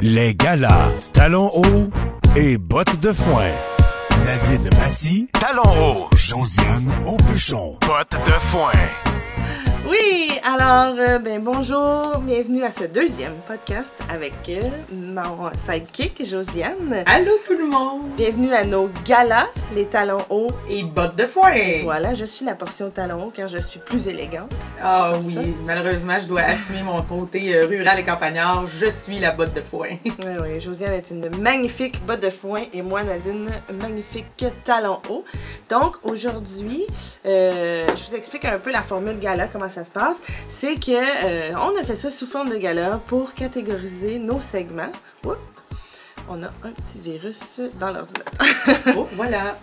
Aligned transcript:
Les 0.00 0.34
galas, 0.34 0.90
talons 1.12 1.50
hauts 1.54 1.90
et 2.36 2.56
bottes 2.56 3.00
de 3.00 3.10
foin. 3.12 3.48
Nadine 4.24 4.70
Massy, 4.78 5.28
talons 5.32 5.62
hauts. 5.64 6.08
Josiane 6.16 6.88
Aubuchon, 7.04 7.76
bottes 7.80 8.16
de 8.24 8.32
foin. 8.32 8.70
Oui, 9.88 10.38
alors, 10.44 10.94
euh, 10.98 11.18
ben 11.18 11.42
bonjour, 11.42 12.18
bienvenue 12.18 12.62
à 12.62 12.70
ce 12.70 12.84
deuxième 12.84 13.32
podcast 13.46 13.94
avec 14.10 14.34
euh, 14.50 14.60
mon 14.92 15.50
sidekick 15.56 16.26
Josiane. 16.26 17.04
Allô 17.06 17.32
tout 17.46 17.56
le 17.56 17.64
monde! 17.64 18.02
Bienvenue 18.14 18.52
à 18.52 18.64
nos 18.64 18.90
galas, 19.06 19.46
les 19.74 19.86
talons 19.86 20.20
hauts. 20.28 20.50
Et 20.68 20.82
bottes 20.82 21.16
de 21.16 21.24
foin! 21.24 21.54
Voilà, 21.84 22.12
je 22.14 22.26
suis 22.26 22.44
la 22.44 22.54
portion 22.54 22.90
talons 22.90 23.28
hauts 23.28 23.30
car 23.30 23.48
je 23.48 23.56
suis 23.56 23.80
plus 23.80 24.08
élégante. 24.08 24.52
Ah 24.82 25.14
oui, 25.24 25.32
ça. 25.32 25.40
malheureusement, 25.64 26.20
je 26.20 26.26
dois 26.26 26.42
assumer 26.42 26.82
mon 26.82 27.00
côté 27.00 27.54
euh, 27.54 27.66
rural 27.66 27.98
et 27.98 28.04
campagnard. 28.04 28.66
Je 28.78 28.90
suis 28.90 29.18
la 29.20 29.32
botte 29.32 29.54
de 29.54 29.62
foin. 29.62 29.88
Oui, 30.04 30.34
oui, 30.42 30.60
Josiane 30.60 30.92
est 30.92 31.10
une 31.10 31.30
magnifique 31.40 32.04
botte 32.04 32.20
de 32.20 32.30
foin 32.30 32.62
et 32.74 32.82
moi, 32.82 33.02
Nadine, 33.04 33.48
magnifique 33.80 34.44
talon 34.64 35.00
haut. 35.08 35.24
Donc, 35.70 35.96
aujourd'hui, 36.02 36.84
euh, 37.24 37.86
je 37.88 38.10
vous 38.10 38.16
explique 38.16 38.44
un 38.44 38.58
peu 38.58 38.70
la 38.70 38.82
formule 38.82 39.18
gala, 39.18 39.46
comment 39.46 39.70
ça 39.70 39.77
se 39.84 39.90
passe. 39.90 40.16
C'est 40.48 40.76
que 40.76 40.92
euh, 40.92 41.54
on 41.56 41.78
a 41.78 41.84
fait 41.84 41.96
ça 41.96 42.10
sous 42.10 42.26
forme 42.26 42.50
de 42.50 42.56
gala 42.56 43.00
pour 43.06 43.34
catégoriser 43.34 44.18
nos 44.18 44.40
segments. 44.40 44.92
Oups. 45.24 45.38
On 46.28 46.42
a 46.42 46.48
un 46.62 46.70
petit 46.72 46.98
virus 46.98 47.60
dans 47.78 47.92
l'ordinateur. 47.92 48.94
oh, 48.96 49.08
voilà! 49.14 49.58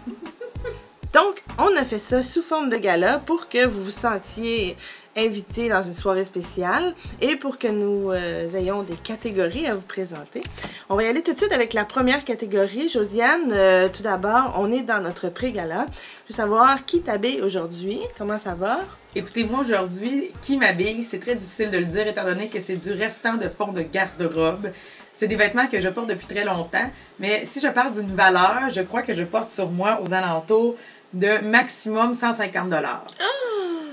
Donc, 1.14 1.44
on 1.60 1.76
a 1.78 1.86
fait 1.86 2.00
ça 2.00 2.24
sous 2.24 2.42
forme 2.42 2.70
de 2.70 2.78
gala 2.78 3.20
pour 3.20 3.48
que 3.48 3.66
vous 3.66 3.84
vous 3.84 3.92
sentiez 3.92 4.76
invité 5.18 5.70
dans 5.70 5.82
une 5.82 5.94
soirée 5.94 6.26
spéciale 6.26 6.94
et 7.22 7.36
pour 7.36 7.58
que 7.58 7.68
nous 7.68 8.12
euh, 8.12 8.50
ayons 8.52 8.84
des 8.84 8.96
catégories 8.96 9.68
à 9.68 9.76
vous 9.76 9.82
présenter. 9.82 10.42
On 10.90 10.96
va 10.96 11.04
y 11.04 11.08
aller 11.08 11.22
tout 11.22 11.34
de 11.34 11.38
suite 11.38 11.54
avec 11.54 11.74
la 11.74 11.86
première 11.86 12.26
catégorie. 12.26 12.90
Josiane, 12.90 13.52
euh, 13.52 13.88
tout 13.90 14.04
d'abord, 14.04 14.56
on 14.58 14.72
est 14.72 14.84
dans 14.84 15.02
notre 15.02 15.30
pré-gala. 15.30 15.86
Je 16.28 16.34
veux 16.34 16.36
savoir 16.36 16.86
qui 16.86 17.02
t'habille 17.02 17.42
aujourd'hui. 17.42 18.00
Comment 18.18 18.38
ça 18.38 18.56
va? 18.56 18.80
Écoutez, 19.16 19.46
moi 19.46 19.62
aujourd'hui, 19.62 20.32
qui 20.42 20.58
m'habille, 20.58 21.04
c'est 21.06 21.20
très 21.20 21.36
difficile 21.36 21.72
de 21.72 21.78
le 21.78 21.86
dire 21.86 22.08
étant 22.08 22.26
donné 22.26 22.50
que 22.50 22.60
c'est 22.60 22.76
du 22.76 22.92
restant 22.92 23.36
de 23.36 23.48
fond 23.48 23.72
de 23.72 23.82
garde-robe. 23.82 24.72
C'est 25.14 25.30
des 25.30 25.38
vêtements 25.38 25.68
que 25.68 25.80
je 25.80 25.88
porte 25.88 26.10
depuis 26.10 26.28
très 26.28 26.44
longtemps, 26.44 26.92
mais 27.20 27.46
si 27.46 27.62
je 27.62 27.70
parle 27.70 27.94
d'une 27.94 28.14
valeur, 28.14 28.70
je 28.70 28.82
crois 28.82 29.02
que 29.02 29.14
je 29.14 29.24
porte 29.24 29.50
sur 29.50 29.72
moi 29.72 30.02
aux 30.06 30.12
alentours 30.12 30.76
de 31.16 31.40
maximum 31.40 32.14
150 32.14 32.70
dollars. 32.70 33.06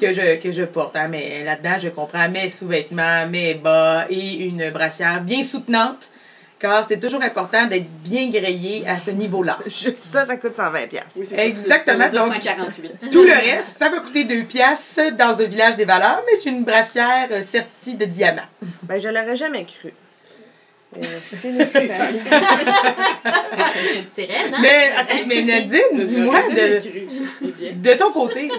Que 0.00 0.12
je, 0.12 0.36
que 0.40 0.50
je 0.52 0.64
porte. 0.64 0.96
hein. 0.96 1.08
Mais 1.08 1.44
là-dedans, 1.44 1.76
je 1.78 1.88
comprends 1.88 2.28
mes 2.28 2.50
sous-vêtements, 2.50 3.26
mes 3.28 3.54
bas 3.54 4.06
et 4.10 4.44
une 4.46 4.70
brassière 4.70 5.20
bien 5.20 5.44
soutenante, 5.44 6.10
car 6.58 6.84
c'est 6.86 6.98
toujours 6.98 7.22
important 7.22 7.66
d'être 7.66 7.88
bien 8.02 8.28
grillé 8.30 8.84
à 8.88 8.98
ce 8.98 9.12
niveau-là. 9.12 9.58
Ça, 9.68 10.26
ça 10.26 10.36
coûte 10.36 10.56
120 10.56 10.88
pièces. 10.88 11.02
Oui, 11.16 11.26
c'est 11.28 11.36
ça. 11.36 11.44
Exactement, 11.44 12.04
C'est 12.10 12.16
donc- 12.18 12.34
248. 12.34 12.92
Tout 13.12 13.22
le 13.22 13.32
reste, 13.32 13.68
ça 13.78 13.90
m'a 13.90 13.98
coûté 14.00 14.24
2 14.24 14.42
piastres 14.42 15.12
dans 15.16 15.40
un 15.40 15.44
village 15.46 15.76
des 15.76 15.84
valeurs, 15.84 16.22
mais 16.26 16.38
j'ai 16.42 16.50
une 16.50 16.64
brassière 16.64 17.28
euh, 17.30 17.42
sertie 17.44 17.94
de 17.94 18.04
diamants. 18.04 18.42
Ben, 18.82 19.00
je 19.00 19.08
l'aurais 19.08 19.36
jamais 19.36 19.64
cru. 19.64 19.92
Félicitations. 20.94 22.20
C'est 24.14 24.24
raide, 24.24 24.52
hein? 24.52 24.58
Mais, 24.60 24.90
attends, 24.96 25.26
mais 25.26 25.42
Nadine, 25.46 26.06
dis-moi, 26.06 26.40
de, 26.50 27.72
de 27.72 27.94
ton 27.94 28.12
côté, 28.12 28.50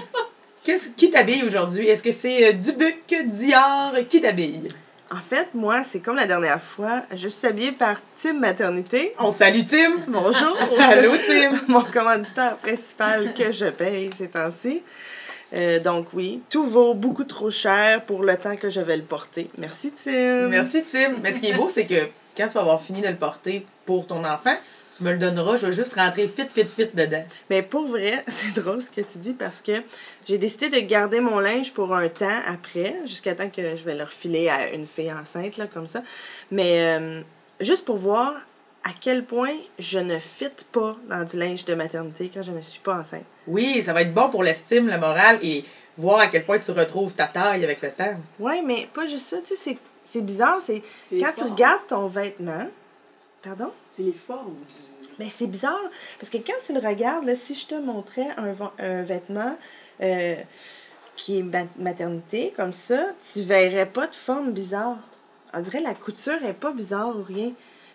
qu'est-ce, 0.64 0.90
qui 0.90 1.12
t'habille 1.12 1.44
aujourd'hui? 1.44 1.88
Est-ce 1.88 2.02
que 2.02 2.12
c'est 2.12 2.48
euh, 2.48 2.54
Dubuc, 2.54 3.04
Dior, 3.26 3.94
qui 4.10 4.22
t'habille? 4.22 4.70
En 5.12 5.22
fait, 5.22 5.50
moi, 5.54 5.84
c'est 5.84 6.00
comme 6.00 6.16
la 6.16 6.26
dernière 6.26 6.62
fois. 6.62 7.04
Je 7.16 7.28
suis 7.28 7.46
habillée 7.46 7.72
par 7.72 8.02
Team 8.18 8.40
Maternité. 8.40 9.14
On 9.20 9.32
salue 9.32 9.62
Tim! 9.70 9.98
Bonjour! 10.08 10.58
Allô 10.80 11.12
Tim! 11.28 11.60
Mon 11.68 11.84
commanditaire 11.84 12.58
principal 12.58 13.32
que 13.36 13.52
je 13.52 13.66
paye 13.66 14.10
ces 14.18 14.30
temps-ci. 14.30 14.82
Euh, 15.54 15.80
donc 15.80 16.08
oui, 16.14 16.42
tout 16.50 16.66
vaut 16.66 16.96
beaucoup 16.96 17.26
trop 17.26 17.52
cher 17.52 18.04
pour 18.06 18.24
le 18.24 18.36
temps 18.38 18.56
que 18.56 18.72
je 18.72 18.80
vais 18.80 18.98
le 18.98 19.04
porter. 19.04 19.50
Merci 19.60 19.92
Tim. 19.92 20.48
Merci 20.48 20.84
Tim! 20.84 21.18
Mais 21.22 21.32
ce 21.32 21.40
qui 21.40 21.48
est 21.50 21.54
beau, 21.54 21.70
c'est 21.70 21.86
que 21.86 22.08
quand 22.36 22.48
tu 22.48 22.54
vas 22.54 22.62
avoir 22.62 22.82
fini 22.82 23.02
de 23.02 23.08
le 23.08 23.16
porter 23.16 23.66
pour 23.86 24.08
ton 24.08 24.24
enfant, 24.26 24.56
tu 24.96 25.04
me 25.04 25.12
le 25.12 25.18
donneras, 25.18 25.58
je 25.58 25.66
vais 25.68 25.74
juste 25.74 25.96
rentrer 25.96 26.28
fit, 26.28 26.48
fit, 26.54 26.68
fit 26.68 26.90
dedans. 26.94 27.26
Mais 27.50 27.62
pour 27.64 27.88
vrai, 27.88 28.24
c'est 28.28 28.54
drôle 28.54 28.82
ce 28.82 28.92
que 28.92 29.02
tu 29.02 29.18
dis 29.18 29.34
parce 29.34 29.62
que 29.62 29.72
j'ai 30.28 30.38
décidé 30.38 30.70
de 30.70 30.80
garder 30.80 31.20
mon 31.20 31.40
linge 31.40 31.74
pour 31.74 31.94
un 31.96 32.08
temps 32.10 32.40
après, 32.48 32.96
jusqu'à 33.06 33.34
temps 33.36 33.50
que 33.50 33.76
je 33.76 33.84
vais 33.84 33.96
le 33.96 34.04
refiler 34.04 34.50
à 34.50 34.72
une 34.74 34.86
fille 34.88 35.12
enceinte, 35.12 35.58
là, 35.58 35.68
comme 35.68 35.88
ça. 35.88 36.04
Mais 36.52 36.98
euh, 37.00 37.22
juste 37.60 37.86
pour 37.86 37.98
voir 37.98 38.34
à 38.84 38.90
quel 39.00 39.24
point 39.24 39.54
je 39.80 40.00
ne 40.00 40.20
fit 40.20 40.50
pas 40.72 40.96
dans 41.10 41.24
du 41.24 41.38
linge 41.38 41.66
de 41.66 41.74
maternité 41.74 42.30
quand 42.34 42.44
je 42.44 42.52
ne 42.52 42.62
suis 42.62 42.82
pas 42.82 42.96
enceinte. 43.00 43.26
Oui, 43.48 43.82
ça 43.82 43.94
va 43.94 44.02
être 44.02 44.14
bon 44.14 44.30
pour 44.30 44.44
l'estime, 44.44 44.88
le 44.90 44.98
moral 44.98 45.40
et 45.42 45.66
voir 45.98 46.20
à 46.20 46.28
quel 46.28 46.44
point 46.44 46.60
tu 46.60 46.72
retrouves 46.72 47.14
ta 47.14 47.28
taille 47.28 47.64
avec 47.64 47.82
le 47.82 47.92
temps. 47.92 48.16
Ouais, 48.40 48.62
mais 48.62 48.88
pas 48.94 49.08
juste 49.08 49.28
ça, 49.30 49.38
tu 49.42 49.56
sais, 49.56 49.56
c'est- 49.56 49.78
c'est 50.04 50.22
bizarre, 50.22 50.62
c'est 50.62 50.82
quand 51.12 51.32
tu 51.34 51.40
formes. 51.42 51.52
regardes 51.52 51.88
ton 51.88 52.08
vêtement, 52.08 52.68
pardon? 53.42 53.72
C'est 53.96 54.04
les 54.04 54.14
formes 54.14 54.56
du. 54.56 55.10
Ben, 55.20 55.30
c'est 55.30 55.48
bizarre, 55.48 55.80
parce 56.20 56.30
que 56.32 56.38
quand 56.38 56.54
tu 56.66 56.74
le 56.74 56.80
regardes, 56.80 57.26
là, 57.26 57.36
si 57.36 57.54
je 57.56 57.68
te 57.68 57.76
montrais 57.76 58.28
un, 58.38 59.04
vêtement 59.04 59.56
euh, 60.02 60.36
qui 61.16 61.40
est 61.40 61.44
ma- 61.44 61.68
maternité, 61.78 62.52
comme 62.56 62.74
ça, 62.74 63.06
tu 63.32 63.42
verrais 63.42 63.86
pas 63.86 64.08
de 64.08 64.16
forme 64.16 64.52
bizarre. 64.54 64.98
On 65.54 65.60
dirait 65.60 65.82
la 65.82 65.94
couture 65.94 66.44
est 66.44 66.54
pas 66.54 66.72
bizarre 66.72 67.16
ou 67.16 67.22
rien. 67.22 67.52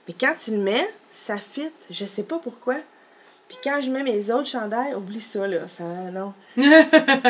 Mais 0.06 0.14
quand 0.18 0.34
tu 0.38 0.52
le 0.52 0.58
mets, 0.58 0.88
ça 1.10 1.38
fit. 1.38 1.70
Je 1.90 2.04
sais 2.04 2.22
pas 2.22 2.38
pourquoi. 2.38 2.76
Puis 3.48 3.56
quand 3.64 3.80
je 3.80 3.90
mets 3.90 4.02
mes 4.02 4.30
autres 4.30 4.46
chandails, 4.48 4.94
oublie 4.94 5.20
ça, 5.22 5.46
là. 5.46 5.66
Ça, 5.68 5.84
non. 6.12 6.34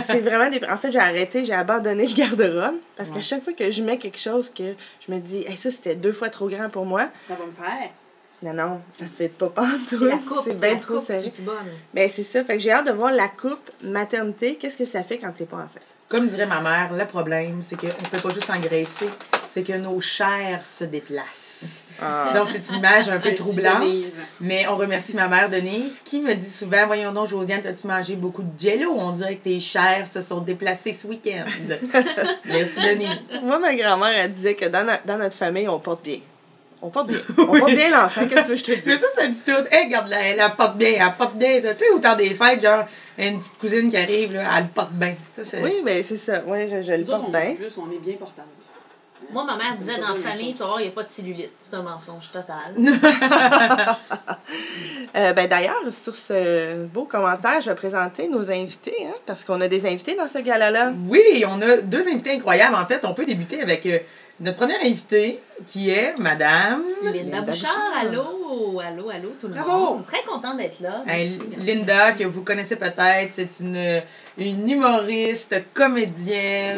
c'est 0.05 0.21
vraiment 0.21 0.51
des... 0.51 0.61
En 0.69 0.77
fait, 0.77 0.91
j'ai 0.91 0.99
arrêté, 0.99 1.45
j'ai 1.45 1.53
abandonné 1.55 2.07
le 2.07 2.15
garde-robe. 2.15 2.77
Parce 2.97 3.11
qu'à 3.11 3.21
chaque 3.23 3.45
fois 3.45 3.53
que 3.53 3.71
je 3.71 3.83
mets 3.83 3.99
quelque 3.99 4.19
chose 4.19 4.51
que 4.51 4.75
je 5.07 5.13
me 5.15 5.21
dis, 5.21 5.45
hey, 5.47 5.57
ça, 5.57 5.71
c'était 5.71 5.95
deux 5.95 6.13
fois 6.13 6.29
trop 6.29 6.49
grand 6.49 6.69
pour 6.71 6.87
moi. 6.87 7.09
Ça 7.29 7.35
va 7.35 7.47
me 7.47 7.53
faire. 7.53 7.91
Non, 8.43 8.53
non, 8.53 8.81
ça 8.91 9.05
fait 9.07 9.29
pas 9.29 9.49
pantoute. 9.49 9.89
C'est 9.91 10.05
la 10.09 10.17
coupe, 10.19 10.41
C'est 10.45 10.53
c'est 10.55 10.61
bien 10.61 10.75
la 10.75 10.81
trop 10.81 10.95
coupe 10.95 11.07
qui 11.07 11.13
est 11.13 11.21
serré. 11.21 11.31
plus 11.31 11.43
bonne. 11.43 11.57
Ben, 11.95 12.09
c'est 12.11 12.23
ça. 12.23 12.45
Fait 12.45 12.57
que 12.57 12.63
j'ai 12.63 12.71
hâte 12.73 12.87
de 12.87 12.93
voir 12.93 13.13
la 13.13 13.29
coupe 13.29 13.71
maternité. 13.83 14.57
Qu'est-ce 14.57 14.77
que 14.77 14.85
ça 14.85 15.03
fait 15.03 15.19
quand 15.19 15.33
t'es 15.33 15.45
pas 15.45 15.57
enceinte? 15.57 15.83
Comme 16.09 16.27
dirait 16.29 16.47
ma 16.47 16.61
mère, 16.61 16.93
le 16.93 17.05
problème, 17.05 17.63
c'est 17.63 17.77
qu'on 17.77 17.87
ne 17.87 18.09
peut 18.11 18.19
pas 18.29 18.33
juste 18.35 18.49
engraisser, 18.51 19.09
c'est 19.51 19.63
que 19.63 19.73
nos 19.73 20.01
chairs 20.01 20.61
se 20.67 20.85
déplacent. 20.85 21.83
Ah. 22.01 22.33
Donc, 22.35 22.49
c'est 22.53 22.69
une 22.71 22.77
image 22.79 23.09
un 23.09 23.19
peu 23.19 23.35
troublante. 23.35 23.83
Mais 24.41 24.67
on 24.69 24.77
remercie 24.77 25.15
ma 25.17 25.27
mère 25.29 25.49
Denise 25.51 26.01
qui 26.05 26.21
me 26.21 26.33
dit 26.35 26.51
souvent 26.51 26.87
Voyons 26.87 27.13
donc, 27.13 27.29
Josiane, 27.29 27.67
as-tu 27.67 27.87
mangé 27.87 28.15
beaucoup 28.15 28.43
de 28.43 28.61
jello? 28.61 28.93
On 28.97 29.13
dirait 29.13 29.37
que 29.37 29.45
tes 29.45 29.61
chairs 29.61 30.07
se 30.07 30.23
sont 30.23 30.41
déplacées 30.41 30.93
ce 30.93 31.07
week-end. 31.07 31.45
Merci 32.47 32.81
Denise. 32.81 33.09
Moi, 33.43 33.59
ma 33.59 33.75
grand-mère, 33.75 34.13
elle 34.17 34.31
disait 34.33 34.55
que 34.55 34.67
dans, 34.67 34.85
no- 34.87 34.93
dans 35.05 35.19
notre 35.19 35.37
famille, 35.37 35.69
on 35.69 35.79
porte 35.81 36.03
bien. 36.05 36.19
On 36.81 36.91
porte 36.91 37.09
bien. 37.09 37.19
On 37.39 37.59
porte 37.59 37.73
bien 37.75 37.91
l'enfant. 37.91 38.21
Qu'est-ce 38.29 38.35
que 38.37 38.41
tu 38.43 38.51
veux 38.51 38.55
que 38.55 38.57
je 38.61 38.65
te 38.65 38.71
C'est 38.85 38.91
dise? 38.97 39.01
ça, 39.01 39.23
ça 39.23 39.27
dit 39.29 39.43
tout. 39.45 39.75
Hey, 39.75 39.87
regarde, 39.87 40.13
elle, 40.17 40.39
elle 40.39 40.51
porte 40.57 40.77
bien, 40.77 40.91
elle 41.05 41.13
porte 41.19 41.35
bien. 41.35 41.61
ça. 41.61 41.75
Tu 41.75 41.81
sais, 41.85 41.91
au 41.91 41.99
temps 41.99 42.15
des 42.15 42.33
fêtes, 42.37 42.63
genre, 42.63 42.85
une 43.19 43.41
petite 43.41 43.59
cousine 43.59 43.91
qui 43.91 43.97
arrive, 43.97 44.35
là, 44.35 44.45
elle 44.57 44.69
porte 44.69 44.93
bien. 44.93 45.17
Ça, 45.35 45.43
c'est. 45.45 45.61
Oui, 45.61 45.73
ben, 45.85 46.05
c'est 46.05 46.17
ça. 46.17 46.41
Oui, 46.47 46.69
je, 46.69 46.81
je 46.85 46.93
le 46.93 47.05
porte 47.05 47.33
bien. 47.33 47.41
est 47.41 47.55
plus, 47.55 47.77
on 47.79 47.91
est 47.91 47.99
bien 47.99 48.15
portante. 48.15 48.45
Moi, 49.31 49.45
ma 49.45 49.57
mère 49.57 49.77
disait 49.77 49.99
dans 49.99 50.09
la 50.09 50.15
famille, 50.15 50.53
tu 50.53 50.61
vas 50.61 50.67
voir, 50.67 50.81
il 50.81 50.85
n'y 50.85 50.89
a 50.89 50.93
pas 50.93 51.03
de 51.03 51.11
cellulite. 51.11 51.53
C'est 51.61 51.75
un 51.75 51.83
mensonge 51.83 52.31
total. 52.33 52.75
Euh, 55.17 55.33
ben, 55.33 55.49
d'ailleurs, 55.49 55.83
sur 55.91 56.15
ce 56.15 56.85
beau 56.87 57.05
commentaire, 57.05 57.61
je 57.63 57.71
vais 57.71 57.75
présenter 57.75 58.29
nos 58.29 58.51
invités, 58.51 58.95
hein, 59.07 59.15
parce 59.25 59.43
qu'on 59.43 59.61
a 59.63 59.67
des 59.67 59.87
invités 59.87 60.15
dans 60.15 60.29
ce 60.29 60.39
gala-là. 60.39 60.93
Oui, 61.09 61.45
on 61.49 61.61
a 61.63 61.79
deux 61.79 62.07
invités 62.07 62.33
incroyables. 62.33 62.75
En 62.75 62.87
fait, 62.87 63.05
on 63.05 63.15
peut 63.15 63.25
débuter 63.25 63.63
avec 63.63 63.87
euh, 63.87 63.99
notre 64.41 64.57
première 64.57 64.81
invitée 64.81 65.41
qui 65.67 65.91
est 65.91 66.15
Madame. 66.19 66.83
Linda, 67.03 67.19
Linda 67.19 67.41
Bouchard, 67.43 67.71
Bouchard. 67.71 67.99
allô, 68.01 68.81
allô, 68.81 69.09
allô, 69.11 69.29
tout 69.41 69.49
le 69.49 69.55
Bravo. 69.55 69.71
monde. 69.95 70.07
Très 70.07 70.23
contente 70.23 70.57
d'être 70.59 70.81
là. 70.81 70.99
Hey, 71.09 71.31
Merci, 71.31 71.47
merci. 71.51 71.67
Linda, 71.67 72.13
que 72.13 72.25
vous 72.25 72.43
connaissez 72.43 72.77
peut-être, 72.77 73.33
c'est 73.33 73.61
une, 73.61 74.03
une 74.39 74.71
humoriste, 74.71 75.55
comédienne. 75.75 76.77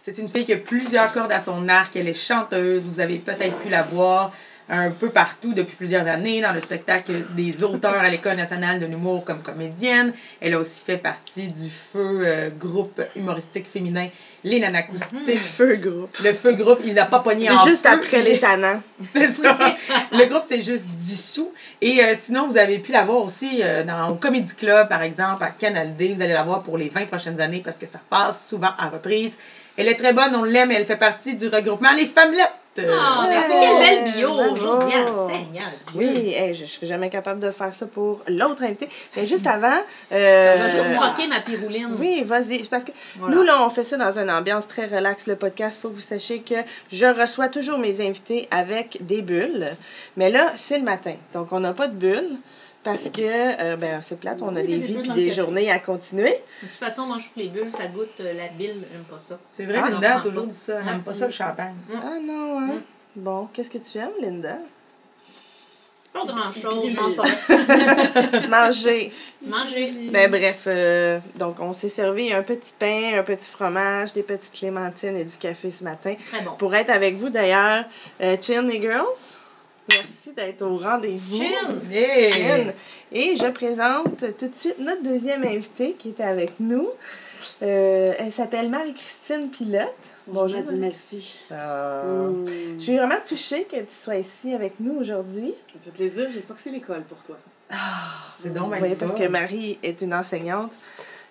C'est 0.00 0.18
une 0.18 0.28
fille 0.28 0.44
qui 0.44 0.52
a 0.52 0.58
plusieurs 0.58 1.12
cordes 1.12 1.32
à 1.32 1.40
son 1.40 1.68
arc. 1.68 1.96
Elle 1.96 2.08
est 2.08 2.14
chanteuse. 2.14 2.84
Vous 2.84 3.00
avez 3.00 3.18
peut-être 3.18 3.56
pu 3.58 3.68
la 3.68 3.82
voir 3.82 4.32
un 4.68 4.90
peu 4.90 5.10
partout 5.10 5.52
depuis 5.52 5.76
plusieurs 5.76 6.06
années 6.06 6.40
dans 6.40 6.52
le 6.52 6.60
spectacle 6.60 7.12
des 7.36 7.62
auteurs 7.62 7.98
à 7.98 8.08
l'École 8.08 8.36
nationale 8.36 8.80
de 8.80 8.86
l'humour 8.86 9.24
comme 9.24 9.42
comédienne. 9.42 10.14
Elle 10.40 10.54
a 10.54 10.58
aussi 10.58 10.80
fait 10.84 10.96
partie 10.96 11.48
du 11.48 11.68
feu 11.68 12.22
euh, 12.24 12.48
groupe 12.48 13.02
humoristique 13.14 13.66
féminin 13.70 14.08
Les 14.42 14.60
Nanacoustiques. 14.60 15.42
Feu 15.42 15.76
groupe. 15.76 16.16
Le 16.24 16.32
feu 16.32 16.54
groupe, 16.54 16.80
il 16.84 16.94
n'a 16.94 17.04
pas 17.04 17.18
pogné 17.18 17.50
en 17.50 17.62
C'est 17.62 17.70
juste 17.70 17.86
feu, 17.86 17.94
après 17.94 18.22
les 18.22 18.40
tannants. 18.40 18.80
c'est 19.00 19.26
ça. 19.26 19.58
Le 20.12 20.24
groupe 20.26 20.44
s'est 20.44 20.62
juste 20.62 20.86
dissous. 20.86 21.52
Et 21.82 22.02
euh, 22.02 22.14
sinon, 22.16 22.48
vous 22.48 22.56
avez 22.56 22.78
pu 22.78 22.92
la 22.92 23.04
voir 23.04 23.22
aussi 23.22 23.60
euh, 23.62 23.84
dans, 23.84 24.10
au 24.10 24.14
Comedy 24.14 24.54
Club, 24.54 24.88
par 24.88 25.02
exemple, 25.02 25.44
à 25.44 25.50
Canal 25.50 25.94
D. 25.96 26.14
Vous 26.16 26.22
allez 26.22 26.32
la 26.32 26.42
voir 26.42 26.62
pour 26.62 26.78
les 26.78 26.88
20 26.88 27.06
prochaines 27.06 27.40
années 27.40 27.60
parce 27.62 27.76
que 27.76 27.86
ça 27.86 28.00
passe 28.08 28.48
souvent 28.48 28.70
en 28.78 28.88
reprise. 28.88 29.36
Elle 29.76 29.88
est 29.88 29.96
très 29.96 30.14
bonne, 30.14 30.34
on 30.36 30.44
l'aime, 30.44 30.70
elle 30.70 30.86
fait 30.86 30.96
partie 30.96 31.34
du 31.36 31.48
regroupement 31.48 31.92
Les 31.94 32.06
Femmelettes. 32.06 32.52
Ah, 32.78 33.26
merci, 33.28 33.52
Ouais, 33.52 33.60
quelle 33.60 33.78
belle 34.04 34.12
bio, 34.14 34.28
bravo. 34.34 34.56
Josiane, 34.56 35.06
Seigneur 35.28 35.68
Dieu. 35.92 35.94
Oui, 35.94 36.34
hey, 36.36 36.54
je 36.54 36.62
ne 36.62 36.66
serais 36.66 36.86
jamais 36.86 37.08
capable 37.10 37.40
de 37.40 37.50
faire 37.50 37.72
ça 37.74 37.86
pour 37.86 38.20
l'autre 38.26 38.62
invité. 38.64 38.88
Mais 39.16 39.26
juste 39.26 39.46
avant. 39.46 39.76
Je 40.10 40.16
euh, 40.16 40.56
vais 40.56 40.70
juste 40.70 40.94
croquer 41.00 41.26
ma 41.28 41.40
pirouline. 41.40 41.96
Oui, 41.98 42.22
vas-y. 42.24 42.64
Parce 42.64 42.84
que 42.84 42.90
Voilà. 43.18 43.34
nous, 43.36 43.42
là, 43.42 43.64
on 43.64 43.70
fait 43.70 43.84
ça 43.84 43.96
dans 43.96 44.18
une 44.18 44.30
ambiance 44.30 44.66
très 44.66 44.86
relax, 44.86 45.26
le 45.26 45.36
podcast. 45.36 45.78
Il 45.78 45.82
faut 45.82 45.90
que 45.90 45.94
vous 45.96 46.00
sachiez 46.00 46.40
que 46.40 46.56
je 46.92 47.06
reçois 47.06 47.48
toujours 47.48 47.78
mes 47.78 48.04
invités 48.04 48.48
avec 48.50 48.98
des 49.06 49.22
bulles. 49.22 49.76
Mais 50.16 50.30
là, 50.30 50.52
c'est 50.56 50.78
le 50.78 50.84
matin. 50.84 51.14
Donc, 51.32 51.52
on 51.52 51.60
n'a 51.60 51.72
pas 51.74 51.88
de 51.88 51.94
bulles 51.94 52.38
parce 52.84 53.10
que 53.10 53.22
euh, 53.22 53.76
ben, 53.76 54.00
c'est 54.02 54.20
plate. 54.20 54.40
On 54.42 54.54
a 54.54 54.60
Oui, 54.60 54.66
des 54.66 54.78
vies 54.78 54.98
puis 54.98 55.10
des 55.10 55.30
journées 55.32 55.70
à 55.70 55.78
continuer. 55.78 56.34
De 56.62 56.66
toute 56.68 56.76
façon, 56.76 57.06
moi, 57.06 57.16
je 57.18 57.24
trouve 57.24 57.42
les 57.42 57.48
bulles, 57.48 57.72
ça 57.76 57.86
goûte 57.86 58.10
euh, 58.20 58.32
la 58.34 58.48
bile, 58.48 58.84
j'aime 58.92 59.04
pas 59.10 59.18
ça. 59.18 59.38
C'est 59.50 59.64
vrai, 59.64 59.80
Ah, 59.82 59.90
Linda 59.90 60.18
a 60.18 60.20
toujours 60.20 60.46
dit 60.46 60.54
ça. 60.54 60.78
Elle 60.78 60.84
n'aime 60.86 61.02
pas 61.02 61.14
ça, 61.14 61.26
le 61.26 61.32
champagne. 61.32 61.74
Ah 61.96 62.18
non, 62.22 62.60
hein? 62.60 62.66
Mm. 62.74 62.80
Bon, 63.16 63.48
qu'est-ce 63.52 63.70
que 63.70 63.78
tu 63.78 63.98
aimes, 63.98 64.10
Linda? 64.20 64.58
Pas 66.12 66.24
grand-chose, 66.26 66.90
non, 66.90 67.08
c'est. 67.10 68.48
Manger. 68.48 69.12
Manger. 69.42 69.92
Ben 70.12 70.30
bref, 70.30 70.62
euh, 70.68 71.18
donc 71.38 71.56
on 71.58 71.74
s'est 71.74 71.88
servi 71.88 72.32
un 72.32 72.44
petit 72.44 72.72
pain, 72.78 73.18
un 73.18 73.24
petit 73.24 73.50
fromage, 73.50 74.12
des 74.12 74.22
petites 74.22 74.52
clémentines 74.52 75.16
et 75.16 75.24
du 75.24 75.36
café 75.36 75.72
ce 75.72 75.82
matin. 75.82 76.14
Très 76.32 76.44
bon. 76.44 76.52
Pour 76.52 76.72
être 76.76 76.90
avec 76.90 77.16
vous 77.16 77.30
d'ailleurs, 77.30 77.84
euh, 78.20 78.36
Chin 78.40 78.62
les 78.62 78.80
girls, 78.80 79.06
merci 79.88 80.32
d'être 80.32 80.62
au 80.62 80.76
rendez-vous. 80.78 81.36
Chin! 81.36 81.80
Yeah! 81.90 82.30
Chin. 82.30 82.72
Et 83.12 83.36
je 83.36 83.46
présente 83.50 84.24
tout 84.38 84.48
de 84.48 84.54
suite 84.54 84.78
notre 84.78 85.02
deuxième 85.02 85.44
invitée 85.44 85.94
qui 85.98 86.10
est 86.10 86.20
avec 86.20 86.58
nous. 86.60 86.88
Euh, 87.62 88.12
elle 88.18 88.32
s'appelle 88.32 88.70
Marie-Christine 88.70 89.50
Pilote. 89.50 89.92
Bonjour, 90.26 90.62
merci. 90.72 91.38
Euh, 91.52 92.28
Mmh. 92.28 92.46
Je 92.78 92.82
suis 92.82 92.96
vraiment 92.96 93.18
touchée 93.26 93.64
que 93.64 93.76
tu 93.76 93.84
sois 93.90 94.16
ici 94.16 94.54
avec 94.54 94.80
nous 94.80 94.94
aujourd'hui. 94.98 95.54
Ça 95.72 95.78
me 95.78 95.84
fait 95.84 95.90
plaisir, 95.90 96.30
j'ai 96.30 96.40
pas 96.40 96.54
que 96.54 96.60
c'est 96.60 96.70
l'école 96.70 97.02
pour 97.02 97.18
toi. 97.18 97.36
C'est 98.42 98.52
donc 98.52 98.72
Oui, 98.80 98.94
parce 98.94 99.14
que 99.14 99.28
Marie 99.28 99.78
est 99.82 100.00
une 100.00 100.14
enseignante 100.14 100.78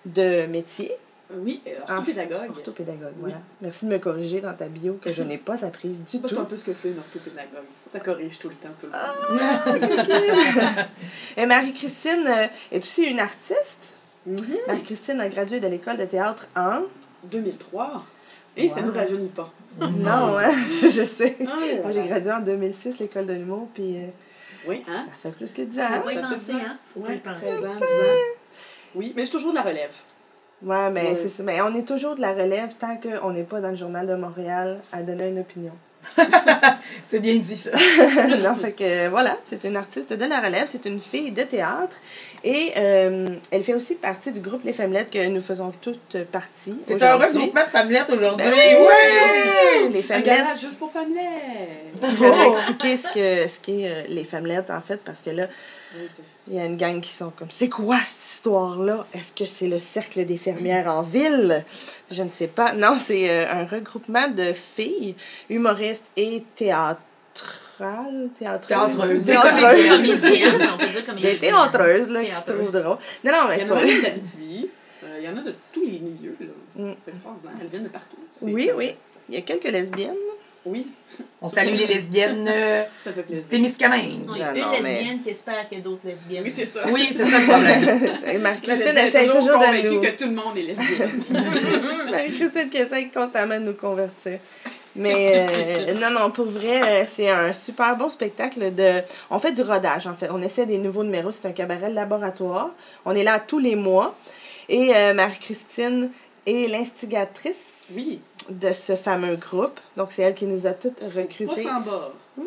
de 0.05 0.45
métier, 0.47 0.91
Oui, 1.35 1.61
euh, 1.67 1.71
Ah, 1.87 1.93
orthopédagogue. 1.97 2.49
orthopédagogue. 2.49 3.13
Oui. 3.17 3.21
Voilà. 3.31 3.37
Merci 3.61 3.85
de 3.85 3.91
me 3.91 3.97
corriger 3.99 4.41
dans 4.41 4.53
ta 4.53 4.67
bio 4.67 4.99
que 5.01 5.11
je 5.13 5.23
n'ai 5.23 5.37
pas 5.37 5.63
apprise 5.65 6.03
du 6.03 6.17
Moi, 6.17 6.23
je 6.23 6.27
tout. 6.27 6.27
suis 6.35 6.37
un 6.37 6.45
peu 6.45 6.55
ce 6.55 6.63
que 6.65 6.73
fait 6.73 6.89
une 6.89 6.99
orthopédagogue. 6.99 7.63
Ça 7.91 7.99
corrige 7.99 8.37
tout 8.39 8.49
le 8.49 8.55
temps, 8.55 8.69
tout 8.79 8.87
le 8.87 8.91
temps. 8.91 8.97
Ah, 9.41 10.87
Et 11.37 11.45
Marie-Christine 11.45 12.25
euh, 12.27 12.47
est 12.71 12.77
aussi 12.83 13.03
une 13.03 13.19
artiste. 13.19 13.93
Mhm. 14.25 14.37
Marie-Christine 14.67 15.19
a 15.21 15.29
gradué 15.29 15.59
de 15.59 15.67
l'école 15.67 15.97
de 15.97 16.05
théâtre 16.05 16.47
en... 16.55 16.83
2003. 17.25 18.03
Et 18.55 18.67
ça 18.69 18.75
Wow. 18.75 18.81
ne 18.81 18.87
nous 18.87 18.93
rajeunit 18.93 19.29
pas. 19.29 19.51
Non, 19.79 20.37
hein, 20.37 20.51
je 20.83 21.05
sais. 21.05 21.35
Ah, 21.41 21.55
Moi, 21.81 21.91
j'ai 21.91 22.03
gradué 22.03 22.31
en 22.31 22.39
2006, 22.41 22.99
l'école 22.99 23.25
de 23.25 23.33
l'humour, 23.33 23.67
puis 23.73 23.97
euh, 23.97 24.07
Oui, 24.67 24.83
hein? 24.87 24.97
ça 24.97 25.11
fait 25.29 25.35
plus 25.35 25.51
que 25.51 25.63
10 25.63 25.75
Faut 25.79 25.83
ans. 25.83 26.01
pas 26.03 26.11
y 26.11 26.15
Ça 26.15 26.21
penser, 26.21 26.37
ça. 26.51 26.53
hein? 26.57 26.77
Faut 26.93 26.99
pas 26.99 27.13
y 27.13 27.17
penser. 27.19 27.39
13 27.39 27.65
ans, 27.65 27.73
10 27.75 27.83
ans. 27.83 27.87
Oui, 28.95 29.13
mais 29.15 29.23
je 29.23 29.29
suis 29.29 29.37
toujours 29.37 29.51
de 29.51 29.55
la 29.57 29.63
relève. 29.63 29.91
Ouais, 30.65 30.89
mais 30.91 31.01
Ouais. 31.11 31.17
c'est 31.21 31.29
ça. 31.29 31.43
Mais 31.43 31.61
on 31.61 31.75
est 31.75 31.87
toujours 31.87 32.15
de 32.15 32.21
la 32.21 32.33
relève 32.33 32.69
tant 32.79 32.97
qu'on 32.97 33.31
n'est 33.31 33.43
pas 33.43 33.59
dans 33.61 33.69
le 33.71 33.75
journal 33.75 34.07
de 34.07 34.15
Montréal 34.15 34.79
à 34.91 35.01
donner 35.03 35.27
une 35.29 35.39
opinion. 35.39 35.73
C'est 37.07 37.19
bien 37.19 37.35
dit, 37.37 37.55
ça. 37.57 37.71
non, 38.43 38.55
fait 38.55 38.73
que 38.73 39.07
voilà, 39.07 39.37
c'est 39.45 39.63
une 39.63 39.77
artiste 39.77 40.11
de 40.11 40.25
la 40.25 40.41
relève, 40.41 40.65
c'est 40.67 40.85
une 40.85 40.99
fille 40.99 41.31
de 41.31 41.43
théâtre 41.43 41.95
et 42.43 42.73
euh, 42.75 43.29
elle 43.51 43.63
fait 43.63 43.73
aussi 43.73 43.95
partie 43.95 44.31
du 44.33 44.41
groupe 44.41 44.65
Les 44.65 44.73
Femmelettes 44.73 45.09
que 45.09 45.25
nous 45.27 45.39
faisons 45.39 45.71
toutes 45.81 46.17
partie. 46.25 46.77
C'est 46.85 47.01
un 47.01 47.15
regroupement 47.15 47.61
de 47.63 47.67
femmelette 47.69 48.09
aujourd'hui. 48.09 48.45
Ben 48.45 48.53
oui! 48.53 48.85
Ouais! 48.85 49.89
Les 49.91 49.99
Un 49.99 50.03
Femmelettes. 50.03 50.59
juste 50.59 50.77
pour 50.77 50.91
femmelette. 50.91 52.01
Je 52.01 52.25
vais 52.25 52.47
expliquer 52.49 52.97
ce 52.97 53.07
que 53.07 53.47
ce 53.49 53.59
qu'est 53.61 53.89
euh, 53.89 54.01
les 54.09 54.25
Femmelettes 54.25 54.71
en 54.71 54.81
fait 54.81 54.97
parce 55.05 55.21
que 55.21 55.29
là, 55.29 55.47
Oui, 55.95 56.01
c'est- 56.15 56.23
il 56.47 56.55
y 56.55 56.59
a 56.59 56.65
une 56.65 56.75
gang 56.77 56.99
qui 56.99 57.11
sont 57.11 57.29
comme 57.31 57.49
c'est 57.51 57.69
quoi 57.69 57.97
cette 58.03 58.25
histoire-là? 58.35 59.05
Est-ce 59.13 59.31
que 59.31 59.45
c'est 59.45 59.67
le 59.67 59.79
cercle 59.79 60.25
des 60.25 60.37
fermières 60.37 60.87
en 60.87 61.01
ville? 61.01 61.63
Je 62.11 62.21
ne 62.23 62.29
sais 62.29 62.47
pas. 62.47 62.73
Non, 62.73 62.97
c'est 62.97 63.29
euh, 63.29 63.45
un 63.49 63.65
regroupement 63.65 64.27
de 64.27 64.51
filles 64.53 65.15
humoristes 65.49 66.05
et 66.17 66.43
théâtrales, 66.55 66.97
théâtreuses, 68.37 69.25
Théâtreuses. 69.25 69.25
Théâtreuses. 69.25 70.21
Comédienne, 70.21 70.69
on 70.73 70.77
peut 70.77 70.85
dire 70.85 71.05
comédienne. 71.05 71.33
Des 71.33 71.39
théâtreuses, 71.39 72.09
là, 72.09 72.25
qui 72.25 72.33
se 72.33 72.51
trouvent 72.51 72.71
drôles. 72.71 72.97
Non, 73.23 73.31
non, 73.31 73.47
mais 73.47 73.57
Il 73.57 73.61
y 73.61 73.65
c'est 73.65 73.71
en 73.71 73.75
a 73.75 73.79
pas... 73.79 73.85
Euh, 75.05 75.17
Il 75.19 75.25
y 75.25 75.29
en 75.29 75.37
a 75.37 75.41
de 75.41 75.55
tous 75.71 75.81
les 75.85 75.99
milieux. 75.99 76.37
là. 76.39 76.47
Mm. 76.83 76.93
C'est 77.05 77.11
extraordinaire. 77.13 77.55
Elles 77.61 77.67
viennent 77.67 77.83
de 77.83 77.89
partout. 77.89 78.17
Oui, 78.41 78.69
oui. 78.75 78.95
Il 79.29 79.35
y 79.35 79.37
a 79.37 79.41
quelques 79.41 79.69
lesbiennes. 79.69 80.15
Oui, 80.65 80.87
On 81.41 81.49
salue 81.49 81.75
les 81.75 81.87
lesbiennes 81.87 82.47
euh, 82.49 82.83
du. 83.29 83.37
Témiscamingue. 83.43 84.25
Non, 84.25 84.35
il 84.35 84.39
y 84.39 84.43
a 84.43 84.53
Non, 84.53 84.55
une 84.55 84.61
non, 84.61 84.71
mais- 84.81 84.93
lesbienne 84.95 85.21
qui 85.21 85.29
espère 85.29 85.67
qu'il 85.67 85.79
y 85.79 85.81
a 85.81 85.83
d'autres 85.83 86.05
lesbiennes. 86.07 86.43
Oui, 86.45 86.53
c'est 86.55 86.65
ça. 86.65 86.79
Oui, 86.89 87.09
c'est 87.11 87.23
ça 87.23 87.39
le 87.39 87.45
problème. 87.45 88.41
Marie-Christine 88.41 88.93
Christine 88.93 88.97
essaie 88.97 89.25
toujours 89.27 89.59
de 89.59 89.65
convaincue 89.65 89.89
nous... 89.89 90.01
que 90.01 90.07
tout 90.11 90.23
le 90.25 90.35
monde 90.35 90.57
est 90.57 90.61
lesbienne. 90.61 91.23
Marie-Christine 92.11 92.69
qui 92.69 92.77
essaie 92.77 93.09
constamment 93.09 93.59
de 93.59 93.65
nous 93.65 93.73
convertir. 93.73 94.39
Mais 94.95 95.47
euh, 95.89 95.93
non, 95.95 96.11
non, 96.11 96.31
pour 96.31 96.45
vrai, 96.45 96.81
euh, 96.81 97.03
c'est 97.07 97.29
un 97.29 97.51
super 97.51 97.97
bon 97.97 98.09
spectacle 98.09 98.73
de... 98.73 99.01
On 99.31 99.39
fait 99.39 99.51
du 99.51 99.63
rodage, 99.63 100.05
en 100.07 100.13
fait. 100.15 100.29
On 100.31 100.41
essaie 100.41 100.65
des 100.67 100.77
nouveaux 100.77 101.03
numéros. 101.03 101.31
C'est 101.31 101.47
un 101.47 101.51
cabaret 101.51 101.89
de 101.89 101.95
laboratoire. 101.95 102.69
On 103.03 103.15
est 103.15 103.23
là 103.23 103.39
tous 103.39 103.59
les 103.59 103.75
mois. 103.75 104.15
Et 104.69 104.95
euh, 104.95 105.13
Marie-Christine 105.13 106.09
est 106.45 106.69
l'instigatrice 106.69 107.87
Oui, 107.95 108.19
de 108.49 108.73
ce 108.73 108.95
fameux 108.95 109.35
groupe. 109.35 109.79
Donc, 109.97 110.11
c'est 110.11 110.21
elle 110.21 110.33
qui 110.33 110.45
nous 110.45 110.65
a 110.67 110.71
toutes 110.71 111.01
recrutées. 111.15 111.67
Oui! 112.37 112.45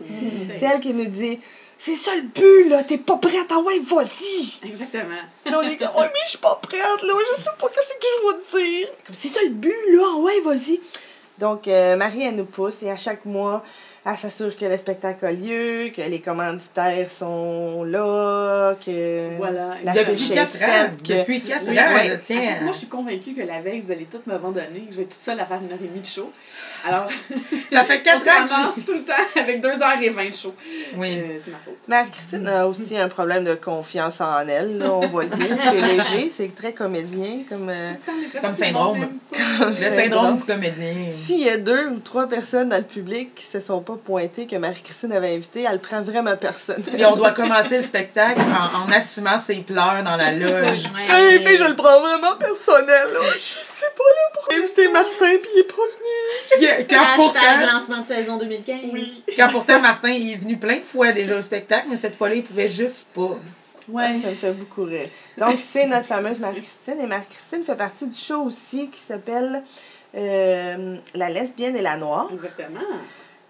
Mhm. 0.00 0.52
C'est 0.54 0.66
elle 0.66 0.80
qui 0.80 0.92
nous 0.92 1.06
dit 1.06 1.40
C'est 1.78 1.96
ça 1.96 2.14
le 2.14 2.22
but, 2.22 2.68
là, 2.68 2.82
t'es 2.82 2.98
pas 2.98 3.16
prête, 3.16 3.50
ah 3.50 3.60
ouais, 3.60 3.78
vas-y! 3.80 4.66
Exactement. 4.66 5.22
Là, 5.46 5.60
on 5.60 5.62
est 5.62 5.76
comme, 5.76 5.96
ouais, 5.96 6.10
mais 6.12 6.20
je 6.24 6.30
suis 6.30 6.38
pas 6.38 6.58
prête, 6.62 6.80
là, 6.80 7.14
je 7.36 7.40
sais 7.40 7.50
pas 7.58 7.68
qu'est-ce 7.68 7.94
que 7.94 8.06
je 8.52 8.58
vais 8.58 8.78
dire. 8.78 8.88
Comme, 9.06 9.14
c'est 9.14 9.28
ça 9.28 9.40
le 9.42 9.50
but, 9.50 9.72
là, 9.92 10.02
ah 10.14 10.18
ouais, 10.18 10.40
vas-y. 10.40 10.80
Donc, 11.38 11.66
euh, 11.66 11.96
Marie, 11.96 12.24
elle 12.24 12.36
nous 12.36 12.44
pousse 12.44 12.82
et 12.82 12.90
à 12.90 12.96
chaque 12.96 13.24
mois, 13.24 13.64
elle 14.06 14.16
s'assure 14.16 14.54
que 14.56 14.64
le 14.66 14.76
spectacle 14.76 15.24
a 15.24 15.32
lieu, 15.32 15.88
que 15.96 16.02
les 16.02 16.20
commanditaires 16.20 17.10
sont 17.10 17.84
là, 17.84 18.74
que 18.84 19.36
Voilà. 19.38 19.76
la 19.82 19.92
Depuis 19.94 20.16
fiche 20.18 20.30
est 20.32 20.34
4 20.34 20.54
ans. 20.54 20.58
faite. 20.58 21.02
que- 21.02 21.12
Depuis 21.20 21.40
4 21.40 21.64
Oui, 21.66 21.78
ans, 21.80 21.94
ouais. 21.94 22.10
je 22.20 22.26
tiens. 22.26 22.60
mois, 22.62 22.72
je 22.72 22.78
suis 22.78 22.86
convaincue 22.86 23.32
que 23.34 23.40
la 23.42 23.60
veille, 23.60 23.80
vous 23.80 23.90
allez 23.92 24.04
toutes 24.04 24.26
m'abandonner, 24.26 24.80
que 24.86 24.92
je 24.92 24.96
vais 24.98 25.02
être 25.04 25.10
toute 25.14 25.22
seule 25.22 25.40
à 25.40 25.44
faire 25.44 25.60
une 25.62 25.72
heure 25.72 25.78
et 25.82 25.86
demie 25.88 26.00
de 26.00 26.06
show. 26.06 26.30
Alors, 26.86 27.06
Ça 27.72 27.84
fait 27.86 28.00
on 28.00 28.04
4 28.04 28.24
se 28.24 28.28
ans 28.30 28.44
que 28.46 28.50
ramasse 28.52 28.74
tout 28.86 28.92
le 28.92 29.02
temps 29.04 29.12
avec 29.40 29.60
deux 29.60 29.82
heures 29.82 29.98
et 30.02 30.08
vingt 30.10 30.28
de 30.30 30.34
show. 30.34 30.54
Oui. 30.96 31.18
Euh, 31.18 31.38
c'est 31.44 31.50
ma 31.50 31.58
faute. 31.58 31.74
Marie-Christine 31.88 32.48
a 32.48 32.66
aussi 32.66 32.96
un 32.96 33.08
problème 33.08 33.44
de 33.44 33.54
confiance 33.54 34.20
en 34.20 34.46
elle, 34.46 34.78
là, 34.78 34.92
on 34.92 35.06
va 35.06 35.22
le 35.24 35.28
dire. 35.30 35.46
C'est 35.62 35.80
léger, 35.80 36.28
c'est 36.28 36.54
très 36.54 36.72
comédien, 36.72 37.40
comme... 37.48 37.68
euh, 37.70 37.92
Comme 38.40 38.54
syndrome. 38.54 39.08
Le 39.60 39.74
syndrome 39.76 40.36
du 40.36 40.44
comédien. 40.44 40.94
S'il 41.10 41.40
y 41.42 41.48
a 41.48 41.56
deux 41.56 41.88
ou 41.88 41.98
trois 42.00 42.26
personnes 42.28 42.68
dans 42.68 42.76
le 42.76 42.82
public 42.82 43.34
qui 43.34 43.46
se 43.46 43.60
sont 43.60 43.80
pas 43.80 43.96
pointées 44.04 44.46
que 44.46 44.56
Marie-Christine 44.56 45.12
avait 45.12 45.34
invité, 45.34 45.64
elle 45.70 45.78
prend 45.78 46.02
vraiment 46.02 46.36
personne. 46.36 46.82
Puis 46.82 47.04
on 47.04 47.16
doit 47.16 47.32
commencer 47.32 47.78
le 47.78 47.82
spectacle 47.82 48.40
en, 48.40 48.88
en 48.88 48.92
assumant 48.92 49.38
ses 49.38 49.56
pleurs 49.56 50.02
dans 50.04 50.16
la 50.16 50.32
loge. 50.32 50.82
Ouais, 50.84 51.14
Hey, 51.14 51.58
je 51.58 51.64
le 51.64 51.76
prends 51.76 52.00
vraiment 52.00 52.36
personnel, 52.36 53.08
là. 53.12 53.20
Je 53.34 53.38
sais 53.38 53.86
pas 53.96 54.04
là 54.04 54.32
pour 54.34 54.52
inviter 54.56 54.88
Martin, 54.88 55.10
puis 55.40 55.50
il 55.54 55.60
est 55.60 55.62
pas 55.64 55.74
venu. 55.76 56.64
quand 56.90 57.04
pourtant, 57.16 57.40
lancement 57.72 58.00
de 58.00 58.06
saison 58.06 58.38
2015. 58.38 58.80
quand 59.36 59.50
pourtant 59.50 59.80
Martin 59.80 60.10
il 60.10 60.32
est 60.32 60.36
venu 60.36 60.56
plein 60.58 60.76
de 60.76 60.82
fois 60.82 61.12
déjà 61.12 61.36
au 61.36 61.42
spectacle, 61.42 61.86
mais 61.90 61.96
cette 61.96 62.16
fois-là, 62.16 62.36
il 62.36 62.44
pouvait 62.44 62.68
juste 62.68 63.08
pas. 63.14 63.38
Ouais. 63.88 64.18
Ça 64.22 64.30
me 64.30 64.34
fait 64.34 64.52
beaucoup 64.52 64.84
rire. 64.84 65.08
Donc, 65.38 65.56
c'est 65.58 65.86
notre 65.86 66.06
fameuse 66.06 66.40
Marie-Christine. 66.40 67.00
Et 67.00 67.06
Marie-Christine 67.06 67.64
fait 67.64 67.76
partie 67.76 68.06
du 68.06 68.16
show 68.16 68.42
aussi 68.42 68.88
qui 68.88 69.00
s'appelle 69.00 69.62
euh, 70.16 70.96
La 71.14 71.30
lesbienne 71.30 71.76
et 71.76 71.82
la 71.82 71.96
noire. 71.96 72.30
Exactement. 72.32 72.80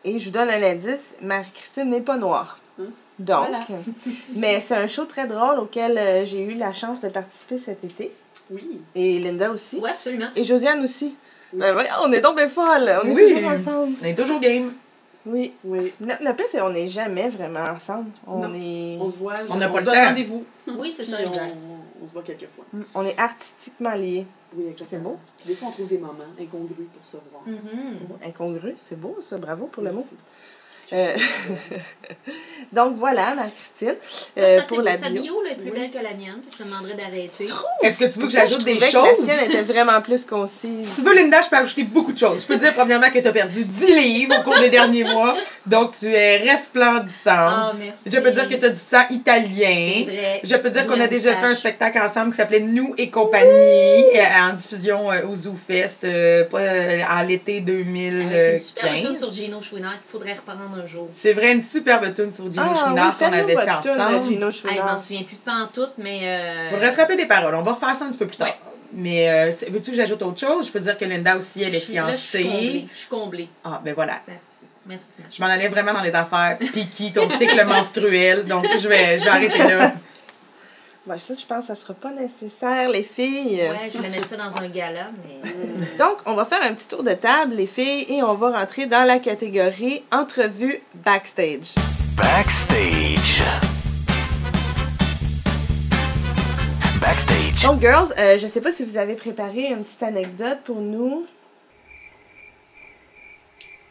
Et 0.04 0.18
je 0.18 0.24
vous 0.26 0.30
donne 0.32 0.50
un 0.50 0.62
indice 0.62 1.14
Marie-Christine 1.22 1.88
n'est 1.88 2.00
pas 2.00 2.16
noire. 2.16 2.58
Hum. 2.78 2.90
Donc, 3.18 3.46
Voilà. 3.48 3.64
mais 4.34 4.60
c'est 4.60 4.74
un 4.74 4.88
show 4.88 5.04
très 5.04 5.26
drôle 5.26 5.60
auquel 5.60 5.96
euh, 5.96 6.24
j'ai 6.24 6.42
eu 6.42 6.54
la 6.54 6.72
chance 6.72 7.00
de 7.00 7.08
participer 7.08 7.58
cet 7.58 7.84
été. 7.84 8.12
Oui. 8.50 8.80
Et 8.94 9.20
Linda 9.20 9.50
aussi. 9.50 9.78
Ouais, 9.78 9.90
absolument. 9.90 10.28
Et 10.36 10.44
Josiane 10.44 10.84
aussi. 10.84 11.14
Oui. 11.54 11.60
Ben 11.60 11.72
voyons, 11.72 11.90
on 12.04 12.12
est 12.12 12.20
donc 12.20 12.36
bien 12.36 12.48
folles. 12.48 12.90
On 13.04 13.16
est 13.16 13.26
toujours 13.34 13.50
ensemble. 13.50 13.96
On 14.02 14.04
est 14.04 14.14
toujours 14.14 14.40
game. 14.40 14.72
Oui. 15.26 15.54
Oui. 15.64 15.92
Le, 16.00 16.06
le 16.26 16.32
pire, 16.36 16.44
c'est 16.50 16.58
qu'on 16.58 16.70
n'est 16.70 16.86
jamais 16.88 17.28
vraiment 17.30 17.60
ensemble. 17.74 18.10
On 18.26 18.40
Non. 18.46 18.52
est, 18.54 18.98
On 19.00 19.10
se 19.10 19.16
voit. 19.18 19.34
On 19.48 19.54
n'a 19.56 19.68
pas 19.70 19.80
le 19.80 19.86
temps. 19.86 19.92
rendez-vous. 20.08 20.44
Oui, 20.66 20.92
c'est 20.94 21.06
ça, 21.06 21.22
exact. 21.22 21.54
on, 21.54 22.04
on 22.04 22.06
se 22.06 22.12
voit 22.12 22.22
quelques 22.22 22.48
fois. 22.54 22.64
on 22.94 23.06
est 23.06 23.18
artistiquement 23.18 23.94
liés. 23.94 24.26
Oui, 24.56 24.64
exactement. 24.70 24.86
C'est 24.90 24.98
beau. 24.98 25.18
Des 25.46 25.54
fois, 25.54 25.68
on 25.68 25.70
trouve 25.72 25.88
des 25.88 25.98
moments 25.98 26.24
incongrus 26.40 26.86
pour 26.92 27.04
se 27.06 27.16
voir. 27.30 27.42
Mhm. 27.46 27.98
Incongru, 28.26 28.74
c'est 28.78 29.00
beau 29.00 29.16
ça. 29.20 29.38
Bravo 29.38 29.66
pour 29.66 29.82
le 29.82 29.92
mot. 29.92 30.06
Euh, 30.94 31.14
Donc 32.72 32.96
voilà, 32.96 33.34
Marie-Christine, 33.36 33.94
Euh, 34.36 34.60
pour 34.66 34.80
la 34.82 34.96
sa 34.96 35.08
bio. 35.08 35.22
bio 35.22 35.42
là, 35.44 35.50
est 35.52 35.54
plus 35.54 35.70
Oui. 35.70 35.78
belle 35.78 35.90
que 35.92 35.98
la 35.98 36.14
mienne. 36.14 36.40
Je 36.50 36.56
te 36.58 36.62
demanderais 36.64 36.94
d'arrêter. 36.94 37.46
Est-ce 37.82 37.98
que 37.98 38.04
tu 38.06 38.18
veux 38.18 38.26
que 38.26 38.32
j'ajoute 38.32 38.64
des 38.64 38.80
choses? 38.80 38.92
Que 38.92 39.26
la 39.26 39.36
sienne 39.38 39.50
était 39.50 39.62
vraiment 39.62 40.00
plus 40.00 40.24
concise? 40.24 40.88
Si 40.88 40.96
tu 40.96 41.02
veux, 41.02 41.14
Linda, 41.14 41.40
je 41.42 41.50
peux 41.50 41.56
ajouter 41.56 41.84
beaucoup 41.84 42.12
de 42.12 42.18
choses. 42.18 42.42
Je 42.42 42.46
peux 42.48 42.54
te 42.54 42.60
dire, 42.60 42.74
premièrement, 42.74 43.10
que 43.10 43.18
tu 43.20 43.28
as 43.28 43.32
perdu 43.32 43.64
10 43.64 43.86
livres 43.86 44.34
au 44.40 44.42
cours 44.42 44.58
des 44.58 44.70
derniers 44.70 45.04
mois. 45.04 45.36
Donc, 45.66 45.92
tu 45.96 46.06
es 46.12 46.38
resplendissante. 46.38 47.36
Ah, 47.36 47.72
merci. 47.78 48.02
Je 48.06 48.18
peux 48.18 48.32
dire 48.32 48.48
que 48.48 48.54
tu 48.54 48.64
as 48.64 48.70
du 48.70 48.76
sang 48.76 49.04
C'est 49.08 49.14
italien. 49.14 50.04
vrai. 50.06 50.40
Je 50.42 50.56
peux 50.56 50.70
dire 50.70 50.86
qu'on 50.86 51.00
a 51.00 51.06
déjà 51.06 51.36
fait 51.36 51.46
un 51.46 51.54
spectacle 51.54 51.98
ensemble 51.98 52.32
qui 52.32 52.38
s'appelait 52.38 52.60
Nous 52.60 52.94
et 52.98 53.08
compagnie 53.08 53.46
euh, 54.16 54.50
en 54.50 54.54
diffusion 54.54 55.12
euh, 55.12 55.26
au 55.30 55.36
Zoo 55.36 55.54
Fest 55.54 56.02
euh, 56.04 56.44
pas, 56.44 56.60
à 57.08 57.22
l'été 57.24 57.58
Avec 57.58 57.68
une 57.68 58.58
super 58.58 58.90
2015. 58.92 59.18
sur 59.18 59.32
Gino 59.32 59.62
Chouinard 59.62 59.92
qu'il 59.92 60.10
faudrait 60.10 60.34
reprendre 60.34 60.83
un 60.84 60.86
jour. 60.86 61.08
C'est 61.12 61.32
vrai, 61.32 61.52
une 61.52 61.62
superbe 61.62 62.12
tune 62.14 62.32
sur 62.32 62.44
Gino 62.52 62.62
Ah 62.64 62.70
oui, 62.72 62.78
Chouinard 62.78 63.18
qu'on 63.18 63.24
faites-nous 63.24 63.38
avait 63.38 63.56
fait 63.56 63.70
ensemble. 63.70 64.26
Gino 64.26 64.46
Ah, 64.48 64.70
je 64.74 64.80
m'en 64.82 64.98
souviens 64.98 65.22
plus 65.24 65.36
de 65.36 65.42
pantoute, 65.42 65.92
mais. 65.98 66.20
Euh... 66.24 66.70
Faudrait 66.70 66.92
se 66.92 66.96
rappeler 66.96 67.16
des 67.16 67.26
paroles. 67.26 67.54
On 67.54 67.62
va 67.62 67.72
refaire 67.72 67.96
ça 67.96 68.04
un 68.04 68.10
petit 68.10 68.18
peu 68.18 68.26
plus 68.26 68.36
tard. 68.36 68.48
Ouais. 68.48 68.54
Mais 68.96 69.28
euh, 69.28 69.50
veux-tu 69.70 69.90
que 69.90 69.96
j'ajoute 69.96 70.22
autre 70.22 70.38
chose? 70.38 70.68
Je 70.68 70.72
peux 70.72 70.78
dire 70.78 70.96
que 70.96 71.04
Linda 71.04 71.36
aussi, 71.36 71.62
elle 71.62 71.74
est 71.74 71.80
je 71.80 71.84
suis- 71.84 71.94
là, 71.94 72.12
je 72.12 72.16
suis 72.16 72.38
fiancée. 72.38 72.48
comblée. 72.48 72.86
Je 72.92 72.98
suis 72.98 73.08
comblée. 73.08 73.48
Ah, 73.64 73.80
ben 73.84 73.92
voilà. 73.94 74.20
Merci. 74.28 74.66
Merci, 74.86 75.08
Je 75.36 75.42
m'en 75.42 75.48
allais 75.48 75.68
vraiment 75.68 75.94
dans 75.94 76.02
les 76.02 76.14
affaires. 76.14 76.58
Piqui, 76.58 77.10
ton 77.12 77.28
cycle 77.30 77.64
menstruel. 77.66 78.44
Donc, 78.44 78.66
je 78.78 78.86
vais, 78.86 79.18
je 79.18 79.24
vais 79.24 79.30
arrêter 79.30 79.58
là. 79.58 79.92
Bon, 81.06 81.18
ça, 81.18 81.34
je 81.34 81.44
pense 81.44 81.60
que 81.60 81.66
ça 81.66 81.74
sera 81.74 81.92
pas 81.92 82.12
nécessaire, 82.12 82.88
les 82.88 83.02
filles. 83.02 83.60
Ouais, 83.60 83.90
je 83.94 84.00
vais 84.00 84.08
mettre 84.08 84.26
ça 84.26 84.38
dans 84.38 84.56
un 84.56 84.68
gala, 84.68 85.08
mais. 85.22 85.96
Donc, 85.98 86.16
on 86.24 86.32
va 86.32 86.46
faire 86.46 86.62
un 86.62 86.72
petit 86.72 86.88
tour 86.88 87.02
de 87.02 87.12
table, 87.12 87.56
les 87.56 87.66
filles, 87.66 88.06
et 88.08 88.22
on 88.22 88.32
va 88.32 88.58
rentrer 88.58 88.86
dans 88.86 89.06
la 89.06 89.18
catégorie 89.18 90.02
entrevue 90.10 90.80
backstage. 91.04 91.74
Backstage. 92.16 93.42
Backstage. 97.02 97.62
Donc, 97.64 97.82
girls, 97.82 98.14
euh, 98.18 98.38
je 98.38 98.46
sais 98.46 98.62
pas 98.62 98.70
si 98.70 98.82
vous 98.82 98.96
avez 98.96 99.14
préparé 99.14 99.66
une 99.66 99.84
petite 99.84 100.02
anecdote 100.02 100.60
pour 100.64 100.80
nous. 100.80 101.26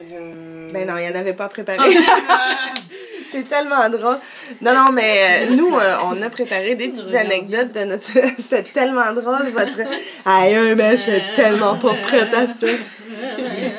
Euh, 0.01 0.72
Ben 0.74 0.88
non, 0.88 0.98
il 0.98 1.08
n'y 1.08 1.15
en 1.15 1.20
avait 1.20 1.34
pas 1.34 1.48
préparé. 1.48 1.77
C'est 3.33 3.49
tellement 3.49 3.89
drôle. 3.89 4.19
Non, 4.61 4.73
non, 4.73 4.91
mais 4.93 5.47
euh, 5.47 5.55
nous, 5.55 5.75
euh, 5.75 5.95
on 6.05 6.21
a 6.21 6.29
préparé 6.29 6.75
des 6.75 6.89
petites 6.89 7.13
anecdotes 7.15 7.71
de 7.73 7.83
notre. 7.85 8.11
C'est 8.39 8.71
tellement 8.73 9.11
drôle, 9.11 9.49
votre. 9.53 9.79
Aïe, 10.25 10.75
mais 10.75 10.91
je 10.91 11.01
suis 11.01 11.21
tellement 11.35 11.75
pas 11.77 11.95
prête 11.95 12.33
à 12.33 12.47
ça. 12.47 12.67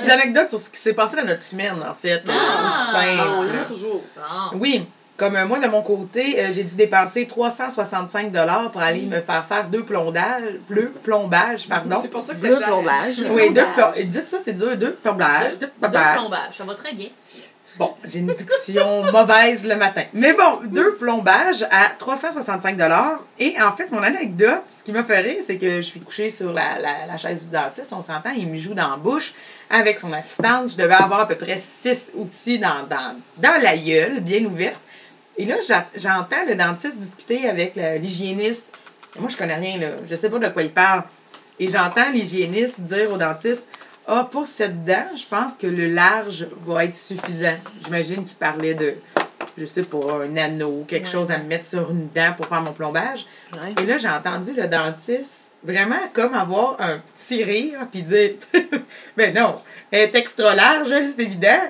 Des 0.04 0.10
anecdotes 0.10 0.50
sur 0.50 0.60
ce 0.60 0.70
qui 0.70 0.78
s'est 0.78 0.92
passé 0.92 1.16
dans 1.16 1.24
notre 1.24 1.42
semaine, 1.42 1.74
en 1.88 1.94
fait. 1.94 2.22
Ah! 2.28 2.88
Simple. 2.92 3.20
Ah, 3.20 3.26
on 3.38 3.42
l'aime 3.44 3.66
toujours. 3.68 4.02
Bon. 4.52 4.58
Oui, 4.58 4.86
comme 5.16 5.36
euh, 5.36 5.46
moi, 5.46 5.60
de 5.60 5.68
mon 5.68 5.82
côté, 5.82 6.40
euh, 6.40 6.48
j'ai 6.52 6.64
dû 6.64 6.74
dépenser 6.76 7.26
365 7.26 8.32
pour 8.72 8.80
aller 8.80 9.02
me 9.02 9.20
faire 9.20 9.44
faire 9.46 9.68
deux 9.68 9.84
plombages, 9.84 10.42
deux 10.70 10.92
plombages, 11.04 11.68
pardon. 11.68 11.98
C'est 12.02 12.08
pour 12.08 12.22
ça 12.22 12.34
que 12.34 12.38
Bleu 12.40 12.48
c'était 12.54 12.60
cher. 12.64 12.68
plombage. 12.68 13.14
Oui, 13.30 13.48
deux 13.50 13.54
Plombage. 13.62 13.74
plombages. 13.76 14.04
Dites 14.06 14.28
ça, 14.28 14.38
c'est 14.44 14.54
dur, 14.54 14.76
deux 14.76 14.92
plombages, 14.94 15.52
deux 15.52 15.66
Deux 15.66 15.72
plombages. 15.80 16.16
plombages, 16.18 16.56
ça 16.58 16.64
va 16.64 16.74
très 16.74 16.94
bien. 16.94 17.08
Bon, 17.76 17.92
j'ai 18.04 18.20
une 18.20 18.32
diction 18.32 19.02
mauvaise 19.12 19.66
le 19.66 19.74
matin. 19.74 20.04
Mais 20.12 20.32
bon, 20.32 20.60
deux 20.66 20.94
plombages 20.94 21.66
à 21.72 21.90
365 21.98 22.78
Et 23.40 23.56
en 23.60 23.76
fait, 23.76 23.90
mon 23.90 24.02
anecdote, 24.02 24.62
ce 24.68 24.84
qui 24.84 24.92
m'a 24.92 25.02
fait 25.02 25.42
c'est 25.44 25.56
que 25.56 25.78
je 25.78 25.82
suis 25.82 25.98
couchée 25.98 26.30
sur 26.30 26.52
la, 26.52 27.16
chaise 27.16 27.46
du 27.46 27.52
dentiste, 27.52 27.92
on 27.92 28.02
s'entend, 28.02 28.30
il 28.30 28.48
me 28.48 28.56
joue 28.56 28.74
dans 28.74 28.90
la 28.90 28.96
bouche 28.96 29.34
avec 29.70 29.98
son 29.98 30.12
assistante. 30.12 30.70
Je 30.70 30.76
devais 30.76 30.94
avoir 30.94 31.20
à 31.20 31.28
peu 31.28 31.34
près 31.34 31.58
six 31.58 32.12
outils 32.14 32.60
dans, 32.60 32.86
dans, 32.88 33.16
dans 33.38 33.60
la 33.60 33.76
gueule, 33.76 34.20
bien 34.20 34.44
ouverte. 34.44 34.80
Et 35.36 35.44
là, 35.44 35.56
j'entends 35.96 36.44
le 36.46 36.54
dentiste 36.54 36.98
discuter 36.98 37.48
avec 37.48 37.74
l'hygiéniste. 37.74 38.68
Moi, 39.18 39.28
je 39.28 39.36
connais 39.36 39.56
rien, 39.56 39.78
là. 39.78 39.88
Je 40.08 40.14
sais 40.14 40.30
pas 40.30 40.38
de 40.38 40.48
quoi 40.48 40.62
il 40.62 40.70
parle. 40.70 41.02
Et 41.58 41.68
j'entends 41.68 42.10
l'hygiéniste 42.12 42.80
dire 42.80 43.12
au 43.12 43.16
dentiste 43.16 43.66
Ah, 44.06 44.28
pour 44.30 44.46
cette 44.46 44.84
dent, 44.84 45.16
je 45.16 45.24
pense 45.26 45.56
que 45.56 45.66
le 45.66 45.86
large 45.88 46.46
va 46.66 46.84
être 46.84 46.96
suffisant. 46.96 47.56
J'imagine 47.84 48.24
qu'il 48.24 48.36
parlait 48.36 48.74
de, 48.74 48.94
je 49.56 49.64
sais 49.64 49.82
pas, 49.82 49.98
un 50.24 50.36
anneau, 50.36 50.84
quelque 50.86 51.06
Ouais. 51.06 51.12
chose 51.12 51.30
à 51.30 51.38
me 51.38 51.44
mettre 51.44 51.66
sur 51.66 51.90
une 51.90 52.08
dent 52.10 52.34
pour 52.36 52.46
faire 52.46 52.60
mon 52.60 52.72
plombage. 52.72 53.24
Ouais. 53.54 53.82
Et 53.82 53.86
là, 53.86 53.96
j'ai 53.98 54.08
entendu 54.10 54.52
le 54.52 54.68
dentiste 54.68 55.52
vraiment 55.62 55.96
comme 56.12 56.34
avoir 56.34 56.78
un 56.82 57.00
petit 57.16 57.42
rire, 57.42 57.78
puis 57.90 58.02
dire 58.02 58.32
Ben 59.16 59.32
non, 59.34 59.60
elle 59.90 60.10
est 60.10 60.14
extra 60.14 60.54
large, 60.54 60.90
elle, 60.90 61.10
c'est 61.10 61.22
évident. 61.22 61.62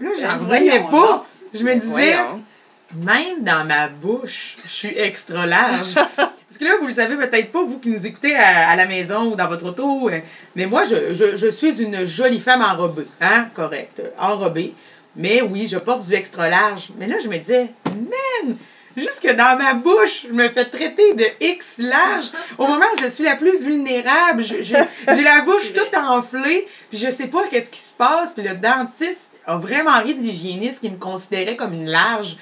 Là, 0.00 0.08
j'en 0.18 0.38
revenais 0.38 0.80
pas. 0.90 1.26
Je 1.52 1.64
me 1.64 1.74
disais, 1.74 2.14
Voyons. 2.14 2.42
même 2.94 3.42
dans 3.44 3.64
ma 3.66 3.88
bouche, 3.88 4.56
je 4.64 4.70
suis 4.70 4.98
extra 4.98 5.44
large. 5.46 5.94
Parce 6.54 6.70
que 6.70 6.72
là, 6.72 6.78
vous 6.80 6.86
le 6.86 6.92
savez 6.92 7.16
peut-être 7.16 7.50
pas, 7.50 7.64
vous 7.64 7.80
qui 7.80 7.88
nous 7.88 8.06
écoutez 8.06 8.36
à, 8.36 8.76
la 8.76 8.86
maison 8.86 9.32
ou 9.32 9.34
dans 9.34 9.48
votre 9.48 9.64
auto, 9.64 10.08
euh, 10.08 10.20
mais 10.54 10.66
moi, 10.66 10.84
je, 10.84 11.50
suis 11.50 11.82
une 11.82 12.04
jolie 12.06 12.38
femme 12.38 12.62
enrobée. 12.62 13.08
Hein? 13.20 13.48
Correct. 13.54 14.00
Enrobée. 14.20 14.72
Mais 15.16 15.42
oui, 15.42 15.66
je 15.66 15.78
porte 15.78 16.06
du 16.06 16.14
extra 16.14 16.48
large. 16.48 16.90
Mais 16.96 17.08
là, 17.08 17.16
je 17.18 17.28
me 17.28 17.38
disais, 17.38 17.70
man, 17.86 18.56
jusque 18.96 19.34
dans 19.34 19.58
ma 19.58 19.74
bouche, 19.74 20.26
je 20.28 20.32
me 20.32 20.48
fais 20.48 20.66
traiter 20.66 21.14
de 21.14 21.24
X 21.40 21.78
large. 21.78 22.30
Au 22.56 22.68
moment 22.68 22.86
où 22.96 23.00
je 23.02 23.08
suis 23.08 23.24
la 23.24 23.34
plus 23.34 23.58
vulnérable, 23.58 24.44
j'ai 24.44 24.76
la 25.08 25.40
bouche 25.44 25.72
toute 25.72 25.96
enflée, 25.96 26.68
puis 26.88 26.98
je 27.00 27.10
sais 27.10 27.26
pas 27.26 27.48
qu'est-ce 27.48 27.70
qui 27.70 27.80
se 27.80 27.94
passe. 27.94 28.34
Puis 28.34 28.44
le 28.44 28.54
dentiste 28.54 29.40
a 29.44 29.56
vraiment 29.56 30.00
ri 30.00 30.14
de 30.14 30.22
l'hygiéniste 30.22 30.82
qui 30.82 30.90
me 30.90 30.98
considérait 30.98 31.56
comme 31.56 31.72
une 31.72 31.90
large. 31.90 32.36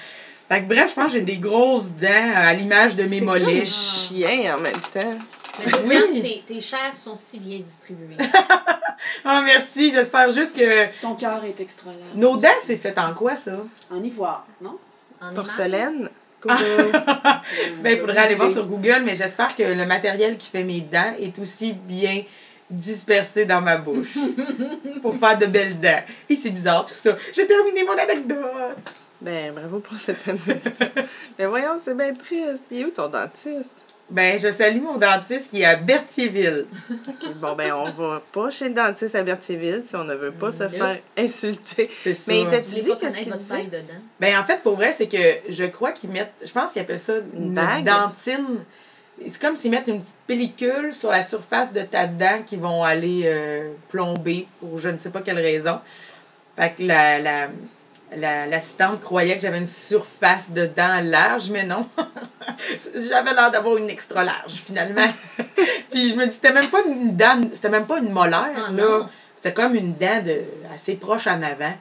Fait 0.53 0.61
que 0.61 0.67
bref, 0.69 0.91
je 0.91 0.95
pense 0.95 1.07
que 1.07 1.13
j'ai 1.13 1.21
des 1.23 1.39
grosses 1.39 1.93
dents 1.95 2.33
à 2.37 2.53
l'image 2.53 2.95
de 2.95 3.05
mes 3.05 3.21
C'est 3.21 3.25
mollets. 3.25 3.57
comme 3.61 3.65
chien 3.65 4.55
en 4.55 4.61
même 4.61 4.73
temps. 4.93 5.19
Mais 5.87 5.99
Oui. 6.11 6.21
tes, 6.21 6.55
tes 6.55 6.61
chairs 6.61 6.95
sont 6.95 7.17
si 7.17 7.39
bien 7.39 7.59
distribuées. 7.59 8.17
Ah, 9.25 9.43
merci. 9.45 9.91
J'espère 9.91 10.31
juste 10.31 10.57
que 10.57 10.87
Ton 11.01 11.15
cœur 11.15 11.43
est 11.45 11.59
extra 11.61 11.91
large. 11.91 12.15
nos 12.15 12.37
dents, 12.37 12.49
c'est 12.63 12.77
fait 12.77 12.97
en 12.99 13.15
quoi, 13.15 13.35
ça? 13.35 13.53
En 13.91 14.03
ivoire, 14.03 14.47
non? 14.61 14.79
En. 15.21 15.33
Porcelaine. 15.35 16.09
Ah. 16.49 16.57
Coucou. 16.59 16.63
Ben, 17.83 17.93
il 17.95 17.99
faudrait 17.99 18.19
aller 18.19 18.35
voir 18.37 18.51
sur 18.51 18.67
Google, 18.67 19.03
mais 19.05 19.15
j'espère 19.17 19.57
que 19.57 19.63
le 19.63 19.87
matériel 19.87 20.37
qui 20.37 20.49
fait 20.51 20.63
mes 20.65 20.81
dents 20.83 21.15
est 21.19 21.37
aussi 21.39 21.73
bien 21.73 22.23
dispersé 22.71 23.45
dans 23.45 23.61
ma 23.61 23.77
bouche 23.77 24.17
pour 25.03 25.17
faire 25.17 25.39
de 25.39 25.47
belles 25.47 25.81
dents. 25.81 26.03
Et 26.31 26.37
c'est 26.37 26.51
bizarre 26.51 26.87
tout 26.87 26.95
ça. 26.95 27.17
J'ai 27.33 27.47
terminé 27.47 27.85
mon 27.85 27.97
anecdote. 27.99 28.39
Ben, 29.23 29.53
bravo 29.55 29.79
pour 29.79 29.97
cette 29.97 30.27
anecdote. 30.29 31.05
Mais 31.39 31.47
voyons, 31.47 31.79
c'est 31.79 31.97
bien 31.97 32.13
triste. 32.15 32.65
Il 32.71 32.81
est 32.81 32.85
où 32.87 32.91
ton 32.91 33.09
dentiste? 33.09 33.71
Ben, 34.11 34.39
je 34.39 34.51
salue 34.53 34.83
mon 34.83 34.99
dentiste 34.99 35.51
qui 35.51 35.63
est 35.63 35.65
à 35.65 35.77
Berthierville. 35.77 36.67
Ok, 37.09 37.33
Bon, 37.37 37.55
ben, 37.55 37.73
on 37.73 37.91
va 37.91 38.21
pas 38.33 38.51
chez 38.51 38.69
le 38.69 38.75
dentiste 38.75 39.15
à 39.15 39.23
Berthierville 39.23 39.83
si 39.87 39.95
on 39.97 40.05
ne 40.05 40.15
veut 40.15 40.33
pas 40.33 40.51
se 40.51 40.69
faire 40.69 40.99
insulter. 41.17 41.89
C'est 41.99 42.15
ça. 42.15 42.33
Mais 42.33 42.41
il 42.43 42.49
t'a- 42.49 42.59
Vous 42.59 42.63
Tu 42.65 42.69
voulez 42.71 42.83
dis 42.83 42.89
pas 42.91 42.97
qu'est-ce 42.97 43.19
qu'il 43.21 43.71
dedans? 43.71 43.95
Ben, 44.21 44.39
en 44.39 44.45
fait, 44.45 44.61
pour 44.63 44.75
vrai, 44.77 44.93
c'est 44.93 45.07
que 45.07 45.17
je 45.49 45.65
crois 45.65 45.93
qu'ils 45.93 46.11
mettent, 46.11 46.33
je 46.45 46.53
pense 46.53 46.73
qu'ils 46.73 46.83
appellent 46.83 46.99
ça 46.99 47.15
Une 47.35 47.45
une, 47.45 47.55
bague? 47.55 47.85
dentine. 47.85 48.65
C'est 49.29 49.41
comme 49.41 49.57
s'ils 49.57 49.71
mettent 49.71 49.87
une 49.87 50.01
petite 50.03 50.17
pellicule 50.27 50.93
sur 50.93 51.11
la 51.11 51.23
surface 51.23 51.73
de 51.73 51.83
ta 51.83 52.07
dent 52.09 52.43
qui 52.45 52.57
vont 52.57 52.83
aller 52.83 53.23
euh, 53.27 53.71
plomber 53.89 54.49
pour 54.59 54.79
je 54.79 54.89
ne 54.89 54.99
sais 54.99 55.11
pas 55.11 55.21
quelle 55.23 55.39
raison. 55.39 55.79
Fait 56.57 56.75
que 56.77 56.83
la, 56.83 57.19
la, 57.21 57.49
la- 58.17 58.47
l'assistante 58.47 59.01
croyait 59.01 59.37
que 59.37 59.43
j'avais 59.43 59.59
une 59.59 59.67
surface 59.67 60.53
de 60.53 60.67
dent 60.67 61.01
large, 61.03 61.51
mais 61.51 61.65
non. 61.65 61.89
j'avais 63.09 63.35
l'air 63.35 63.51
d'avoir 63.51 63.77
une 63.77 63.89
extra 63.91 64.25
large, 64.25 64.53
finalement. 64.53 65.07
Puis 65.91 66.11
je 66.13 66.17
me 66.17 66.27
dis, 66.27 66.33
c'était 66.33 66.53
même 66.53 66.69
pas 66.69 66.83
une 66.87 67.17
dent, 67.17 67.41
c'était 67.53 67.69
même 67.69 67.87
pas 67.87 67.99
une 67.99 68.13
molaire, 68.13 68.67
Ah, 68.69 68.73
là. 68.73 69.09
C'était 69.37 69.53
comme 69.55 69.75
une 69.75 69.95
dent 69.95 70.23
de, 70.25 70.43
assez 70.75 70.95
proche 70.97 71.27
en 71.27 71.43
avant. 71.43 71.75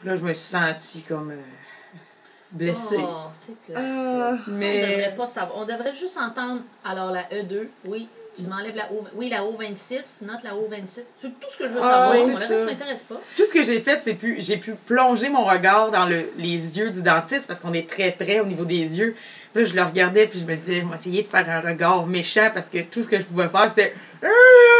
Puis 0.00 0.08
là, 0.08 0.16
je 0.16 0.22
me 0.22 0.34
suis 0.34 0.48
sentie 0.50 1.02
comme 1.02 1.30
euh, 1.30 1.40
blessée. 2.50 2.98
Oh, 3.00 3.28
c'est 3.32 3.58
plat, 3.62 3.80
Ah, 3.80 4.36
mais- 4.48 4.84
On 4.84 4.88
devrait 4.98 5.14
pas 5.16 5.26
savoir. 5.26 5.58
On 5.58 5.64
devrait 5.64 5.94
juste 5.94 6.18
entendre, 6.18 6.60
alors 6.84 7.10
la 7.12 7.22
E2, 7.32 7.68
oui, 7.86 8.08
tu 8.36 8.46
m'enlèves 8.48 8.76
la 8.76 8.90
O, 8.92 9.04
oui, 9.14 9.28
la 9.30 9.42
O26, 9.42 10.22
note 10.22 10.42
la 10.44 10.50
O26. 10.52 10.86
C'est 10.86 11.04
tout 11.22 11.48
ce 11.50 11.56
que 11.56 11.66
je 11.68 11.72
veux 11.72 11.80
Ah, 11.82 12.10
savoir. 12.10 12.16
c'est 12.26 12.34
reste 12.34 12.58
ça. 12.60 12.64
m'intéresse 12.66 13.02
pas. 13.02 13.20
Tout 13.36 13.46
ce 13.46 13.52
que 13.54 13.64
j'ai 13.64 13.80
fait, 13.80 14.00
c'est 14.02 14.14
pu, 14.14 14.36
j'ai 14.38 14.56
pu 14.58 14.72
plonger 14.86 15.28
mon 15.28 15.44
regard 15.44 15.90
dans 15.90 16.06
le- 16.06 16.30
les 16.36 16.78
yeux 16.78 16.90
du 16.90 17.02
dentiste 17.02 17.46
parce 17.46 17.60
qu'on 17.60 17.72
est 17.72 17.88
très 17.88 18.10
près 18.12 18.40
au 18.40 18.46
niveau 18.46 18.64
des 18.64 18.98
yeux. 18.98 19.14
Puis 19.54 19.64
là, 19.64 19.70
je 19.70 19.74
le 19.74 19.82
regardais 19.82 20.26
puis 20.26 20.38
je 20.40 20.44
me 20.44 20.54
disais, 20.54 20.82
je 20.82 20.86
vais 20.86 20.94
essayer 20.94 21.22
de 21.22 21.28
faire 21.28 21.48
un 21.48 21.60
regard 21.66 22.06
méchant 22.06 22.50
parce 22.52 22.68
que 22.68 22.78
tout 22.82 23.02
ce 23.02 23.08
que 23.08 23.18
je 23.18 23.24
pouvais 23.24 23.48
faire, 23.48 23.70
c'était. 23.70 23.94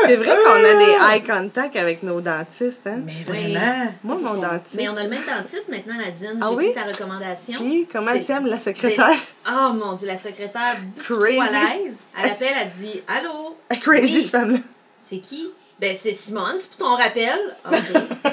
C'est 0.06 0.16
vrai 0.16 0.36
qu'on 0.44 0.64
a 0.64 0.74
des 0.74 1.16
eye 1.16 1.22
contact 1.24 1.76
avec 1.76 2.02
nos 2.02 2.20
dentistes, 2.20 2.86
hein? 2.86 3.00
Mais 3.04 3.12
Oui. 3.28 3.52
vraiment. 3.52 3.92
Moi, 4.04 4.16
mon 4.16 4.40
dentiste. 4.40 4.74
Mais 4.76 4.88
on 4.88 4.96
a 4.96 5.02
le 5.04 5.08
même 5.08 5.22
dentiste 5.26 5.68
maintenant, 5.68 5.94
Nadine. 5.96 6.38
Ah 6.42 6.48
J'ai 6.50 6.56
oui? 6.56 6.74
ta 6.74 6.84
recommandation. 6.84 7.54
Puis, 7.56 7.86
comment 7.90 8.10
elle 8.12 8.24
t'aime, 8.24 8.46
la 8.46 8.58
secrétaire? 8.58 9.06
Oh 9.48 9.72
mon 9.72 9.94
Dieu, 9.94 10.06
la 10.06 10.16
secrétaire, 10.18 10.76
Crazy. 11.02 11.38
à 11.40 12.26
appelle, 12.26 12.48
elle 12.62 12.70
dit 12.80 13.02
Allô, 13.08 13.45
Elle 13.70 13.80
crazy, 13.80 14.14
Oui. 14.16 14.22
cette 14.22 14.30
femme-là. 14.32 14.58
c'est 15.00 15.18
qui? 15.18 15.50
Ben, 15.78 15.94
c'est 15.94 16.14
Simone, 16.14 16.56
c'est 16.58 16.70
pour 16.70 16.88
ton 16.88 16.96
rappel. 16.96 17.38
Ok, 17.66 17.74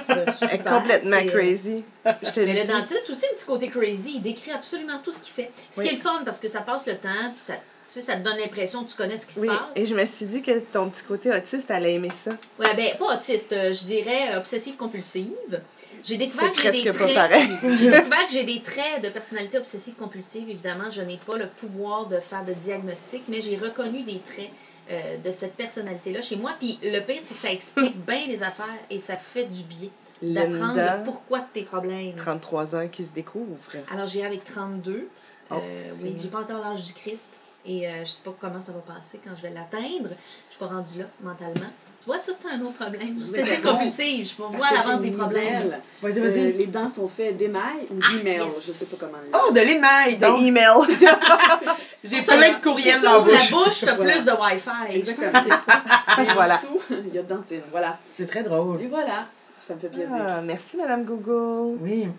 ça, 0.05 0.23
Elle 0.41 0.47
est 0.53 0.63
complètement 0.63 1.17
c'est- 1.19 1.27
crazy. 1.27 1.83
Je 2.05 2.29
te 2.29 2.39
Mais 2.39 2.61
le 2.61 2.67
dentiste 2.71 3.09
aussi, 3.09 3.25
un 3.31 3.35
petit 3.35 3.45
côté 3.45 3.67
crazy, 3.69 4.13
il 4.15 4.21
décrit 4.21 4.51
absolument 4.51 4.99
tout 5.03 5.11
ce 5.11 5.19
qu'il 5.19 5.33
fait. 5.33 5.51
Ce 5.71 5.79
Oui. 5.81 5.87
qui 5.87 5.93
est 5.93 5.97
le 5.97 6.01
fun 6.01 6.21
parce 6.23 6.39
que 6.39 6.47
ça 6.47 6.61
passe 6.61 6.85
le 6.87 6.95
temps, 6.95 7.09
puis 7.33 7.41
ça, 7.41 7.53
tu 7.55 7.59
sais, 7.89 8.01
ça 8.01 8.15
te 8.15 8.21
donne 8.23 8.37
l'impression 8.37 8.85
que 8.85 8.91
tu 8.91 8.95
connais 8.95 9.17
ce 9.17 9.25
qui 9.25 9.39
Oui, 9.39 9.47
se 9.49 9.53
passe. 9.53 9.59
et 9.75 9.85
je 9.85 9.93
me 9.93 10.05
suis 10.05 10.25
dit 10.25 10.41
que 10.41 10.57
ton 10.59 10.89
petit 10.89 11.03
côté 11.03 11.31
autiste, 11.35 11.69
elle 11.69 11.83
a 11.83 11.89
aimé 11.89 12.11
ça. 12.13 12.31
Ouais, 12.59 12.73
ben, 12.75 12.95
pas 12.97 13.17
autiste, 13.17 13.51
euh, 13.51 13.73
je 13.73 13.83
dirais 13.83 14.37
obsessive-compulsive. 14.37 15.61
J'ai 16.05 16.15
découvert 16.17 16.51
que 16.53 16.61
j'ai 16.61 16.71
des 16.71 16.91
traits. 16.91 17.49
j'ai 17.77 17.89
découvert 17.89 18.25
que 18.27 18.31
j'ai 18.31 18.43
des 18.45 18.61
traits 18.61 19.01
de 19.03 19.09
personnalité 19.09 19.57
obsessive-compulsive. 19.57 20.49
Évidemment, 20.49 20.89
je 20.91 21.01
n'ai 21.01 21.17
pas 21.17 21.35
le 21.37 21.47
pouvoir 21.47 22.07
de 22.07 22.19
faire 22.21 22.45
de 22.45 22.53
diagnostic, 22.53 23.23
mais 23.27 23.41
j'ai 23.41 23.57
reconnu 23.57 24.03
des 24.03 24.19
traits 24.19 24.49
euh, 24.91 25.17
de 25.17 25.31
cette 25.31 25.55
personnalité-là 25.55 26.21
chez 26.21 26.35
moi. 26.35 26.55
Puis 26.59 26.79
le 26.83 26.99
pire, 26.99 27.19
c'est 27.21 27.33
que 27.35 27.39
ça 27.39 27.51
explique 27.51 27.97
bien 28.05 28.27
les 28.27 28.43
affaires 28.43 28.77
et 28.89 28.99
ça 28.99 29.15
fait 29.15 29.45
du 29.45 29.63
bien 29.63 29.89
d'apprendre 30.21 31.03
pourquoi 31.05 31.39
de 31.39 31.45
tes 31.53 31.63
problèmes. 31.63 32.15
33 32.15 32.75
ans, 32.75 32.87
qui 32.87 33.03
se 33.03 33.13
découvre. 33.13 33.57
Alors, 33.91 34.07
j'irai 34.07 34.27
avec 34.27 34.43
32. 34.45 35.09
Oh, 35.51 35.55
Euh, 35.55 35.87
oui, 36.01 36.15
j'ai 36.21 36.29
pas 36.29 36.41
encore 36.41 36.59
l'âge 36.61 36.83
du 36.83 36.93
Christ. 36.93 37.39
Et 37.65 37.87
euh, 37.87 38.03
je 38.03 38.09
sais 38.09 38.21
pas 38.23 38.35
comment 38.39 38.59
ça 38.59 38.73
va 38.73 38.79
passer 38.79 39.19
quand 39.23 39.31
je 39.37 39.41
vais 39.43 39.53
l'atteindre. 39.53 40.09
Je 40.09 40.49
suis 40.55 40.59
pas 40.59 40.67
rendue 40.67 40.99
là 40.99 41.05
mentalement. 41.21 41.69
Tu 42.03 42.09
vois, 42.09 42.19
ça, 42.19 42.33
c'est 42.33 42.49
un 42.49 42.59
autre 42.61 42.73
problème. 42.73 43.17
C'est 43.25 43.61
bon, 43.63 43.71
compulsif. 43.71 44.35
Je 44.37 44.57
que 44.57 44.73
l'avance 44.75 45.01
des 45.01 45.11
problèmes. 45.11 45.45
Nivelle, 45.45 45.79
Vas-y, 46.01 46.19
euh, 46.19 46.29
vas-y. 46.29 46.53
les 46.57 46.65
dents 46.67 46.89
sont 46.89 47.07
faites 47.07 47.37
d'émail 47.37 47.87
ou 47.91 47.95
Ah, 48.03 48.17
d'email, 48.17 48.39
yes. 48.39 48.65
je 48.65 48.71
sais 48.73 48.97
pas 48.97 49.05
comment. 49.05 49.41
Oh, 49.47 49.53
de 49.53 49.59
l'émail, 49.61 50.17
Des 50.17 50.25
donc. 50.25 50.41
emails. 50.41 50.65
J'ai 52.03 52.19
plein 52.19 52.51
de 52.51 52.61
courriels 52.61 52.99
dans 52.99 53.13
la 53.13 53.19
bouche. 53.19 53.33
la 53.51 53.57
bouche, 53.57 53.79
t'as 53.85 53.95
Voilà. 53.95 54.11
plus 54.15 54.25
de 54.25 54.31
Wi-Fi. 54.31 54.95
Exactement, 54.97 55.31
c'est 55.45 55.71
ça. 55.71 55.83
Et 56.21 56.33
Voilà. 56.33 56.57
dessous, 56.57 56.81
il 57.07 57.15
y 57.15 57.19
a 57.19 57.23
dentine. 57.23 57.61
Voilà. 57.71 57.97
C'est 58.13 58.27
très 58.27 58.43
drôle. 58.43 58.81
Et 58.81 58.87
voilà. 58.87 59.27
Ça 59.65 59.75
me 59.75 59.79
fait 59.79 59.87
plaisir. 59.87 60.09
Ah, 60.11 60.41
merci, 60.41 60.75
Madame 60.75 61.05
Google. 61.05 61.77
Oui. 61.81 62.09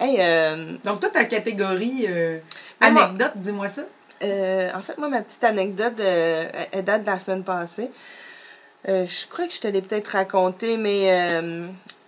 Hey, 0.00 0.16
euh, 0.20 0.72
Donc, 0.84 0.98
toi, 0.98 1.08
ta 1.10 1.24
catégorie 1.26 2.04
euh, 2.08 2.40
moi- 2.80 3.04
anecdote, 3.04 3.32
dis-moi 3.36 3.68
ça. 3.68 3.82
euh, 4.24 4.70
en 4.74 4.82
fait, 4.82 4.98
moi, 4.98 5.08
ma 5.08 5.20
petite 5.20 5.44
anecdote, 5.44 6.00
euh, 6.00 6.44
elle 6.72 6.84
date 6.84 7.02
de 7.02 7.06
la 7.06 7.18
semaine 7.20 7.44
passée. 7.44 7.90
Euh, 8.88 9.04
je 9.06 9.26
crois 9.28 9.46
que 9.46 9.52
je 9.54 9.60
te 9.60 9.68
l'ai 9.68 9.82
peut-être 9.82 10.08
raconté, 10.08 10.76
mais 10.76 11.10
euh, 11.12 11.66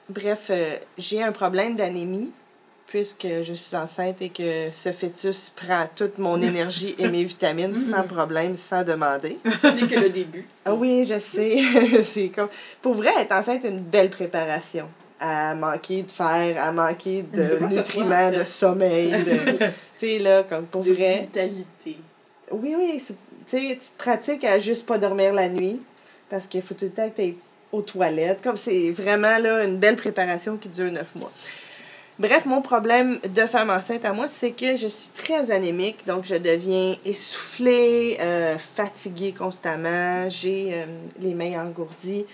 bref, 0.08 0.46
euh, 0.50 0.76
j'ai 0.96 1.22
un 1.22 1.32
problème 1.32 1.76
d'anémie 1.76 2.30
puisque 2.86 3.26
je 3.42 3.54
suis 3.54 3.74
enceinte 3.76 4.20
et 4.20 4.28
que 4.28 4.70
ce 4.70 4.92
fœtus 4.92 5.50
prend 5.54 5.86
toute 5.96 6.18
mon 6.18 6.40
énergie 6.42 6.94
et 6.98 7.08
mes 7.08 7.24
vitamines 7.24 7.76
sans 7.76 8.02
problème, 8.04 8.56
sans 8.56 8.84
demander. 8.84 9.38
Ce 9.62 9.66
n'est 9.68 9.86
que 9.86 9.94
le 9.96 10.08
début. 10.10 10.46
Ah 10.64 10.74
oui, 10.74 11.04
je 11.06 11.18
sais. 11.18 11.58
c'est 12.02 12.28
comme. 12.28 12.48
Pour 12.82 12.94
vrai, 12.94 13.10
être 13.20 13.32
enceinte, 13.32 13.64
une 13.64 13.80
belle 13.80 14.10
préparation. 14.10 14.88
À 15.20 15.54
manquer 15.54 16.02
de 16.02 16.10
fer, 16.10 16.60
à 16.62 16.72
manquer 16.72 17.22
de 17.22 17.64
nutriments, 17.66 18.30
de 18.30 18.44
sommeil, 18.44 19.12
de. 19.22 19.56
tu 19.56 19.64
sais, 19.98 20.18
là, 20.18 20.42
comme 20.42 20.66
pour 20.66 20.82
De 20.82 20.92
vrai. 20.92 21.20
vitalité. 21.20 21.98
Oui, 22.50 22.74
oui. 22.76 23.00
c'est- 23.06 23.14
Tu 23.46 23.58
sais, 23.68 23.78
tu 23.80 23.86
te 23.88 23.98
pratiques 23.98 24.44
à 24.44 24.58
juste 24.58 24.84
pas 24.84 24.98
dormir 24.98 25.32
la 25.32 25.48
nuit 25.48 25.80
parce 26.32 26.46
qu'il 26.46 26.62
faut 26.62 26.72
tout 26.72 26.86
le 26.86 26.90
temps 26.90 27.10
que 27.10 27.16
tu 27.16 27.20
ailles 27.20 27.34
aux 27.72 27.82
toilettes. 27.82 28.40
Comme 28.42 28.56
c'est 28.56 28.90
vraiment 28.90 29.36
là 29.36 29.64
une 29.64 29.76
belle 29.76 29.96
préparation 29.96 30.56
qui 30.56 30.70
dure 30.70 30.90
neuf 30.90 31.14
mois. 31.14 31.30
Bref, 32.18 32.46
mon 32.46 32.62
problème 32.62 33.18
de 33.34 33.46
femme 33.46 33.68
enceinte 33.68 34.04
à 34.06 34.14
moi, 34.14 34.28
c'est 34.28 34.52
que 34.52 34.74
je 34.76 34.86
suis 34.86 35.10
très 35.10 35.50
anémique, 35.50 36.06
donc 36.06 36.24
je 36.24 36.36
deviens 36.36 36.94
essoufflée, 37.04 38.16
euh, 38.20 38.56
fatiguée 38.58 39.32
constamment, 39.32 40.28
j'ai 40.28 40.70
euh, 40.72 40.86
les 41.20 41.34
mains 41.34 41.66
engourdies 41.66 42.24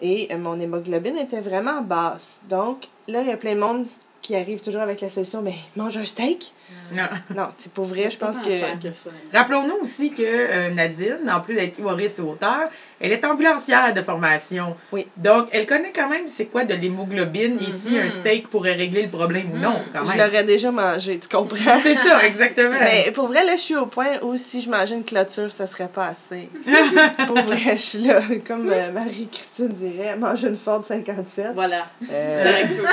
et 0.00 0.28
euh, 0.30 0.38
mon 0.38 0.58
hémoglobine 0.58 1.18
était 1.18 1.40
vraiment 1.40 1.82
basse. 1.82 2.40
Donc 2.48 2.88
là, 3.08 3.20
il 3.20 3.28
y 3.28 3.32
a 3.32 3.36
plein 3.36 3.54
de 3.54 3.60
monde 3.60 3.86
qui 4.24 4.34
arrive 4.34 4.62
toujours 4.62 4.80
avec 4.80 5.02
la 5.02 5.10
solution, 5.10 5.42
mais 5.42 5.54
mange 5.76 5.98
un 5.98 6.04
steak. 6.04 6.54
Non. 6.92 7.02
Non, 7.36 7.48
c'est 7.58 7.70
pour 7.70 7.84
vrai, 7.84 8.10
je 8.10 8.16
pense 8.16 8.38
que... 8.38 9.36
Rappelons-nous 9.36 9.82
aussi 9.82 10.12
que 10.12 10.22
euh, 10.22 10.70
Nadine, 10.70 11.30
en 11.30 11.40
plus 11.40 11.54
d'être 11.54 11.78
humoriste 11.78 12.20
et 12.20 12.22
auteur, 12.22 12.70
elle 13.04 13.12
est 13.12 13.24
ambulancière 13.26 13.92
de 13.92 14.00
formation. 14.02 14.76
Oui. 14.92 15.06
Donc, 15.16 15.48
elle 15.52 15.66
connaît 15.66 15.92
quand 15.94 16.08
même 16.08 16.24
c'est 16.28 16.46
quoi 16.46 16.64
de 16.64 16.74
l'hémoglobine 16.74 17.58
et 17.60 17.70
si 17.72 17.96
Mhm. 17.98 18.06
un 18.06 18.10
steak 18.10 18.48
pourrait 18.48 18.72
régler 18.74 19.02
le 19.02 19.08
problème 19.10 19.52
ou 19.52 19.58
non, 19.58 19.72
Mhm. 19.80 19.84
quand 19.92 20.04
Je 20.04 20.10
même. 20.16 20.18
l'aurais 20.26 20.44
déjà 20.44 20.70
mangé, 20.70 21.18
tu 21.18 21.28
comprends? 21.28 21.78
C'est 21.82 21.94
ça, 21.94 22.24
exactement. 22.26 22.76
Mais 22.82 23.10
pour 23.12 23.26
vrai, 23.26 23.44
là, 23.44 23.56
je 23.56 23.60
suis 23.60 23.76
au 23.76 23.86
point 23.86 24.12
où 24.22 24.36
si 24.38 24.62
je 24.62 24.70
mangeais 24.70 24.94
une 24.94 25.04
clôture, 25.04 25.52
ça 25.52 25.66
serait 25.66 25.88
pas 25.88 26.06
assez. 26.08 26.48
pour 27.26 27.40
vrai, 27.42 27.58
je 27.72 27.76
suis 27.76 27.98
là, 28.02 28.22
comme 28.46 28.70
euh, 28.70 28.90
Marie-Christine 28.92 29.68
dirait, 29.68 30.16
manger 30.16 30.48
une 30.48 30.56
Ford 30.56 30.82
57. 30.86 31.48
Voilà. 31.54 31.86
Euh, 32.10 32.42
Direct 32.42 32.74
tout. 32.76 32.86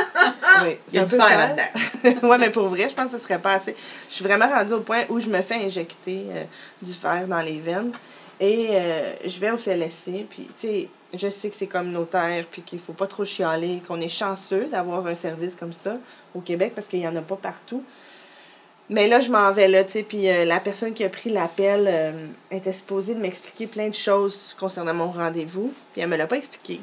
oui, 0.63 0.77
Il 0.89 0.95
y 0.95 0.99
a 0.99 1.05
c'est 1.07 1.15
un 1.15 1.19
peu 1.19 1.25
fer 1.25 1.55
cher. 2.03 2.23
ouais, 2.23 2.37
mais 2.37 2.49
pour 2.49 2.67
vrai, 2.67 2.87
je 2.89 2.93
pense 2.95 3.11
que 3.11 3.17
ce 3.17 3.23
serait 3.23 3.39
pas 3.39 3.53
assez. 3.53 3.75
Je 4.09 4.15
suis 4.15 4.23
vraiment 4.25 4.47
rendue 4.47 4.73
au 4.73 4.81
point 4.81 5.03
où 5.09 5.19
je 5.19 5.29
me 5.29 5.41
fais 5.41 5.55
injecter 5.55 6.25
euh, 6.31 6.43
du 6.81 6.91
fer 6.93 7.25
dans 7.27 7.39
les 7.41 7.59
veines. 7.59 7.91
Et 8.41 8.69
euh, 8.71 9.13
je 9.23 9.39
vais 9.39 9.51
au 9.51 9.57
CLSC, 9.57 10.25
puis 10.27 10.49
je 11.13 11.29
sais 11.29 11.49
que 11.49 11.55
c'est 11.55 11.67
communautaire, 11.67 12.43
puis 12.49 12.63
qu'il 12.63 12.79
faut 12.79 12.91
pas 12.91 13.05
trop 13.05 13.23
chialer, 13.23 13.83
qu'on 13.87 14.01
est 14.01 14.09
chanceux 14.09 14.65
d'avoir 14.65 15.05
un 15.05 15.13
service 15.13 15.55
comme 15.55 15.73
ça 15.73 15.97
au 16.33 16.41
Québec 16.41 16.71
parce 16.73 16.87
qu'il 16.87 16.99
y 16.99 17.07
en 17.07 17.15
a 17.15 17.21
pas 17.21 17.35
partout. 17.35 17.83
Mais 18.89 19.07
là, 19.07 19.19
je 19.19 19.29
m'en 19.29 19.51
vais 19.53 19.67
là, 19.67 19.83
tu 19.83 20.03
euh, 20.13 20.43
la 20.43 20.59
personne 20.59 20.93
qui 20.93 21.03
a 21.03 21.09
pris 21.09 21.29
l'appel 21.29 21.87
euh, 21.87 22.11
était 22.49 22.73
supposée 22.73 23.13
de 23.13 23.19
m'expliquer 23.19 23.67
plein 23.67 23.89
de 23.89 23.95
choses 23.95 24.55
concernant 24.59 24.95
mon 24.95 25.11
rendez-vous, 25.11 25.71
puis 25.93 26.01
elle 26.01 26.09
me 26.09 26.17
l'a 26.17 26.25
pas 26.25 26.37
expliqué. 26.37 26.81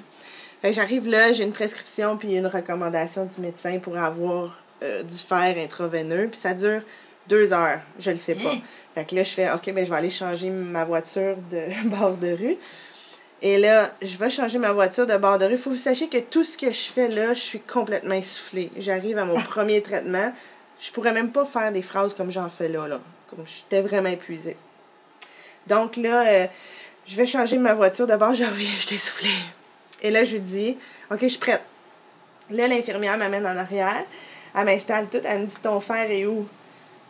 J'arrive 0.62 1.08
là, 1.08 1.32
j'ai 1.32 1.42
une 1.42 1.52
prescription 1.52 2.16
puis 2.16 2.36
une 2.36 2.46
recommandation 2.46 3.26
du 3.26 3.40
médecin 3.40 3.78
pour 3.78 3.96
avoir 3.96 4.58
du 4.80 5.18
fer 5.18 5.56
intraveineux, 5.56 6.28
puis 6.28 6.38
ça 6.38 6.54
dure 6.54 6.82
deux 7.28 7.52
heures, 7.52 7.80
je 7.98 8.10
le 8.10 8.16
sais 8.16 8.34
pas. 8.34 8.54
Fait 8.98 9.04
que 9.04 9.14
là, 9.14 9.22
je 9.22 9.30
fais, 9.30 9.48
OK, 9.52 9.70
ben, 9.72 9.84
je 9.84 9.90
vais 9.90 9.96
aller 9.96 10.10
changer 10.10 10.50
ma 10.50 10.84
voiture 10.84 11.36
de 11.52 11.88
bord 11.88 12.16
de 12.16 12.32
rue. 12.32 12.56
Et 13.42 13.56
là, 13.56 13.94
je 14.02 14.18
vais 14.18 14.28
changer 14.28 14.58
ma 14.58 14.72
voiture 14.72 15.06
de 15.06 15.16
bord 15.16 15.38
de 15.38 15.44
rue. 15.44 15.52
Il 15.52 15.58
faut 15.58 15.70
que 15.70 15.76
vous 15.76 15.80
sachiez 15.80 16.08
que 16.08 16.18
tout 16.18 16.42
ce 16.42 16.58
que 16.58 16.72
je 16.72 16.90
fais 16.90 17.06
là, 17.06 17.32
je 17.32 17.38
suis 17.38 17.60
complètement 17.60 18.16
essoufflée. 18.16 18.72
J'arrive 18.76 19.16
à 19.18 19.24
mon 19.24 19.40
premier 19.44 19.82
traitement. 19.82 20.32
Je 20.80 20.90
pourrais 20.90 21.12
même 21.12 21.30
pas 21.30 21.44
faire 21.44 21.70
des 21.70 21.80
phrases 21.80 22.12
comme 22.12 22.32
j'en 22.32 22.48
fais 22.48 22.66
là, 22.66 22.88
là. 22.88 23.00
Comme 23.30 23.46
j'étais 23.46 23.82
vraiment 23.82 24.08
épuisée. 24.08 24.56
Donc 25.68 25.96
là, 25.96 26.26
euh, 26.26 26.46
je 27.06 27.14
vais 27.14 27.26
changer 27.26 27.56
ma 27.56 27.74
voiture. 27.74 28.08
D'abord, 28.08 28.34
je 28.34 28.42
reviens, 28.42 28.72
je 28.78 28.84
suis 28.84 28.96
essoufflée. 28.96 29.30
Et 30.02 30.10
là, 30.10 30.24
je 30.24 30.32
lui 30.32 30.40
dis, 30.40 30.76
OK, 31.12 31.20
je 31.22 31.28
suis 31.28 31.38
prête. 31.38 31.62
Là, 32.50 32.66
l'infirmière 32.66 33.16
m'amène 33.16 33.46
en 33.46 33.56
arrière. 33.56 34.04
Elle 34.56 34.64
m'installe 34.64 35.06
tout. 35.08 35.20
Elle 35.22 35.42
me 35.42 35.46
dit, 35.46 35.56
ton 35.62 35.78
fer 35.78 36.10
est 36.10 36.26
où? 36.26 36.48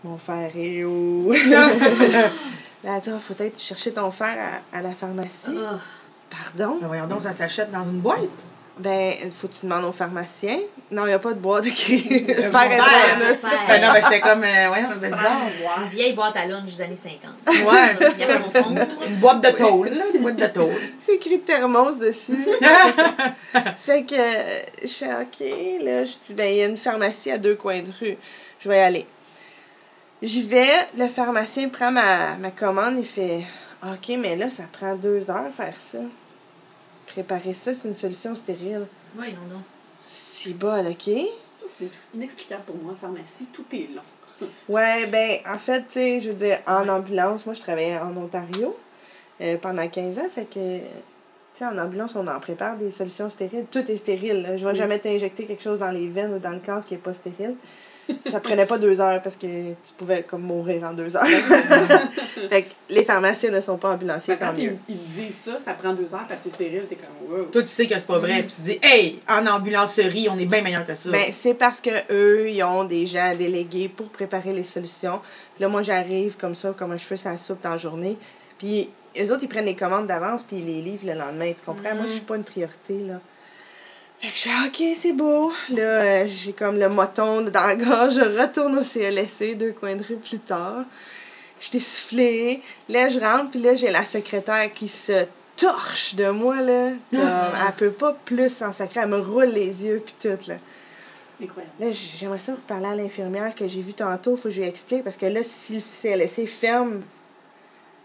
Mon 0.04 0.16
fer 0.16 0.50
est 0.56 0.84
où? 0.84 1.32
Là, 2.84 2.94
elle 2.94 3.00
dit, 3.00 3.10
Ah, 3.10 3.18
faut 3.18 3.34
peut-être 3.34 3.60
chercher 3.60 3.92
ton 3.92 4.10
fer 4.10 4.36
à, 4.72 4.78
à 4.78 4.82
la 4.82 4.92
pharmacie. 4.92 5.58
Ah, 5.58 5.80
Pardon? 6.30 6.78
Mais 6.80 6.86
voyons 6.86 7.06
donc, 7.06 7.22
ça 7.22 7.32
s'achète 7.32 7.70
dans 7.72 7.84
une 7.84 8.00
boîte. 8.00 8.20
Ben, 8.78 9.14
faut 9.32 9.48
que 9.48 9.54
tu 9.54 9.66
demandes 9.66 9.84
au 9.86 9.90
pharmacien. 9.90 10.56
Non, 10.92 11.02
il 11.04 11.08
n'y 11.08 11.12
a 11.12 11.18
pas 11.18 11.32
de 11.32 11.40
boîte 11.40 11.66
écrit. 11.66 11.98
Faire. 12.24 12.52
Ben 12.52 13.80
non, 13.82 13.92
ben 13.92 14.00
j'étais 14.04 14.20
comme, 14.20 14.44
euh, 14.44 14.68
voyons, 14.68 14.88
c'était 14.92 15.08
bizarre. 15.10 15.32
Une 15.82 15.88
vieille 15.88 16.12
boîte 16.12 16.36
à 16.36 16.46
lunch 16.46 16.76
des 16.76 16.82
années 16.82 16.94
50. 16.94 17.66
Ouais, 17.66 18.76
une 19.08 19.16
boîte 19.16 19.42
de 19.42 19.50
tôle, 19.50 19.88
là, 19.88 20.04
une 20.14 20.22
boîte 20.22 20.36
de 20.36 20.46
tôle. 20.46 20.70
C'est 21.04 21.14
écrit 21.16 21.40
thermos 21.40 21.98
dessus. 21.98 22.38
fait 23.78 24.04
que 24.04 24.14
euh, 24.14 24.60
je 24.82 24.86
fais 24.86 25.12
OK. 25.12 25.40
Là, 25.84 26.04
je 26.04 26.16
dis, 26.18 26.34
ben, 26.34 26.46
il 26.46 26.56
y 26.58 26.62
a 26.62 26.66
une 26.66 26.76
pharmacie 26.76 27.32
à 27.32 27.38
deux 27.38 27.56
coins 27.56 27.80
de 27.80 27.90
rue. 28.00 28.16
Je 28.60 28.68
vais 28.68 28.76
y 28.78 28.80
aller. 28.80 29.06
J'y 30.22 30.42
vais. 30.42 30.66
Le 30.96 31.08
pharmacien 31.08 31.68
prend 31.68 31.90
ma, 31.92 32.36
ma 32.36 32.50
commande. 32.50 32.94
Il 32.98 33.04
fait 33.04 33.44
OK, 33.82 34.16
mais 34.18 34.36
là, 34.36 34.50
ça 34.50 34.64
prend 34.72 34.96
deux 34.96 35.30
heures 35.30 35.52
faire 35.56 35.78
ça. 35.78 35.98
Préparer 37.06 37.54
ça, 37.54 37.74
c'est 37.74 37.88
une 37.88 37.94
solution 37.94 38.34
stérile. 38.34 38.86
Voyons 39.14 39.32
donc. 39.50 39.62
C'est 40.06 40.52
bol, 40.54 40.86
OK? 40.88 41.04
Ça, 41.58 41.66
c'est 41.66 41.84
inex- 41.84 42.14
inexplicable 42.14 42.64
pour 42.66 42.76
moi. 42.76 42.92
En 42.92 42.96
pharmacie, 42.96 43.46
tout 43.52 43.64
est 43.72 43.88
long. 43.94 44.02
Ouais, 44.68 45.06
ben, 45.06 45.38
en 45.52 45.58
fait, 45.58 45.80
tu 45.88 45.94
sais, 45.94 46.20
je 46.20 46.28
veux 46.28 46.34
dire, 46.36 46.58
en 46.68 46.88
ambulance, 46.88 47.44
moi, 47.44 47.54
je 47.56 47.60
travaillais 47.60 47.98
en 47.98 48.16
Ontario 48.16 48.76
euh, 49.40 49.56
pendant 49.56 49.88
15 49.88 50.18
ans, 50.20 50.28
fait 50.32 50.44
que, 50.44 50.78
tu 50.78 50.84
sais, 51.54 51.64
en 51.66 51.76
ambulance, 51.76 52.12
on 52.14 52.26
en 52.28 52.38
prépare 52.38 52.76
des 52.76 52.90
solutions 52.92 53.30
stériles. 53.30 53.64
Tout 53.70 53.90
est 53.90 53.96
stérile. 53.96 54.42
là. 54.42 54.56
Je 54.56 54.64
vais 54.64 54.72
Oui. 54.72 54.76
jamais 54.78 54.98
t'injecter 55.00 55.44
quelque 55.46 55.62
chose 55.62 55.78
dans 55.80 55.90
les 55.90 56.06
veines 56.06 56.34
ou 56.34 56.38
dans 56.38 56.50
le 56.52 56.60
corps 56.60 56.84
qui 56.84 56.94
est 56.94 56.98
pas 56.98 57.14
stérile. 57.14 57.56
Ça 58.30 58.40
prenait 58.40 58.66
pas 58.66 58.78
deux 58.78 59.00
heures 59.00 59.22
parce 59.22 59.36
que 59.36 59.46
tu 59.46 59.92
pouvais 59.96 60.22
comme 60.22 60.42
mourir 60.42 60.84
en 60.84 60.92
deux 60.94 61.16
heures. 61.16 61.26
fait 62.48 62.62
que 62.62 62.68
les 62.90 63.04
pharmaciens 63.04 63.50
ne 63.50 63.60
sont 63.60 63.76
pas 63.76 63.90
ambulanciers, 63.90 64.36
tant 64.36 64.46
quand 64.46 64.52
mieux. 64.54 64.76
ils, 64.88 64.94
ils 64.94 65.24
disent 65.24 65.34
ça, 65.34 65.58
ça 65.64 65.74
prend 65.74 65.92
deux 65.92 66.14
heures 66.14 66.26
parce 66.28 66.40
que 66.40 66.48
c'est 66.48 66.54
stérile, 66.54 66.84
t'es 66.88 66.96
comme 66.96 67.38
wow. 67.38 67.44
Toi, 67.44 67.62
tu 67.62 67.68
sais 67.68 67.86
que 67.86 67.94
c'est 67.94 68.06
pas 68.06 68.18
vrai. 68.18 68.42
Puis 68.42 68.52
tu 68.56 68.62
dis, 68.62 68.78
hey, 68.82 69.20
en 69.28 69.46
ambulancerie, 69.46 70.28
on 70.30 70.38
est 70.38 70.46
bien 70.46 70.62
meilleur 70.62 70.86
que 70.86 70.94
ça. 70.94 71.10
Ben, 71.10 71.32
c'est 71.32 71.54
parce 71.54 71.80
que 71.80 71.90
eux, 72.10 72.50
ils 72.50 72.62
ont 72.62 72.84
des 72.84 73.06
gens 73.06 73.34
délégués 73.36 73.88
pour 73.88 74.08
préparer 74.08 74.52
les 74.52 74.64
solutions. 74.64 75.20
Puis 75.54 75.62
là, 75.62 75.68
moi, 75.68 75.82
j'arrive 75.82 76.36
comme 76.36 76.54
ça, 76.54 76.74
comme 76.76 76.92
un 76.92 76.98
cheveu 76.98 77.16
sur 77.16 77.30
la 77.30 77.38
soupe 77.38 77.62
dans 77.62 77.70
la 77.70 77.76
journée. 77.76 78.16
Puis 78.58 78.88
eux 79.20 79.32
autres, 79.32 79.42
ils 79.42 79.48
prennent 79.48 79.66
les 79.66 79.76
commandes 79.76 80.06
d'avance, 80.06 80.42
puis 80.42 80.58
ils 80.58 80.66
les 80.66 80.82
livrent 80.82 81.06
le 81.06 81.14
lendemain. 81.14 81.52
Tu 81.52 81.64
comprends? 81.64 81.94
Moi, 81.94 82.04
je 82.06 82.12
suis 82.12 82.20
pas 82.20 82.36
une 82.36 82.44
priorité, 82.44 82.98
là. 83.06 83.20
Fait 84.20 84.28
que 84.28 84.34
je 84.34 84.40
fais, 84.40 84.66
OK, 84.66 84.96
c'est 84.96 85.12
beau. 85.12 85.52
Là, 85.70 85.82
euh, 85.82 86.24
j'ai 86.26 86.52
comme 86.52 86.78
le 86.78 86.88
moton 86.88 87.42
dans 87.42 87.66
la 87.66 87.76
gorge. 87.76 88.14
Je 88.14 88.40
retourne 88.40 88.76
au 88.76 88.82
CLSC 88.82 89.54
deux 89.54 89.72
coins 89.72 89.94
de 89.94 90.02
rue 90.02 90.16
plus 90.16 90.40
tard. 90.40 90.84
Je 91.60 91.70
t'ai 91.70 91.78
soufflé. 91.78 92.60
Là, 92.88 93.08
je 93.08 93.20
rentre, 93.20 93.52
puis 93.52 93.60
là, 93.60 93.76
j'ai 93.76 93.90
la 93.90 94.04
secrétaire 94.04 94.72
qui 94.72 94.88
se 94.88 95.24
torche 95.56 96.16
de 96.16 96.30
moi, 96.30 96.60
là. 96.62 96.90
Comme, 97.12 97.20
elle 97.20 97.74
peut 97.76 97.92
pas 97.92 98.16
plus 98.24 98.50
s'en 98.50 98.72
sacrer. 98.72 99.00
Elle 99.00 99.10
me 99.10 99.20
roule 99.20 99.50
les 99.50 99.84
yeux, 99.84 100.02
puis 100.04 100.14
tout, 100.20 100.48
là. 100.48 100.56
Là, 101.78 101.86
j'aimerais 101.92 102.40
ça 102.40 102.54
parler 102.66 102.86
à 102.86 102.96
l'infirmière 102.96 103.54
que 103.54 103.68
j'ai 103.68 103.82
vue 103.82 103.94
tantôt. 103.94 104.34
Faut 104.36 104.48
que 104.48 104.50
je 104.50 104.60
lui 104.60 104.68
explique, 104.68 105.04
parce 105.04 105.16
que 105.16 105.26
là, 105.26 105.42
si 105.44 105.74
le 105.76 105.80
CLSC 105.80 106.46
ferme, 106.46 107.02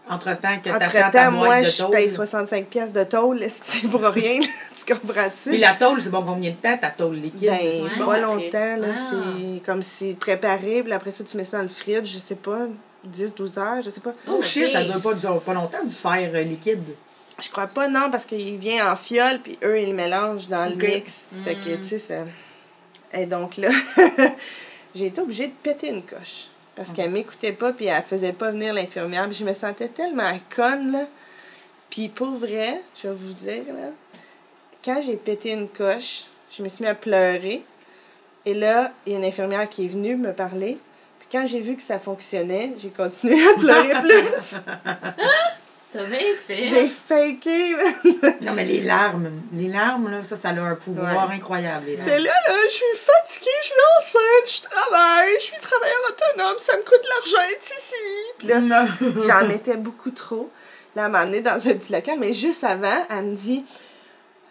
Entre-temps 0.08 0.58
que 0.62 0.68
t'attends 0.68 0.90
ta 0.90 1.06
entre-temps, 1.08 1.30
moi, 1.32 1.60
de 1.60 1.64
je 1.64 1.78
tôle. 1.78 1.90
paye 1.92 2.10
65 2.10 2.66
pièces 2.66 2.92
de 2.92 3.04
tôle, 3.04 3.42
esti, 3.42 3.88
pour 3.88 4.00
rien, 4.04 4.38
tu 4.76 4.94
comprends-tu? 4.94 5.48
Puis 5.50 5.58
la 5.58 5.72
tôle, 5.74 6.02
c'est 6.02 6.10
bon 6.10 6.22
combien 6.22 6.50
de 6.50 6.56
temps, 6.56 6.76
ta 6.76 6.90
tôle 6.90 7.16
liquide? 7.16 7.48
Ben, 7.48 7.82
Ouais. 7.84 7.88
pas 7.98 8.04
Bon, 8.04 8.12
longtemps, 8.36 8.76
là. 8.76 8.88
Ah. 8.94 9.10
C'est 9.10 9.62
comme 9.64 9.82
si 9.82 10.14
préparé, 10.14 10.82
puis 10.82 10.92
après 10.92 11.10
ça, 11.10 11.24
tu 11.24 11.36
mets 11.38 11.44
ça 11.44 11.56
dans 11.56 11.62
le 11.62 11.68
fridge, 11.70 12.06
je 12.12 12.18
sais 12.18 12.34
pas, 12.34 12.66
10, 13.04 13.34
12 13.34 13.56
heures, 13.58 13.82
je 13.82 13.88
sais 13.88 14.00
pas. 14.00 14.12
Oh 14.28 14.42
shit, 14.42 14.72
ça 14.72 14.82
dure 14.84 15.00
pas, 15.00 15.14
dure 15.14 15.40
pas 15.40 15.54
longtemps 15.54 15.82
du 15.84 15.94
fer 15.94 16.30
euh, 16.34 16.42
liquide. 16.42 16.82
Je 17.42 17.48
crois 17.50 17.66
pas, 17.66 17.88
non, 17.88 18.10
parce 18.10 18.26
qu'il 18.26 18.58
vient 18.58 18.92
en 18.92 18.96
fiole, 18.96 19.40
puis 19.42 19.58
eux, 19.64 19.80
ils 19.80 19.88
le 19.88 19.94
mélangent 19.94 20.48
dans 20.48 20.66
le 20.68 20.76
mix. 20.76 21.28
Fait 21.44 21.54
que, 21.54 21.70
Mm. 21.76 21.80
tu 21.80 21.84
sais, 21.84 21.98
ça. 21.98 22.24
Et 23.14 23.26
donc 23.26 23.56
là, 23.56 23.70
j'ai 24.94 25.06
été 25.06 25.20
obligée 25.20 25.48
de 25.48 25.52
péter 25.62 25.88
une 25.88 26.02
coche. 26.02 26.48
Parce 26.76 26.92
qu'elle 26.92 27.10
m'écoutait 27.10 27.52
pas, 27.52 27.72
puis 27.72 27.86
elle 27.86 28.02
faisait 28.02 28.32
pas 28.32 28.50
venir 28.50 28.74
l'infirmière. 28.74 29.32
Je 29.32 29.44
me 29.44 29.54
sentais 29.54 29.88
tellement 29.88 30.36
conne, 30.54 30.92
là. 30.92 31.06
Puis 31.90 32.08
pour 32.08 32.32
vrai, 32.32 32.82
je 32.96 33.08
vais 33.08 33.14
vous 33.14 33.32
dire, 33.32 33.62
là, 33.68 33.90
quand 34.84 35.00
j'ai 35.00 35.16
pété 35.16 35.52
une 35.52 35.68
coche, 35.68 36.24
je 36.50 36.62
me 36.62 36.68
suis 36.68 36.82
mis 36.82 36.90
à 36.90 36.94
pleurer. 36.94 37.62
Et 38.46 38.54
là, 38.54 38.92
il 39.06 39.12
y 39.12 39.14
a 39.14 39.18
une 39.18 39.24
infirmière 39.24 39.68
qui 39.68 39.84
est 39.84 39.88
venue 39.88 40.16
me 40.16 40.32
parler. 40.32 40.78
Puis 41.20 41.28
quand 41.30 41.46
j'ai 41.46 41.60
vu 41.60 41.76
que 41.76 41.82
ça 41.82 41.98
fonctionnait, 41.98 42.74
j'ai 42.78 42.90
continué 42.90 43.36
à 43.46 43.54
pleurer 43.58 43.92
plus. 44.02 44.56
T'as 45.94 46.02
bien 46.04 46.18
fait. 46.46 46.56
j'ai 46.56 46.88
faké, 46.88 47.74
Non, 48.44 48.52
mais 48.54 48.64
les 48.64 48.80
larmes, 48.82 49.30
les 49.52 49.68
larmes, 49.68 50.10
là, 50.10 50.24
ça, 50.24 50.36
ça 50.36 50.48
a 50.48 50.52
un 50.60 50.74
pouvoir 50.74 51.28
Ouais. 51.28 51.36
incroyable, 51.36 51.86
les 51.86 51.96
larmes. 51.96 52.10
là, 52.10 52.16
là, 52.48 52.54
je 52.68 52.72
suis 52.74 52.84
fatiguée, 52.96 53.50
je 53.62 53.66
suis 53.66 53.74
enceinte, 54.00 54.62
je 54.64 54.68
travaille, 54.68 55.34
je 55.38 55.44
suis 55.44 55.60
travailleur 55.60 55.96
autonome, 56.10 56.58
ça 56.58 56.76
me 56.76 56.82
coûte 56.82 57.00
de 57.02 57.08
l'argent 57.08 57.50
être 57.52 57.62
ici. 57.78 57.94
Puis 58.38 58.48
là, 58.48 58.86
j'en 59.40 59.46
mettais 59.46 59.76
beaucoup 59.76 60.10
trop. 60.10 60.50
Là, 60.96 61.04
elle 61.06 61.12
m'a 61.12 61.20
amenée 61.20 61.40
dans 61.42 61.54
un 61.54 61.74
petit 61.74 61.92
local, 61.92 62.18
mais 62.18 62.32
juste 62.32 62.64
avant, 62.64 63.06
elle 63.10 63.24
me 63.26 63.34
dit 63.36 63.64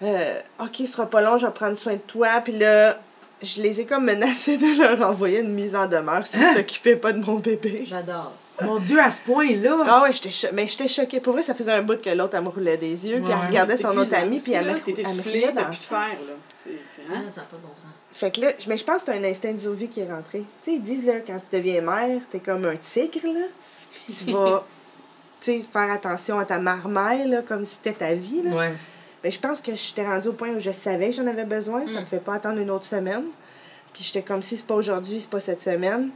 euh, 0.02 0.40
Ok, 0.60 0.76
ce 0.80 0.86
sera 0.88 1.06
pas 1.10 1.22
long, 1.22 1.38
je 1.38 1.46
vais 1.46 1.52
prendre 1.54 1.78
soin 1.78 1.94
de 1.94 2.00
toi. 2.00 2.42
Puis 2.44 2.54
là, 2.58 2.98
je 3.42 3.62
les 3.62 3.82
ai 3.82 3.86
comme 3.86 4.06
menacés 4.06 4.56
de 4.58 4.82
leur 4.82 5.02
envoyer 5.10 5.40
une 5.40 5.54
mise 5.54 5.76
en 5.76 5.88
demeure 5.88 6.26
s'ils 6.26 6.42
Hein? 6.42 6.56
s'occupaient 6.56 6.96
pas 6.96 7.12
de 7.12 7.20
mon 7.26 7.36
bébé. 7.36 7.86
J'adore. 7.90 8.32
Mon 8.66 8.80
Dieu, 8.80 9.00
à 9.00 9.12
ce 9.12 9.22
point-là. 9.22 9.84
Ah 9.88 10.02
ouais, 10.04 10.14
j'étais 10.14 10.30
cho- 10.30 10.48
mais 10.54 10.68
j'étais 10.68 10.88
choquée. 10.88 11.20
Pour 11.20 11.34
vrai, 11.34 11.44
ça 11.44 11.54
faisait 11.54 11.72
un 11.72 11.82
bout 11.82 12.02
que 12.02 12.10
l'autre, 12.10 12.36
elle 12.36 12.44
me 12.44 12.50
roulait 12.50 12.78
des 12.78 13.06
yeux, 13.08 13.22
puis 13.24 13.32
elle 13.32 13.48
regardait 13.48 13.78
son 13.78 13.98
autre 13.98 14.14
ami, 14.16 14.40
puis 14.40 14.54
elle 14.54 14.66
me, 14.66 14.80
t'as 14.80 15.04
dans 15.04 15.22
plus 15.22 15.32
de 15.32 15.42
la 15.56 15.72
fer, 15.72 15.98
là. 16.00 16.34
C'est- 16.64 16.70
c'est- 16.96 17.02
Ah, 17.12 17.16
hein? 17.18 17.24
ça 17.30 17.42
n'a 17.42 17.48
pas 17.48 17.58
de 17.58 17.62
bon 17.62 17.74
sens. 17.74 17.88
Fait 18.14 18.32
que 18.32 18.42
là, 18.42 18.52
mais 18.68 18.78
je 18.78 18.84
pense 18.86 19.04
que 19.04 19.12
c'est 19.12 19.18
un 19.20 19.24
instinct 19.24 19.52
de 19.54 19.60
survie 19.60 19.88
qui 19.90 20.00
est 20.00 20.10
rentré. 20.12 20.40
Tu 20.64 20.72
sais, 20.72 20.78
ils 20.78 20.82
disent, 20.82 21.06
là, 21.06 21.16
quand 21.26 21.40
tu 21.40 21.56
deviens 21.58 21.82
mère, 21.82 22.22
t'es 22.32 22.40
comme 22.40 22.64
un 22.66 22.76
tigre, 22.78 23.20
là. 23.26 23.46
Puis 24.06 24.14
tu 24.26 24.32
vas, 24.32 24.66
tu 25.42 25.52
sais, 25.52 25.64
faire 25.74 25.92
attention 25.92 26.40
à 26.40 26.46
ta 26.46 26.60
marmaille, 26.60 27.28
là, 27.28 27.42
comme 27.42 27.66
si 27.66 27.76
c'était 27.76 27.94
ta 27.94 28.14
vie, 28.16 28.42
là. 28.44 28.52
Ouais. 28.56 28.74
Ben, 29.24 29.32
je 29.32 29.40
pense 29.40 29.62
que 29.62 29.74
j'étais 29.76 30.06
rendue 30.06 30.30
au 30.30 30.34
point 30.34 30.50
où 30.50 30.60
je 30.60 30.72
savais 30.72 31.10
que 31.12 31.16
j'en 31.18 31.28
avais 31.28 31.46
besoin. 31.46 31.88
Ça 31.88 32.00
Mm. 32.00 32.02
me 32.02 32.06
fait 32.06 32.20
pas 32.20 32.34
attendre 32.36 32.60
une 32.60 32.70
autre 32.72 32.86
semaine. 32.86 33.24
Puis 33.94 34.04
j'étais 34.04 34.22
comme 34.24 34.42
si 34.42 34.58
c'est 34.58 34.66
pas 34.66 34.76
aujourd'hui, 34.76 35.20
c'est 35.22 35.30
pas 35.30 35.40
cette 35.40 35.62
semaine. 35.62 36.10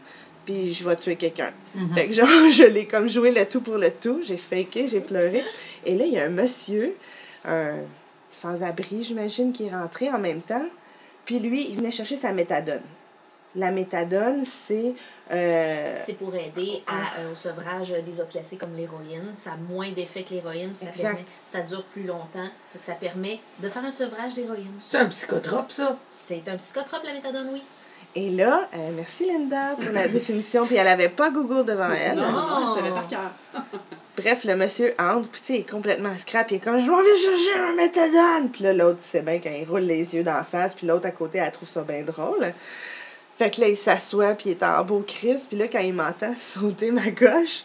Puis 0.47 0.73
je 0.73 0.87
vais 0.87 0.95
tuer 0.95 1.15
quelqu'un. 1.17 1.51
Mhm. 1.75 1.93
Fait 1.93 2.07
que 2.07 2.13
genre, 2.13 2.27
je 2.51 2.63
l'ai 2.63 2.85
comme 2.87 3.07
joué 3.09 3.31
le 3.31 3.45
tout 3.45 3.61
pour 3.61 3.77
le 3.77 3.91
tout. 3.91 4.21
J'ai 4.23 4.37
faké, 4.37 4.87
j'ai 4.87 5.01
pleuré. 5.01 5.43
Et 5.85 5.95
là, 5.95 6.05
il 6.05 6.13
y 6.13 6.17
a 6.17 6.23
un 6.23 6.29
monsieur, 6.29 6.95
un 7.45 7.75
sans-abri, 8.31 9.03
j'imagine, 9.03 9.51
qui 9.53 9.67
est 9.67 9.71
rentré 9.71 10.09
en 10.09 10.17
même 10.19 10.41
temps. 10.41 10.65
Puis 11.25 11.39
lui, 11.39 11.67
il 11.69 11.75
venait 11.75 11.91
chercher 11.91 12.15
sa 12.17 12.31
méthadone. 12.31 12.81
La 13.55 13.71
méthadone, 13.71 14.45
c'est. 14.45 14.93
euh, 15.31 15.95
C'est 16.05 16.13
pour 16.17 16.33
aider 16.35 16.83
à, 16.87 17.19
euh, 17.19 17.33
au 17.33 17.35
sevrage 17.35 17.89
des 18.05 18.21
opiacés 18.21 18.55
comme 18.55 18.75
l'héroïne. 18.75 19.33
Ça 19.35 19.53
a 19.53 19.57
moins 19.57 19.91
d'effet 19.91 20.23
que 20.23 20.33
l'héroïne. 20.33 20.75
Ça, 20.75 20.85
permet- 21.01 21.25
ça 21.49 21.61
dure 21.61 21.83
plus 21.85 22.03
longtemps. 22.03 22.43
Donc, 22.73 22.81
ça 22.81 22.93
permet 22.93 23.39
de 23.59 23.67
faire 23.67 23.83
un 23.83 23.91
sevrage 23.91 24.33
d'héroïne. 24.35 24.71
C'est 24.79 24.97
un 24.97 25.07
psychotrope, 25.07 25.71
ça. 25.71 25.97
C'est 26.11 26.47
un 26.47 26.55
psychotrope, 26.57 27.03
la 27.03 27.13
méthadone, 27.13 27.49
oui. 27.51 27.63
Et 28.17 28.31
là, 28.31 28.67
euh, 28.73 28.89
merci 28.95 29.27
Linda 29.27 29.75
pour 29.75 29.93
la 29.93 30.07
définition. 30.17 30.65
Puis 30.65 30.75
elle 30.75 30.87
avait 30.87 31.07
pas 31.09 31.29
Google 31.29 31.65
devant 31.65 31.91
elle. 31.91 32.15
Non, 32.17 32.23
Oh. 32.25 32.75
ça 32.75 32.81
savait 32.81 32.89
par 32.93 33.07
cœur. 33.07 33.31
Bref, 34.17 34.43
le 34.45 34.55
monsieur 34.55 34.95
entre, 34.97 35.29
puis 35.29 35.41
tu 35.41 35.47
sais, 35.47 35.53
il 35.53 35.59
est 35.61 35.69
complètement 35.69 36.17
scrap. 36.17 36.49
Il 36.49 36.55
est 36.55 36.59
comme, 36.59 36.83
je 36.83 36.89
m'en 36.89 36.97
vais 37.03 37.15
chercher 37.15 37.59
un 37.59 37.75
méthadone. 37.75 38.49
Puis 38.51 38.63
là, 38.63 38.73
l'autre, 38.73 38.97
tu 38.97 39.07
sais 39.07 39.21
bien, 39.21 39.39
quand 39.39 39.51
il 39.51 39.69
roule 39.69 39.81
les 39.81 40.15
yeux 40.15 40.23
d'en 40.23 40.43
face, 40.43 40.73
puis 40.73 40.87
l'autre 40.87 41.05
à 41.05 41.11
côté, 41.11 41.37
elle 41.37 41.51
trouve 41.51 41.69
ça 41.69 41.83
bien 41.83 42.01
drôle. 42.01 42.51
Fait 43.37 43.51
que 43.51 43.61
là, 43.61 43.67
il 43.67 43.77
s'assoit, 43.77 44.33
puis 44.33 44.49
il 44.49 44.51
est 44.53 44.63
en 44.63 44.83
beau 44.83 45.03
crise. 45.07 45.45
Puis 45.47 45.55
là, 45.55 45.67
quand 45.67 45.77
il 45.81 45.93
m'entend 45.93 46.33
sauter 46.37 46.89
ma 46.89 47.11
gauche, 47.11 47.63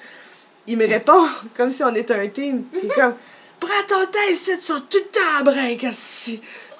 il 0.66 0.76
me 0.76 0.86
répond 0.86 1.26
comme 1.56 1.72
si 1.72 1.82
on 1.82 1.94
était 1.94 2.12
un 2.14 2.28
team. 2.28 2.64
Puis 2.64 2.80
il 2.84 2.90
est 2.90 2.94
comme, 2.94 3.14
prends 3.58 3.86
ton 3.88 4.04
temps 4.04 4.30
ici, 4.30 4.50
tu 4.58 4.62
sors 4.62 4.86
tout 4.86 4.98
le 4.98 5.04
temps 5.10 5.40
à 5.40 5.42
break. 5.44 5.86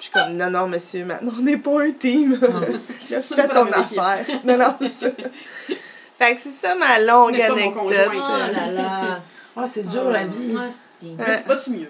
Je 0.03 0.09
suis 0.09 0.11
comme, 0.11 0.35
non, 0.35 0.49
non, 0.49 0.67
monsieur, 0.67 1.05
maintenant, 1.05 1.31
on 1.39 1.43
n'est 1.43 1.55
pas 1.55 1.81
un 1.81 1.91
team. 1.91 2.37
là, 3.09 3.21
fais 3.21 3.47
ton 3.47 3.67
affaire. 3.71 4.25
Non, 4.43 4.57
non, 4.57 4.75
c'est 4.81 4.91
ça. 4.93 5.07
Fait 6.19 6.35
que 6.35 6.41
c'est 6.41 6.51
ça 6.51 6.75
ma 6.75 6.99
longue 6.99 7.31
Mais 7.31 7.39
pas 7.47 7.49
mon 7.49 7.55
anecdote. 7.55 7.73
conjoint. 7.83 8.49
Oh 8.49 8.53
là 8.53 8.71
là. 8.71 9.21
Ah, 9.55 9.65
c'est 9.67 9.87
dur, 9.87 10.09
la 10.11 10.23
vie. 10.25 10.51
Moi, 10.51 10.63
c'est. 10.69 11.05
Euh, 11.07 11.37
Vas-tu 11.47 11.69
mieux? 11.69 11.89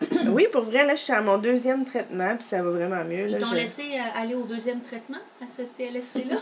Oui, 0.28 0.46
pour 0.52 0.64
vrai, 0.64 0.84
là, 0.84 0.96
je 0.96 1.00
suis 1.00 1.12
à 1.14 1.22
mon 1.22 1.38
deuxième 1.38 1.86
traitement, 1.86 2.36
puis 2.36 2.44
ça 2.46 2.62
va 2.62 2.68
vraiment 2.70 3.02
mieux. 3.04 3.26
Là, 3.28 3.38
Ils 3.38 3.40
t'ont 3.40 3.50
je- 3.50 3.54
laissé 3.54 3.82
euh, 3.94 4.20
aller 4.20 4.34
au 4.34 4.42
deuxième 4.42 4.82
traitement 4.82 5.16
à 5.42 5.48
ce 5.48 5.62
CLSC-là? 5.64 6.36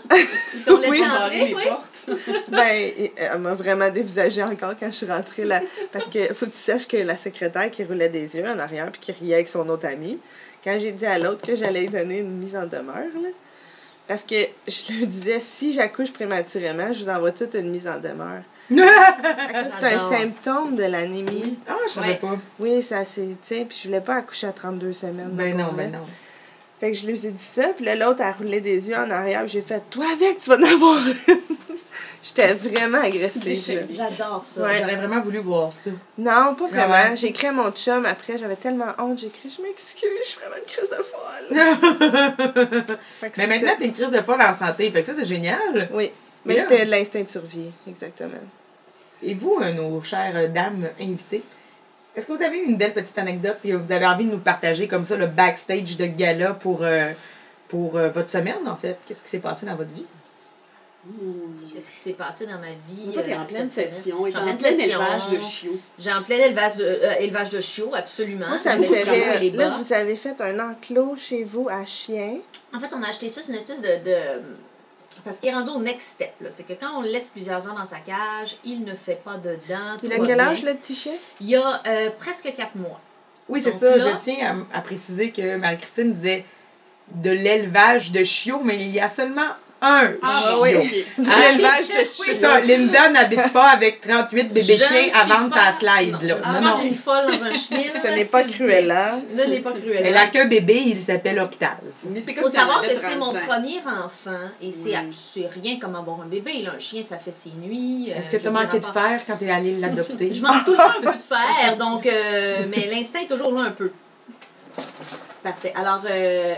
Ils 0.57 0.64
t'ont 0.64 0.79
laissé 0.79 0.90
Oui. 0.90 1.03
Entrer, 1.05 1.44
les 1.46 1.55
oui? 1.55 1.62
portes. 1.68 2.18
Ben, 2.48 2.66
et- 2.74 3.12
elle 3.16 3.38
m'a 3.38 3.55
vraiment 3.55 3.88
dévisagé 3.90 4.42
encore 4.42 4.72
quand 4.81 4.87
je 4.87 4.96
suis 4.96 5.07
rentrée 5.07 5.44
là. 5.44 5.61
Parce 5.92 6.09
que 6.09 6.18
faut 6.35 6.46
que 6.46 6.50
tu 6.50 6.57
saches 6.59 6.88
que 6.88 6.96
la 6.96 7.16
secrétaire 7.16 7.70
qui 7.70 7.85
roulait 7.85 8.09
des 8.09 8.35
yeux 8.37 8.44
en 8.48 8.59
arrière, 8.59 8.90
puis 8.90 9.00
qui 9.00 9.12
riait 9.12 9.35
avec 9.35 9.48
son 9.48 9.68
autre 9.68 9.87
ami, 9.87 10.18
quand 10.64 10.77
j'ai 10.81 10.92
dit 10.92 11.07
à 11.07 11.18
l'autre 11.18 11.42
que 11.46 11.55
j'allais 11.55 11.83
lui 11.83 11.88
donner 11.90 12.18
une 12.20 12.38
mise 12.38 12.57
en 12.57 12.66
demeure, 12.66 12.96
là, 13.22 13.29
parce 14.09 14.24
que 14.24 14.35
je 14.66 14.92
lui 14.98 15.07
disais, 15.07 15.38
si 15.40 15.72
j'accouche 15.72 16.12
prématurément, 16.12 16.92
je 16.92 17.05
vous 17.05 17.11
envoie 17.11 17.33
toute 17.33 17.55
une 17.55 17.70
mise 17.70 17.87
en 17.87 17.98
demeure. 18.00 18.42
C'est 18.70 19.85
un 19.94 19.98
symptôme 19.98 20.74
de 20.77 20.85
l'anémie. 20.85 21.59
Ah, 21.68 21.74
je 21.87 21.92
savais 21.92 22.09
Ouais. 22.09 22.16
pas. 22.16 22.38
Oui, 22.59 22.83
ça 22.83 23.05
c'est, 23.05 23.37
puis 23.66 23.79
je 23.83 23.88
voulais 23.88 24.00
pas 24.00 24.14
accoucher 24.16 24.46
à 24.46 24.53
32 24.53 24.92
semaines. 24.94 25.29
Ben 25.33 25.55
non, 25.57 25.72
ben 25.72 25.92
non. 25.92 25.98
Fait 26.85 26.92
que 26.92 26.99
je 26.99 27.07
lui 27.07 27.27
ai 27.27 27.31
dit 27.31 27.42
ça, 27.42 27.68
puis 27.75 27.87
là, 27.87 27.94
l'autre 27.97 28.20
a 28.20 28.33
roulé 28.33 28.61
des 28.61 28.90
yeux 28.90 28.94
en 28.94 29.11
arrière, 29.11 29.40
puis 29.44 29.53
j'ai 29.53 29.62
fait 29.62 29.83
Toi 29.88 30.05
avec, 30.12 30.38
tu 30.40 30.51
vas 30.51 30.59
en 30.59 30.62
avoir 30.64 30.99
une. 30.99 31.14
J'étais 32.23 32.53
vraiment 32.53 32.99
agressive. 33.01 33.87
J'adore 33.90 34.44
ça. 34.44 34.64
Ouais. 34.64 34.81
J'aurais 34.81 34.97
vraiment 34.97 35.23
voulu 35.23 35.38
voir 35.38 35.73
ça. 35.73 35.88
Non, 36.18 36.55
pas 36.55 36.66
Vraiment? 36.68 36.88
vraiment. 36.88 37.16
J'ai 37.16 37.29
écrit 37.29 37.47
à 37.47 37.53
mon 37.53 37.70
chum 37.70 38.05
après, 38.05 38.37
j'avais 38.37 38.57
tellement 38.57 38.92
honte, 38.99 39.18
j'ai 39.18 39.29
écrit 39.29 39.49
Je 39.49 39.62
m'excuse, 39.62 40.11
je 40.25 40.29
suis 40.29 40.38
vraiment 40.40 40.57
une 40.59 40.66
crise 40.66 40.90
de 40.90 40.97
folle. 42.85 42.99
Mais 43.38 43.47
maintenant, 43.47 43.73
t'es 43.79 43.87
une 43.87 43.92
crise 43.94 44.11
de 44.11 44.20
folle 44.20 44.42
en 44.42 44.53
santé. 44.53 44.90
Fait 44.90 45.01
que 45.01 45.07
ça, 45.07 45.14
c'est 45.18 45.25
génial. 45.27 45.88
Oui, 45.90 46.11
mais 46.44 46.57
Yeah. 46.57 46.62
c'était 46.68 46.85
l'instinct 46.85 47.23
de 47.23 47.29
survie, 47.29 47.70
exactement. 47.88 48.29
Et 49.23 49.33
vous, 49.33 49.59
euh, 49.62 49.73
nos 49.73 50.03
chères 50.03 50.51
dames 50.51 50.87
invitées, 51.01 51.42
est-ce 52.16 52.27
que 52.27 52.33
vous 52.33 52.42
avez 52.42 52.59
une 52.59 52.77
belle 52.77 52.94
petite 52.94 53.18
anecdote 53.18 53.57
que 53.62 53.72
vous 53.74 53.92
avez 53.92 54.07
envie 54.07 54.24
de 54.27 54.31
nous 54.31 54.38
partager 54.38 54.87
comme 54.88 55.05
ça, 55.05 55.16
le 55.16 55.27
backstage 55.27 55.96
de 55.96 56.07
gala 56.07 56.53
pour, 56.53 56.83
euh, 56.83 57.12
pour 57.68 57.96
euh, 57.96 58.11
votre 58.11 58.31
semaine, 58.31 58.66
en 58.66 58.77
fait? 58.77 58.96
Qu'est-ce 59.07 59.22
qui 59.22 59.29
s'est 59.29 59.38
passé 59.38 59.66
dans 59.66 59.74
votre 59.74 59.90
vie? 59.90 60.05
Qu'est-ce 61.74 61.90
qui 61.90 61.96
s'est 61.96 62.12
passé 62.14 62.46
dans 62.46 62.59
ma 62.59 62.70
vie? 62.88 63.12
Toi, 63.12 63.22
t'es 63.22 63.35
euh, 63.35 63.40
en 63.40 63.44
pleine 63.44 63.68
cette 63.68 63.88
semaine? 63.90 64.03
session. 64.03 64.24
Suis 64.24 64.37
en 64.37 64.40
en 64.40 64.44
plein 64.44 64.55
pleine 64.55 64.81
élevage 64.81 65.29
de 65.33 65.38
chiots. 65.38 65.79
J'ai 65.98 66.12
en 66.12 66.22
plein 66.22 66.37
élevage 66.37 66.77
de, 66.77 66.85
euh, 66.85 67.12
élevage 67.18 67.50
de 67.50 67.61
chiots, 67.61 67.94
absolument. 67.94 68.48
Moi, 68.48 68.59
ça 68.59 68.77
me 68.77 69.57
Là, 69.59 69.77
vous 69.79 69.92
avez 69.92 70.16
fait 70.16 70.40
un 70.40 70.59
enclos 70.61 71.16
chez 71.18 71.42
vous 71.44 71.68
à 71.68 71.85
chiens. 71.85 72.38
En 72.72 72.81
fait, 72.81 72.88
on 72.96 73.03
a 73.03 73.09
acheté 73.09 73.29
ça, 73.29 73.42
c'est 73.42 73.53
une 73.53 73.59
espèce 73.59 73.83
de. 73.83 73.88
de- 74.05 74.40
Parce 75.24 75.38
qu'il 75.38 75.48
est 75.48 75.55
rendu 75.55 75.70
au 75.70 75.79
next 75.81 76.12
step. 76.12 76.33
là. 76.40 76.48
C'est 76.50 76.64
que 76.64 76.72
quand 76.72 76.98
on 76.98 77.03
laisse 77.03 77.31
plusieurs 77.31 77.66
heures 77.68 77.74
dans 77.74 77.85
sa 77.85 77.98
cage, 77.98 78.57
il 78.64 78.85
ne 78.85 78.94
fait 78.94 79.22
pas 79.22 79.37
de 79.37 79.57
dents. 79.68 79.96
Il 80.03 80.12
a 80.12 80.18
quel 80.18 80.40
âge, 80.40 80.62
le 80.62 80.74
petit 80.74 80.94
chien? 80.94 81.12
Il 81.40 81.48
y 81.48 81.57
a 81.57 81.83
euh, 81.87 82.11
presque 82.18 82.53
quatre 82.57 82.77
mois. 82.77 83.00
Oui, 83.48 83.61
c'est 83.62 83.72
ça. 83.72 83.96
là- 83.96 84.16
Je 84.16 84.22
tiens 84.22 84.64
à, 84.72 84.79
à 84.79 84.81
préciser 84.81 85.31
que 85.31 85.57
Marie-Christine 85.57 86.12
disait 86.12 86.44
de 87.14 87.31
l'élevage 87.31 88.12
de 88.12 88.24
chiots, 88.24 88.62
mais 88.64 88.77
il 88.81 88.90
y 88.90 89.00
a 89.00 89.09
seulement 89.09 89.48
un 89.85 90.12
Ah, 90.23 90.42
chiot. 90.51 90.62
oui. 90.62 91.05
Ah, 91.31 91.51
élevage 91.53 91.88
de 91.88 92.09
C'est 92.25 92.40
ça, 92.40 92.61
Linda 92.61 93.11
n'habite 93.11 93.53
pas 93.53 93.68
avec 93.70 94.01
38 94.01 94.53
bébés 94.53 94.79
chiens 94.79 95.09
à 95.14 95.23
suis 95.25 95.31
vendre 95.33 95.55
sa 95.55 95.73
slide. 95.79 96.12
Non, 96.12 96.18
là. 96.23 96.37
je 96.44 96.64
Non, 96.64 96.70
j'ai 96.81 96.88
une 96.88 96.94
folle 96.94 97.27
dans 97.27 97.44
un 97.44 97.53
chenil. 97.55 97.90
Ce 97.90 98.09
n'est 98.09 98.25
pas 98.25 98.44
Cruella. 98.44 99.16
Ce 99.37 99.42
n'est 99.49 99.61
pas 99.61 99.73
Cruella. 99.73 100.01
Elle 100.09 100.16
a 100.16 100.27
qu'un 100.29 100.47
bébé, 100.47 100.83
il 100.87 101.01
s'appelle 101.01 101.38
Octave. 101.38 101.79
Mais 102.11 102.23
Il 102.27 102.35
faut 102.35 102.49
savoir 102.49 102.83
que 102.83 102.88
c'est 102.97 103.16
mon 103.16 103.33
35. 103.33 103.47
premier 103.47 103.79
enfant 103.81 104.49
et 104.62 104.73
c'est 104.73 105.47
rien 105.62 105.79
comme 105.81 105.94
avoir 105.97 106.20
un 106.23 106.27
bébé. 106.27 106.62
Là. 106.62 106.73
Un 106.77 106.81
chien, 106.81 107.03
ça 107.03 107.18
fait 107.18 107.33
ses 107.33 107.51
nuits. 107.51 108.11
euh, 108.11 108.18
Est-ce 108.18 108.31
que 108.31 108.37
tu 108.38 108.47
as 108.47 108.51
manqué 108.51 108.79
de 108.81 108.87
fer 108.87 109.20
quand 109.27 109.37
tu 109.37 109.44
es 109.44 109.51
allé 109.51 109.77
l'adopter? 109.79 110.33
Je 110.35 110.42
manque 110.42 110.64
tout 110.64 110.73
le 110.73 110.77
temps 110.77 110.99
un 110.99 111.12
peu 111.12 111.16
de 111.16 111.23
fer, 111.35 111.77
donc, 111.77 112.07
euh, 112.07 112.62
mais 112.68 112.88
l'instinct 112.90 113.20
est 113.20 113.27
toujours 113.29 113.53
là 113.53 113.64
un 113.64 113.70
peu. 113.73 113.90
Parfait. 115.42 115.73
Alors, 115.77 116.03
euh, 116.09 116.55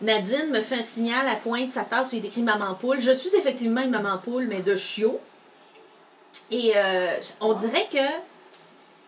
Nadine 0.00 0.50
me 0.50 0.60
fait 0.60 0.76
un 0.76 0.82
signal 0.82 1.26
à 1.28 1.36
pointe 1.36 1.70
sa 1.70 1.82
tasse 1.84 2.12
où 2.12 2.16
il 2.16 2.24
est 2.24 2.28
écrit 2.28 2.42
Maman 2.42 2.74
Poule. 2.74 3.00
Je 3.00 3.12
suis 3.12 3.34
effectivement 3.36 3.80
une 3.80 3.90
Maman 3.90 4.18
Poule, 4.18 4.46
mais 4.48 4.60
de 4.62 4.76
chiot. 4.76 5.20
Et 6.50 6.72
euh, 6.76 7.14
on 7.40 7.52
dirait 7.54 7.86
que 7.90 7.98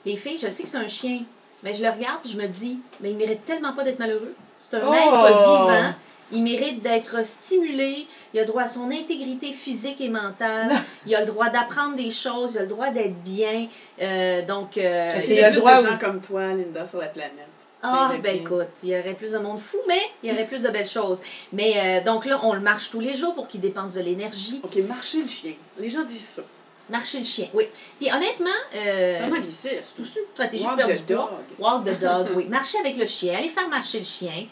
les 0.04 0.16
filles, 0.16 0.38
je 0.40 0.50
sais 0.50 0.62
que 0.62 0.68
c'est 0.68 0.76
un 0.78 0.88
chien, 0.88 1.22
mais 1.62 1.74
je 1.74 1.82
le 1.82 1.90
regarde 1.90 2.20
et 2.24 2.28
je 2.28 2.36
me 2.36 2.46
dis, 2.46 2.78
mais 3.00 3.10
il 3.10 3.16
mérite 3.16 3.44
tellement 3.44 3.72
pas 3.72 3.84
d'être 3.84 3.98
malheureux. 3.98 4.34
C'est 4.58 4.76
un 4.76 4.82
Oh! 4.86 4.92
être 4.94 5.68
vivant. 5.72 5.92
Il 6.32 6.42
mérite 6.42 6.82
d'être 6.82 7.24
stimulé. 7.24 8.06
Il 8.34 8.40
a 8.40 8.44
droit 8.44 8.62
à 8.62 8.68
son 8.68 8.90
intégrité 8.90 9.52
physique 9.52 10.00
et 10.00 10.08
mentale. 10.08 10.72
Il 11.06 11.14
a 11.14 11.20
le 11.20 11.26
droit 11.26 11.50
d'apprendre 11.50 11.94
des 11.94 12.10
choses. 12.10 12.52
Il 12.54 12.58
a 12.58 12.62
le 12.62 12.68
droit 12.68 12.90
d'être 12.90 13.14
bien. 13.22 13.68
Euh, 14.00 14.44
donc, 14.44 14.76
euh, 14.76 15.08
Il 15.24 15.32
y 15.32 15.36
y 15.36 15.40
a 15.44 15.50
le 15.50 15.56
droit 15.56 15.76
de 15.80 15.86
ou- 15.86 15.90
gens 15.90 15.98
comme 15.98 16.20
toi, 16.20 16.42
Linda, 16.52 16.84
sur 16.84 16.98
la 16.98 17.06
planète. 17.06 17.46
Ah, 17.82 18.10
ben 18.12 18.20
bien. 18.20 18.32
écoute, 18.32 18.68
il 18.82 18.88
y 18.90 18.98
aurait 18.98 19.14
plus 19.14 19.32
de 19.32 19.38
monde 19.38 19.58
fou, 19.58 19.76
mais 19.86 20.00
il 20.22 20.30
y 20.30 20.32
aurait 20.32 20.46
plus 20.46 20.62
de 20.62 20.68
belles 20.70 20.88
choses. 20.88 21.20
Mais 21.52 21.74
euh, 21.76 22.04
donc 22.04 22.24
là, 22.24 22.40
on 22.42 22.52
le 22.52 22.60
marche 22.60 22.90
tous 22.90 23.00
les 23.00 23.16
jours 23.16 23.34
pour 23.34 23.48
qu'il 23.48 23.60
dépense 23.60 23.94
de 23.94 24.00
l'énergie. 24.00 24.60
Ok, 24.64 24.76
marcher 24.88 25.20
le 25.22 25.28
chien. 25.28 25.52
Les 25.78 25.88
gens 25.90 26.04
disent 26.04 26.28
ça. 26.34 26.42
Marcher 26.88 27.18
le 27.18 27.24
chien, 27.24 27.48
oui. 27.52 27.64
Puis 27.98 28.10
honnêtement, 28.12 28.46
euh, 28.74 29.16
C'est 29.18 29.24
un 29.24 29.28
anglicisme. 29.28 29.94
tout 29.96 30.04
ça, 30.04 30.20
toi, 30.34 30.46
t'es 30.46 30.58
juste 30.58 30.68
Walk 30.68 30.76
perdu 30.76 30.94
the 30.94 31.06
du 31.06 31.14
poids. 31.14 31.30
dog. 31.58 31.58
Walk 31.58 31.84
the 31.84 32.00
dog, 32.00 32.26
oui. 32.36 32.44
Marcher 32.48 32.78
avec 32.78 32.96
le 32.96 33.06
chien, 33.06 33.36
aller 33.36 33.48
faire 33.48 33.68
marcher 33.68 33.98
le 33.98 34.04
chien. 34.04 34.46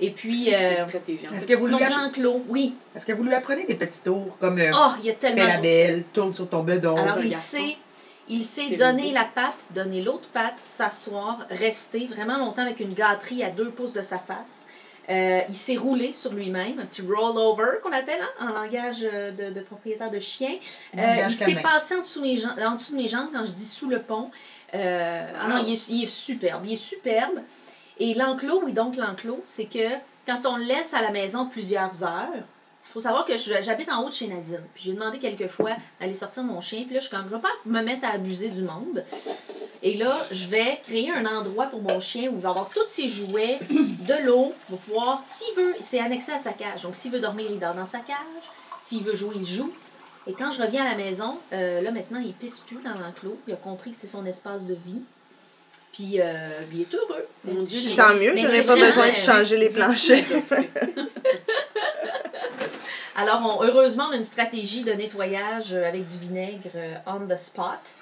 Et 0.00 0.10
puis, 0.10 0.52
euh, 0.52 0.86
Est-ce 1.36 1.46
que 1.46 1.54
vous 1.54 1.66
lui 1.68 1.76
oui. 2.48 2.74
est-ce 2.96 3.06
que 3.06 3.12
vous 3.12 3.22
lui 3.22 3.34
apprenez 3.34 3.64
des 3.64 3.76
petits 3.76 4.02
tours 4.02 4.36
comme 4.40 4.58
euh, 4.58 4.72
Oh, 4.74 4.90
il 4.98 5.06
y 5.06 5.10
a 5.10 5.12
fais 5.12 5.18
tellement 5.20 5.46
la 5.46 5.58
belle, 5.58 6.04
tourne 6.12 6.34
sur 6.34 6.48
ton 6.48 6.64
bedon? 6.64 6.96
Alors, 6.96 7.20
il 7.20 7.34
sait, 7.34 7.76
il 8.28 8.76
donner 8.76 9.08
le 9.08 9.14
la 9.14 9.24
patte, 9.24 9.66
donner 9.70 10.02
l'autre 10.02 10.28
patte, 10.32 10.58
s'asseoir, 10.64 11.46
rester 11.50 12.06
vraiment 12.06 12.38
longtemps 12.38 12.62
avec 12.62 12.80
une 12.80 12.94
gâterie 12.94 13.42
à 13.44 13.50
deux 13.50 13.70
pouces 13.70 13.92
de 13.92 14.02
sa 14.02 14.18
face. 14.18 14.66
Euh, 15.10 15.40
il 15.50 15.56
s'est 15.56 15.76
roulé 15.76 16.14
sur 16.14 16.32
lui-même, 16.32 16.78
un 16.78 16.86
petit 16.86 17.02
rollover 17.02 17.78
qu'on 17.82 17.92
appelle 17.92 18.22
hein, 18.22 18.48
en 18.48 18.52
langage 18.52 19.00
euh, 19.02 19.32
de, 19.32 19.52
de 19.52 19.60
propriétaire 19.60 20.10
de 20.10 20.18
chien. 20.18 20.56
Euh, 20.96 21.26
il 21.28 21.34
s'est 21.34 21.56
passé 21.56 21.94
en 21.94 22.00
dessous, 22.00 22.22
mes 22.22 22.36
jambes, 22.36 22.58
en 22.58 22.72
dessous 22.72 22.92
de 22.92 22.96
mes 22.96 23.08
jambes 23.08 23.28
quand 23.30 23.44
je 23.44 23.52
dis 23.52 23.66
sous 23.66 23.88
le 23.88 24.00
pont. 24.00 24.30
Euh, 24.74 25.30
ah 25.38 25.48
non, 25.48 25.62
il 25.66 25.74
est, 25.74 25.88
il 25.90 26.04
est 26.04 26.06
superbe, 26.06 26.64
il 26.64 26.72
est 26.72 26.76
superbe. 26.76 27.38
Et 27.98 28.14
l'enclos, 28.14 28.62
oui, 28.64 28.72
donc 28.72 28.96
l'enclos, 28.96 29.42
c'est 29.44 29.66
que 29.66 29.90
quand 30.26 30.46
on 30.46 30.56
le 30.56 30.64
laisse 30.64 30.94
à 30.94 31.02
la 31.02 31.10
maison 31.10 31.46
plusieurs 31.46 32.02
heures, 32.02 32.42
faut 32.92 33.00
savoir 33.00 33.24
que 33.26 33.36
je- 33.36 33.62
j'habite 33.62 33.90
en 33.90 34.04
haut 34.04 34.08
de 34.08 34.14
chez 34.14 34.28
Nadine. 34.28 34.62
Puis 34.74 34.84
j'ai 34.84 34.92
demandé 34.92 35.18
quelques 35.18 35.48
fois 35.48 35.72
d'aller 36.00 36.14
sortir 36.14 36.44
mon 36.44 36.60
chien. 36.60 36.84
Puis 36.84 36.94
là, 36.94 37.00
je 37.00 37.06
suis 37.08 37.16
comme, 37.16 37.26
je 37.28 37.34
vais 37.34 37.40
pas 37.42 37.52
me 37.66 37.80
mettre 37.82 38.06
à 38.06 38.10
abuser 38.12 38.48
du 38.48 38.62
monde. 38.62 39.04
Et 39.82 39.96
là, 39.96 40.16
je 40.30 40.48
vais 40.48 40.80
créer 40.82 41.10
un 41.10 41.26
endroit 41.26 41.66
pour 41.66 41.82
mon 41.82 42.00
chien 42.00 42.30
où 42.30 42.34
il 42.36 42.40
va 42.40 42.50
avoir 42.50 42.68
tous 42.68 42.86
ses 42.86 43.08
jouets, 43.08 43.58
de 43.70 44.26
l'eau, 44.26 44.52
va 44.68 44.76
pouvoir, 44.76 45.22
s'il 45.24 45.54
veut, 45.56 45.74
c'est 45.82 45.98
annexé 45.98 46.32
à 46.32 46.38
sa 46.38 46.52
cage. 46.52 46.82
Donc 46.82 46.94
s'il 46.96 47.10
veut 47.10 47.20
dormir, 47.20 47.48
il 47.50 47.58
dort 47.58 47.74
dans 47.74 47.86
sa 47.86 47.98
cage. 47.98 48.16
S'il 48.80 49.02
veut 49.02 49.14
jouer, 49.14 49.34
il 49.36 49.46
joue. 49.46 49.72
Et 50.26 50.32
quand 50.32 50.50
je 50.52 50.62
reviens 50.62 50.84
à 50.86 50.90
la 50.90 50.96
maison, 50.96 51.38
euh, 51.52 51.82
là 51.82 51.90
maintenant, 51.90 52.20
il 52.24 52.32
pisse 52.32 52.60
plus 52.60 52.78
dans 52.82 52.94
l'enclos. 52.98 53.38
Il 53.46 53.52
a 53.52 53.56
compris 53.56 53.90
que 53.90 53.96
c'est 53.98 54.06
son 54.08 54.24
espace 54.24 54.64
de 54.66 54.72
vie. 54.74 55.00
Puis 55.92 56.14
euh, 56.18 56.62
il 56.72 56.80
est 56.82 56.94
heureux. 56.94 57.26
Mon 57.44 57.62
Dieu. 57.62 57.94
Tant 57.94 58.14
mieux, 58.14 58.34
j'aurais 58.36 58.56
c'est 58.60 58.64
pas 58.66 58.74
besoin 58.76 59.10
de 59.10 59.14
changer 59.16 59.56
les 59.58 59.68
planchers. 59.70 60.24
Alors, 63.16 63.62
heureusement, 63.62 64.06
on 64.08 64.12
a 64.12 64.16
une 64.16 64.24
stratégie 64.24 64.82
de 64.82 64.92
nettoyage 64.92 65.72
euh, 65.72 65.86
avec 65.86 66.04
du 66.06 66.18
vinaigre 66.18 66.70
euh, 66.74 66.96
on 67.06 67.20
the 67.28 67.36
spot. 67.36 67.94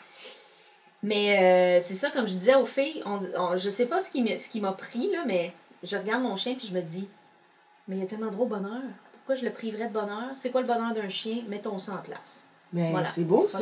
Mais 1.03 1.81
euh, 1.81 1.85
c'est 1.85 1.94
ça, 1.94 2.11
comme 2.11 2.27
je 2.27 2.33
disais 2.33 2.55
aux 2.55 2.64
filles, 2.64 3.03
on, 3.05 3.57
je 3.59 3.68
sais 3.68 3.85
pas 3.85 4.01
ce 4.01 4.11
qui 4.11 4.22
m'a 4.22 4.38
ce 4.38 4.48
qui 4.48 4.61
m'a 4.61 4.72
pris, 4.72 5.11
là, 5.12 5.25
mais 5.27 5.53
je 5.83 5.96
regarde 5.96 6.22
mon 6.22 6.37
chien 6.37 6.55
puis 6.55 6.68
je 6.68 6.72
me 6.72 6.81
dis, 6.81 7.09
mais 7.88 7.96
il 7.96 7.98
y 7.98 8.03
a 8.03 8.07
tellement 8.07 8.31
de 8.31 8.35
gros 8.37 8.46
bonheur. 8.46 8.81
Pourquoi 9.12 9.35
je 9.35 9.44
le 9.44 9.51
priverais 9.51 9.88
de 9.88 9.92
bonheur? 9.92 10.31
C'est 10.35 10.51
quoi 10.51 10.62
le 10.62 10.66
bonheur 10.66 10.94
d'un 10.94 11.09
chien? 11.09 11.42
Mettons 11.46 11.79
ça 11.79 11.92
en 11.92 12.01
place. 12.01 12.44
Voilà. 12.73 13.09
C'est 13.15 13.25
beau 13.25 13.49
ça. 13.51 13.59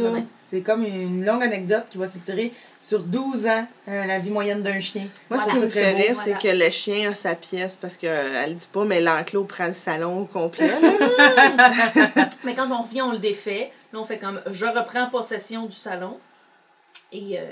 C'est 0.49 0.61
comme 0.61 0.85
une 0.85 1.25
longue 1.25 1.43
anecdote 1.43 1.85
qui 1.91 1.99
va 1.99 2.09
s'étirer 2.09 2.53
sur 2.83 3.03
12 3.03 3.47
ans, 3.47 3.67
euh, 3.89 4.05
la 4.05 4.19
vie 4.19 4.31
moyenne 4.31 4.63
d'un 4.63 4.81
chien. 4.81 5.07
Moi, 5.29 5.39
ce 5.39 5.49
qui 5.49 5.57
me 5.57 5.61
C'est 5.63 5.71
fait 5.71 5.93
rire, 5.93 6.15
voilà. 6.15 6.39
c'est 6.41 6.49
que 6.49 6.57
le 6.57 6.71
chien 6.71 7.11
a 7.11 7.15
sa 7.15 7.35
pièce 7.35 7.77
parce 7.77 7.97
qu'elle 7.97 8.57
dit 8.57 8.69
pas, 8.73 8.85
mais 8.85 9.01
l'enclos 9.01 9.45
prend 9.45 9.67
le 9.67 9.73
salon 9.75 10.23
au 10.23 10.25
complet. 10.25 10.71
Mais 12.45 12.55
quand 12.55 12.71
on 12.71 12.83
revient, 12.83 13.03
on 13.03 13.13
le 13.13 13.19
défait. 13.19 13.71
Là, 13.93 14.01
on 14.01 14.05
fait 14.05 14.19
comme, 14.19 14.41
je 14.51 14.67
reprends 14.67 15.11
possession 15.11 15.67
du 15.67 15.77
salon. 15.77 16.19
Et 17.13 17.39
euh, 17.39 17.43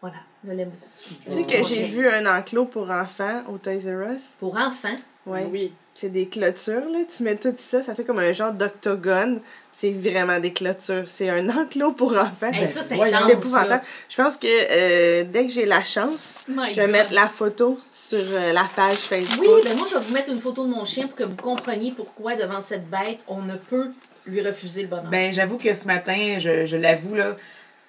voilà, 0.00 0.16
je 0.44 0.52
l'aime 0.52 0.70
beaucoup. 0.70 1.20
tu 1.24 1.30
sais 1.30 1.42
que 1.42 1.68
j'ai 1.68 1.84
vu 1.84 2.08
un 2.08 2.26
enclos 2.26 2.66
pour 2.66 2.90
enfants 2.90 3.42
au 3.48 3.58
Toys 3.58 3.80
R 3.86 4.12
Us? 4.14 4.34
Pour 4.38 4.56
enfants, 4.56 4.96
Ouais. 5.26 5.46
Oui. 5.50 5.72
C'est 5.98 6.10
des 6.10 6.28
clôtures, 6.28 6.90
là. 6.92 6.98
Tu 7.16 7.22
mets 7.22 7.36
tout 7.36 7.54
ça, 7.56 7.80
ça 7.82 7.94
fait 7.94 8.04
comme 8.04 8.18
un 8.18 8.34
genre 8.34 8.52
d'octogone. 8.52 9.40
C'est 9.72 9.92
vraiment 9.92 10.38
des 10.38 10.52
clôtures. 10.52 11.04
C'est 11.06 11.30
un 11.30 11.48
enclos 11.48 11.92
pour 11.92 12.12
enfants. 12.12 12.52
Hey, 12.52 12.68
ça, 12.70 12.82
c'est 12.86 12.96
C'est 12.96 13.32
épouvantable. 13.32 13.82
Je 14.10 14.16
pense 14.16 14.36
que 14.36 14.46
euh, 14.46 15.24
dès 15.24 15.46
que 15.46 15.52
j'ai 15.52 15.64
la 15.64 15.82
chance, 15.82 16.44
My 16.48 16.70
je 16.70 16.76
vais 16.76 16.82
God. 16.82 16.90
mettre 16.92 17.14
la 17.14 17.28
photo 17.28 17.78
sur 17.94 18.18
euh, 18.18 18.52
la 18.52 18.64
page 18.76 18.98
Facebook. 18.98 19.40
Oui, 19.40 19.62
ben 19.64 19.74
moi, 19.78 19.86
je 19.90 19.96
vais 19.96 20.04
vous 20.04 20.12
mettre 20.12 20.30
une 20.30 20.40
photo 20.40 20.64
de 20.66 20.70
mon 20.70 20.84
chien 20.84 21.06
pour 21.06 21.16
que 21.16 21.24
vous 21.24 21.36
compreniez 21.36 21.92
pourquoi, 21.96 22.36
devant 22.36 22.60
cette 22.60 22.90
bête, 22.90 23.20
on 23.26 23.40
ne 23.40 23.56
peut 23.56 23.88
lui 24.26 24.42
refuser 24.46 24.82
le 24.82 24.88
bonheur. 24.88 25.06
Ben, 25.10 25.32
j'avoue 25.32 25.56
que 25.56 25.72
ce 25.72 25.86
matin, 25.86 26.36
je, 26.40 26.66
je 26.66 26.76
l'avoue, 26.76 27.14
là, 27.14 27.36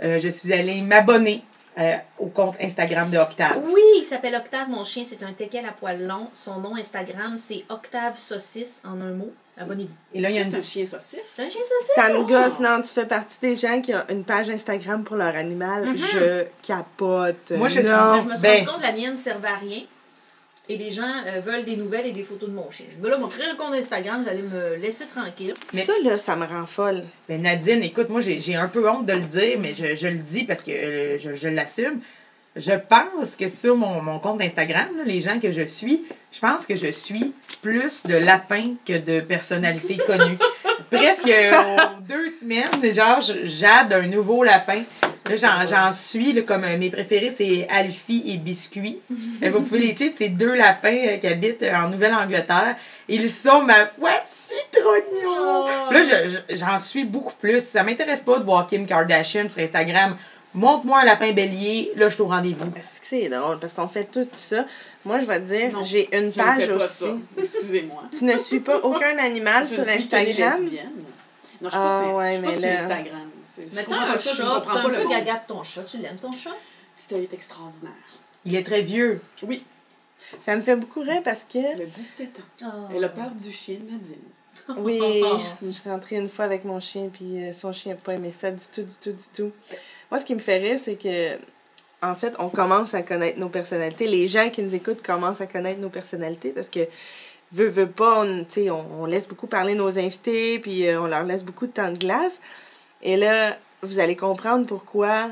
euh, 0.01 0.17
je 0.17 0.29
suis 0.29 0.53
allée 0.53 0.81
m'abonner 0.81 1.43
euh, 1.77 1.95
au 2.19 2.27
compte 2.27 2.55
Instagram 2.61 3.09
de 3.09 3.17
Octave. 3.17 3.61
oui, 3.65 3.81
il 3.99 4.03
s'appelle 4.05 4.35
Octave, 4.35 4.69
mon 4.69 4.83
chien. 4.83 5.03
C'est 5.05 5.23
un 5.23 5.33
teckel 5.33 5.65
à 5.65 5.71
poil 5.71 6.05
long. 6.05 6.27
Son 6.33 6.59
nom 6.59 6.75
Instagram, 6.75 7.37
c'est 7.37 7.65
Octave 7.69 8.17
Saucisse, 8.17 8.81
en 8.85 8.99
un 9.01 9.11
mot. 9.11 9.31
Abonnez-vous. 9.59 9.93
Et 10.13 10.21
là, 10.21 10.29
il 10.29 10.35
y 10.35 10.39
a 10.39 10.43
une 10.43 10.53
un 10.53 10.61
chien 10.61 10.85
saucisse? 10.85 11.19
C'est 11.35 11.43
un 11.43 11.49
chien 11.49 11.61
saucisse. 11.61 11.95
Ça 11.95 12.09
me 12.09 12.23
gosse, 12.25 12.59
non, 12.59 12.81
tu 12.81 12.89
fais 12.89 13.05
partie 13.07 13.37
des 13.41 13.55
gens 13.55 13.81
qui 13.81 13.93
ont 13.95 14.03
une 14.09 14.23
page 14.23 14.49
Instagram 14.51 15.03
pour 15.03 15.15
leur 15.15 15.35
animal. 15.35 15.85
Mhm. 15.85 15.97
Je 15.97 16.43
capote. 16.61 17.51
Moi, 17.51 17.67
je 17.67 17.79
suis- 17.79 17.89
non. 17.89 18.21
je 18.23 18.27
me 18.29 18.33
suis 18.33 18.41
ben- 18.43 18.53
rendu 18.59 18.65
compte 18.67 18.77
que 18.77 18.83
la 18.83 18.91
mienne 18.91 19.11
ne 19.11 19.15
servait 19.15 19.47
à 19.47 19.55
rien. 19.55 19.81
Et 20.69 20.77
les 20.77 20.91
gens 20.91 21.03
euh, 21.27 21.39
veulent 21.39 21.63
des 21.63 21.77
nouvelles 21.77 22.07
et 22.07 22.11
des 22.11 22.23
photos 22.23 22.49
de 22.49 22.53
mon 22.53 22.69
chien. 22.69 22.87
Je 22.93 23.01
me 23.01 23.09
là, 23.09 23.17
moi, 23.17 23.29
créer 23.29 23.49
un 23.49 23.55
compte 23.55 23.73
Instagram, 23.73 24.23
vous 24.23 24.29
allez 24.29 24.41
me 24.41 24.75
laisser 24.75 25.05
tranquille. 25.05 25.53
Mais- 25.73 25.83
Ça, 25.83 25.93
là, 26.03 26.17
ça 26.17 26.35
me 26.35 26.45
rend 26.45 26.65
folle. 26.65 27.03
Ben 27.29 27.41
Nadine, 27.41 27.81
écoute, 27.83 28.09
moi 28.09 28.19
j'ai 28.21 28.39
j'ai 28.39 28.55
un 28.55 28.67
peu 28.67 28.89
honte 28.89 29.05
de 29.05 29.13
le 29.13 29.21
dire, 29.21 29.57
mais 29.59 29.73
je, 29.73 29.95
je 29.95 30.07
le 30.09 30.17
dis 30.17 30.43
parce 30.43 30.63
que 30.63 30.71
euh, 30.71 31.17
je, 31.17 31.35
je 31.35 31.47
l'assume. 31.47 32.01
Je 32.57 32.73
pense 32.73 33.35
que 33.35 33.47
sur 33.47 33.75
mon, 33.75 34.01
mon 34.01 34.19
compte 34.19 34.41
Instagram, 34.41 34.87
là, 34.97 35.03
les 35.05 35.21
gens 35.21 35.39
que 35.39 35.51
je 35.51 35.63
suis, 35.63 36.03
je 36.31 36.39
pense 36.39 36.65
que 36.65 36.75
je 36.75 36.91
suis 36.91 37.33
plus 37.61 38.03
de 38.05 38.15
lapin 38.15 38.73
que 38.85 38.97
de 38.97 39.19
personnalité 39.21 39.97
connue. 40.07 40.37
Presque 40.91 41.27
aux 41.29 42.01
deux 42.07 42.29
semaines, 42.29 42.93
genre, 42.93 43.21
j'ade 43.43 43.93
un 43.93 44.07
nouveau 44.07 44.43
lapin. 44.43 44.81
J'en, 45.35 45.65
j'en 45.69 45.91
suis, 45.91 46.31
là, 46.31 46.41
comme 46.43 46.63
euh, 46.63 46.77
mes 46.77 46.89
préférés, 46.89 47.33
c'est 47.35 47.67
Alfie 47.69 48.23
et 48.27 48.37
Biscuit. 48.37 48.99
Euh, 49.43 49.51
Vous 49.51 49.61
pouvez 49.61 49.79
les 49.81 49.93
suivre, 49.95 50.13
c'est 50.17 50.29
deux 50.29 50.55
lapins 50.55 50.97
euh, 51.09 51.17
qui 51.17 51.27
habitent 51.27 51.63
en 51.75 51.89
Nouvelle-Angleterre. 51.89 52.75
Ils 53.07 53.29
sont, 53.29 53.61
ma 53.61 53.85
foi. 53.85 54.09
Oh. 55.27 55.67
Là, 55.91 56.01
je- 56.01 56.29
je- 56.29 56.55
j'en 56.57 56.79
suis 56.79 57.03
beaucoup 57.03 57.33
plus. 57.39 57.61
Ça 57.61 57.83
m'intéresse 57.83 58.21
pas 58.21 58.39
de 58.39 58.43
voir 58.43 58.65
Kim 58.67 58.87
Kardashian 58.87 59.47
sur 59.49 59.61
Instagram. 59.61 60.17
Montre-moi 60.57 61.01
un 61.01 61.05
lapin 61.05 61.31
bélier, 61.33 61.91
là, 61.95 62.09
je 62.09 62.15
suis 62.15 62.23
au 62.23 62.27
rendez-vous. 62.27 62.71
Est-ce 62.75 62.99
que 62.99 63.05
c'est 63.05 63.29
drôle? 63.29 63.59
Parce 63.59 63.73
qu'on 63.75 63.87
fait 63.87 64.05
tout 64.05 64.27
ça. 64.35 64.65
Moi, 65.05 65.19
je 65.19 65.25
vais 65.25 65.39
te 65.39 65.45
dire, 65.45 65.83
j'ai 65.85 66.05
une 66.17 66.33
Je 66.33 66.39
ne 66.39 66.43
page 66.45 66.65
fais 66.65 66.77
pas 66.77 66.85
aussi. 66.85 66.93
ça. 67.05 67.11
Excusez-moi. 67.37 68.03
Tu 68.17 68.23
ne 68.25 68.37
suis 68.37 68.59
pas 68.59 68.79
aucun 68.79 69.17
animal 69.19 69.67
Je 69.67 69.75
sur 69.75 69.83
suis 69.85 69.93
Instagram? 69.97 70.63
lesbienne. 70.63 70.91
Non, 71.61 71.69
je 71.69 71.75
suis 71.75 71.77
Ah, 71.79 71.99
pas, 72.01 72.03
sur- 72.07 72.15
ouais, 72.15 72.29
je 72.31 72.35
suis 72.37 72.41
pas 72.43 72.47
mais 72.51 72.57
sur 72.57 72.61
là- 72.67 72.81
Instagram. 72.81 73.29
C'est- 73.55 73.69
je 73.69 73.75
Mettons 73.75 73.91
comprends 73.91 74.03
un 74.05 74.11
pas 74.13 74.17
ça, 74.19 74.29
chat, 74.31 74.35
je 74.35 74.41
ne 74.41 74.47
comprends 74.47 74.61
t'es 74.61 74.69
un 74.79 74.81
pas 74.81 74.87
le 74.89 74.95
peu 74.95 75.03
monde. 75.03 75.11
gaga 75.11 75.33
de 75.35 75.47
ton 75.47 75.63
chat. 75.63 75.83
Tu 75.83 75.97
l'aimes, 75.99 76.17
ton 76.17 76.31
chat? 76.33 76.55
C'était 76.97 77.29
extraordinaire. 77.33 77.91
Il 78.45 78.55
est 78.55 78.63
très 78.63 78.81
vieux. 78.81 79.21
Oui, 79.43 79.63
Ça 80.41 80.55
me 80.55 80.61
fait 80.63 80.75
beaucoup 80.75 81.01
rire 81.01 81.21
parce 81.23 81.43
que, 81.43 81.59
elle 81.59 81.83
a 81.83 81.85
17 81.85 82.39
ans. 82.63 82.65
Oh. 82.89 82.91
Elle 82.95 83.03
a 83.03 83.09
peur 83.09 83.29
du 83.39 83.51
chien 83.51 83.75
Nadine. 83.75 84.81
oui, 84.83 84.99
je 85.63 85.69
suis 85.69 85.87
rentrée 85.89 86.15
une 86.15 86.29
fois 86.29 86.45
avec 86.45 86.65
mon 86.65 86.79
chien, 86.79 87.09
puis 87.13 87.43
euh, 87.43 87.53
son 87.53 87.71
chien 87.71 87.93
n'a 87.93 87.99
pas 87.99 88.13
aimé 88.15 88.31
ça 88.31 88.49
du 88.49 88.65
tout, 88.73 88.81
du 88.81 88.95
tout, 88.99 89.11
du 89.11 89.23
tout. 89.35 89.51
Moi, 90.11 90.19
ce 90.19 90.25
qui 90.25 90.35
me 90.35 90.39
fait 90.39 90.57
rire, 90.57 90.79
c'est 90.81 90.95
que, 90.95 91.35
en 92.01 92.15
fait, 92.15 92.33
on 92.39 92.49
commence 92.49 92.93
à 92.93 93.01
connaître 93.01 93.39
nos 93.39 93.49
personnalités. 93.49 94.07
Les 94.07 94.27
gens 94.27 94.49
qui 94.49 94.61
nous 94.61 94.75
écoutent 94.75 95.01
commencent 95.01 95.41
à 95.41 95.47
connaître 95.47 95.81
nos 95.81 95.89
personnalités 95.89 96.51
parce 96.51 96.69
que 96.69 96.87
veut, 97.51 97.67
veut 97.67 97.89
pas, 97.89 98.21
on, 98.21 98.43
tu 98.43 98.45
sais, 98.49 98.69
on, 98.69 99.01
on 99.01 99.05
laisse 99.05 99.27
beaucoup 99.27 99.47
parler 99.47 99.73
nos 99.73 99.97
invités, 99.97 100.59
puis 100.59 100.87
euh, 100.87 101.01
on 101.01 101.07
leur 101.07 101.23
laisse 101.23 101.43
beaucoup 101.43 101.67
de 101.67 101.71
temps 101.71 101.91
de 101.91 101.97
glace. 101.97 102.41
Et 103.01 103.17
là, 103.17 103.57
vous 103.81 103.99
allez 103.99 104.15
comprendre 104.15 104.65
pourquoi 104.65 105.31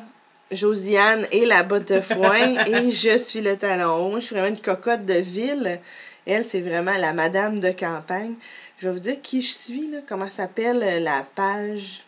Josiane 0.52 1.28
est 1.32 1.46
la 1.46 1.64
botte 1.64 1.92
de 1.92 2.02
foin 2.02 2.66
et 2.66 2.92
je 2.92 3.18
suis 3.18 3.42
le 3.42 3.58
talon 3.58 4.14
haut. 4.14 4.16
Je 4.16 4.26
suis 4.26 4.36
vraiment 4.36 4.56
une 4.56 4.62
cocotte 4.62 5.06
de 5.06 5.16
ville. 5.16 5.80
Elle, 6.26 6.46
c'est 6.46 6.62
vraiment 6.62 6.98
la 6.98 7.14
madame 7.14 7.60
de 7.60 7.72
campagne. 7.72 8.34
Je 8.78 8.88
vais 8.88 8.94
vous 8.94 9.00
dire 9.00 9.22
qui 9.22 9.42
je 9.42 9.54
suis, 9.54 9.88
là, 9.88 10.00
comment 10.08 10.30
s'appelle 10.30 10.84
euh, 10.84 11.00
la 11.00 11.26
page. 11.36 12.04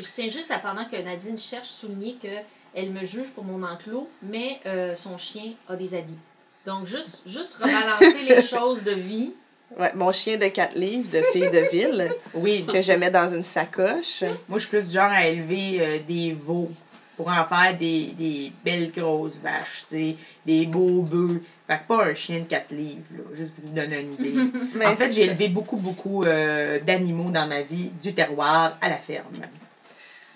Je 0.00 0.04
tiens 0.12 0.28
juste 0.30 0.50
à, 0.52 0.58
pendant 0.58 0.84
que 0.84 0.96
Nadine 0.96 1.36
cherche, 1.38 1.68
souligner 1.68 2.16
qu'elle 2.22 2.90
me 2.90 3.04
juge 3.04 3.30
pour 3.34 3.42
mon 3.44 3.64
enclos, 3.66 4.08
mais 4.22 4.60
euh, 4.66 4.94
son 4.94 5.18
chien 5.18 5.52
a 5.68 5.74
des 5.74 5.94
habits. 5.94 6.18
Donc, 6.66 6.86
juste, 6.86 7.22
juste 7.26 7.56
rebalancer 7.56 8.22
les 8.28 8.42
choses 8.56 8.84
de 8.84 8.92
vie. 8.92 9.32
Ouais, 9.76 9.92
mon 9.96 10.12
chien 10.12 10.36
de 10.36 10.46
4 10.46 10.76
livres 10.76 11.10
de 11.10 11.20
fille 11.32 11.50
de 11.50 11.68
ville 11.72 12.12
Oui. 12.34 12.64
que 12.72 12.80
je 12.80 12.92
mets 12.92 13.10
dans 13.10 13.28
une 13.34 13.42
sacoche. 13.42 14.22
Moi, 14.48 14.58
je 14.58 14.66
suis 14.66 14.68
plus 14.68 14.86
du 14.88 14.94
genre 14.94 15.10
à 15.10 15.26
élever 15.26 15.78
euh, 15.80 15.98
des 16.06 16.32
veaux 16.32 16.70
pour 17.16 17.28
en 17.28 17.44
faire 17.44 17.76
des, 17.76 18.12
des 18.16 18.52
belles 18.64 18.92
grosses 18.92 19.40
vaches, 19.40 19.84
tu 19.88 19.96
sais, 19.96 20.16
des 20.46 20.66
beaux 20.66 21.02
bœufs. 21.02 21.42
Fait 21.66 21.78
que 21.78 21.88
pas 21.88 22.04
un 22.06 22.14
chien 22.14 22.38
de 22.38 22.44
4 22.44 22.70
livres, 22.70 23.02
là, 23.16 23.24
juste 23.34 23.52
pour 23.56 23.64
vous 23.68 23.74
donner 23.74 24.00
une 24.00 24.14
idée. 24.14 24.50
Mais 24.74 24.86
en 24.86 24.94
fait, 24.94 25.12
j'ai 25.12 25.24
élevé 25.24 25.48
beaucoup, 25.48 25.76
beaucoup 25.76 26.22
euh, 26.24 26.78
d'animaux 26.80 27.30
dans 27.30 27.48
ma 27.48 27.62
vie, 27.62 27.90
du 28.00 28.14
terroir 28.14 28.78
à 28.80 28.88
la 28.88 28.96
ferme. 28.96 29.24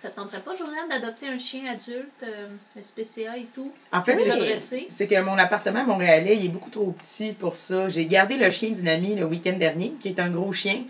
Ça 0.02 0.10
te 0.10 0.16
tenterait 0.16 0.40
pas, 0.40 0.56
Josiane, 0.56 0.88
d'adopter 0.90 1.28
un 1.28 1.38
chien 1.38 1.62
adulte, 1.64 2.24
euh, 2.24 2.48
SPCA 2.76 3.38
et 3.38 3.46
tout? 3.54 3.70
En 3.92 4.02
fait, 4.02 4.18
c'est- 4.90 5.06
que 5.06 5.20
mon 5.22 5.38
appartement 5.38 5.84
montréalais, 5.84 6.36
il 6.36 6.46
est 6.46 6.48
beaucoup 6.48 6.70
trop 6.70 6.90
petit 6.90 7.34
pour 7.34 7.54
ça. 7.54 7.88
J'ai 7.88 8.06
gardé 8.06 8.36
le 8.36 8.50
chien 8.50 8.70
d'une 8.70 8.88
amie 8.88 9.14
le 9.14 9.24
week-end 9.24 9.52
dernier, 9.52 9.92
qui 10.00 10.08
est 10.08 10.18
un 10.18 10.28
gros 10.28 10.52
chien, 10.52 10.82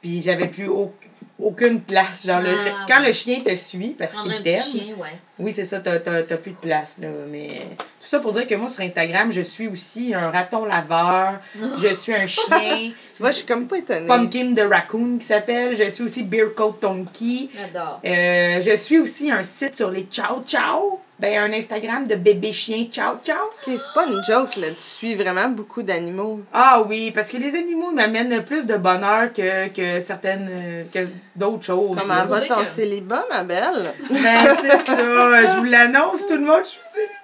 puis 0.00 0.22
j'avais 0.22 0.46
plus 0.46 0.68
au- 0.68 0.92
aucune 1.38 1.80
place. 1.80 2.26
Genre, 2.26 2.40
le- 2.40 2.48
Ah, 2.48 2.64
le- 2.64 2.70
quand 2.94 3.00
ouais. 3.00 3.08
le 3.08 3.12
chien 3.12 3.40
te 3.40 3.54
suit, 3.56 3.94
parce 3.98 4.14
qu'il 4.16 4.42
t'aime, 4.42 4.98
ouais. 4.98 5.18
Oui, 5.38 5.52
c'est 5.52 5.64
ça, 5.64 5.80
t'as, 5.80 5.98
t'as- 5.98 6.22
t'as 6.22 6.36
plus 6.36 6.52
de 6.52 6.56
place, 6.56 6.96
là. 7.00 7.08
Mais 7.30 7.48
tout 7.68 8.06
ça 8.08 8.20
pour 8.20 8.32
dire 8.32 8.46
que 8.46 8.54
moi, 8.54 8.68
sur 8.68 8.82
Instagram, 8.84 9.32
je 9.32 9.40
suis 9.42 9.66
aussi 9.68 10.14
un 10.14 10.30
raton 10.30 10.64
laveur, 10.64 11.40
je 11.78 11.94
suis 11.94 12.14
un 12.14 12.26
chien, 12.26 12.90
Tu 13.14 13.20
vois, 13.22 13.30
je 13.30 13.36
suis 13.38 13.46
comme 13.46 13.66
pas 13.66 13.78
étonnée. 13.78 14.06
Pumpkin 14.06 14.52
de 14.52 14.62
Raccoon 14.62 15.18
qui 15.18 15.26
s'appelle, 15.26 15.76
je 15.76 15.88
suis 15.90 16.04
aussi 16.04 16.22
Beer 16.22 16.54
Coat 16.56 16.76
Tonky, 16.80 17.50
J'adore. 17.56 18.00
Euh, 18.04 18.62
je 18.62 18.76
suis 18.76 18.98
aussi 18.98 19.30
un 19.30 19.44
site 19.44 19.76
sur 19.76 19.90
les 19.90 20.04
Ciao 20.10 20.42
Ciao, 20.46 21.00
ben 21.18 21.38
un 21.38 21.52
Instagram 21.56 22.06
de 22.06 22.14
bébé 22.16 22.52
chien 22.52 22.86
Ciao 22.90 23.16
Ciao. 23.24 23.36
Ok, 23.46 23.74
c'est 23.76 23.94
pas 23.94 24.06
une 24.06 24.22
joke, 24.26 24.56
là. 24.56 24.68
Tu 24.70 24.82
suis 24.82 25.14
vraiment 25.14 25.48
beaucoup 25.48 25.82
d'animaux. 25.82 26.40
Ah 26.52 26.82
oui, 26.88 27.10
parce 27.10 27.28
que 27.30 27.36
les 27.36 27.54
animaux 27.54 27.90
m'amènent 27.90 28.42
plus 28.44 28.66
de 28.66 28.76
bonheur 28.76 29.32
que, 29.32 29.68
que 29.68 30.00
certaines, 30.00 30.48
euh, 30.50 30.84
que 30.92 31.00
d'autres 31.36 31.64
choses. 31.64 31.96
Comment 32.00 32.14
va 32.14 32.24
vrai 32.24 32.46
ton 32.46 32.56
que- 32.62 32.64
célibat, 32.66 33.24
ma 33.30 33.42
belle? 33.42 33.94
Ben, 34.10 34.56
c'est 34.62 34.86
ça, 34.86 35.48
je 35.48 35.56
vous 35.58 35.64
l'annonce, 35.64 36.26
tout 36.26 36.34
le 36.34 36.40
monde, 36.40 36.60
je 36.64 36.68
suis 36.70 36.80
célibataire. 36.82 37.18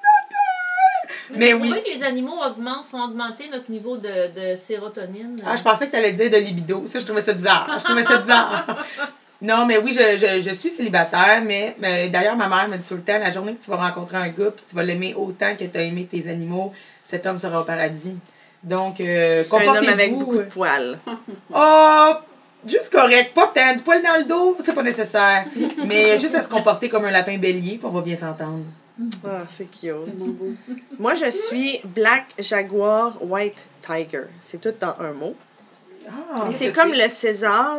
Mais 1.36 1.52
oui. 1.54 1.70
que 1.84 1.90
les 1.98 2.02
animaux 2.04 2.38
augmentent, 2.44 2.86
font 2.90 3.02
augmenter 3.04 3.48
notre 3.52 3.70
niveau 3.70 3.96
de, 3.98 4.52
de 4.52 4.56
sérotonine? 4.56 5.36
Ah, 5.46 5.56
je 5.56 5.62
pensais 5.62 5.86
que 5.86 5.90
tu 5.92 5.96
allais 5.96 6.12
dire 6.12 6.30
de 6.30 6.36
libido. 6.36 6.84
Ça, 6.86 6.98
je 6.98 7.04
trouvais 7.04 7.20
ça 7.22 7.32
bizarre. 7.34 7.68
Je 7.78 7.84
trouvais 7.84 8.04
ça 8.04 8.16
bizarre. 8.16 8.64
Non, 9.40 9.66
mais 9.66 9.78
oui, 9.78 9.92
je, 9.96 10.18
je, 10.18 10.42
je 10.42 10.52
suis 10.52 10.68
célibataire, 10.68 11.40
mais, 11.44 11.76
mais 11.78 12.08
d'ailleurs, 12.08 12.34
ma 12.34 12.48
mère 12.48 12.66
me 12.68 12.76
dit 12.76 12.88
tout 12.88 12.96
le 12.96 13.02
temps, 13.02 13.20
la 13.20 13.30
journée 13.30 13.54
que 13.54 13.62
tu 13.62 13.70
vas 13.70 13.76
rencontrer 13.76 14.16
un 14.16 14.26
gars, 14.30 14.50
puis 14.50 14.64
tu 14.68 14.74
vas 14.74 14.82
l'aimer 14.82 15.14
autant 15.16 15.54
que 15.54 15.62
tu 15.62 15.78
as 15.78 15.82
aimé 15.82 16.08
tes 16.10 16.28
animaux, 16.28 16.72
cet 17.04 17.24
homme 17.24 17.38
sera 17.38 17.60
au 17.60 17.62
paradis. 17.62 18.16
Donc, 18.64 18.98
euh, 19.00 19.44
C'est 19.48 19.54
un 19.54 19.60
homme 19.60 19.68
avec 19.76 19.86
comportez-vous. 19.86 20.18
beaucoup 20.18 20.38
de 20.38 20.42
poils. 20.42 20.98
Oh, 21.54 22.12
juste 22.66 22.90
correct. 22.92 23.32
Pas 23.34 23.50
t'as 23.54 23.74
du 23.74 23.82
poil 23.82 24.02
dans 24.02 24.18
le 24.18 24.24
dos, 24.24 24.56
c'est 24.64 24.74
pas 24.74 24.82
nécessaire. 24.82 25.46
Mais 25.86 26.18
juste 26.20 26.34
à 26.34 26.42
se 26.42 26.48
comporter 26.48 26.88
comme 26.88 27.04
un 27.04 27.10
lapin 27.10 27.38
bélier, 27.38 27.78
puis 27.78 27.86
on 27.86 27.90
va 27.90 28.00
bien 28.00 28.16
s'entendre. 28.16 28.64
Ah, 29.24 29.42
c'est 29.48 29.70
cute. 29.70 29.92
Moi, 30.98 31.14
je 31.14 31.30
suis 31.30 31.80
Black 31.84 32.26
Jaguar 32.38 33.16
White 33.22 33.58
Tiger. 33.80 34.24
C'est 34.40 34.60
tout 34.60 34.74
dans 34.80 34.94
un 34.98 35.12
mot. 35.12 35.36
Ah, 36.08 36.46
Et 36.48 36.52
c'est 36.52 36.72
comme 36.72 36.92
le 36.92 37.08
César 37.08 37.78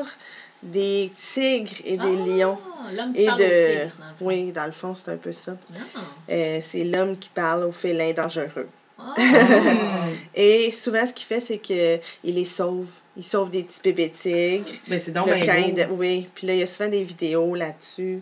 des 0.63 1.11
tigres 1.17 1.71
et 1.83 1.97
des 1.97 2.17
Ah, 2.17 2.25
lions. 2.25 2.57
L'homme 2.95 3.13
qui 3.13 3.23
Et 3.23 3.25
parle 3.25 3.41
au 3.41 3.43
de. 3.43 3.49
tigre, 3.49 3.91
dans 3.99 4.05
le 4.07 4.13
fond. 4.17 4.25
Oui, 4.25 4.51
dans 4.53 4.65
le 4.65 4.71
fond, 4.71 4.95
c'est 4.95 5.11
un 5.11 5.17
peu 5.17 5.33
ça. 5.33 5.53
Ah. 5.95 5.99
Euh, 6.29 6.59
c'est 6.61 6.83
l'homme 6.85 7.17
qui 7.17 7.29
parle 7.29 7.63
aux 7.65 7.71
félins 7.71 8.13
dangereux. 8.13 8.67
Ah. 8.99 9.13
Et 10.35 10.71
souvent, 10.71 11.05
ce 11.05 11.13
qu'il 11.13 11.25
fait, 11.25 11.39
c'est 11.41 11.57
que 11.57 11.99
il 12.23 12.35
les 12.35 12.45
sauve. 12.45 12.89
Il 13.17 13.23
sauve 13.23 13.49
des 13.49 13.63
petits 13.63 13.81
bébés 13.83 14.09
tigres. 14.09 14.65
Mais 14.89 14.99
c'est 14.99 15.11
donc 15.11 15.27
Le 15.27 15.35
bien 15.35 15.87
oui. 15.91 16.27
Puis 16.35 16.47
là, 16.47 16.53
il 16.53 16.59
y 16.59 16.63
a 16.63 16.67
souvent 16.67 16.89
des 16.89 17.03
vidéos 17.03 17.55
là-dessus. 17.55 18.21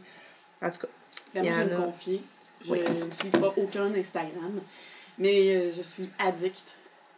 En 0.62 0.70
tout 0.70 0.80
cas, 0.82 0.88
Il 1.36 1.46
y 1.46 1.50
en 1.52 1.60
a. 1.60 1.66
confier. 1.66 2.22
Je 2.66 2.72
Oui. 2.72 2.80
ne 2.82 3.12
suis 3.14 3.30
pas 3.40 3.54
aucun 3.58 3.94
Instagram, 3.94 4.60
mais 5.20 5.56
euh, 5.56 5.72
je 5.76 5.82
suis 5.84 6.10
addict 6.18 6.64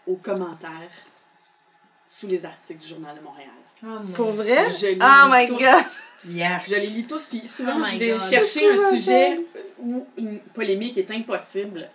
aux 0.05 0.15
commentaires 0.15 0.91
sous 2.07 2.27
les 2.27 2.43
articles 2.43 2.81
du 2.81 2.87
Journal 2.89 3.15
de 3.15 3.21
Montréal. 3.21 3.49
Mon 3.81 4.13
pour 4.13 4.31
vrai? 4.31 4.57
Je 4.79 4.87
lis 4.87 4.99
Oh 5.01 5.27
my 5.31 5.47
tous. 5.47 5.57
god! 5.57 5.83
Yeah. 6.27 6.61
Je 6.67 6.75
les 6.75 6.87
lis 6.87 7.05
tous, 7.05 7.23
puis 7.25 7.47
souvent, 7.47 7.77
Oh 7.79 7.85
je 7.89 7.97
vais 7.97 8.09
God. 8.09 8.29
chercher 8.29 8.69
un 8.69 8.91
sujet 8.93 9.39
où 9.81 10.05
une 10.17 10.39
polémique 10.53 10.97
est 10.97 11.09
impossible. 11.11 11.89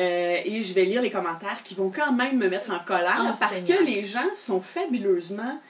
Euh, 0.00 0.38
et 0.44 0.62
je 0.62 0.72
vais 0.74 0.84
lire 0.84 1.02
les 1.02 1.10
commentaires 1.10 1.62
qui 1.62 1.74
vont 1.74 1.90
quand 1.90 2.12
même 2.12 2.38
me 2.38 2.48
mettre 2.48 2.70
en 2.72 2.78
colère 2.78 3.22
Oh, 3.32 3.36
parce 3.38 3.56
Seigneur. 3.56 3.78
que 3.78 3.84
les 3.84 4.02
gens 4.02 4.24
sont 4.36 4.60
fabuleusement. 4.60 5.60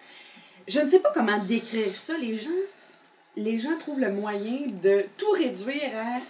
Je 0.69 0.79
ne 0.81 0.89
sais 0.89 1.01
pas 1.01 1.11
comment 1.13 1.39
décrire 1.45 1.95
ça. 1.97 2.17
Les 2.17 2.37
gens, 2.37 2.51
les 3.37 3.59
gens 3.59 3.77
trouvent 3.79 3.99
le 4.01 4.13
moyen 4.13 4.67
de 4.83 5.05
tout 5.19 5.31
réduire 5.33 5.91
à 5.97 6.21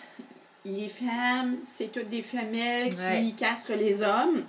les 0.65 0.89
femmes, 0.89 1.57
c'est 1.65 1.91
toutes 1.93 2.09
des 2.11 2.23
femelles 2.23 2.91
qui 2.91 2.97
Ouais. 2.99 3.35
castrent 3.37 3.75
les 3.75 4.03
hommes. 4.03 4.43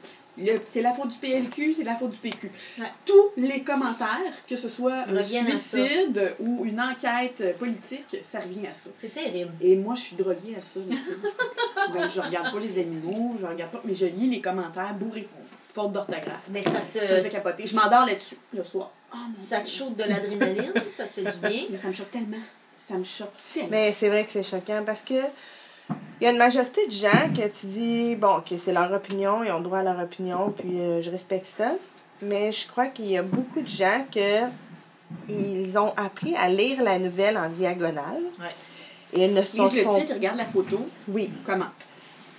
C'est 0.65 0.81
la 0.81 0.93
faute 0.93 1.09
du 1.09 1.17
PLQ, 1.17 1.75
c'est 1.77 1.83
la 1.83 1.95
faute 1.95 2.11
du 2.11 2.17
PQ. 2.17 2.51
Ouais. 2.79 2.85
Tous 3.05 3.29
les 3.37 3.61
commentaires, 3.61 4.33
que 4.47 4.55
ce 4.55 4.69
soit 4.69 5.05
un 5.07 5.23
suicide 5.23 6.35
ou 6.39 6.65
une 6.65 6.79
enquête 6.79 7.57
politique, 7.57 8.17
ça 8.23 8.39
revient 8.39 8.67
à 8.67 8.73
ça. 8.73 8.89
C'est 8.95 9.13
terrible. 9.13 9.51
Et 9.61 9.75
moi, 9.75 9.95
je 9.95 10.01
suis 10.01 10.15
droguée 10.15 10.55
à 10.57 10.61
ça. 10.61 10.79
Donc, 11.93 12.09
je 12.09 12.21
regarde 12.21 12.51
pas 12.53 12.59
les 12.59 12.79
animaux, 12.79 13.35
je 13.39 13.45
regarde 13.45 13.71
pas, 13.71 13.81
mais 13.83 13.93
je 13.93 14.05
lis 14.05 14.29
les 14.29 14.41
commentaires 14.41 14.93
bourrés 14.93 15.21
de 15.21 15.27
faute 15.73 15.91
d'orthographe. 15.91 16.47
Mais 16.49 16.63
ça 16.63 16.81
te, 16.91 16.99
Ça 16.99 17.15
me 17.15 17.21
fait 17.21 17.29
capoter. 17.29 17.67
Je 17.67 17.75
m'endors 17.75 18.05
là-dessus 18.05 18.37
le 18.53 18.63
soir. 18.63 18.91
Oh, 19.13 19.17
mon 19.17 19.35
ça 19.35 19.61
te 19.61 19.69
chauffe 19.69 19.95
de 19.95 20.03
l'adrénaline, 20.03 20.73
ça 20.95 21.05
te 21.05 21.21
fait 21.21 21.31
du 21.31 21.37
bien? 21.47 21.63
Mais 21.69 21.77
ça 21.77 21.87
me 21.87 21.93
choque 21.93 22.11
tellement. 22.11 22.37
Ça 22.75 22.95
me 22.95 23.03
choque 23.03 23.29
tellement. 23.53 23.69
Mais 23.71 23.93
c'est 23.93 24.09
vrai 24.09 24.25
que 24.25 24.31
c'est 24.31 24.43
choquant 24.43 24.83
parce 24.85 25.01
que 25.01 25.13
il 26.21 26.25
y 26.25 26.27
a 26.27 26.31
une 26.31 26.37
majorité 26.37 26.85
de 26.85 26.91
gens 26.91 27.33
que 27.35 27.47
tu 27.47 27.65
dis, 27.65 28.15
bon, 28.15 28.41
que 28.47 28.57
c'est 28.57 28.71
leur 28.73 28.91
opinion, 28.93 29.43
ils 29.43 29.51
ont 29.51 29.59
droit 29.59 29.79
à 29.79 29.83
leur 29.83 29.99
opinion, 29.99 30.53
puis 30.55 30.79
euh, 30.79 31.01
je 31.01 31.09
respecte 31.09 31.47
ça. 31.47 31.73
Mais 32.21 32.51
je 32.51 32.67
crois 32.67 32.85
qu'il 32.85 33.07
y 33.07 33.17
a 33.17 33.23
beaucoup 33.23 33.59
de 33.61 33.67
gens 33.67 34.05
que 34.13 34.41
ils 35.27 35.77
ont 35.77 35.93
appris 35.97 36.35
à 36.35 36.47
lire 36.49 36.81
la 36.83 36.99
nouvelle 36.99 37.37
en 37.37 37.49
diagonale. 37.49 38.21
Ouais. 38.39 38.53
Et 39.13 39.25
ils 39.25 39.33
ne 39.33 39.43
sont 39.43 39.63
lisent 39.65 39.75
le 39.75 39.83
font- 39.83 39.95
titre, 39.95 40.11
ils 40.11 40.13
regardent 40.13 40.37
la 40.37 40.45
photo, 40.45 40.87
Oui. 41.07 41.31
comment. 41.45 41.65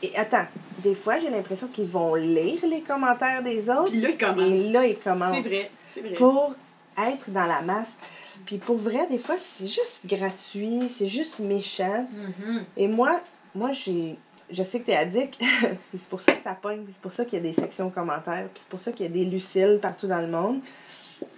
Et 0.02 0.16
attends, 0.16 0.46
des 0.78 0.94
fois, 0.94 1.18
j'ai 1.18 1.30
l'impression 1.30 1.66
qu'ils 1.68 1.86
vont 1.86 2.14
lire 2.14 2.60
les 2.68 2.80
commentaires 2.80 3.42
des 3.42 3.68
autres. 3.68 3.90
Puis 3.90 4.00
là, 4.00 4.08
ils 4.10 4.18
commentent. 4.18 4.38
Et 4.40 4.70
là, 4.72 4.86
ils 4.86 4.98
commentent. 4.98 5.34
C'est 5.34 5.48
vrai, 5.48 5.70
c'est 5.86 6.00
vrai. 6.00 6.14
pour 6.14 6.54
être 6.98 7.30
dans 7.30 7.46
la 7.46 7.60
masse. 7.62 7.98
Puis 8.46 8.58
pour 8.58 8.76
vrai, 8.76 9.06
des 9.08 9.18
fois, 9.18 9.36
c'est 9.38 9.66
juste 9.66 10.06
gratuit, 10.06 10.88
c'est 10.88 11.06
juste 11.06 11.40
méchant. 11.40 12.06
Mhm. 12.40 12.64
Et 12.76 12.88
moi, 12.88 13.20
moi 13.54 13.72
j'ai. 13.72 14.18
Je 14.50 14.62
sais 14.62 14.80
que 14.80 14.86
t'es 14.86 14.96
addict, 14.96 15.38
puis 15.38 15.98
c'est 15.98 16.08
pour 16.08 16.20
ça 16.20 16.32
que 16.32 16.42
ça 16.42 16.54
pogne, 16.54 16.82
puis 16.82 16.92
c'est 16.92 17.00
pour 17.00 17.12
ça 17.12 17.24
qu'il 17.24 17.38
y 17.38 17.40
a 17.40 17.42
des 17.42 17.54
sections 17.54 17.88
commentaires, 17.90 18.48
puis 18.52 18.62
c'est 18.62 18.68
pour 18.68 18.80
ça 18.80 18.92
qu'il 18.92 19.06
y 19.06 19.08
a 19.08 19.12
des 19.12 19.24
Lucille 19.24 19.78
partout 19.80 20.06
dans 20.06 20.20
le 20.20 20.28
monde 20.28 20.60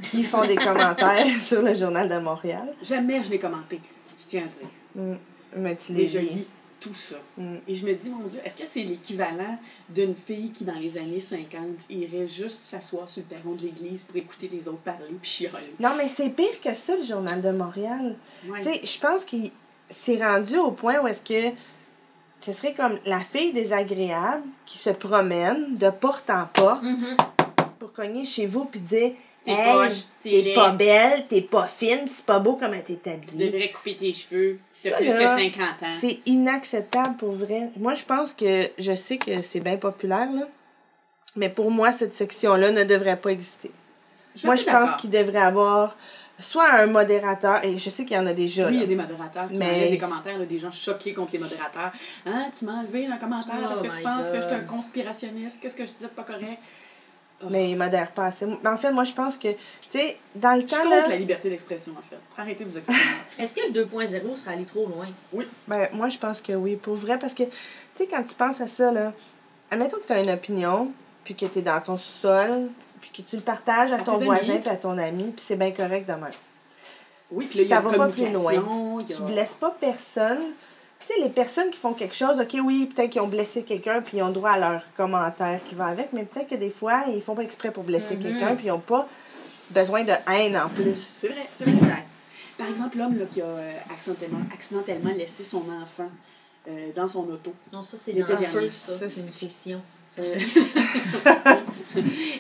qui 0.03 0.24
font 0.24 0.44
des 0.46 0.57
commentaires 0.57 1.27
sur 1.40 1.62
le 1.62 1.74
Journal 1.74 2.09
de 2.09 2.18
Montréal. 2.18 2.74
Jamais 2.83 3.22
je 3.22 3.31
l'ai 3.31 3.38
commenté, 3.38 3.81
je 4.18 4.24
tiens 4.24 4.44
à 4.44 4.46
dire. 4.46 4.68
Mm. 4.96 5.16
Mais 5.57 5.77
tu 5.77 5.92
les 5.92 6.07
je 6.07 6.18
lis. 6.18 6.29
lis 6.31 6.46
tout 6.85 6.94
ça. 6.94 7.16
Mm. 7.37 7.57
Et 7.66 7.74
je 7.74 7.87
me 7.87 7.94
dis, 7.94 8.11
mon 8.11 8.27
Dieu, 8.27 8.40
est-ce 8.44 8.57
que 8.57 8.66
c'est 8.66 8.83
l'équivalent 8.83 9.59
d'une 9.88 10.14
fille 10.14 10.50
qui, 10.50 10.64
dans 10.64 10.74
les 10.74 10.98
années 10.98 11.20
50, 11.20 11.62
irait 11.88 12.27
juste 12.27 12.61
s'asseoir 12.61 13.09
sur 13.09 13.22
le 13.22 13.37
perron 13.37 13.55
de 13.55 13.62
l'église 13.62 14.03
pour 14.03 14.16
écouter 14.16 14.48
les 14.53 14.68
autres 14.68 14.79
parler 14.79 15.14
puis 15.20 15.31
chialer? 15.31 15.74
Non, 15.81 15.94
mais 15.96 16.09
c'est 16.09 16.31
pire 16.31 16.61
que 16.62 16.74
ça, 16.74 16.96
le 16.96 17.03
Journal 17.03 17.40
de 17.40 17.50
Montréal. 17.50 18.16
Ouais. 18.48 18.61
Tu 18.61 18.68
sais, 18.68 18.81
je 18.85 19.00
pense 19.00 19.24
qu'il 19.24 19.50
s'est 19.88 20.22
rendu 20.22 20.57
au 20.57 20.72
point 20.72 21.00
où 21.00 21.07
est-ce 21.07 21.22
que 21.22 21.55
ce 22.44 22.52
serait 22.52 22.74
comme 22.74 22.98
la 23.07 23.20
fille 23.20 23.52
désagréable 23.52 24.42
qui 24.66 24.79
se 24.79 24.90
promène 24.90 25.75
de 25.77 25.90
porte 25.90 26.29
en 26.31 26.46
porte 26.52 26.83
Mhm. 26.83 27.16
pour 27.79 27.92
cogner 27.92 28.25
chez 28.25 28.46
vous 28.46 28.64
puis 28.66 28.81
dire 28.81 29.12
T'es 29.46 29.52
Hey, 29.52 30.54
pas 30.54 30.71
belle, 30.73 31.27
t'es 31.29 31.42
pas 31.42 31.66
fine, 31.66 32.06
c'est 32.06 32.25
pas 32.25 32.38
beau 32.38 32.54
comment 32.54 32.81
t'es 32.83 32.96
Tu 33.02 33.10
habillée. 33.10 33.50
devrais 33.50 33.68
couper 33.71 33.94
tes 33.94 34.12
cheveux. 34.14 34.58
Tu 34.83 34.88
as 34.88 34.96
plus 34.96 35.06
là, 35.08 35.37
que 35.37 35.42
50 35.42 35.83
ans. 35.83 35.94
C'est 36.00 36.18
inacceptable 36.25 37.16
pour 37.18 37.33
vrai. 37.33 37.68
Moi, 37.77 37.92
je 37.94 38.04
pense 38.06 38.33
que 38.33 38.71
je 38.79 38.94
sais 38.94 39.18
que 39.18 39.42
c'est 39.42 39.60
bien 39.60 39.77
populaire, 39.77 40.33
là. 40.33 40.48
Mais 41.37 41.50
pour 41.50 41.71
moi, 41.71 41.92
cette 41.92 42.14
section-là 42.14 42.71
ne 42.71 42.85
devrait 42.85 43.18
pas 43.18 43.33
exister. 43.33 43.71
Moi, 44.44 44.56
je 44.56 44.64
pense 44.64 44.94
qu'il 44.94 45.10
devrait 45.10 45.42
avoir 45.42 45.94
soit 46.40 46.70
un 46.72 46.87
modérateur, 46.87 47.64
et 47.64 47.78
je 47.78 47.90
sais 47.90 48.04
qu'il 48.04 48.16
y 48.16 48.20
en 48.20 48.26
a 48.26 48.32
déjà. 48.32 48.66
Oui, 48.68 48.74
il 48.74 48.80
y 48.80 48.82
a 48.82 48.87
des 48.87 48.96
modérateurs 48.96 49.48
qui 49.48 49.56
Mais- 49.56 49.90
des 49.90 49.98
commentaires, 49.98 50.38
là, 50.38 50.44
des 50.44 50.58
gens 50.58 50.70
choqués 50.70 51.14
contre 51.14 51.32
les 51.32 51.38
modérateurs. 51.38 51.92
Hein, 52.26 52.46
tu 52.58 52.64
m'as 52.64 52.80
enlevé 52.80 53.06
un 53.06 53.16
commentaire 53.16 53.54
Oh 53.60 53.68
parce 53.68 53.82
que 53.82 53.87
my 53.88 53.96
tu 53.98 54.02
penses 54.02 54.26
que 54.30 54.37
je 54.40 54.46
suis 54.46 54.54
un 54.54 54.60
conspirationniste, 54.60 55.60
qu'est-ce 55.60 55.76
que 55.76 55.85
je 55.85 55.92
disais 55.92 56.06
de 56.08 56.12
pas 56.12 56.24
correct? 56.24 56.58
Mais 57.50 57.70
il 57.70 57.76
modère 57.76 58.10
pas 58.12 58.26
assez. 58.26 58.46
Mais 58.46 58.68
en 58.70 58.76
fait, 58.76 58.90
moi, 58.90 59.04
je 59.04 59.12
pense 59.12 59.37
que, 59.37 59.48
tu 59.48 59.58
sais, 59.90 60.16
dans 60.35 60.54
le 60.54 60.60
Je 60.62 60.66
suis 60.66 60.76
temps, 60.76 60.82
contre 60.85 60.96
là, 60.96 61.08
la 61.08 61.16
liberté 61.16 61.50
d'expression, 61.50 61.92
en 61.92 62.02
fait. 62.02 62.16
Arrêtez 62.40 62.64
de 62.64 62.70
vous 62.70 62.78
exprimer. 62.78 63.00
Est-ce 63.38 63.54
que 63.54 63.60
le 63.66 63.85
2.0 63.85 64.37
serait 64.37 64.54
allé 64.54 64.64
trop 64.64 64.87
loin? 64.87 65.06
ben, 65.68 65.88
moi, 65.92 66.08
je 66.08 66.18
pense 66.18 66.40
que 66.40 66.52
oui, 66.52 66.76
pour 66.76 66.94
vrai, 66.94 67.18
parce 67.18 67.35
que, 67.35 67.42
tu 67.42 67.50
sais, 67.96 68.06
quand 68.06 68.22
tu 68.22 68.35
penses 68.35 68.60
à 68.60 68.68
ça, 68.68 68.92
là, 68.92 69.12
admettons 69.70 69.98
que 69.98 70.06
tu 70.06 70.12
as 70.12 70.20
une 70.20 70.30
opinion, 70.30 70.90
puis 71.24 71.35
que 71.35 71.44
tu 71.46 71.58
es 71.58 71.62
dans 71.62 71.80
ton 71.80 71.98
sol, 71.98 72.68
puis 73.13 73.23
que 73.23 73.29
tu 73.29 73.37
le 73.37 73.42
partages 73.42 73.92
à, 73.92 73.96
À 73.96 73.98
ton 74.00 74.19
voisin, 74.19 74.59
puis 74.59 74.69
à 74.71 74.77
ton 74.77 74.96
ami, 74.98 75.25
puis 75.25 75.44
c'est 75.46 75.57
bien 75.57 75.73
correct 75.73 76.07
de 76.07 76.13
même. 76.13 76.33
Oui, 77.31 77.46
puis 77.46 77.59
là, 77.59 77.65
il 77.65 77.67
y 77.67 77.69
Ça 77.71 77.79
a 77.79 77.81
va 77.81 77.90
une 77.90 77.96
pas 77.96 78.09
plus 78.09 78.31
loin. 78.33 78.55
a- 78.55 79.05
Tu 79.07 79.23
blesses 79.23 79.55
pas 79.55 79.71
personne. 79.81 80.40
Tu 81.07 81.13
sais, 81.13 81.21
les 81.21 81.29
personnes 81.29 81.71
qui 81.71 81.79
font 81.79 81.92
quelque 81.92 82.15
chose, 82.15 82.38
ok, 82.40 82.57
oui, 82.63 82.87
peut-être 82.87 83.11
qu'ils 83.11 83.21
ont 83.21 83.27
blessé 83.29 83.63
quelqu'un, 83.63 84.00
puis 84.00 84.19
ils 84.19 84.23
ont 84.23 84.31
droit 84.31 84.50
à 84.52 84.59
leur 84.59 84.83
commentaire 84.96 85.61
qui 85.67 85.75
va 85.75 85.87
avec, 85.87 86.13
mais 86.13 86.25
peut-être 86.25 86.48
que 86.48 86.55
des 86.55 86.71
fois, 86.71 87.02
ils 87.09 87.21
font 87.21 87.35
pas 87.35 87.42
exprès 87.42 87.71
pour 87.71 87.83
blesser 87.85 88.15
Mhm. 88.17 88.23
quelqu'un, 88.23 88.55
puis 88.55 88.67
ils 88.67 88.71
ont 88.71 88.79
pas 88.79 89.07
besoin 89.71 90.02
de 90.05 90.13
haine 90.33 90.57
en 90.57 90.69
plus. 90.69 90.96
C'est 91.21 91.29
vrai, 91.29 91.46
c'est 91.57 91.65
vrai. 91.65 92.05
Par 92.57 92.69
exemple, 92.69 92.96
l'homme 92.98 93.19
là, 93.19 93.25
qui 93.31 93.40
a 93.42 93.44
euh, 93.46 93.73
accidentellement, 93.92 94.40
accidentellement 94.55 95.11
laissé 95.11 95.42
son 95.44 95.59
enfant 95.83 96.09
euh, 96.69 96.90
dans 96.94 97.09
son 97.09 97.29
auto. 97.29 97.52
Non, 97.73 97.83
ça, 97.83 97.96
c'est 97.98 98.13
dans 98.13 98.27
feu, 98.27 98.71
ça. 98.73 98.92
Ça, 98.92 99.09
C'est 99.11 99.21
une 99.23 99.29
fiction. 99.33 99.81
Euh, 100.19 100.23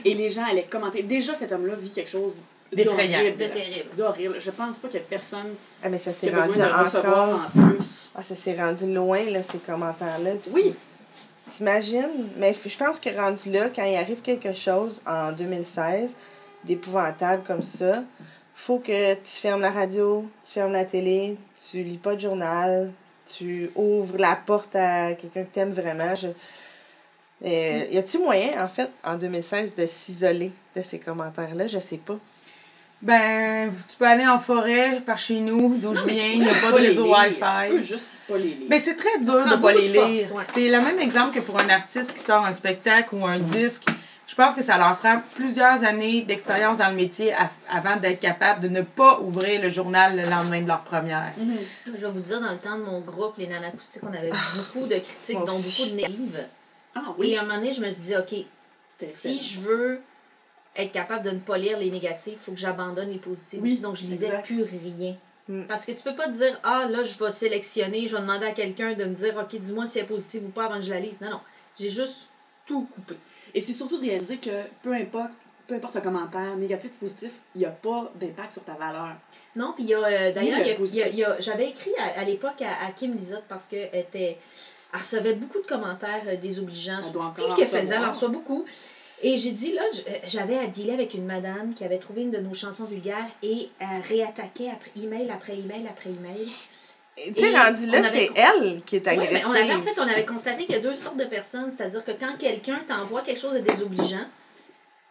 Et 0.04 0.14
les 0.14 0.28
gens 0.30 0.44
allaient 0.44 0.64
commenter. 0.68 1.02
Déjà, 1.02 1.34
cet 1.34 1.52
homme-là 1.52 1.74
vit 1.76 1.90
quelque 1.90 2.10
chose 2.10 2.34
D'effrayant. 2.72 3.18
d'horrible. 3.18 3.38
De 3.38 3.46
terrible. 3.48 3.88
D'horrible. 3.96 4.36
Je 4.40 4.50
pense 4.50 4.78
pas 4.78 4.88
qu'il 4.88 5.00
y 5.00 5.02
a 5.02 5.06
personne 5.06 5.54
Ah, 5.82 5.88
mais 5.88 5.98
ça 5.98 6.12
qui 6.12 6.20
s'est 6.26 6.32
a 6.34 6.40
rendu 6.40 6.52
besoin 6.58 6.66
de 6.66 6.84
recevoir 6.84 7.28
encore. 7.28 7.40
en 7.62 7.68
plus. 7.68 7.84
Ah, 8.16 8.22
ça 8.22 8.34
s'est 8.34 8.54
rendu 8.56 8.92
loin, 8.92 9.22
là, 9.30 9.42
ces 9.42 9.58
commentaires-là. 9.58 10.30
Oui. 10.52 10.74
T'imagines? 11.52 12.28
Mais 12.38 12.54
je 12.54 12.76
pense 12.76 12.98
que 12.98 13.10
rendu 13.16 13.50
là, 13.50 13.68
quand 13.74 13.84
il 13.84 13.96
arrive 13.96 14.22
quelque 14.22 14.54
chose 14.54 15.02
en 15.06 15.32
2016, 15.32 16.14
d'épouvantable 16.64 17.42
comme 17.46 17.62
ça, 17.62 18.02
faut 18.56 18.78
que 18.78 19.14
tu 19.14 19.30
fermes 19.30 19.60
la 19.60 19.70
radio, 19.70 20.24
tu 20.44 20.52
fermes 20.52 20.72
la 20.72 20.84
télé, 20.84 21.36
tu 21.70 21.82
lis 21.82 21.98
pas 21.98 22.14
de 22.14 22.20
journal, 22.20 22.90
tu 23.36 23.70
ouvres 23.74 24.16
la 24.16 24.36
porte 24.36 24.74
à 24.74 25.14
quelqu'un 25.14 25.42
que 25.44 25.52
t'aimes 25.52 25.72
vraiment. 25.72 26.14
Je... 26.14 26.28
Euh, 27.44 27.84
y 27.90 27.98
a-tu 27.98 28.18
moyen, 28.18 28.62
en 28.62 28.68
fait, 28.68 28.90
en 29.04 29.16
2016, 29.16 29.74
de 29.74 29.86
s'isoler 29.86 30.52
de 30.76 30.82
ces 30.82 30.98
commentaires-là? 30.98 31.66
Je 31.66 31.78
sais 31.78 31.98
pas. 31.98 32.16
Ben, 33.02 33.70
tu 33.90 33.98
peux 33.98 34.06
aller 34.06 34.26
en 34.26 34.38
forêt 34.38 35.02
par 35.04 35.18
chez 35.18 35.40
nous, 35.40 35.76
d'où 35.76 35.94
je 35.94 36.04
viens, 36.04 36.26
il 36.32 36.40
n'y 36.40 36.48
a 36.48 36.54
pas 36.54 36.70
de 36.72 36.76
réseau 36.76 37.04
lire. 37.04 37.24
Tu 37.28 37.34
peux 37.34 37.74
Wi-Fi. 37.74 37.86
juste 37.86 38.12
pas 38.26 38.38
les 38.38 38.44
lire. 38.44 38.66
Mais 38.70 38.78
c'est 38.78 38.94
très 38.96 39.18
dur 39.18 39.44
de 39.46 39.56
pas 39.56 39.72
les 39.72 39.88
lire. 39.88 40.34
ouais. 40.34 40.44
C'est 40.54 40.68
le 40.70 40.80
même 40.80 40.98
exemple 40.98 41.34
que 41.34 41.40
pour 41.40 41.60
un 41.60 41.68
artiste 41.68 42.14
qui 42.14 42.20
sort 42.20 42.46
un 42.46 42.54
spectacle 42.54 43.14
ou 43.14 43.26
un 43.26 43.38
disque. 43.38 43.84
Je 44.26 44.34
pense 44.34 44.54
que 44.54 44.62
ça 44.62 44.78
leur 44.78 44.96
prend 44.96 45.20
plusieurs 45.34 45.84
années 45.84 46.22
d'expérience 46.22 46.78
dans 46.78 46.88
le 46.88 46.94
métier 46.96 47.34
à- 47.34 47.50
avant 47.70 47.96
d'être 47.96 48.20
capable 48.20 48.62
de 48.62 48.68
ne 48.68 48.80
pas 48.80 49.20
ouvrir 49.20 49.60
le 49.60 49.68
journal 49.68 50.16
le 50.16 50.22
lendemain 50.22 50.62
de 50.62 50.68
leur 50.68 50.80
première. 50.80 51.32
Mhm. 51.36 51.58
Je 51.86 51.90
vais 51.92 52.08
vous 52.10 52.20
dire, 52.20 52.40
dans 52.40 52.52
le 52.52 52.56
temps 52.58 52.78
de 52.78 52.84
mon 52.84 53.00
groupe, 53.00 53.34
les 53.36 53.48
nanas 53.48 53.68
acoustiques, 53.68 54.02
on 54.02 54.14
avait 54.14 54.30
beaucoup 54.30 54.86
de 54.86 54.94
critiques, 54.94 55.36
dont 55.36 55.44
beaucoup 55.44 55.90
de 55.90 55.94
négatives. 55.96 56.46
Ah 56.94 57.14
Et 57.22 57.36
à 57.36 57.40
un 57.40 57.44
moment 57.44 57.56
donné, 57.56 57.72
je 57.72 57.80
me 57.80 57.90
suis 57.90 58.02
dit, 58.04 58.16
OK, 58.16 58.34
si 59.00 59.40
je 59.40 59.60
veux 59.60 60.00
être 60.76 60.92
capable 60.92 61.24
de 61.24 61.30
ne 61.30 61.38
pas 61.38 61.58
lire 61.58 61.78
les 61.78 61.90
négatifs, 61.90 62.34
il 62.34 62.38
faut 62.38 62.52
que 62.52 62.58
j'abandonne 62.58 63.10
les 63.10 63.18
positifs 63.18 63.60
Oui. 63.62 63.78
Donc, 63.78 63.96
je 63.96 64.04
lisais 64.04 64.26
exact. 64.26 64.46
plus 64.46 64.62
rien. 64.62 65.16
Mm. 65.48 65.64
Parce 65.66 65.84
que 65.84 65.92
tu 65.92 66.02
peux 66.02 66.14
pas 66.14 66.26
te 66.26 66.32
dire, 66.32 66.58
ah, 66.62 66.86
là, 66.90 67.02
je 67.02 67.18
vais 67.18 67.30
sélectionner, 67.30 68.08
je 68.08 68.16
vais 68.16 68.22
demander 68.22 68.46
à 68.46 68.52
quelqu'un 68.52 68.94
de 68.94 69.04
me 69.04 69.14
dire, 69.14 69.36
OK, 69.36 69.58
dis-moi 69.60 69.86
si 69.86 69.98
elle 69.98 70.04
est 70.04 70.08
positive 70.08 70.46
ou 70.46 70.48
pas 70.50 70.66
avant 70.66 70.76
que 70.76 70.82
je 70.82 70.90
la 70.90 71.00
lise. 71.00 71.20
Non, 71.20 71.30
non. 71.30 71.40
J'ai 71.78 71.90
juste 71.90 72.28
tout 72.66 72.86
coupé. 72.94 73.16
Et 73.54 73.60
c'est 73.60 73.72
surtout 73.72 73.98
de 73.98 74.02
réaliser 74.02 74.38
que 74.38 74.50
peu 74.82 74.92
importe, 74.94 75.30
peu 75.66 75.74
importe 75.74 75.94
le 75.94 76.00
commentaire, 76.00 76.56
négatif 76.56 76.90
ou 76.96 77.00
positif, 77.00 77.30
il 77.54 77.60
n'y 77.60 77.66
a 77.66 77.70
pas 77.70 78.10
d'impact 78.16 78.52
sur 78.52 78.64
ta 78.64 78.74
valeur. 78.74 79.14
Non, 79.54 79.72
puis 79.74 79.84
il 79.84 79.90
y 79.90 79.94
a, 79.94 80.04
euh, 80.04 80.32
d'ailleurs, 80.32 81.36
j'avais 81.40 81.68
écrit 81.68 81.92
à, 81.98 82.20
à 82.20 82.24
l'époque 82.24 82.60
à, 82.62 82.86
à 82.86 82.90
Kim 82.90 83.14
Lizotte 83.16 83.44
parce 83.48 83.66
qu'elle 83.66 83.90
était, 83.92 84.38
elle 84.94 85.00
recevait 85.00 85.34
beaucoup 85.34 85.60
de 85.60 85.66
commentaires 85.66 86.22
euh, 86.28 86.36
désobligeants 86.36 87.02
sur 87.02 87.12
doit 87.12 87.34
tout 87.36 87.50
ce 87.50 87.56
qu'elle 87.56 87.66
faisait, 87.66 87.94
elle 87.96 88.04
en 88.04 88.12
reçoit 88.12 88.28
beaucoup. 88.28 88.64
Et 89.22 89.38
j'ai 89.38 89.52
dit, 89.52 89.72
là, 89.72 89.82
euh, 89.82 90.10
j'avais 90.26 90.58
à 90.58 90.66
dealer 90.66 90.94
avec 90.94 91.14
une 91.14 91.26
madame 91.26 91.74
qui 91.74 91.84
avait 91.84 91.98
trouvé 91.98 92.22
une 92.22 92.30
de 92.30 92.38
nos 92.38 92.54
chansons 92.54 92.84
vulgaires 92.84 93.26
et 93.42 93.68
elle 93.80 94.02
réattaquait 94.08 94.70
après 94.70 94.90
email 94.96 95.30
après 95.30 95.58
email 95.58 95.86
après 95.88 96.10
email. 96.10 96.48
Tu 97.16 97.34
sais, 97.34 97.56
rendu 97.56 97.86
là, 97.86 98.02
c'est 98.04 98.28
elle 98.34 98.82
qui 98.82 98.96
est 98.96 99.06
agressive. 99.06 99.32
mais 99.32 99.44
on 99.46 99.52
avait, 99.52 99.74
en 99.74 99.82
fait, 99.82 99.98
on 99.98 100.02
avait 100.02 100.24
constaté 100.24 100.66
qu'il 100.66 100.74
y 100.74 100.78
a 100.78 100.80
deux 100.80 100.96
sortes 100.96 101.16
de 101.16 101.24
personnes. 101.24 101.72
C'est-à-dire 101.76 102.04
que 102.04 102.10
quand 102.10 102.36
quelqu'un 102.38 102.80
t'envoie 102.88 103.22
quelque 103.22 103.40
chose 103.40 103.54
de 103.54 103.60
désobligeant, 103.60 104.26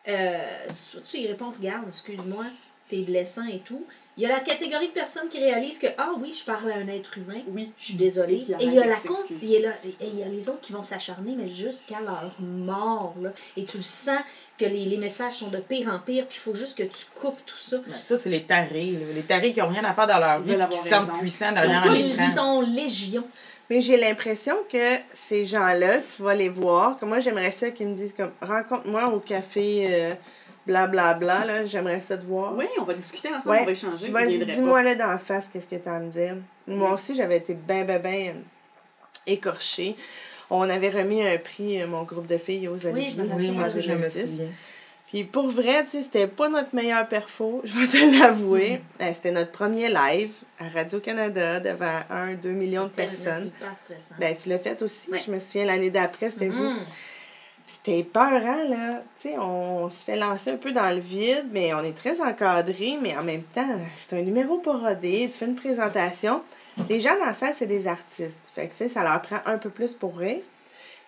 euh, 0.10 0.38
soit 0.70 1.02
tu 1.02 1.18
y 1.18 1.28
réponds, 1.28 1.54
regarde, 1.58 1.86
excuse-moi, 1.88 2.46
t'es 2.90 3.00
blessant 3.00 3.46
et 3.46 3.60
tout. 3.60 3.86
Il 4.16 4.22
y 4.22 4.26
a 4.28 4.30
la 4.30 4.42
catégorie 4.42 4.90
de 4.90 4.94
personnes 4.94 5.28
qui 5.28 5.40
réalisent 5.40 5.80
que, 5.80 5.88
ah 5.98 6.12
oui, 6.20 6.36
je 6.40 6.46
parle 6.46 6.72
à 6.72 6.76
un 6.76 6.88
être 6.88 7.18
humain, 7.18 7.42
Oui. 7.48 7.72
je 7.80 7.86
suis 7.86 7.94
désolée. 7.96 8.44
Et 8.60 8.66
il 8.66 8.74
y 8.74 8.80
a 8.80 8.86
la 8.86 8.96
s'excuser. 8.96 9.40
il 9.42 9.50
y 9.50 9.58
a 9.58 9.62
la- 9.62 9.76
et 9.86 9.96
il 10.14 10.20
y 10.20 10.24
a 10.24 10.28
les 10.28 10.50
autres 10.50 10.62
qui 10.62 10.72
vont 10.72 10.84
s'acharner, 10.84 11.36
mais 11.36 11.50
jusqu'à 11.50 12.00
leur 12.00 12.32
mort. 12.40 13.16
Là. 13.20 13.32
Et 13.58 13.66
tu 13.66 13.78
le 13.78 13.84
sens 13.84 14.20
que 14.60 14.66
les, 14.66 14.86
les 14.86 14.98
messages 14.98 15.34
sont 15.38 15.48
de 15.48 15.58
pire 15.58 15.88
en 15.92 15.98
pire, 15.98 16.28
puis 16.28 16.38
il 16.38 16.42
faut 16.42 16.54
juste 16.54 16.78
que 16.78 16.84
tu 16.84 17.06
coupes 17.20 17.44
tout 17.46 17.58
ça. 17.58 17.78
Ça, 18.04 18.16
c'est 18.18 18.30
les 18.30 18.44
tarés. 18.44 18.92
là. 18.92 19.14
Les 19.16 19.24
tarés 19.24 19.52
qui 19.52 19.60
n'ont 19.62 19.70
rien 19.70 19.84
à 19.84 19.94
faire 19.96 20.06
dans 20.06 20.20
leur 20.20 20.38
Ils 20.46 20.54
vie, 20.56 20.68
qui 20.70 20.90
raison. 20.90 21.08
puissants 21.20 21.52
derrière 21.52 21.84
un 21.84 21.96
Ils 21.96 22.12
écran. 22.12 22.30
sont 22.32 22.62
légion. 22.62 23.24
Mais 23.72 23.82
j'ai 23.82 23.98
l'impression 23.98 24.56
que 24.70 24.96
ces 25.12 25.46
gens-là, 25.46 26.00
tu 26.02 26.22
vas 26.22 26.36
les 26.36 26.50
voir. 26.50 26.98
Que 26.98 27.06
moi, 27.06 27.20
j'aimerais 27.20 27.52
ça 27.52 27.72
qu'ils 27.72 27.88
me 27.88 27.96
disent 27.96 28.14
comme 28.14 28.32
rencontre-moi 28.42 29.06
au 29.08 29.20
café 29.20 29.88
euh, 29.90 30.14
blablabla. 30.68 31.46
là, 31.46 31.66
j'aimerais 31.66 32.02
ça 32.02 32.18
te 32.18 32.26
voir. 32.26 32.56
Oui, 32.56 32.66
on 32.80 32.84
va 32.84 32.94
discuter 32.94 33.30
ensemble, 33.30 33.50
Ouais. 33.50 33.60
on 33.62 33.66
va 33.66 33.72
échanger. 33.72 34.10
Vas-y, 34.10 34.46
dis-moi 34.46 34.84
là 34.84 34.96
dans 34.96 35.08
la 35.08 35.18
face 35.20 35.50
qu'est-ce 35.52 35.68
que 35.68 35.76
tu 35.76 35.90
as 35.90 35.96
à 35.96 36.00
me 36.00 36.10
dire. 36.10 36.38
Moi 36.68 36.94
aussi, 36.94 37.16
j'avais 37.16 37.38
été 37.38 37.54
ben, 37.54 37.86
ben, 37.86 38.02
ben 38.02 38.36
écorchée. 39.28 39.96
On 40.50 40.70
avait 40.70 40.90
remis 40.90 41.26
un 41.26 41.38
prix, 41.38 41.82
euh, 41.82 41.88
mon 41.88 42.04
groupe 42.04 42.28
de 42.28 42.38
filles, 42.38 42.68
aux 42.68 42.86
Olivier. 42.86 43.24
Oui, 43.36 43.52
moi, 43.52 43.70
je 43.70 43.78
me 43.78 43.82
2010. 43.98 44.20
souviens. 44.30 44.46
Puis 45.08 45.24
pour 45.24 45.48
vrai, 45.48 45.84
tu 45.86 45.92
sais, 45.92 46.02
c'était 46.02 46.28
pas 46.28 46.50
notre 46.50 46.74
meilleur 46.76 47.08
perfo, 47.08 47.62
je 47.66 47.78
vais 47.80 47.88
te 47.88 48.20
l'avouer. 48.20 48.82
Euh, 49.02 49.12
C'était 49.14 49.32
notre 49.32 49.52
premier 49.52 49.88
live 49.90 50.32
à 50.60 50.70
Radio-Canada 50.70 51.60
devant 51.60 52.00
1, 52.10 52.34
2 52.36 52.50
millions 52.50 52.86
de 52.86 52.90
personnes. 52.90 53.52
Stressant. 53.78 54.16
Ben, 54.20 54.36
tu 54.36 54.50
l'as 54.50 54.58
fait 54.58 54.82
aussi. 54.82 55.10
Ouais. 55.12 55.20
Je 55.26 55.32
me 55.32 55.40
souviens 55.40 55.66
l'année 55.66 55.92
d'après, 55.92 56.32
c'était 56.32 56.50
vous. 56.50 56.72
C'était 57.66 58.04
peurant, 58.04 58.68
là. 58.70 59.02
Tu 59.16 59.30
sais, 59.30 59.36
on 59.40 59.90
se 59.90 60.04
fait 60.04 60.16
lancer 60.18 60.52
un 60.52 60.58
peu 60.58 60.72
dans 60.74 60.90
le 60.90 61.00
vide, 61.00 61.46
mais 61.52 61.74
on 61.74 61.84
est 61.84 61.96
très 61.96 62.20
encadré, 62.22 62.98
mais 63.02 63.16
en 63.18 63.24
même 63.24 63.44
temps, 63.44 63.80
c'est 63.96 64.14
un 64.18 64.22
numéro 64.22 64.58
pas 64.58 64.78
rodé. 64.78 65.30
Tu 65.32 65.38
fais 65.38 65.46
une 65.46 65.56
présentation. 65.56 66.44
Les 66.90 67.00
gens 67.00 67.18
dans 67.18 67.26
la 67.26 67.34
salle, 67.34 67.54
c'est 67.54 67.68
des 67.68 67.88
artistes. 67.88 68.40
Fait 68.54 68.68
que, 68.68 68.72
tu 68.72 68.78
sais, 68.80 68.90
ça 68.90 69.04
leur 69.04 69.22
prend 69.22 69.40
un 69.46 69.58
peu 69.58 69.70
plus 69.70 69.94
pour 69.94 70.18
rire. 70.18 70.42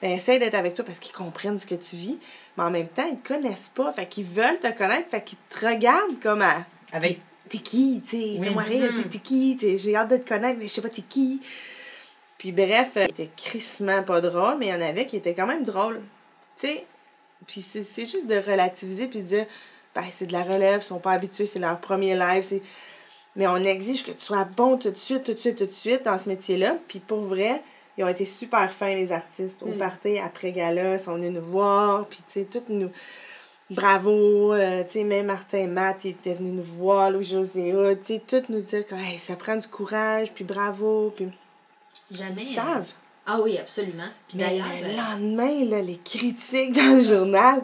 Ben, 0.01 0.12
essaye 0.12 0.39
d'être 0.39 0.56
avec 0.56 0.76
toi 0.76 0.86
parce 0.86 0.99
qu'ils 0.99 1.14
comprennent 1.16 1.60
ce 1.60 1.66
que 1.66 1.76
tu 1.76 1.95
vis. 1.97 2.18
Mais 2.58 2.64
en 2.64 2.72
même 2.72 2.88
temps, 2.88 3.08
ils 3.10 3.18
te 3.20 3.28
connaissent 3.34 3.72
pas. 3.74 3.91
Fait 3.91 4.06
qu'ils 4.06 4.26
veulent 4.26 4.60
te 4.60 4.72
connaître. 4.72 5.10
Fait 5.10 5.24
qu'ils 5.24 5.38
te 5.49 5.66
regardent 5.66 6.20
comme 6.22 6.41
à. 6.41 6.66
Avec 6.93 7.20
T'es 7.49 7.60
qui, 7.60 8.01
tu 8.03 8.18
sais, 8.18 8.24
Oui. 8.24 8.39
fais-moi 8.43 8.64
rire, 8.64 8.91
Mhm. 8.91 9.03
t'es- 9.03 9.20
qui, 9.20 9.56
tu 9.60 9.68
sais, 9.70 9.78
j'ai 9.78 9.95
hâte 9.95 10.10
de 10.10 10.18
te 10.18 10.28
connaître, 10.28 10.58
mais 10.58 10.68
je 10.68 10.74
sais 10.74 10.82
pas 10.82 10.89
t'es 10.89 11.03
qui? 11.03 11.41
Puis 12.39 12.51
bref, 12.51 12.89
euh, 12.97 13.06
c'était 13.06 13.30
crissement 13.38 14.01
pas 14.01 14.20
drôle, 14.20 14.56
mais 14.58 14.68
il 14.68 14.74
y 14.74 14.74
en 14.74 14.82
avait 14.82 15.06
qui 15.06 15.16
étaient 15.18 15.36
quand 15.36 15.45
même 15.45 15.64
drôles. 15.64 16.01
Tu 16.58 16.68
sais, 16.68 16.86
puis 17.47 17.62
c'est 17.62 17.84
c'est 17.84 18.06
juste 18.06 18.28
de 18.28 18.36
relativiser 18.36 19.08
puis 19.08 19.22
de 19.22 19.26
dire, 19.28 19.45
ben 19.93 20.03
c'est 20.12 20.26
de 20.28 20.34
la 20.34 20.43
relève, 20.43 20.82
ils 20.82 20.84
sont 20.86 20.99
pas 20.99 21.12
habitués, 21.12 21.45
c'est 21.45 21.60
leur 21.60 21.80
premier 21.80 22.16
live, 22.16 22.43
c'est... 22.43 22.62
Mais 23.38 23.47
on 23.47 23.58
exige 23.58 24.06
que 24.06 24.12
tu 24.12 24.22
sois 24.22 24.45
bon 24.45 24.78
tout 24.78 24.91
de 24.91 24.97
suite, 24.97 25.24
tout 25.26 25.34
de 25.34 25.39
suite, 25.39 25.58
tout 25.58 25.66
de 25.66 25.72
suite 25.74 26.03
dans 26.03 26.18
ce 26.18 26.30
métier-là. 26.30 26.78
Puis 26.88 26.99
pour 26.99 27.20
vrai, 27.22 27.62
ils 27.97 28.03
ont 28.06 28.08
été 28.08 28.24
super 28.24 28.72
fins, 28.74 28.89
les 28.89 29.12
artistes. 29.12 29.62
Au 29.62 29.68
Mm. 29.68 29.78
party, 29.78 30.20
après 30.20 30.53
gala, 30.53 30.93
ils 30.95 30.99
sont 31.01 31.16
venus 31.16 31.32
nous 31.34 31.41
voir, 31.41 32.08
puis 32.08 32.20
tu 32.28 32.34
sais, 32.34 32.45
toutes 32.45 32.70
nous... 32.70 32.89
Bravo, 33.72 34.53
euh, 34.53 34.84
tu 34.84 34.91
sais, 34.91 35.03
même 35.03 35.26
Martin 35.26 35.66
Matt, 35.68 35.97
il 36.06 36.12
était 36.12 36.36
venu 36.36 36.51
nous 36.51 36.62
voir, 36.64 37.10
Louis-José, 37.10 37.74
tu 37.99 38.06
sais, 38.06 38.22
toutes 38.26 38.49
nous 38.49 38.62
dire 38.62 38.86
que 38.86 38.93
hey, 38.93 39.18
ça 39.18 39.36
prend 39.36 39.56
du 39.56 39.68
courage, 39.68 40.32
puis 40.34 40.43
bravo, 40.43 41.12
puis 41.16 41.28
Si 41.95 42.16
jamais. 42.16 42.43
ils 42.43 42.51
euh, 42.60 42.62
savent. 42.62 42.91
Ah 43.28 43.39
oui, 43.41 43.57
absolument. 43.57 44.07
Puis 44.28 44.38
Mais 44.38 44.45
d'ailleurs. 44.45 44.67
le 44.82 44.88
euh, 44.89 44.95
lendemain, 44.97 45.65
là, 45.65 45.82
les 45.82 45.97
critiques 45.97 46.73
dans 46.76 46.97
le 46.97 47.01
journal, 47.03 47.61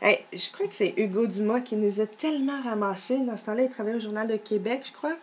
Hey, 0.00 0.20
je 0.32 0.52
crois 0.52 0.68
que 0.68 0.74
c'est 0.74 0.94
Hugo 0.96 1.26
Dumas 1.26 1.60
qui 1.60 1.74
nous 1.74 2.00
a 2.00 2.06
tellement 2.06 2.60
ramassés. 2.62 3.18
Dans 3.18 3.36
ce 3.36 3.46
temps-là, 3.46 3.62
il 3.64 3.68
travaillait 3.68 3.96
au 3.96 4.00
Journal 4.00 4.28
de 4.28 4.36
Québec, 4.36 4.82
je 4.84 4.92
crois. 4.92 5.16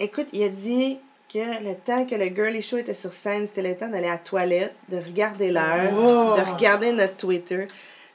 Écoute, 0.00 0.26
il 0.32 0.42
a 0.42 0.48
dit 0.48 0.98
que 1.32 1.62
le 1.62 1.76
temps 1.76 2.04
que 2.04 2.16
le 2.16 2.34
Girly 2.34 2.62
Show 2.62 2.78
était 2.78 2.94
sur 2.94 3.12
scène, 3.12 3.46
c'était 3.46 3.62
le 3.62 3.76
temps 3.76 3.88
d'aller 3.88 4.08
à 4.08 4.12
la 4.12 4.18
toilette, 4.18 4.74
de 4.88 4.96
regarder 4.96 5.52
l'heure, 5.52 5.92
Oh! 5.94 6.34
de 6.36 6.52
regarder 6.52 6.92
notre 6.92 7.16
Twitter. 7.16 7.66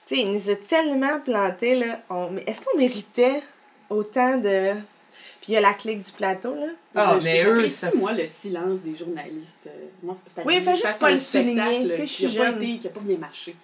Tu 0.05 0.15
sais, 0.15 0.21
il 0.21 0.31
nous 0.33 0.49
a 0.49 0.55
tellement 0.55 1.19
planté, 1.21 1.75
là. 1.75 2.01
On... 2.09 2.35
Est-ce 2.35 2.59
qu'on 2.61 2.77
méritait 2.77 3.41
autant 3.89 4.37
de. 4.37 4.73
Puis 5.43 5.51
il 5.51 5.55
y 5.55 5.57
a 5.57 5.61
la 5.61 5.73
clique 5.73 6.01
du 6.05 6.11
plateau, 6.13 6.55
là. 6.55 6.67
Ah, 6.95 7.17
mais 7.21 7.43
eux, 7.43 7.67
ça- 7.67 7.91
moi, 7.95 8.13
le 8.13 8.25
silence 8.25 8.79
des 8.79 8.95
journalistes. 8.95 9.67
Euh, 9.67 9.87
Moi, 10.01 10.15
c'était 10.25 10.47
Oui, 10.47 10.61
fais 10.61 10.71
juste 10.71 10.99
pas 10.99 11.11
le 11.11 11.19
souligner, 11.19 11.81
tu 11.81 11.87
sais, 11.89 11.95
je 11.97 12.05
suis 12.05 12.27
qui 12.29 12.37
a 12.37 12.43
pas 12.43 12.51
jeune. 12.51 12.63
été- 12.63 12.79
qui 12.79 12.87
a 12.87 12.91
pas 12.91 12.99
bien 13.01 13.17
marché. 13.17 13.55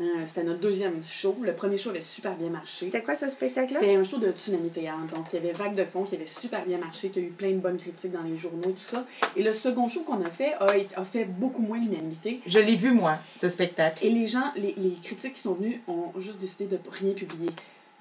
Euh, 0.00 0.04
C'était 0.26 0.44
notre 0.44 0.60
deuxième 0.60 1.04
show. 1.04 1.36
Le 1.42 1.52
premier 1.54 1.76
show 1.76 1.90
avait 1.90 2.00
super 2.00 2.34
bien 2.36 2.48
marché. 2.48 2.84
C'était 2.86 3.02
quoi 3.02 3.14
ce 3.14 3.28
spectacle-là? 3.28 3.80
C'était 3.80 3.94
un 3.96 4.04
show 4.04 4.16
de 4.16 4.30
Tsunami 4.30 4.70
Théâtre. 4.70 5.12
Donc, 5.14 5.26
il 5.32 5.36
y 5.36 5.38
avait 5.40 5.52
Vague 5.52 5.74
de 5.74 5.84
fond 5.84 6.04
qui 6.04 6.14
avait 6.14 6.24
super 6.24 6.64
bien 6.64 6.78
marché, 6.78 7.10
qui 7.10 7.18
a 7.18 7.22
eu 7.22 7.26
plein 7.30 7.50
de 7.50 7.56
bonnes 7.58 7.76
critiques 7.76 8.12
dans 8.12 8.22
les 8.22 8.36
journaux, 8.38 8.70
tout 8.70 8.78
ça. 8.78 9.04
Et 9.36 9.42
le 9.42 9.52
second 9.52 9.86
show 9.88 10.04
qu'on 10.04 10.24
a 10.24 10.30
fait 10.30 10.54
a 10.54 11.04
fait 11.04 11.24
beaucoup 11.26 11.60
moins 11.60 11.76
l'unanimité. 11.78 12.40
Je 12.46 12.58
l'ai 12.58 12.76
vu, 12.76 12.92
moi, 12.92 13.18
ce 13.38 13.50
spectacle. 13.50 14.02
Et 14.06 14.08
les 14.10 14.26
gens, 14.28 14.50
les, 14.56 14.72
les 14.78 14.92
critiques 15.02 15.34
qui 15.34 15.42
sont 15.42 15.54
venus 15.54 15.80
ont 15.88 16.12
juste 16.20 16.38
décidé 16.38 16.66
de 16.66 16.78
rien 16.90 17.12
publier. 17.12 17.50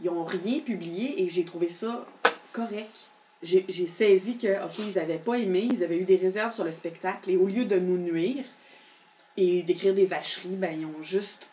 Ils 0.01 0.09
ont 0.11 0.23
rien 0.23 0.59
publié 0.59 1.23
et 1.23 1.28
j'ai 1.28 1.43
trouvé 1.43 1.67
ça 1.67 2.05
correct. 2.53 2.95
J'ai 3.44 3.88
saisi 3.88 4.38
que, 4.38 4.64
OK, 4.66 4.80
ils 4.80 4.96
n'avaient 4.96 5.20
pas 5.20 5.36
aimé, 5.36 5.68
ils 5.72 5.84
avaient 5.84 5.98
eu 5.98 6.06
des 6.06 6.16
réserves 6.16 6.54
sur 6.54 6.64
le 6.64 6.72
spectacle 6.72 7.30
et 7.30 7.38
au 7.38 7.46
lieu 7.46 7.66
de 7.66 7.78
nous 7.78 7.98
nuire 7.98 8.44
et 9.38 9.62
d'écrire 9.62 9.94
des 9.94 10.06
vacheries, 10.06 10.56
ben, 10.56 10.76
ils 10.78 10.86
ont 10.86 11.04
juste. 11.04 11.50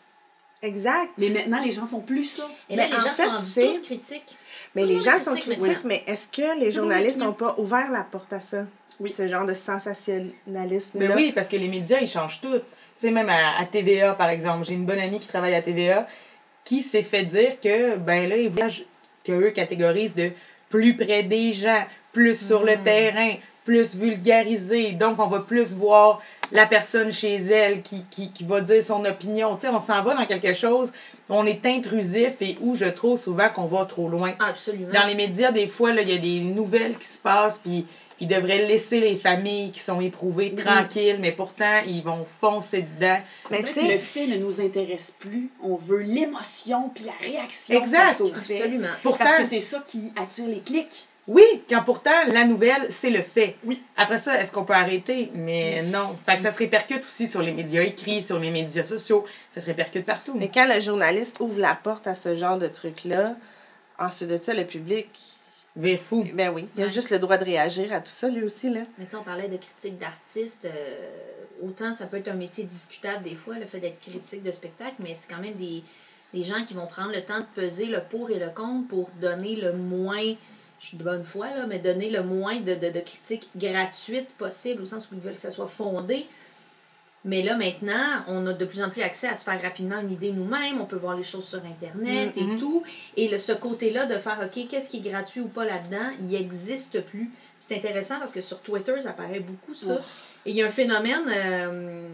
Exact. 0.63 1.11
Mais 1.17 1.29
maintenant, 1.29 1.63
les 1.63 1.71
gens 1.71 1.85
font 1.85 2.01
plus 2.01 2.23
ça. 2.23 2.49
Et 2.69 2.75
là, 2.75 2.83
Mais 2.83 2.89
les 2.89 2.95
en 2.95 2.99
gens 3.01 3.09
fait, 3.09 3.25
sont 3.25 3.71
tous 3.71 3.81
critiques. 3.81 4.37
Mais 4.73 4.81
Tout 4.81 4.87
les 4.87 4.99
gens 4.99 5.19
sont 5.19 5.35
critique 5.35 5.59
critiques, 5.59 5.83
mais 5.83 6.03
est-ce 6.07 6.27
que 6.27 6.59
les 6.59 6.71
journalistes 6.71 7.17
n'ont 7.17 7.33
pas 7.33 7.55
ouvert 7.59 7.91
la 7.91 8.01
porte 8.01 8.33
à 8.33 8.41
ça? 8.41 8.65
Oui. 8.99 9.13
Ce 9.15 9.27
genre 9.27 9.45
de 9.45 9.53
sensationnalisme 9.53 10.97
Mais 10.97 11.13
oui, 11.13 11.31
parce 11.33 11.49
que 11.49 11.57
les 11.57 11.67
médias, 11.67 11.99
ils 12.01 12.07
changent 12.07 12.41
tout. 12.41 12.53
Tu 12.53 12.61
sais, 12.97 13.11
même 13.11 13.29
à, 13.29 13.59
à 13.59 13.65
TVA, 13.65 14.13
par 14.13 14.29
exemple, 14.29 14.65
j'ai 14.65 14.73
une 14.73 14.85
bonne 14.85 14.99
amie 14.99 15.19
qui 15.19 15.27
travaille 15.27 15.53
à 15.53 15.61
TVA 15.61 16.07
qui 16.63 16.81
s'est 16.81 17.03
fait 17.03 17.23
dire 17.23 17.59
que, 17.61 17.95
ben 17.97 18.27
là, 18.27 18.37
ils 18.37 18.49
voyagent, 18.49 18.85
qu'eux 19.23 19.51
catégorisent 19.51 20.15
de 20.15 20.31
plus 20.75 20.95
près 20.97 21.23
des 21.23 21.53
gens, 21.53 21.83
plus 22.11 22.35
sur 22.47 22.63
le 22.63 22.75
Mm. 22.75 22.83
terrain, 22.83 23.31
plus 23.63 23.95
vulgarisé. 23.95 24.91
Donc, 24.91 25.19
on 25.19 25.27
va 25.27 25.39
plus 25.39 25.73
voir 25.73 26.21
la 26.51 26.65
personne 26.65 27.11
chez 27.11 27.35
elle 27.35 27.81
qui, 27.81 28.05
qui, 28.11 28.31
qui 28.31 28.43
va 28.43 28.59
dire 28.61 28.83
son 28.83 29.03
opinion. 29.05 29.55
Tu 29.55 29.61
sais, 29.61 29.69
on 29.69 29.79
s'en 29.79 30.03
va 30.03 30.15
dans 30.15 30.25
quelque 30.25 30.53
chose, 30.53 30.91
on 31.29 31.45
est 31.45 31.65
intrusif 31.65 32.33
et 32.41 32.57
où 32.61 32.75
je 32.75 32.85
trouve 32.85 33.17
souvent 33.17 33.49
qu'on 33.49 33.65
va 33.65 33.85
trop 33.85 34.07
loin. 34.09 34.33
Absolument. 34.39 34.93
Dans 34.93 35.07
les 35.07 35.15
médias, 35.15 35.51
des 35.51 35.67
fois, 35.67 35.91
il 35.91 36.09
y 36.09 36.13
a 36.13 36.17
des 36.17 36.41
nouvelles 36.41 36.97
qui 36.97 37.07
se 37.07 37.21
passent, 37.21 37.59
puis 37.59 37.85
ils 38.19 38.27
devraient 38.27 38.65
laisser 38.65 38.99
les 39.01 39.17
familles 39.17 39.71
qui 39.71 39.79
sont 39.81 39.99
éprouvées 40.01 40.55
tranquilles, 40.55 41.17
mais 41.19 41.33
pourtant, 41.33 41.81
ils 41.85 42.01
vont 42.01 42.25
foncer 42.39 42.83
dedans. 42.97 43.19
Mais 43.51 43.57
tu 43.57 43.63
que 43.63 43.67
le 43.67 43.73
sais, 43.73 43.97
fait 43.97 44.27
ne 44.27 44.37
nous 44.37 44.61
intéresse 44.61 45.11
plus. 45.19 45.49
On 45.61 45.75
veut 45.75 46.01
l'émotion 46.01 46.89
puis 46.95 47.03
la 47.05 47.11
réaction 47.27 47.81
Exact. 47.81 48.05
face 48.07 48.21
au 48.21 48.33
fait. 48.33 48.57
Absolument. 48.61 48.87
Pourtant, 49.03 49.25
Parce 49.25 49.37
que 49.39 49.43
c'est 49.49 49.59
ça 49.59 49.83
qui 49.85 50.13
attire 50.15 50.47
les 50.47 50.59
clics. 50.61 51.07
oui, 51.27 51.43
quand 51.69 51.83
pourtant, 51.83 52.11
la 52.27 52.45
nouvelle, 52.45 52.87
c'est 52.89 53.09
le 53.09 53.21
fait. 53.21 53.57
Oui. 53.65 53.81
Après 53.97 54.17
ça, 54.17 54.39
est-ce 54.39 54.51
qu'on 54.51 54.63
peut 54.63 54.73
arrêter? 54.73 55.31
Mais 55.33 55.81
non. 55.81 56.15
Fait 56.25 56.37
que 56.37 56.43
ça 56.43 56.51
se 56.51 56.59
répercute 56.59 57.03
aussi 57.05 57.27
sur 57.27 57.41
les 57.41 57.51
médias 57.51 57.81
écrits, 57.81 58.21
sur 58.21 58.39
les 58.39 58.49
médias 58.51 58.83
sociaux. 58.85 59.25
Ça 59.53 59.59
se 59.59 59.65
répercute 59.65 60.05
partout. 60.05 60.33
mais 60.35 60.49
quand 60.53 60.67
le 60.73 60.79
journaliste 60.79 61.39
ouvre 61.41 61.59
la 61.59 61.75
porte 61.75 62.07
à 62.07 62.15
ce 62.15 62.35
genre 62.35 62.57
de 62.59 62.67
truc-là, 62.67 63.35
ensuite 63.99 64.29
de 64.29 64.37
ça, 64.37 64.53
le 64.53 64.63
public, 64.65 65.09
Vire 65.75 65.99
fou. 65.99 66.25
ben 66.33 66.51
oui, 66.53 66.67
il 66.77 66.81
a 66.83 66.85
Ouais. 66.85 66.91
juste 66.91 67.09
le 67.09 67.19
droit 67.19 67.37
de 67.37 67.43
réagir 67.43 67.91
à 67.93 67.99
tout 67.99 68.05
ça, 68.11 68.29
lui 68.29 68.43
aussi, 68.43 68.69
là. 68.69 68.81
Mais 68.97 69.05
tu 69.05 69.11
sais, 69.11 69.17
on 69.17 69.23
parlait 69.23 69.49
de 69.49 69.57
critique 69.57 69.97
d'artistes. 69.99 70.65
euh, 70.65 71.09
autant 71.63 71.93
ça 71.93 72.05
peut 72.05 72.17
être 72.17 72.29
un 72.29 72.33
métier 72.35 72.63
discutable 72.63 73.23
des 73.23 73.35
fois, 73.35 73.57
le 73.57 73.65
fait 73.65 73.79
d'être 73.79 73.99
critique 73.99 74.43
de 74.43 74.51
spectacle, 74.51 74.95
mais 74.99 75.13
c'est 75.15 75.29
quand 75.33 75.41
même 75.41 75.55
des, 75.55 75.83
des 76.33 76.43
gens 76.43 76.63
qui 76.65 76.73
vont 76.75 76.87
prendre 76.87 77.11
le 77.11 77.21
temps 77.21 77.39
de 77.39 77.45
peser 77.55 77.87
le 77.87 77.99
pour 78.09 78.29
et 78.29 78.39
le 78.39 78.49
contre 78.49 78.87
pour 78.87 79.09
donner 79.21 79.55
le 79.57 79.73
moins, 79.73 80.35
je 80.79 80.87
suis 80.87 80.97
de 80.97 81.03
bonne 81.03 81.25
foi, 81.25 81.47
là, 81.49 81.65
mais 81.67 81.79
donner 81.79 82.09
le 82.09 82.23
moins 82.23 82.59
de, 82.61 82.75
de, 82.75 82.89
de 82.91 82.99
critiques 83.01 83.49
gratuites 83.57 84.29
possible, 84.37 84.81
au 84.81 84.85
sens 84.85 85.09
où 85.11 85.15
ils 85.15 85.19
veulent 85.21 85.35
que 85.35 85.41
ça 85.41 85.51
soit 85.51 85.67
fondé. 85.67 86.25
Mais 87.27 87.41
là, 87.41 87.55
maintenant, 87.55 88.23
on 88.27 88.45
a 88.45 88.53
de 88.53 88.65
plus 88.65 88.81
en 88.81 88.89
plus 88.91 89.01
accès 89.01 89.27
à 89.27 89.35
se 89.35 89.43
faire 89.43 89.59
rapidement 89.61 89.99
une 89.99 90.11
idée 90.11 90.31
nous-mêmes. 90.31 90.79
On 90.79 90.85
peut 90.85 90.95
voir 90.95 91.15
les 91.17 91.23
choses 91.23 91.45
sur 91.45 91.59
Internet 91.65 92.35
Mhm. 92.37 92.53
et 92.53 92.57
tout. 92.57 92.83
Et 93.17 93.27
le, 93.27 93.39
ce 93.39 93.51
côté-là 93.51 94.05
de 94.05 94.17
faire, 94.19 94.39
OK, 94.45 94.67
qu'est-ce 94.69 94.89
qui 94.89 94.97
est 94.97 95.09
gratuit 95.09 95.41
ou 95.41 95.47
pas 95.47 95.65
là-dedans, 95.65 96.11
il 96.19 96.27
n'existe 96.27 97.01
plus. 97.01 97.31
C'est 97.59 97.75
intéressant 97.75 98.19
parce 98.19 98.31
que 98.31 98.41
sur 98.41 98.59
Twitter, 98.61 99.01
ça 99.01 99.11
paraît 99.11 99.39
beaucoup, 99.39 99.73
ça. 99.73 99.95
Et 100.45 100.51
il 100.51 100.55
y 100.55 100.61
a 100.61 100.67
un 100.67 100.69
phénomène, 100.69 101.25
euh, 101.27 102.11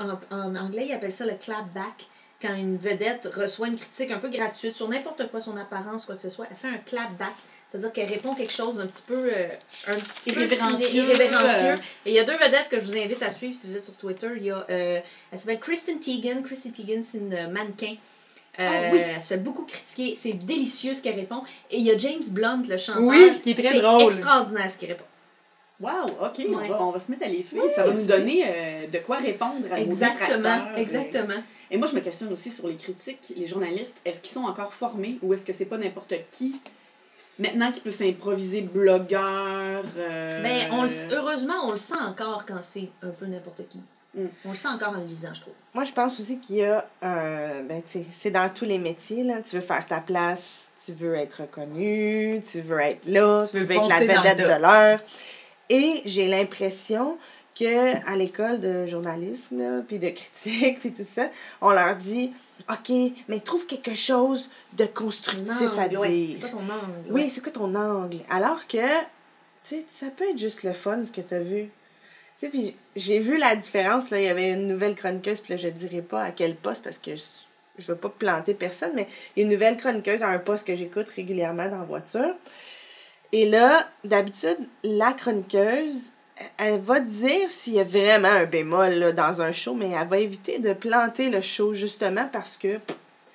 en, 0.00 0.06
en- 0.08 0.36
en 0.36 0.56
anglais, 0.56 0.86
ils 0.88 0.92
appellent 0.94 1.12
ça 1.12 1.26
le 1.26 1.34
clapback. 1.34 2.06
Quand 2.40 2.54
une 2.54 2.76
vedette 2.76 3.30
reçoit 3.34 3.68
une 3.68 3.76
critique 3.76 4.10
un 4.10 4.18
peu 4.18 4.28
gratuite 4.28 4.74
sur 4.74 4.88
n'importe 4.88 5.30
quoi, 5.30 5.40
son 5.40 5.56
apparence, 5.56 6.04
quoi 6.06 6.16
que 6.16 6.22
ce 6.22 6.28
soit, 6.30 6.46
elle 6.50 6.56
fait 6.56 6.68
un 6.68 6.78
clapback. 6.78 7.32
C'est-à-dire 7.78 7.92
qu'elle 7.92 8.08
répond 8.08 8.34
quelque 8.34 8.52
chose 8.52 8.76
d'un 8.76 8.86
petit 8.86 9.02
peu, 9.06 9.30
euh, 9.32 9.48
un 9.88 9.94
petit 9.96 10.32
peu 10.32 10.40
Irrévérencieux, 10.42 10.86
ciné- 10.88 10.96
irrévérencieux. 10.98 11.48
euh. 11.72 11.76
Et 12.06 12.10
il 12.10 12.12
y 12.14 12.18
a 12.18 12.24
deux 12.24 12.36
vedettes 12.36 12.68
que 12.70 12.78
je 12.80 12.84
vous 12.84 12.96
invite 12.96 13.22
à 13.22 13.30
suivre 13.30 13.54
si 13.54 13.66
vous 13.66 13.76
êtes 13.76 13.84
sur 13.84 13.94
Twitter. 13.94 14.28
Il 14.36 14.44
y 14.44 14.50
a, 14.50 14.66
euh, 14.70 15.00
elle 15.32 15.38
s'appelle 15.38 15.60
Kristen 15.60 15.98
Teigen. 16.00 16.42
Kristen 16.42 16.72
Teigen, 16.72 17.02
c'est 17.02 17.18
une 17.18 17.50
mannequin. 17.50 17.94
Euh, 18.58 18.68
Ah 18.68 18.90
oui. 18.92 18.98
Elle 19.16 19.22
se 19.22 19.28
fait 19.28 19.36
beaucoup 19.36 19.64
critiquer. 19.64 20.14
C'est 20.16 20.32
délicieux 20.32 20.94
ce 20.94 21.02
qu'elle 21.02 21.16
répond. 21.16 21.42
Et 21.70 21.76
il 21.76 21.82
y 21.84 21.90
a 21.90 21.98
James 21.98 22.22
Blunt, 22.30 22.62
le 22.68 22.78
chanteur. 22.78 23.02
Oui, 23.02 23.40
qui 23.42 23.50
est 23.50 23.54
très 23.62 23.78
drôle. 23.80 24.10
C'est 24.12 24.18
extraordinaire 24.18 24.70
ce 24.70 24.78
qu'il 24.78 24.88
répond. 24.88 25.04
Wow, 25.78 26.06
OK, 26.22 26.40
on, 26.48 26.54
Ouais. 26.56 26.68
va, 26.68 26.82
on 26.82 26.90
va 26.90 26.98
se 26.98 27.10
mettre 27.10 27.24
à 27.24 27.28
les 27.28 27.42
suivre. 27.42 27.68
ça 27.68 27.84
va 27.84 27.92
nous 27.92 28.06
donner 28.06 28.44
euh, 28.46 28.86
de 28.86 28.96
quoi 28.98 29.16
répondre 29.16 29.66
à 29.70 29.78
nos 29.78 29.84
Exactement, 29.84 30.38
détracteurs. 30.38 30.78
exactement. 30.78 31.42
Et 31.70 31.76
moi, 31.76 31.86
je 31.86 31.94
me 31.94 32.00
questionne 32.00 32.32
aussi 32.32 32.50
sur 32.50 32.66
les 32.68 32.76
critiques, 32.76 33.34
les 33.36 33.44
journalistes. 33.44 33.96
Est-ce 34.06 34.22
qu'ils 34.22 34.32
sont 34.32 34.44
encore 34.44 34.72
formés 34.72 35.18
ou 35.20 35.34
est-ce 35.34 35.44
que 35.44 35.52
c'est 35.52 35.66
pas 35.66 35.76
n'importe 35.76 36.14
qui 36.30 36.58
maintenant 37.38 37.70
qui 37.72 37.80
peut 37.80 37.90
s'improviser 37.90 38.62
blogueur? 38.62 39.84
euh, 39.96 40.60
on 40.70 40.82
le- 40.84 41.14
heureusement, 41.14 41.54
on 41.64 41.72
le 41.72 41.76
sent 41.78 41.94
encore 42.00 42.44
quand 42.46 42.62
c'est 42.62 42.88
un 43.02 43.10
peu 43.10 43.26
n'importe 43.26 43.62
qui. 43.68 43.80
Mm. 44.14 44.26
On 44.46 44.50
le 44.50 44.56
sent 44.56 44.68
encore 44.68 44.90
en 44.90 45.00
le 45.00 45.04
lisant, 45.06 45.34
je 45.34 45.42
trouve. 45.42 45.54
Moi, 45.74 45.84
je 45.84 45.92
pense 45.92 46.18
aussi 46.20 46.38
qu'il 46.38 46.56
y 46.56 46.64
a 46.64 46.86
un. 47.02 47.62
Ben, 47.62 47.82
tu 47.82 47.92
sais, 47.98 48.06
c'est 48.12 48.30
dans 48.30 48.48
tous 48.48 48.64
les 48.64 48.78
métiers, 48.78 49.22
là. 49.24 49.42
Tu 49.42 49.56
veux 49.56 49.62
faire 49.62 49.84
ta 49.86 50.00
place, 50.00 50.70
tu 50.84 50.92
veux 50.92 51.14
être 51.14 51.42
reconnu, 51.42 52.40
tu 52.50 52.60
veux 52.62 52.80
être 52.80 53.06
là, 53.06 53.44
tu, 53.46 53.52
Tu 53.52 53.58
veux 53.58 53.64
veux 53.66 53.76
être 53.76 53.88
la 53.88 54.00
vedette 54.00 54.38
de 54.38 54.62
l'heure. 54.62 55.00
Et 55.68 56.02
j'ai 56.04 56.28
l'impression 56.28 57.18
que 57.58 57.96
à 58.10 58.16
l'école 58.16 58.60
de 58.60 58.86
journalisme, 58.86 59.58
là, 59.58 59.82
puis 59.86 59.98
de 59.98 60.08
critique, 60.10 60.78
puis 60.80 60.92
tout 60.92 61.04
ça, 61.04 61.28
on 61.60 61.70
leur 61.70 61.96
dit 61.96 62.32
OK, 62.70 62.92
mais 63.28 63.40
trouve 63.40 63.66
quelque 63.66 63.94
chose 63.94 64.48
de 64.72 64.86
constructif 64.86 65.78
à 65.78 65.86
ouais. 65.86 66.08
dire. 66.08 66.38
C'est 66.40 66.40
pas 66.40 66.48
ton 66.48 66.58
angle? 66.58 67.10
Oui, 67.10 67.22
ouais. 67.22 67.30
c'est 67.32 67.40
quoi 67.40 67.52
ton 67.52 67.74
angle? 67.74 68.18
Alors 68.30 68.66
que, 68.66 68.98
tu 68.98 69.06
sais, 69.62 69.84
ça 69.88 70.06
peut 70.10 70.28
être 70.30 70.38
juste 70.38 70.62
le 70.62 70.72
fun, 70.72 71.04
ce 71.04 71.12
que 71.12 71.20
tu 71.20 71.34
as 71.34 71.40
vu. 71.40 71.70
Tu 72.38 72.46
sais, 72.46 72.48
puis 72.48 72.76
j'ai 72.96 73.18
vu 73.18 73.38
la 73.38 73.56
différence, 73.56 74.10
là, 74.10 74.20
il 74.20 74.24
y 74.24 74.28
avait 74.28 74.50
une 74.50 74.68
nouvelle 74.68 74.94
chroniqueuse, 74.94 75.40
puis 75.40 75.54
là, 75.54 75.56
je 75.56 75.68
dirais 75.68 76.02
pas 76.02 76.22
à 76.22 76.30
quel 76.32 76.54
poste, 76.54 76.84
parce 76.84 76.98
que 76.98 77.16
je, 77.16 77.22
je 77.78 77.86
veux 77.86 77.96
pas 77.96 78.10
planter 78.10 78.54
personne, 78.54 78.92
mais 78.94 79.06
il 79.34 79.40
y 79.40 79.42
a 79.42 79.46
une 79.46 79.52
nouvelle 79.52 79.76
chroniqueuse 79.76 80.22
à 80.22 80.28
un 80.28 80.38
poste 80.38 80.66
que 80.66 80.74
j'écoute 80.74 81.08
régulièrement 81.08 81.68
dans 81.68 81.78
la 81.78 81.84
voiture. 81.84 82.34
Et 83.32 83.48
là, 83.48 83.88
d'habitude, 84.04 84.58
la 84.82 85.12
chroniqueuse, 85.12 86.12
elle 86.58 86.80
va 86.80 87.00
dire 87.00 87.50
s'il 87.50 87.74
y 87.74 87.80
a 87.80 87.84
vraiment 87.84 88.28
un 88.28 88.44
bémol 88.44 88.92
là, 88.94 89.12
dans 89.12 89.40
un 89.42 89.52
show, 89.52 89.74
mais 89.74 89.90
elle 89.90 90.06
va 90.08 90.18
éviter 90.18 90.58
de 90.58 90.72
planter 90.72 91.30
le 91.30 91.40
show 91.40 91.72
justement 91.74 92.28
parce 92.32 92.56
que 92.56 92.78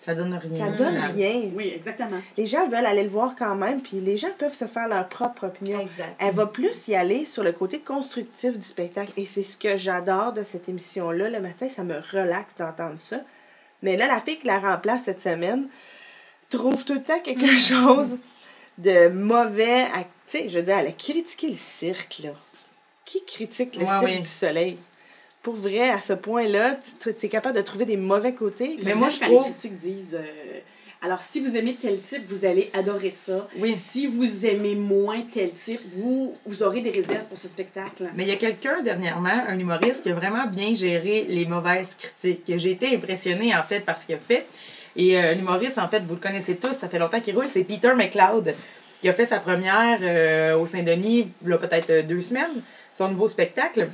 Ça 0.06 0.14
donne 0.16 0.34
rien. 0.36 0.56
ça 0.66 0.72
donne 0.72 0.96
finalement. 0.96 1.14
rien. 1.16 1.50
Oui, 1.56 1.72
exactement. 1.76 2.20
Les 2.38 2.46
gens 2.46 2.68
veulent 2.68 2.86
aller 2.86 3.04
le 3.04 3.10
voir 3.10 3.36
quand 3.36 3.56
même, 3.56 3.82
puis 3.82 4.00
les 4.02 4.18
gens 4.18 4.30
peuvent 4.38 4.54
se 4.54 4.66
faire 4.66 4.88
leur 4.88 5.08
propre 5.10 5.48
opinion. 5.48 5.80
Exact. 5.80 6.16
Elle 6.20 6.34
va 6.36 6.46
plus 6.48 6.88
y 6.90 6.96
aller 6.96 7.26
sur 7.26 7.44
le 7.44 7.52
côté 7.52 7.80
constructif 7.80 8.56
du 8.58 8.66
spectacle. 8.66 9.12
Et 9.18 9.26
c'est 9.26 9.44
ce 9.44 9.58
que 9.58 9.78
j'adore 9.78 10.34
de 10.34 10.44
cette 10.44 10.70
émission-là. 10.70 11.30
Le 11.30 11.40
matin, 11.40 11.70
ça 11.70 11.84
me 11.84 11.96
relaxe 12.12 12.56
d'entendre 12.58 13.00
ça. 13.00 13.18
Mais 13.84 13.98
là, 13.98 14.06
la 14.08 14.20
fille 14.22 14.38
qui 14.38 14.46
la 14.48 14.60
remplace 14.60 15.04
cette 15.06 15.22
semaine 15.22 15.68
trouve 16.52 16.84
tout 16.86 16.94
le 16.94 17.04
temps 17.04 17.20
quelque 17.20 17.56
chose 17.58 18.18
de 18.78 19.08
mauvais. 19.08 19.82
à- 19.94 20.04
Tu 20.28 20.38
sais, 20.38 20.50
je 20.50 20.60
veux 20.60 20.64
dire, 20.64 20.78
elle 20.78 20.88
a 20.88 20.92
critiqué 20.92 21.50
le 21.50 21.56
cirque, 21.58 22.22
là. 22.24 22.30
Qui 23.06 23.24
critique 23.26 23.76
le 23.76 23.82
Ouais, 23.82 23.88
cirque 23.88 24.04
oui. 24.06 24.20
du 24.22 24.28
soleil? 24.28 24.78
Pour 25.44 25.56
vrai, 25.56 25.90
à 25.90 26.00
ce 26.00 26.14
point-là, 26.14 26.78
tu 27.00 27.10
es 27.10 27.30
capable 27.30 27.58
de 27.58 27.62
trouver 27.64 27.86
des 27.86 27.98
mauvais 27.98 28.34
côtés. 28.34 28.78
Mais 28.84 28.94
moi, 28.94 29.10
je 29.10 29.20
trouve- 29.20 29.44
les 29.46 29.52
critiques 29.52 29.80
disent 29.80 30.16
euh, 30.20 30.60
alors 31.04 31.20
si 31.20 31.40
vous 31.40 31.58
aimez 31.58 31.76
tel 31.82 32.00
type, 32.00 32.22
vous 32.28 32.46
allez 32.46 32.70
adorer 32.74 33.10
ça. 33.10 33.48
Oui. 33.58 33.74
Si 33.74 34.06
vous 34.06 34.46
aimez 34.46 34.76
moins 34.76 35.24
tel 35.34 35.52
type, 35.52 35.82
vous, 35.96 36.36
vous 36.46 36.62
aurez 36.62 36.82
des 36.82 36.92
réserves 36.92 37.26
pour 37.28 37.40
ce 37.40 37.48
spectacle. 37.48 38.08
Mais 38.14 38.24
il 38.24 38.30
y 38.30 38.34
a 38.34 38.36
quelqu'un 38.36 38.84
dernièrement, 38.84 39.30
un 39.48 39.58
humoriste, 39.58 40.04
qui 40.04 40.12
a 40.12 40.14
vraiment 40.14 40.46
bien 40.46 40.76
géré 40.76 41.26
les 41.28 41.48
mauvaises 41.48 41.96
critiques. 41.96 42.44
J'ai 42.60 42.72
été 42.72 42.96
impressionnée 42.96 43.56
en 43.56 43.64
fait 43.64 43.80
par 43.80 43.98
ce 43.98 44.06
qu'il 44.06 44.14
a 44.14 44.20
fait. 44.20 44.46
Et 44.96 45.18
euh, 45.18 45.34
l'humoriste, 45.34 45.80
en 45.80 45.88
fait, 45.88 46.04
vous 46.04 46.14
le 46.14 46.20
connaissez 46.20 46.58
tous, 46.58 46.74
ça 46.74 46.88
fait 46.88 47.00
longtemps 47.00 47.20
qu'il 47.22 47.34
roule, 47.36 47.48
c'est 47.48 47.64
Peter 47.64 47.94
McLeod, 47.96 48.54
qui 49.02 49.10
a 49.10 49.14
fait 49.14 49.26
sa 49.26 49.40
première 49.40 49.98
euh, 50.04 50.56
au 50.56 50.68
Saint-Denis, 50.68 51.30
il 51.44 51.50
y 51.50 51.54
a 51.54 51.58
peut-être 51.58 51.90
euh, 51.90 52.04
deux 52.04 52.20
semaines, 52.22 52.62
son 52.92 53.10
nouveau 53.10 53.28
spectacle. 53.28 53.90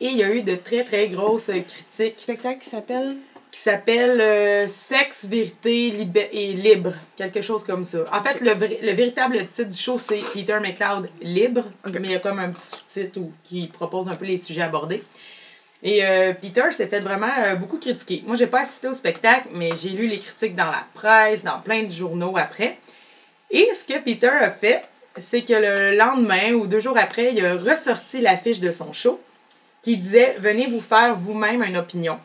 Et 0.00 0.06
il 0.06 0.16
y 0.16 0.22
a 0.22 0.30
eu 0.32 0.42
de 0.42 0.54
très, 0.54 0.84
très 0.84 1.08
grosses 1.08 1.50
critiques. 1.50 2.18
spectacle 2.18 2.60
qui 2.60 2.68
s'appelle? 2.68 3.16
Qui 3.50 3.60
s'appelle 3.60 4.20
euh, 4.20 4.68
Sexe, 4.68 5.24
vérité 5.24 5.88
et 6.32 6.52
libre, 6.52 6.92
quelque 7.16 7.40
chose 7.40 7.64
comme 7.64 7.84
ça. 7.84 8.04
En 8.12 8.22
fait, 8.22 8.40
le, 8.40 8.52
le 8.52 8.92
véritable 8.92 9.46
titre 9.48 9.70
du 9.70 9.76
show, 9.76 9.96
c'est 9.96 10.20
Peter 10.34 10.58
McLeod 10.60 11.08
libre, 11.22 11.64
mais 11.86 12.08
il 12.08 12.10
y 12.10 12.14
a 12.14 12.18
comme 12.18 12.38
un 12.38 12.50
petit 12.50 12.66
sous-titre 12.66 13.20
qui 13.44 13.66
propose 13.68 14.08
un 14.08 14.14
peu 14.14 14.26
les 14.26 14.36
sujets 14.36 14.62
abordés. 14.62 15.02
Et 15.82 16.04
euh, 16.04 16.32
Peter 16.34 16.70
s'est 16.72 16.88
fait 16.88 17.00
vraiment 17.00 17.30
euh, 17.38 17.54
beaucoup 17.54 17.78
critiquer. 17.78 18.22
Moi, 18.26 18.36
j'ai 18.36 18.48
pas 18.48 18.62
assisté 18.62 18.88
au 18.88 18.94
spectacle, 18.94 19.48
mais 19.54 19.70
j'ai 19.76 19.90
lu 19.90 20.08
les 20.08 20.18
critiques 20.18 20.56
dans 20.56 20.70
la 20.70 20.84
presse, 20.94 21.44
dans 21.44 21.60
plein 21.60 21.84
de 21.84 21.92
journaux 21.92 22.36
après. 22.36 22.78
Et 23.50 23.68
ce 23.74 23.84
que 23.84 23.98
Peter 24.00 24.28
a 24.28 24.50
fait, 24.50 24.82
c'est 25.20 25.42
que 25.42 25.54
le 25.54 25.96
lendemain 25.96 26.52
ou 26.52 26.66
deux 26.66 26.80
jours 26.80 26.98
après, 26.98 27.32
il 27.32 27.44
a 27.44 27.54
ressorti 27.54 28.20
l'affiche 28.20 28.60
de 28.60 28.70
son 28.70 28.92
show 28.92 29.20
qui 29.82 29.96
disait 29.96 30.34
Venez 30.38 30.66
vous 30.66 30.80
faire 30.80 31.16
vous-même 31.16 31.62
une 31.62 31.76
opinion. 31.76 32.18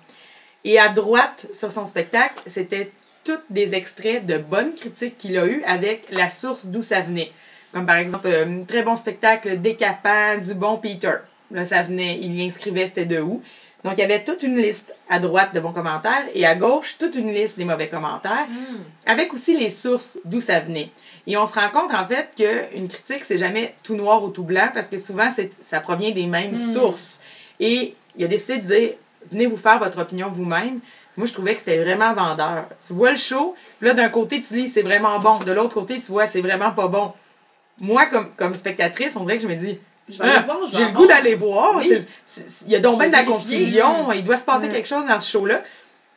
Et 0.64 0.80
à 0.80 0.90
droite 0.90 1.48
sur 1.54 1.72
son 1.72 1.86
spectacle, 1.86 2.42
c'était 2.46 2.92
tous 3.24 3.40
des 3.50 3.76
extraits 3.76 4.26
de 4.26 4.38
bonnes 4.38 4.74
critiques 4.74 5.18
qu'il 5.18 5.38
a 5.38 5.46
eues 5.46 5.64
avec 5.66 6.06
la 6.12 6.30
source 6.30 6.66
d'où 6.66 6.82
ça 6.82 7.02
venait. 7.02 7.32
Comme 7.74 7.86
par 7.86 7.98
exemple, 7.98 8.28
euh, 8.28 8.46
un 8.46 8.64
très 8.66 8.84
bon 8.84 8.96
spectacle 8.96 9.60
décapant 9.60 10.38
du 10.38 10.54
bon 10.54 10.78
Peter. 10.78 11.16
Là, 11.52 11.66
ça 11.66 11.84
venait, 11.84 12.18
il 12.22 12.40
y 12.40 12.46
inscrivait 12.46 12.88
c'était 12.88 13.06
de 13.06 13.20
où. 13.20 13.42
Donc, 13.84 13.94
il 13.98 14.00
y 14.00 14.04
avait 14.04 14.24
toute 14.24 14.44
une 14.44 14.58
liste 14.58 14.96
à 15.10 15.20
droite 15.20 15.54
de 15.54 15.60
bons 15.60 15.74
commentaires 15.74 16.24
et 16.34 16.46
à 16.46 16.56
gauche, 16.56 16.96
toute 16.98 17.16
une 17.16 17.34
liste 17.34 17.58
des 17.58 17.66
mauvais 17.66 17.90
commentaires, 17.90 18.48
Hmm. 18.48 18.84
avec 19.06 19.34
aussi 19.34 19.58
les 19.58 19.70
sources 19.70 20.20
d'où 20.24 20.40
ça 20.40 20.62
venait. 20.62 20.90
Et 21.26 21.38
on 21.38 21.48
se 21.48 21.56
rend 21.58 21.70
compte, 21.70 21.94
en 21.94 22.06
fait, 22.06 22.30
qu'une 22.36 22.88
critique, 22.90 23.24
c'est 23.26 23.38
jamais 23.38 23.74
tout 23.84 23.96
noir 23.96 24.24
ou 24.24 24.30
tout 24.30 24.44
blanc 24.44 24.68
parce 24.74 24.88
que 24.88 24.98
souvent, 24.98 25.30
ça 25.62 25.80
provient 25.80 26.12
des 26.12 26.26
mêmes 26.28 26.52
Mm. 26.52 26.74
sources. 26.74 27.22
Et 27.60 27.96
il 28.18 28.26
a 28.26 28.28
décidé 28.28 28.58
de 28.58 28.68
dire 28.68 28.90
venez 29.32 29.46
vous 29.46 29.56
faire 29.58 29.80
votre 29.80 30.00
opinion 30.02 30.30
vous-même. 30.34 30.80
Moi, 31.16 31.28
je 31.28 31.34
trouvais 31.34 31.54
que 31.54 31.60
c'était 31.60 31.82
vraiment 31.82 32.14
vendeur. 32.14 32.66
Tu 32.86 32.92
vois 32.94 33.12
le 33.12 33.16
show, 33.18 33.56
puis 33.80 33.88
là, 33.88 33.94
d'un 33.94 34.10
côté, 34.10 34.42
tu 34.42 34.56
lis 34.56 34.68
c'est 34.68 34.82
vraiment 34.82 35.18
bon. 35.20 35.38
De 35.40 35.52
l'autre 35.54 35.74
côté, 35.74 36.00
tu 36.00 36.12
vois 36.12 36.28
c'est 36.28 36.42
vraiment 36.42 36.72
pas 36.72 36.88
bon. 36.88 37.14
Moi, 37.80 38.06
comme, 38.08 38.30
comme 38.36 38.54
spectatrice, 38.56 39.16
on 39.16 39.22
dirait 39.24 39.38
que 39.38 39.44
je 39.44 39.48
me 39.48 39.56
dis 39.56 39.80
Ah, 40.20 40.46
j'ai 40.74 40.84
le 40.86 40.92
goût 40.92 41.06
d'aller 41.08 41.36
voir. 41.36 41.78
Oui. 41.78 41.90
Il 42.66 42.72
y 42.72 42.76
a 42.76 42.80
donc 42.80 43.00
bien 43.00 43.08
de 43.08 43.14
la 43.14 43.24
confusion. 43.24 44.12
Il 44.12 44.24
doit 44.26 44.38
se 44.38 44.46
passer 44.46 44.68
quelque 44.70 44.88
chose 44.88 45.06
dans 45.06 45.20
ce 45.22 45.30
show-là. 45.30 45.62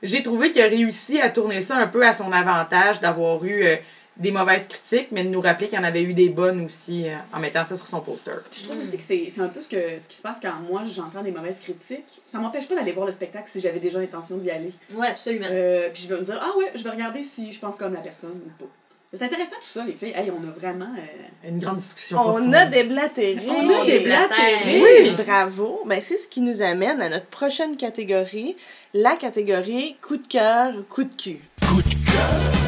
J'ai 0.02 0.22
trouvé 0.22 0.50
qu'il 0.50 0.62
a 0.62 0.66
réussi 0.66 1.20
à 1.20 1.30
tourner 1.30 1.62
ça 1.62 1.76
un 1.76 1.86
peu 1.86 2.04
à 2.04 2.12
son 2.12 2.30
avantage 2.32 3.00
d'avoir 3.00 3.42
eu 3.44 3.64
euh, 3.64 3.76
des 4.18 4.30
mauvaises 4.30 4.66
critiques, 4.66 5.08
mais 5.12 5.24
de 5.24 5.28
nous 5.28 5.40
rappeler 5.40 5.68
qu'il 5.68 5.76
y 5.76 5.80
en 5.80 5.84
avait 5.84 6.02
eu 6.02 6.14
des 6.14 6.28
bonnes 6.30 6.64
aussi 6.64 7.08
euh, 7.08 7.16
en 7.34 7.38
mettant 7.40 7.64
ça 7.64 7.76
sur 7.76 7.86
son 7.86 8.00
poster. 8.00 8.32
Je 8.50 8.64
trouve 8.64 8.78
aussi 8.78 8.96
que 8.96 9.02
c'est 9.02 9.40
un 9.40 9.48
peu 9.48 9.60
ce, 9.60 9.68
que, 9.68 9.98
ce 9.98 10.08
qui 10.08 10.16
se 10.16 10.22
passe 10.22 10.38
quand 10.40 10.54
moi 10.68 10.82
j'entends 10.86 11.22
des 11.22 11.32
mauvaises 11.32 11.58
critiques. 11.60 12.20
Ça 12.26 12.38
m'empêche 12.38 12.66
pas 12.66 12.74
d'aller 12.76 12.92
voir 12.92 13.06
le 13.06 13.12
spectacle 13.12 13.48
si 13.48 13.60
j'avais 13.60 13.78
déjà 13.80 13.98
l'intention 14.00 14.38
d'y 14.38 14.50
aller. 14.50 14.72
Ouais, 14.94 15.08
absolument. 15.08 15.46
Euh, 15.50 15.90
puis 15.92 16.04
je 16.04 16.08
vais 16.14 16.20
me 16.20 16.24
dire, 16.24 16.40
ah 16.42 16.56
ouais, 16.58 16.72
je 16.74 16.82
vais 16.82 16.90
regarder 16.90 17.22
si 17.22 17.52
je 17.52 17.58
pense 17.60 17.76
comme 17.76 17.92
la 17.94 18.00
personne 18.00 18.30
ou 18.44 18.62
pas. 18.64 18.70
C'est 19.12 19.22
intéressant 19.22 19.54
tout 19.62 19.68
ça, 19.72 19.84
les 19.84 19.92
filles. 19.92 20.12
Hey, 20.16 20.30
on 20.30 20.46
a 20.46 20.50
vraiment. 20.50 20.88
euh, 20.98 21.48
Une 21.48 21.58
grande 21.58 21.76
discussion. 21.78 22.18
On 22.18 22.52
a 22.52 22.66
déblatéré. 22.66 23.46
On 23.48 23.68
a 23.82 23.84
déblatéré. 23.86 24.82
Oui, 24.82 25.10
bravo. 25.24 25.82
Ben, 25.86 26.00
c'est 26.02 26.18
ce 26.18 26.26
qui 26.26 26.40
nous 26.40 26.60
amène 26.60 27.00
à 27.00 27.08
notre 27.08 27.26
prochaine 27.26 27.76
catégorie, 27.76 28.56
la 28.94 29.16
catégorie 29.16 29.96
coup 30.02 30.16
de 30.16 30.26
cœur, 30.26 30.72
coup 30.90 31.04
de 31.04 31.14
cul. 31.14 31.40
Coup 31.68 31.82
de 31.82 31.88
cœur. 31.88 32.65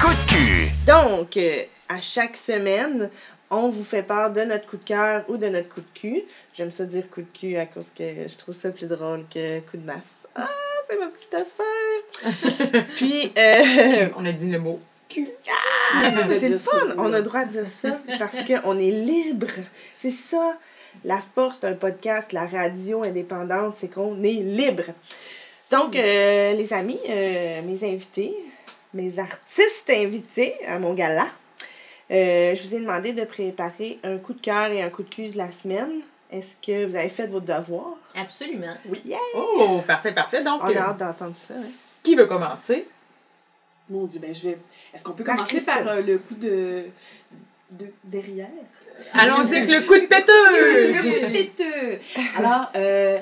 Coup 0.00 0.08
de 0.08 0.32
cul. 0.32 0.70
Donc, 0.86 1.36
euh, 1.36 1.62
à 1.88 2.00
chaque 2.00 2.36
semaine, 2.36 3.10
on 3.50 3.68
vous 3.68 3.84
fait 3.84 4.02
part 4.02 4.30
de 4.30 4.40
notre 4.42 4.66
coup 4.66 4.78
de 4.78 4.84
cœur 4.84 5.24
ou 5.28 5.36
de 5.36 5.46
notre 5.48 5.68
coup 5.68 5.80
de 5.80 5.98
cul. 5.98 6.22
J'aime 6.54 6.70
ça 6.70 6.86
dire 6.86 7.10
coup 7.10 7.20
de 7.20 7.38
cul 7.38 7.56
à 7.58 7.66
cause 7.66 7.88
que 7.96 8.26
je 8.26 8.38
trouve 8.38 8.54
ça 8.54 8.70
plus 8.70 8.86
drôle 8.86 9.24
que 9.32 9.60
coup 9.60 9.76
de 9.76 9.84
masse. 9.84 10.26
Ah, 10.34 10.46
c'est 10.88 10.98
ma 10.98 11.08
petite 11.08 11.34
affaire. 11.34 12.86
Puis, 12.96 13.30
euh, 13.36 14.08
On 14.16 14.24
a 14.24 14.32
dit 14.32 14.48
le 14.48 14.58
mot. 14.58 14.80
c'est 15.10 16.48
le 16.48 16.58
fun. 16.58 16.78
On 16.96 17.12
a 17.12 17.18
le 17.18 17.22
droit 17.22 17.44
de 17.44 17.50
dire 17.50 17.68
ça 17.68 17.98
parce 18.18 18.42
qu'on 18.42 18.78
est 18.78 18.90
libre. 18.90 19.48
C'est 19.98 20.12
ça. 20.12 20.56
La 21.04 21.18
force 21.34 21.60
d'un 21.60 21.74
podcast, 21.74 22.32
la 22.32 22.46
radio 22.46 23.02
indépendante, 23.02 23.76
c'est 23.78 23.92
qu'on 23.92 24.22
est 24.22 24.42
libre. 24.42 24.84
Donc, 25.70 25.94
euh, 25.94 26.52
les 26.54 26.72
amis, 26.72 26.98
euh, 27.08 27.60
mes 27.62 27.84
invités, 27.84 28.34
mes 28.94 29.18
artistes 29.18 29.90
invités 29.90 30.54
à 30.66 30.78
mon 30.78 30.94
gala, 30.94 31.26
euh, 32.10 32.54
je 32.54 32.62
vous 32.68 32.74
ai 32.74 32.80
demandé 32.80 33.12
de 33.12 33.24
préparer 33.24 33.98
un 34.02 34.18
coup 34.18 34.32
de 34.32 34.40
cœur 34.40 34.70
et 34.72 34.82
un 34.82 34.90
coup 34.90 35.02
de 35.04 35.08
cul 35.08 35.28
de 35.28 35.38
la 35.38 35.52
semaine. 35.52 36.00
Est-ce 36.32 36.56
que 36.64 36.86
vous 36.86 36.96
avez 36.96 37.08
fait 37.08 37.26
votre 37.26 37.46
devoir? 37.46 37.96
Absolument. 38.14 38.74
Oh, 39.34 39.80
parfait, 39.86 40.12
parfait. 40.12 40.42
Donc, 40.42 40.60
On 40.62 40.68
euh, 40.70 40.76
a 40.78 40.90
hâte 40.90 40.96
d'entendre 40.98 41.34
ça. 41.34 41.54
hein. 41.54 41.68
qui 42.02 42.14
veut 42.14 42.26
commencer? 42.26 42.86
Mon 43.88 44.06
Dieu, 44.06 44.20
ben 44.20 44.32
je 44.34 44.50
vais. 44.50 44.58
Est-ce 44.94 45.02
qu'on 45.02 45.12
peut 45.12 45.24
Par 45.24 45.36
commencer 45.36 45.56
Christine. 45.56 45.84
par 45.84 45.88
euh, 45.94 46.00
le 46.02 46.18
coup 46.18 46.34
de. 46.34 46.84
de 47.72 47.86
derrière? 48.04 48.46
Allons-y 49.12 49.56
avec 49.56 49.68
le 49.70 49.80
coup 49.82 49.94
de 49.94 50.06
péteux! 50.06 51.32
Péteux. 51.32 51.98
Alors, 52.36 52.70
euh, 52.76 53.18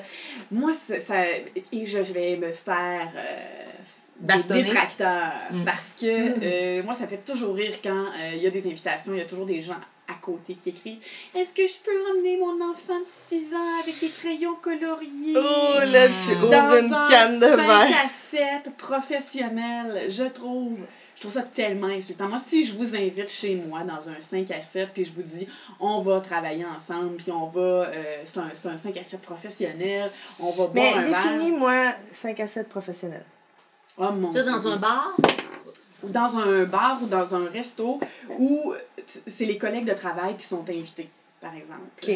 moi, 0.51 0.71
ça, 0.73 0.99
ça- 0.99 1.25
et 1.27 1.85
je, 1.87 2.03
je 2.03 2.13
vais 2.13 2.35
me 2.35 2.51
faire 2.51 3.11
euh, 4.21 4.53
des 4.53 4.63
détracteurs 4.63 5.31
Mm. 5.51 5.63
parce 5.65 5.95
que 5.99 6.05
euh, 6.05 6.83
moi, 6.83 6.93
ça 6.93 7.03
me 7.03 7.07
fait 7.07 7.23
toujours 7.25 7.55
rire 7.55 7.73
quand 7.83 7.89
euh, 7.89 8.31
il 8.35 8.41
y 8.41 8.47
a 8.47 8.49
des 8.49 8.65
invitations, 8.65 9.13
il 9.13 9.19
y 9.19 9.21
a 9.21 9.25
toujours 9.25 9.45
des 9.45 9.61
gens 9.61 9.77
à 10.07 10.13
côté 10.21 10.55
qui 10.55 10.69
écrivent 10.69 10.97
Est-ce 11.35 11.53
que 11.53 11.61
je 11.67 11.75
peux 11.83 11.91
emmener 12.11 12.37
mon 12.37 12.71
enfant 12.71 12.99
de 12.99 13.05
6 13.29 13.53
ans 13.53 13.79
avec 13.83 13.99
des 13.99 14.09
crayons 14.09 14.55
coloriés? 14.61 15.35
Oh, 15.35 15.79
là, 15.85 16.07
tu 16.07 16.35
Dans 16.35 16.41
ouvres 16.47 16.49
dans 16.49 16.79
une 16.87 16.93
un 16.93 17.09
canne 17.09 17.39
de 17.39 17.45
5 17.45 17.55
verre. 17.57 18.05
à 18.05 18.09
7 18.65 18.75
professionnel, 18.77 20.05
je 20.09 20.23
trouve. 20.23 20.77
Je 21.15 21.21
trouve 21.27 21.33
ça 21.33 21.41
tellement 21.41 21.87
insultant. 21.87 22.29
Moi, 22.29 22.39
si 22.45 22.63
je 22.63 22.73
vous 22.75 22.95
invite 22.95 23.29
chez 23.29 23.55
moi 23.55 23.81
dans 23.81 24.09
un 24.09 24.19
5 24.19 24.49
à 24.51 24.61
7, 24.61 24.89
puis 24.93 25.03
je 25.03 25.11
vous 25.11 25.21
dis, 25.21 25.47
on 25.81 25.99
va 25.99 26.21
travailler 26.21 26.65
ensemble, 26.65 27.17
puis 27.17 27.29
on 27.31 27.47
va. 27.47 27.59
euh, 27.59 28.21
c'est 28.23 28.39
un, 28.39 28.49
c'est 28.53 28.69
un 28.69 28.77
5 28.77 28.95
à 28.95 29.03
7 29.03 29.19
professionnel, 29.21 30.09
on 30.39 30.49
va 30.51 30.67
boire 30.67 30.69
Mais 30.73 30.93
un 30.93 31.01
verre. 31.01 31.23
définis-moi 31.23 31.73
5 32.13 32.39
à 32.39 32.47
7 32.47 32.69
professionnels. 32.69 33.25
Oh, 33.99 34.11
mon 34.17 34.31
Ça, 34.31 34.43
dans 34.43 34.57
Dieu. 34.57 34.71
un 34.71 34.77
bar, 34.77 35.13
Ou 36.03 36.09
dans 36.09 36.37
un 36.37 36.63
bar 36.63 36.97
ou 37.03 37.07
dans 37.07 37.35
un 37.35 37.49
resto 37.49 37.99
où 38.37 38.73
c'est 39.27 39.45
les 39.45 39.57
collègues 39.57 39.85
de 39.85 39.93
travail 39.93 40.35
qui 40.37 40.45
sont 40.45 40.63
invités, 40.69 41.09
par 41.41 41.53
exemple. 41.55 41.81
OK. 42.01 42.09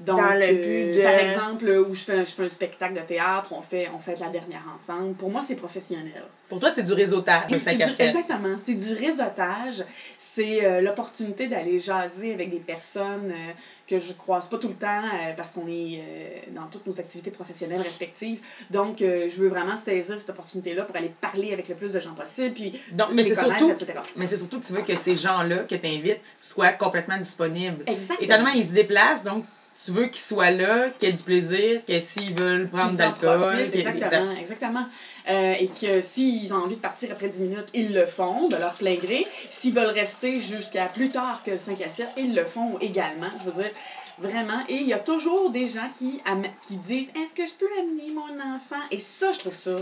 Donc, 0.00 0.16
Dans 0.18 0.34
le 0.34 0.42
euh, 0.44 0.52
but 0.92 0.98
de- 0.98 1.02
Par 1.02 1.14
exemple, 1.18 1.64
où 1.86 1.94
je 1.94 2.04
fais, 2.04 2.14
un, 2.20 2.24
je 2.24 2.30
fais 2.30 2.44
un 2.44 2.48
spectacle 2.48 2.94
de 2.94 3.00
théâtre, 3.00 3.48
on 3.52 3.60
fait, 3.60 3.90
on 3.94 3.98
fait 3.98 4.18
la 4.20 4.28
dernière 4.28 4.62
ensemble. 4.74 5.14
Pour 5.14 5.30
moi, 5.30 5.42
c'est 5.46 5.56
professionnel. 5.56 6.22
Pour 6.48 6.60
toi, 6.60 6.70
c'est 6.70 6.84
du 6.84 6.92
réseautage, 6.94 7.50
le 7.50 7.58
C'est 7.58 7.64
5 7.72 7.76
du- 7.76 7.82
à 7.82 7.88
7. 7.90 8.08
Exactement. 8.08 8.56
C'est 8.64 8.74
du 8.74 8.94
réseautage. 8.94 9.84
C'est 10.16 10.64
euh, 10.64 10.80
l'opportunité 10.80 11.48
d'aller 11.48 11.78
jaser 11.78 12.32
avec 12.32 12.50
des 12.50 12.60
personnes 12.60 13.30
euh, 13.30 13.52
que 13.88 13.98
je 13.98 14.12
croise 14.12 14.48
pas 14.48 14.58
tout 14.58 14.68
le 14.68 14.74
temps 14.74 15.02
euh, 15.02 15.32
parce 15.36 15.50
qu'on 15.50 15.66
est 15.66 15.98
euh, 15.98 16.28
dans 16.54 16.66
toutes 16.66 16.86
nos 16.86 17.00
activités 17.00 17.30
professionnelles 17.30 17.80
respectives. 17.80 18.40
Donc, 18.70 19.00
euh, 19.00 19.28
je 19.28 19.40
veux 19.40 19.48
vraiment 19.48 19.76
saisir 19.76 20.18
cette 20.18 20.30
opportunité-là 20.30 20.84
pour 20.84 20.94
aller 20.94 21.12
parler 21.20 21.52
avec 21.52 21.68
le 21.68 21.74
plus 21.74 21.90
de 21.90 21.98
gens 21.98 22.14
possible. 22.14 22.54
Puis, 22.54 22.80
Donc, 22.92 23.08
mais 23.12 23.24
c'est 23.24 23.34
surtout, 23.34 23.70
etc. 23.70 23.94
mais 24.16 24.26
c'est 24.26 24.36
surtout 24.36 24.60
que 24.60 24.66
tu 24.66 24.72
veux 24.74 24.82
que 24.82 24.96
ces 24.96 25.16
gens-là 25.16 25.58
que 25.58 25.74
tu 25.74 25.86
invites 25.86 26.20
soient 26.42 26.72
complètement 26.72 27.16
disponibles. 27.16 27.82
Exactement. 27.86 28.18
Étonnamment, 28.20 28.50
ils 28.50 28.66
se 28.66 28.72
déplacent, 28.72 29.24
donc 29.24 29.44
tu 29.84 29.92
veux 29.92 30.06
qu'ils 30.06 30.20
soient 30.20 30.50
là, 30.50 30.90
qu'ils 30.90 31.08
aient 31.08 31.12
du 31.12 31.22
plaisir, 31.22 31.84
que 31.86 32.00
s'ils 32.00 32.34
veulent 32.34 32.68
prendre 32.68 32.92
profitent, 33.38 33.70
qu'ils- 33.70 33.82
Exactement, 34.04 34.40
exactement. 34.40 34.86
Euh, 35.28 35.54
et 35.60 35.68
que 35.68 36.00
s'ils 36.00 36.52
ont 36.54 36.56
envie 36.64 36.76
de 36.76 36.80
partir 36.80 37.10
après 37.12 37.28
10 37.28 37.40
minutes, 37.40 37.68
ils 37.74 37.92
le 37.94 38.06
font 38.06 38.48
de 38.48 38.56
leur 38.56 38.74
plein 38.74 38.94
gré. 38.96 39.26
S'ils 39.50 39.74
veulent 39.74 39.86
rester 39.90 40.40
jusqu'à 40.40 40.86
plus 40.86 41.10
tard 41.10 41.42
que 41.44 41.56
5 41.56 41.80
à 41.82 41.88
7, 41.88 42.08
ils 42.16 42.34
le 42.34 42.44
font 42.44 42.78
également. 42.80 43.30
Je 43.44 43.50
veux 43.50 43.62
dire, 43.62 43.70
vraiment. 44.18 44.62
Et 44.68 44.74
il 44.74 44.86
y 44.86 44.92
a 44.94 44.98
toujours 44.98 45.50
des 45.50 45.68
gens 45.68 45.88
qui, 45.98 46.20
qui 46.66 46.76
disent 46.76 47.08
Est-ce 47.14 47.34
que 47.34 47.46
je 47.46 47.52
peux 47.54 47.68
amener 47.78 48.10
mon 48.12 48.34
enfant 48.56 48.82
Et 48.90 48.98
ça, 48.98 49.32
je 49.32 49.38
trouve 49.38 49.54
ça 49.54 49.76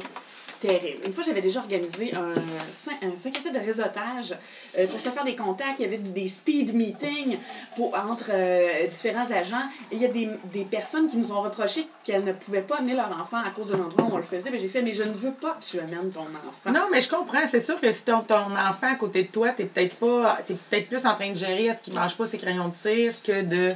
terrible. 0.60 1.02
Une 1.06 1.12
fois, 1.12 1.24
j'avais 1.24 1.40
déjà 1.40 1.60
organisé 1.60 2.14
un 2.14 2.32
5, 2.72 3.02
un 3.02 3.16
5 3.16 3.36
à 3.36 3.40
7 3.40 3.52
de 3.52 3.58
réseautage 3.58 4.34
euh, 4.78 4.86
pour 4.86 5.00
se 5.00 5.08
faire 5.10 5.24
des 5.24 5.36
contacts. 5.36 5.78
Il 5.78 5.82
y 5.82 5.86
avait 5.86 5.98
des 5.98 6.28
speed 6.28 6.74
meetings 6.74 7.38
pour, 7.76 7.94
entre 7.94 8.30
euh, 8.32 8.86
différents 8.88 9.30
agents. 9.30 9.68
Il 9.92 10.00
y 10.00 10.04
a 10.04 10.08
des, 10.08 10.28
des 10.52 10.64
personnes 10.64 11.08
qui 11.08 11.16
nous 11.16 11.32
ont 11.32 11.42
reproché 11.42 11.86
qu'elles 12.04 12.24
ne 12.24 12.32
pouvaient 12.32 12.62
pas 12.62 12.76
amener 12.78 12.94
leur 12.94 13.10
enfant 13.10 13.42
à 13.44 13.50
cause 13.50 13.68
de 13.68 13.76
l'endroit 13.76 14.04
où 14.04 14.14
on 14.14 14.18
le 14.18 14.22
faisait. 14.22 14.50
Mais 14.50 14.58
j'ai 14.58 14.68
fait, 14.68 14.82
mais 14.82 14.92
je 14.92 15.02
ne 15.02 15.12
veux 15.12 15.32
pas 15.32 15.52
que 15.52 15.64
tu 15.64 15.78
amènes 15.78 16.10
ton 16.12 16.20
enfant. 16.20 16.70
Non, 16.72 16.88
mais 16.90 17.00
je 17.00 17.08
comprends. 17.08 17.46
C'est 17.46 17.60
sûr 17.60 17.80
que 17.80 17.92
si 17.92 18.04
ton, 18.04 18.20
ton 18.20 18.52
enfant 18.52 18.92
à 18.92 18.96
côté 18.96 19.24
de 19.24 19.28
toi, 19.28 19.50
t'es 19.50 19.64
peut-être 19.64 19.96
pas. 19.96 20.38
Peut-être 20.46 20.88
plus 20.88 21.06
en 21.06 21.14
train 21.14 21.30
de 21.30 21.36
gérer 21.36 21.66
est-ce 21.66 21.82
qu'il 21.82 21.94
mange 21.94 22.16
pas 22.16 22.26
ses 22.26 22.38
crayons 22.38 22.68
de 22.68 22.74
cire 22.74 23.14
que 23.22 23.42
de 23.42 23.74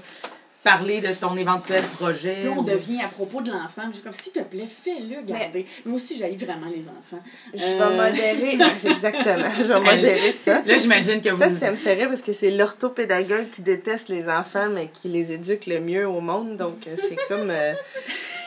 parler 0.63 1.01
de 1.01 1.09
ton 1.15 1.37
éventuel 1.37 1.83
projet. 1.99 2.35
Puis 2.41 2.45
là, 2.45 2.51
on 2.57 2.61
ou- 2.61 2.65
devient 2.65 3.01
à 3.03 3.09
propos 3.09 3.41
de 3.41 3.51
l'enfant. 3.51 3.83
J'ai 3.95 4.01
comme, 4.01 4.13
s'il 4.13 4.33
te 4.33 4.41
plaît, 4.41 4.67
fais-le, 4.85 5.23
garder. 5.23 5.67
Moi 5.87 5.97
aussi, 5.97 6.17
j'aille 6.19 6.37
vraiment 6.37 6.67
les 6.75 6.87
enfants. 6.89 7.23
Je 7.55 7.63
Euh. 7.63 7.79
vais 7.89 7.97
modérer. 8.11 8.57
Ouais, 8.59 8.73
c'est 8.79 8.91
exactement. 8.93 9.49
Je 9.59 9.65
vais 9.65 9.81
modérer 9.81 10.33
ça. 10.33 10.61
Là, 10.67 10.79
j'imagine 10.79 11.23
que 11.23 11.35
Ça, 11.37 11.49
vous. 11.49 11.59
ça 11.59 11.71
me 11.71 11.77
ferait 11.77 12.07
parce 12.09 12.23
que 12.23 12.33
c'est 12.33 12.51
l'orthopédagogue 12.51 13.49
qui 13.51 13.63
déteste 13.63 14.09
les 14.09 14.29
enfants, 14.29 14.69
mais 14.71 14.89
qui 14.89 15.09
les 15.09 15.33
éduque 15.33 15.67
le 15.67 15.81
mieux 15.81 16.07
au 16.07 16.21
monde. 16.21 16.57
Donc, 16.57 16.87
euh, 16.87 16.95
c'est 16.97 17.17
comme. 17.29 17.51
euh, 17.51 17.73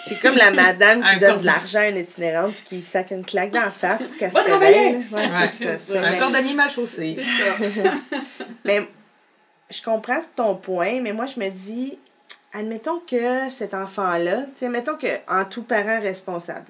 C'est 0.06 0.20
comme 0.20 0.36
la 0.36 0.52
madame 0.52 1.02
qui 1.02 1.08
Un 1.08 1.14
donne 1.18 1.30
cordon. 1.30 1.42
de 1.44 1.46
l'argent 1.46 1.80
à 1.80 1.88
une 1.88 1.96
itinérante 1.96 2.54
puis 2.56 2.64
qui 2.78 2.82
sac 2.82 3.12
une 3.12 3.24
claque 3.24 3.52
dans 3.52 3.62
la 3.62 3.72
face 3.72 4.04
pour 4.04 4.18
qu'elle 4.18 4.34
se 4.34 4.38
réveille. 4.38 4.94
là. 4.94 5.18
Ouais, 5.18 5.24
Ouais, 5.28 5.50
c'est 5.58 5.66
ça. 5.66 5.78
ça. 5.94 6.02
Un 6.06 6.16
cordonnier 6.20 6.54
mal 6.54 6.70
chaussé. 6.70 7.16
C'est 7.18 7.82
ça. 7.82 7.94
Mais 8.66 8.82
je 9.74 9.82
comprends 9.82 10.22
ton 10.36 10.56
point, 10.56 11.02
mais 11.02 11.14
moi, 11.14 11.26
je 11.26 11.40
me 11.40 11.50
dis, 11.50 11.98
admettons 12.54 13.00
que 13.00 13.52
cet 13.52 13.74
enfant-là, 13.74 14.44
tu 14.54 14.60
sais, 14.60 14.70
mettons 14.70 14.96
que 14.96 15.08
en 15.28 15.46
tout 15.46 15.64
parent 15.64 16.00
responsable, 16.00 16.68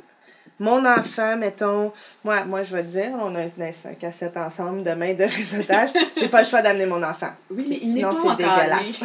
mon 0.60 0.86
enfant, 0.86 1.36
mettons, 1.36 1.92
moi, 2.24 2.46
moi 2.46 2.64
je 2.64 2.76
vais 2.76 2.84
te 2.84 2.90
dire, 2.90 3.10
on 3.20 3.36
a 3.36 3.42
un 3.42 3.72
5 3.72 4.02
à 4.04 4.12
7 4.12 4.38
ensemble 4.38 4.84
demain 4.84 5.14
de 5.14 5.24
réseautage, 5.24 5.90
j'ai 6.18 6.30
pas 6.30 6.44
le 6.44 6.48
choix 6.48 6.62
d'amener 6.62 6.86
mon 6.86 7.04
enfant. 7.04 7.32
Oui, 7.50 7.66
mais 7.68 7.80
il 7.82 7.94
Sinon, 7.94 8.12
c'est 8.14 8.38
dégueulasse. 8.38 9.00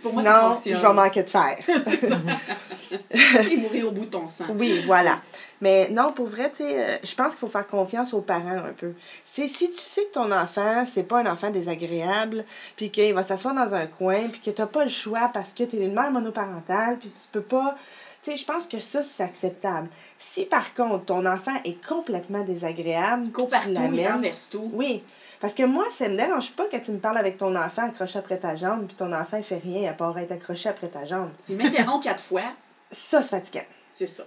Pour 0.02 0.12
moi, 0.14 0.58
Sinon, 0.60 0.76
je 0.76 0.86
vais 0.86 0.92
manquer 0.92 1.22
de 1.22 1.30
fer. 1.30 1.56
Et 3.50 3.56
mourir 3.56 3.88
au 3.88 3.92
bout 3.92 4.04
de 4.04 4.10
ton 4.10 4.28
sang. 4.28 4.44
Oui, 4.50 4.82
voilà. 4.84 5.20
Mais 5.64 5.88
non, 5.88 6.12
pour 6.12 6.26
vrai, 6.26 6.50
tu 6.50 6.56
sais, 6.58 6.78
euh, 6.78 6.96
je 7.02 7.14
pense 7.14 7.30
qu'il 7.30 7.38
faut 7.38 7.48
faire 7.48 7.66
confiance 7.66 8.12
aux 8.12 8.20
parents 8.20 8.58
un 8.58 8.74
peu. 8.74 8.92
C'est 9.24 9.48
si 9.48 9.70
tu 9.70 9.78
sais 9.78 10.02
que 10.04 10.12
ton 10.12 10.30
enfant, 10.30 10.84
c'est 10.84 11.04
pas 11.04 11.20
un 11.20 11.26
enfant 11.32 11.48
désagréable, 11.48 12.44
puis 12.76 12.90
qu'il 12.90 13.14
va 13.14 13.22
s'asseoir 13.22 13.54
dans 13.54 13.72
un 13.74 13.86
coin, 13.86 14.28
puis 14.28 14.42
que 14.42 14.50
t'as 14.50 14.66
pas 14.66 14.84
le 14.84 14.90
choix 14.90 15.30
parce 15.32 15.54
que 15.54 15.64
t'es 15.64 15.78
une 15.78 15.94
mère 15.94 16.10
monoparentale, 16.10 16.98
puis 16.98 17.08
tu 17.08 17.28
peux 17.32 17.40
pas. 17.40 17.76
Tu 18.22 18.30
sais, 18.32 18.36
je 18.36 18.44
pense 18.44 18.66
que 18.66 18.78
ça, 18.78 19.02
c'est 19.02 19.22
acceptable. 19.22 19.88
Si 20.18 20.44
par 20.44 20.74
contre, 20.74 21.06
ton 21.06 21.24
enfant 21.24 21.54
est 21.64 21.82
complètement 21.82 22.44
désagréable, 22.44 23.30
Go 23.30 23.48
tu 23.50 23.70
l'amènes. 23.72 24.32
tout. 24.50 24.70
Oui. 24.74 25.02
Parce 25.40 25.54
que 25.54 25.62
moi, 25.62 25.86
ça 25.92 26.08
me 26.10 26.16
dérange 26.16 26.52
pas 26.52 26.66
que 26.66 26.76
tu 26.76 26.90
me 26.90 26.98
parles 26.98 27.16
avec 27.18 27.38
ton 27.38 27.56
enfant 27.56 27.86
accroché 27.88 28.18
après 28.18 28.36
ta 28.38 28.54
jambe, 28.54 28.86
puis 28.86 28.96
ton 28.96 29.14
enfant, 29.14 29.38
il 29.38 29.42
fait 29.44 29.62
rien 29.64 29.90
à 29.90 29.94
part 29.94 30.18
être 30.18 30.32
accroché 30.32 30.68
après 30.68 30.88
ta 30.88 31.06
jambe. 31.06 31.30
S'il 31.46 31.56
m'interrompt 31.56 32.04
quatre 32.04 32.22
fois, 32.22 32.42
Ça, 32.90 33.22
c'est 33.22 33.28
fatigant. 33.36 33.64
c'est 33.90 34.06
ça. 34.08 34.24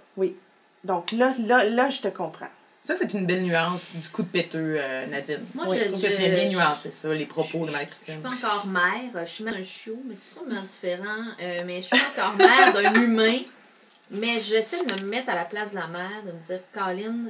Donc 0.84 1.12
là, 1.12 1.34
là, 1.40 1.64
là, 1.64 1.90
je 1.90 2.00
te 2.00 2.08
comprends. 2.08 2.48
Ça, 2.82 2.94
c'est 2.96 3.12
une 3.12 3.26
belle 3.26 3.42
nuance 3.42 3.92
du 3.94 4.08
coup 4.08 4.22
de 4.22 4.28
péteux, 4.28 4.76
euh, 4.78 5.06
Nadine. 5.06 5.40
Moi, 5.54 5.66
Oui, 5.68 5.76
je, 5.78 5.82
Je 5.84 5.88
trouve 5.88 6.00
que 6.00 6.06
tu 6.06 6.12
viens 6.16 6.28
bien 6.30 6.44
je- 6.50 6.56
nuancer 6.56 6.90
ça, 6.90 7.12
les 7.12 7.26
propos 7.26 7.62
de 7.62 7.66
Je 7.66 7.72
Marie-Christine. 7.72 8.14
suis 8.14 8.22
pas 8.22 8.30
encore 8.48 8.66
mère, 8.66 9.26
je 9.26 9.30
suis 9.30 9.44
mère 9.44 9.54
d'un 9.54 9.62
chiot, 9.62 10.00
mais 10.08 10.14
c'est 10.16 10.34
vraiment 10.34 10.62
différent. 10.62 11.24
Euh, 11.40 11.60
mais 11.66 11.82
je 11.82 11.86
suis 11.88 11.98
pas 11.98 12.22
encore 12.22 12.36
mère 12.36 12.72
d'un 12.72 12.94
humain. 12.94 13.40
Mais 14.10 14.40
j'essaie 14.40 14.82
de 14.86 15.02
me 15.04 15.08
mettre 15.10 15.28
à 15.28 15.34
la 15.34 15.44
place 15.44 15.72
de 15.72 15.76
la 15.76 15.86
mère, 15.86 16.22
de 16.24 16.32
me 16.32 16.38
dire, 16.38 16.60
Colin, 16.72 17.26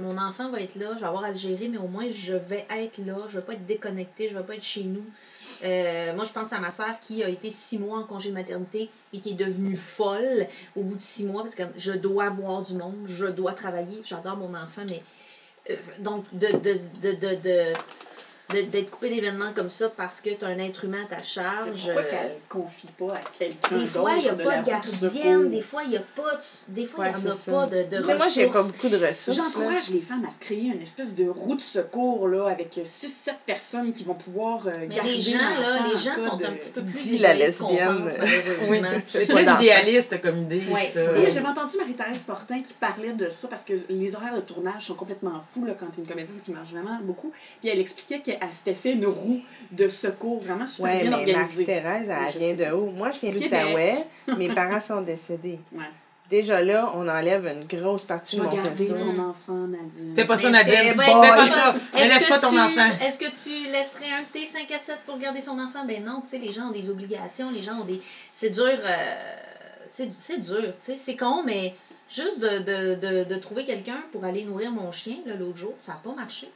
mon 0.00 0.18
enfant 0.18 0.50
va 0.50 0.60
être 0.60 0.74
là, 0.74 0.90
je 0.94 1.00
vais 1.00 1.06
avoir 1.06 1.24
à 1.24 1.30
le 1.30 1.36
gérer, 1.36 1.68
mais 1.68 1.78
au 1.78 1.88
moins 1.88 2.10
je 2.10 2.34
vais 2.34 2.66
être 2.70 2.98
là, 2.98 3.16
je 3.28 3.38
vais 3.38 3.44
pas 3.44 3.54
être 3.54 3.64
déconnectée, 3.64 4.28
je 4.28 4.36
vais 4.36 4.44
pas 4.44 4.54
être 4.54 4.62
chez 4.62 4.84
nous. 4.84 5.04
Euh, 5.64 6.14
moi, 6.14 6.24
je 6.24 6.32
pense 6.32 6.52
à 6.52 6.60
ma 6.60 6.70
soeur 6.70 7.00
qui 7.00 7.22
a 7.24 7.28
été 7.30 7.48
six 7.50 7.78
mois 7.78 7.98
en 8.00 8.04
congé 8.04 8.28
de 8.28 8.34
maternité 8.34 8.90
et 9.14 9.18
qui 9.20 9.30
est 9.30 9.34
devenue 9.34 9.76
folle 9.76 10.46
au 10.76 10.82
bout 10.82 10.96
de 10.96 11.02
six 11.02 11.24
mois 11.24 11.42
parce 11.42 11.54
que 11.54 11.62
je 11.76 11.92
dois 11.92 12.28
voir 12.28 12.62
du 12.62 12.74
monde, 12.74 12.96
je 13.06 13.26
dois 13.26 13.52
travailler, 13.52 14.02
j'adore 14.04 14.36
mon 14.36 14.54
enfant, 14.54 14.82
mais 14.88 15.02
euh, 15.70 15.76
donc 16.00 16.24
de- 16.34 16.48
d'être 18.52 18.90
coupé 18.90 19.10
d'événements 19.10 19.52
comme 19.54 19.70
ça 19.70 19.88
parce 19.88 20.20
que 20.20 20.30
tu 20.30 20.44
as 20.44 20.48
un 20.48 20.58
être 20.58 20.84
humain 20.84 21.04
à 21.10 21.16
ta 21.16 21.22
charge. 21.22 21.84
Pourquoi 21.84 22.02
euh, 22.02 22.10
qu'elle 22.10 22.36
confie 22.48 22.88
pas 22.98 23.14
à 23.14 23.20
quelqu'un 23.38 23.78
des 23.78 23.86
fois, 23.86 24.12
il 24.16 24.22
n'y 24.22 24.28
a 24.28 24.34
pas 24.34 24.56
de 24.58 24.66
gardienne, 24.66 25.50
des 25.50 25.62
fois, 25.62 25.82
il 25.84 25.90
n'y 25.90 25.96
a 25.96 26.02
pas 26.16 26.34
de, 26.36 26.72
des 26.74 26.86
fois, 26.86 27.04
Ouais, 27.04 27.10
y 27.12 27.14
en 27.26 27.30
a 27.30 27.32
ça. 27.32 27.52
pas 27.52 27.66
de, 27.66 27.82
de 27.98 28.02
sais, 28.04 28.14
moi, 28.16 28.26
j'ai 28.28 28.46
pas 28.46 28.58
ressources. 28.58 28.72
beaucoup 28.76 28.88
de 28.88 28.96
ressources. 29.06 29.36
J'encourage 29.36 29.90
les 29.90 30.00
femmes 30.00 30.24
à 30.28 30.30
se 30.32 30.38
créer 30.38 30.64
une 30.74 30.82
espèce 30.82 31.14
de 31.14 31.28
roue 31.28 31.54
de 31.56 31.60
secours 31.60 32.28
là, 32.28 32.48
avec 32.48 32.74
6-7 32.76 33.32
personnes 33.46 33.92
qui 33.92 34.04
vont 34.04 34.14
pouvoir 34.14 34.66
euh, 34.66 34.70
Mais 34.80 34.88
garder 34.96 35.14
les 35.14 35.20
gens, 35.20 35.38
là, 35.38 35.78
les 35.88 35.94
en 35.94 35.98
gens 35.98 36.30
sont 36.30 36.36
de- 36.36 36.44
un 36.46 36.52
petit 36.52 36.70
peu 36.72 36.82
plus 36.82 36.92
Dis 36.92 37.18
la 37.18 37.34
lesbienne. 37.34 38.04
pense, 38.04 38.12
Oui, 38.68 38.80
c'est 39.08 39.26
très 39.26 39.42
idéaliste 39.56 40.20
comme 40.20 40.38
idée. 40.42 40.62
Ouais. 40.70 40.90
ça. 40.92 41.00
Oui, 41.16 41.30
j'avais 41.30 41.48
entendu 41.48 41.76
Marie-Thérèse 41.78 42.18
Fortin 42.26 42.60
qui 42.62 42.72
parlait 42.74 43.12
de 43.12 43.28
ça 43.28 43.48
parce 43.48 43.64
que 43.64 43.74
les 43.88 44.14
horaires 44.14 44.34
de 44.36 44.40
tournage 44.40 44.86
sont 44.86 44.94
complètement 44.94 45.44
fous 45.52 45.64
là, 45.64 45.74
quand 45.78 45.86
tu 45.94 46.00
es 46.00 46.02
une 46.04 46.08
comédienne 46.08 46.38
qui 46.44 46.52
marche 46.52 46.70
vraiment 46.70 46.98
beaucoup. 47.02 47.32
Puis 47.60 47.68
elle 47.68 47.78
expliquait 47.78 48.20
qu'elle 48.20 48.38
s'était 48.52 48.74
fait 48.74 48.92
une 48.92 49.06
roue 49.06 49.40
de 49.72 49.88
secours 49.88 50.40
vraiment 50.40 50.66
super 50.66 50.84
Ouais, 50.92 51.00
bien 51.02 51.10
mais 51.10 51.16
organisée. 51.16 51.64
Marie-Thérèse, 51.66 52.08
elle 52.08 52.38
vient 52.56 52.68
de 52.68 52.72
haut. 52.74 52.90
Moi, 52.90 53.10
je 53.10 53.20
viens 53.20 53.32
de 53.32 53.38
l'Outaouais. 53.38 54.06
Mes 54.38 54.48
parents 54.48 54.80
sont 54.80 55.02
décédés. 55.02 55.60
Ouais. 55.72 55.84
Déjà 56.30 56.62
là, 56.62 56.92
on 56.94 57.08
enlève 57.08 57.44
une 57.46 57.64
grosse 57.66 58.02
partie 58.04 58.36
Tu 58.36 58.42
de 58.42 58.42
mon 58.46 58.50
réseau. 58.62 58.94
ton 58.94 59.18
enfant, 59.18 59.66
Nadine. 59.66 60.14
Fais 60.14 60.24
pas 60.24 60.38
ça, 60.38 60.44
Mais- 60.48 60.58
Nadine. 60.58 60.74
eh 60.80 60.88
Fais 60.90 60.94
pas 60.94 61.46
ça. 61.48 61.74
Mais 61.92 62.00
Est-ce 62.02 62.14
laisse 62.14 62.22
que 62.24 62.28
pas 62.28 62.38
ton 62.38 62.50
tu- 62.50 62.58
enfant. 62.60 62.88
Est-ce 63.04 63.18
que 63.18 63.24
tu 63.24 63.72
laisserais 63.72 64.12
un 64.16 64.22
de 64.22 64.26
tes 64.32 64.46
5 64.46 64.70
à 64.70 64.78
7 64.78 65.00
pour 65.06 65.18
garder 65.18 65.40
son 65.40 65.58
enfant? 65.58 65.84
Ben 65.86 66.04
non, 66.04 66.20
tu 66.20 66.28
sais, 66.28 66.38
les 66.38 66.52
gens 66.52 66.68
ont 66.68 66.72
des 66.72 66.88
obligations, 66.88 67.50
les 67.52 67.62
gens 67.62 67.80
ont 67.80 67.84
des. 67.84 68.00
C'est 68.32 68.50
dur. 68.50 68.64
euh, 68.64 69.14
C'est 69.86 70.12
c'est 70.12 70.38
dur, 70.38 70.62
tu 70.74 70.92
sais, 70.92 70.96
c'est 70.96 71.16
con, 71.16 71.42
mais 71.44 71.74
juste 72.08 72.38
de, 72.38 72.60
de, 72.60 72.94
de, 72.94 73.24
de 73.24 73.34
trouver 73.40 73.64
quelqu'un 73.64 74.00
pour 74.12 74.24
aller 74.24 74.44
nourrir 74.44 74.70
mon 74.70 74.92
chien, 74.92 75.16
là, 75.26 75.34
l'autre 75.34 75.56
jour, 75.58 75.74
ça 75.78 75.92
n'a 75.92 75.98
pas 76.04 76.14
marché. 76.14 76.48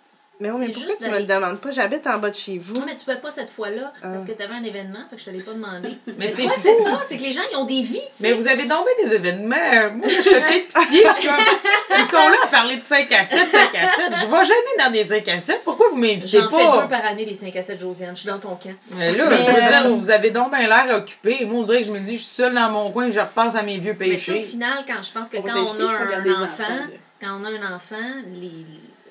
Mais 0.45 0.51
oui, 0.51 0.59
mais 0.61 0.69
pourquoi 0.75 0.95
tu 1.01 1.09
me 1.09 1.19
le 1.21 1.25
demandes 1.25 1.59
pas? 1.59 1.71
J'habite 1.71 2.07
en 2.07 2.19
bas 2.19 2.29
de 2.29 2.35
chez 2.35 2.59
vous. 2.59 2.75
Non, 2.75 2.83
mais 2.85 2.97
tu 2.99 3.07
peux 3.07 3.17
pas 3.17 3.31
cette 3.31 3.49
fois-là 3.49 3.95
parce 4.03 4.25
Ah. 4.25 4.27
que 4.27 4.33
tu 4.37 4.43
avais 4.43 4.53
un 4.53 4.63
événement, 4.63 4.99
fait 5.09 5.17
que 5.17 5.23
je 5.23 5.25
te 5.25 5.31
l'ai 5.31 5.41
pas 5.41 5.53
demandé. 5.55 5.97
Mais 6.19 6.29
c'est 6.29 6.43
ça, 6.47 7.03
c'est 7.09 7.17
que 7.17 7.23
les 7.23 7.33
gens, 7.33 7.41
ils 7.51 7.57
ont 7.57 7.65
des 7.65 7.81
vies, 7.83 7.99
Mais 8.21 8.35
vous 8.35 8.47
avez 8.47 8.69
tombé 8.69 8.91
des 9.03 9.15
événements. 9.15 9.57
Euh, 9.57 9.91
Moi, 9.93 10.07
je 10.07 10.21
fais 10.21 10.61
pitié. 10.61 11.03
Je 11.07 11.13
suis 11.15 11.27
comme, 11.29 11.37
ils 11.99 12.11
sont 12.11 12.17
là 12.29 12.37
à 12.45 12.47
parler 12.49 12.77
de 12.77 12.83
5 12.83 13.11
à 13.11 13.25
7, 13.25 13.39
5 13.51 13.75
à 13.75 13.93
7. 13.95 14.05
Je 14.21 14.27
vais 14.27 14.45
jamais 14.45 14.85
dans 14.85 14.91
des 14.93 15.05
5 15.05 15.27
à 15.29 15.39
7. 15.39 15.63
Pourquoi 15.65 15.89
vous 15.89 15.97
m'invitez 15.97 16.29
J'en 16.29 16.51
fais 16.51 16.63
pas? 16.63 16.83
deux 16.83 16.89
par 16.89 17.07
année 17.07 17.25
des 17.25 17.35
5 17.35 17.57
à 17.57 17.63
7, 17.63 17.81
Josiane. 17.81 18.15
Je 18.15 18.21
suis 18.21 18.29
dans 18.29 18.39
ton 18.39 18.57
camp. 18.57 18.75
Mais 18.91 19.13
là, 19.17 19.25
Mais, 19.31 19.37
je 19.47 19.51
veux 19.51 19.63
euh, 19.63 19.69
dire, 19.83 19.97
vous 19.97 20.11
avez 20.11 20.31
donc 20.31 20.51
bien 20.55 20.69
l'air 20.69 20.95
occupé. 20.95 21.47
Moi, 21.47 21.61
on 21.61 21.63
dirait 21.63 21.81
que 21.81 21.89
je 21.89 21.93
me 21.93 22.01
dis, 22.01 22.19
je 22.19 22.23
suis 22.23 22.35
seule 22.35 22.53
dans 22.55 22.69
mon 22.69 22.91
coin, 22.91 23.11
je 23.11 23.19
repense 23.19 23.55
à 23.55 23.63
mes 23.63 23.79
vieux 23.79 23.97
Mais 23.99 24.11
tu 24.11 24.21
sais, 24.21 24.31
au 24.33 24.35
péchés. 24.35 24.47
final, 24.47 24.85
quand 24.87 25.03
je 25.03 25.11
pense 25.11 25.31
que 25.31 25.39
On 25.39 25.43
quand 25.43 25.55
on 25.55 25.81
a 25.89 25.93
un, 26.19 26.43
enfant, 26.45 26.65
quand 27.19 27.41
on 27.41 27.45
a 27.47 27.49
un 27.49 27.75
enfant, 27.77 27.97
les 28.41 28.51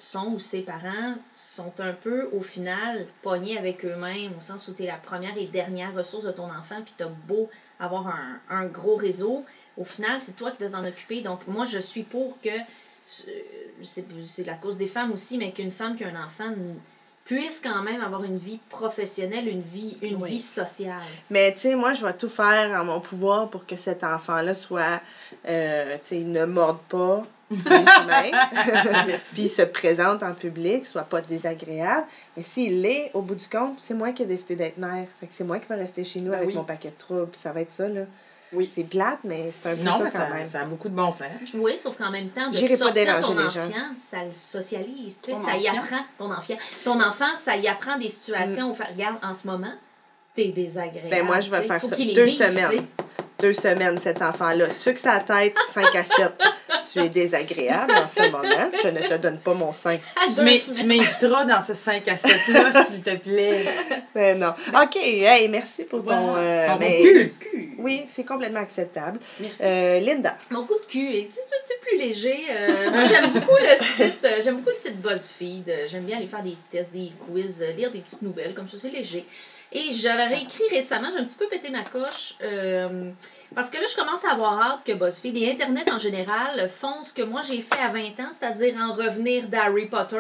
son 0.03 0.33
ou 0.33 0.39
ses 0.39 0.61
parents 0.61 1.15
sont 1.33 1.73
un 1.79 1.93
peu, 1.93 2.29
au 2.33 2.41
final, 2.41 3.07
pognés 3.21 3.57
avec 3.57 3.85
eux-mêmes, 3.85 4.33
au 4.37 4.41
sens 4.41 4.67
où 4.67 4.73
tu 4.73 4.83
es 4.83 4.87
la 4.87 4.97
première 4.97 5.37
et 5.37 5.45
dernière 5.45 5.93
ressource 5.93 6.25
de 6.25 6.31
ton 6.31 6.49
enfant, 6.51 6.81
puis 6.83 6.93
tu 6.97 7.03
as 7.03 7.07
beau 7.07 7.49
avoir 7.79 8.07
un, 8.07 8.39
un 8.49 8.65
gros 8.65 8.95
réseau, 8.95 9.45
au 9.77 9.85
final, 9.85 10.21
c'est 10.21 10.35
toi 10.35 10.51
qui 10.51 10.59
dois 10.59 10.69
t'en 10.69 10.85
occuper. 10.85 11.21
Donc, 11.21 11.47
moi, 11.47 11.65
je 11.65 11.79
suis 11.79 12.03
pour 12.03 12.39
que, 12.41 12.49
euh, 12.49 13.31
c'est 13.83 14.05
c'est 14.23 14.43
la 14.43 14.55
cause 14.55 14.77
des 14.77 14.87
femmes 14.87 15.11
aussi, 15.11 15.37
mais 15.37 15.51
qu'une 15.51 15.71
femme 15.71 15.95
qui 15.95 16.03
a 16.03 16.09
un 16.09 16.25
enfant 16.25 16.53
n- 17.31 17.37
puisse 17.39 17.59
quand 17.63 17.81
même 17.83 18.01
avoir 18.01 18.23
une 18.23 18.37
vie 18.37 18.59
professionnelle, 18.69 19.47
une 19.47 19.61
vie, 19.61 19.97
une 20.01 20.15
Oui. 20.21 20.29
vie 20.31 20.39
sociale. 20.39 20.97
Mais 21.29 21.51
tu 21.53 21.59
sais, 21.59 21.75
moi, 21.75 21.93
je 21.93 22.05
vais 22.05 22.13
tout 22.13 22.29
faire 22.29 22.71
en 22.79 22.85
mon 22.85 22.99
pouvoir 22.99 23.49
pour 23.49 23.65
que 23.65 23.75
cet 23.77 24.03
enfant-là 24.03 24.55
soit, 24.55 25.01
euh, 25.47 25.95
tu 26.05 26.09
sais, 26.09 26.19
ne 26.19 26.45
morde 26.45 26.79
pas 26.89 27.23
puis 29.33 29.49
se 29.49 29.61
présente 29.61 30.23
en 30.23 30.33
public, 30.33 30.85
soit 30.85 31.03
pas 31.03 31.21
désagréable. 31.21 32.07
Mais 32.35 32.43
s'il 32.43 32.81
l'est, 32.81 33.11
au 33.13 33.21
bout 33.21 33.35
du 33.35 33.47
compte, 33.47 33.77
c'est 33.85 33.93
moi 33.93 34.11
qui 34.11 34.23
ai 34.23 34.25
décidé 34.25 34.55
d'être 34.55 34.77
mère. 34.77 35.05
Fait 35.19 35.27
que 35.27 35.33
c'est 35.33 35.43
moi 35.43 35.59
qui 35.59 35.67
vais 35.67 35.75
rester 35.75 36.03
chez 36.03 36.19
nous 36.19 36.31
Ben 36.31 36.37
avec 36.37 36.47
oui. 36.49 36.55
mon 36.55 36.63
paquet 36.63 36.89
de 36.89 36.97
troubles, 36.97 37.29
ça 37.33 37.51
va 37.51 37.61
être 37.61 37.71
ça, 37.71 37.87
là. 37.87 38.01
Oui. 38.53 38.71
C'est 38.73 38.83
plate, 38.83 39.19
mais 39.23 39.51
c'est 39.51 39.69
un 39.69 39.75
peu 39.75 39.83
Non, 39.83 39.93
ça 39.97 40.03
mais 40.03 40.11
quand 40.11 40.17
ça, 40.17 40.29
même. 40.29 40.47
ça 40.47 40.61
a 40.61 40.65
beaucoup 40.65 40.89
de 40.89 40.95
bon 40.95 41.11
sens. 41.11 41.27
Oui, 41.53 41.77
sauf 41.77 41.97
qu'en 41.97 42.11
même 42.11 42.29
temps, 42.29 42.49
de 42.49 42.55
pas 42.77 42.85
sortir 42.85 43.19
ton 43.21 43.37
enfant, 43.47 43.49
gens. 43.69 43.95
ça 43.95 44.23
le 44.25 44.31
socialise. 44.31 45.19
tu 45.21 45.31
sais, 45.31 45.37
Ton 45.37 45.43
ça 45.45 45.57
y 45.57 45.69
enfant. 45.69 45.79
apprend, 45.79 46.05
ton 46.17 46.31
enfant, 46.31 46.53
ton 46.83 47.01
enfant, 47.01 47.35
ça 47.37 47.55
y 47.57 47.67
apprend 47.67 47.97
des 47.97 48.09
situations 48.09 48.71
où, 48.71 48.75
faire, 48.75 48.89
regarde, 48.91 49.17
en 49.23 49.33
ce 49.33 49.47
moment, 49.47 49.73
t'es 50.35 50.47
désagréable. 50.47 51.07
Mm. 51.07 51.11
Ben, 51.11 51.25
moi, 51.25 51.41
je 51.41 51.51
vais 51.51 51.63
faire 51.63 51.81
ça. 51.81 51.95
Deux 51.95 52.25
vive, 52.25 52.37
sais. 52.37 52.77
Semaines. 53.51 53.53
Deux 53.53 53.53
semaines, 53.53 53.97
cet 53.99 54.21
enfant-là. 54.21 54.67
Tu 54.67 54.79
sais 54.79 54.93
que 54.93 54.99
sa 54.99 55.19
tête, 55.19 55.53
5 55.69 55.83
à 55.95 56.03
7. 56.03 56.31
tu 56.91 56.99
es 56.99 57.09
désagréable 57.09 57.91
en 57.93 58.07
ce 58.07 58.21
moment. 58.31 58.69
Je 58.81 58.87
ne 58.87 58.99
te 59.01 59.15
donne 59.15 59.39
pas 59.39 59.53
mon 59.53 59.73
sein. 59.73 59.97
À 60.15 60.27
Tu 60.33 60.85
m'inviteras 60.85 61.45
dans 61.45 61.61
ce 61.61 61.73
5 61.73 62.07
à 62.07 62.15
7-là, 62.15 62.85
s'il 62.89 63.01
te 63.01 63.15
plaît. 63.17 63.65
Mais 64.15 64.35
non. 64.35 64.53
OK, 64.81 64.95
hey, 64.95 65.47
merci 65.49 65.83
pour 65.83 65.99
ton. 66.05 66.31
Voilà. 66.31 66.37
euh, 66.37 66.67
Ton 66.73 66.79
mais- 66.79 67.01
cul. 67.01 67.33
Cul. 67.39 67.73
Oui, 67.79 68.03
c'est 68.07 68.23
complètement 68.23 68.61
acceptable. 68.61 69.19
Merci. 69.41 69.59
Euh, 69.61 69.99
Linda. 69.99 70.37
Mon 70.51 70.63
coup 70.65 70.75
de 70.79 70.85
cul 70.89 71.15
est 71.17 71.27
c'est 71.31 71.41
un 71.41 71.63
petit 71.63 71.73
peu 71.81 71.87
plus 71.87 71.97
léger. 71.97 72.39
Euh, 72.49 72.91
moi, 72.91 73.03
j'aime 73.05 73.31
beaucoup 73.31 73.55
le 73.59 73.85
site. 73.85 74.25
j'aime 74.43 74.55
beaucoup 74.57 74.69
le 74.69 74.75
site 74.75 75.01
BuzzFeed. 75.01 75.71
J'aime 75.89 76.03
bien 76.03 76.17
aller 76.17 76.27
faire 76.27 76.43
des 76.43 76.55
tests, 76.71 76.93
des 76.93 77.11
quiz, 77.27 77.63
lire 77.75 77.91
des 77.91 77.99
petites 77.99 78.21
nouvelles 78.21 78.53
comme 78.53 78.67
ça, 78.69 78.77
c'est 78.81 78.89
léger. 78.89 79.25
Et 79.75 79.91
je 79.91 80.07
leur 80.07 80.31
ai 80.31 80.41
écrit 80.43 80.63
récemment, 80.69 81.09
j'ai 81.11 81.19
un 81.19 81.25
petit 81.25 81.37
peu 81.37 81.47
pété 81.47 81.69
ma 81.71 81.83
coche. 81.83 82.35
euh, 82.43 83.09
parce 83.55 83.69
que 83.71 83.77
là, 83.77 83.83
je 83.91 83.95
commence 83.95 84.23
à 84.25 84.31
avoir 84.31 84.61
hâte 84.61 84.79
que 84.85 84.91
BuzzFeed 84.93 85.35
et 85.37 85.51
Internet 85.51 85.91
en 85.91 85.99
général 85.99 86.69
font 86.69 87.03
ce 87.03 87.13
que 87.13 87.23
moi 87.23 87.41
j'ai 87.41 87.61
fait 87.61 87.79
à 87.79 87.87
20 87.89 87.99
ans, 88.19 88.31
c'est-à-dire 88.31 88.75
en 88.79 88.93
revenir 88.93 89.47
d'Harry 89.47 89.87
Potter. 89.87 90.17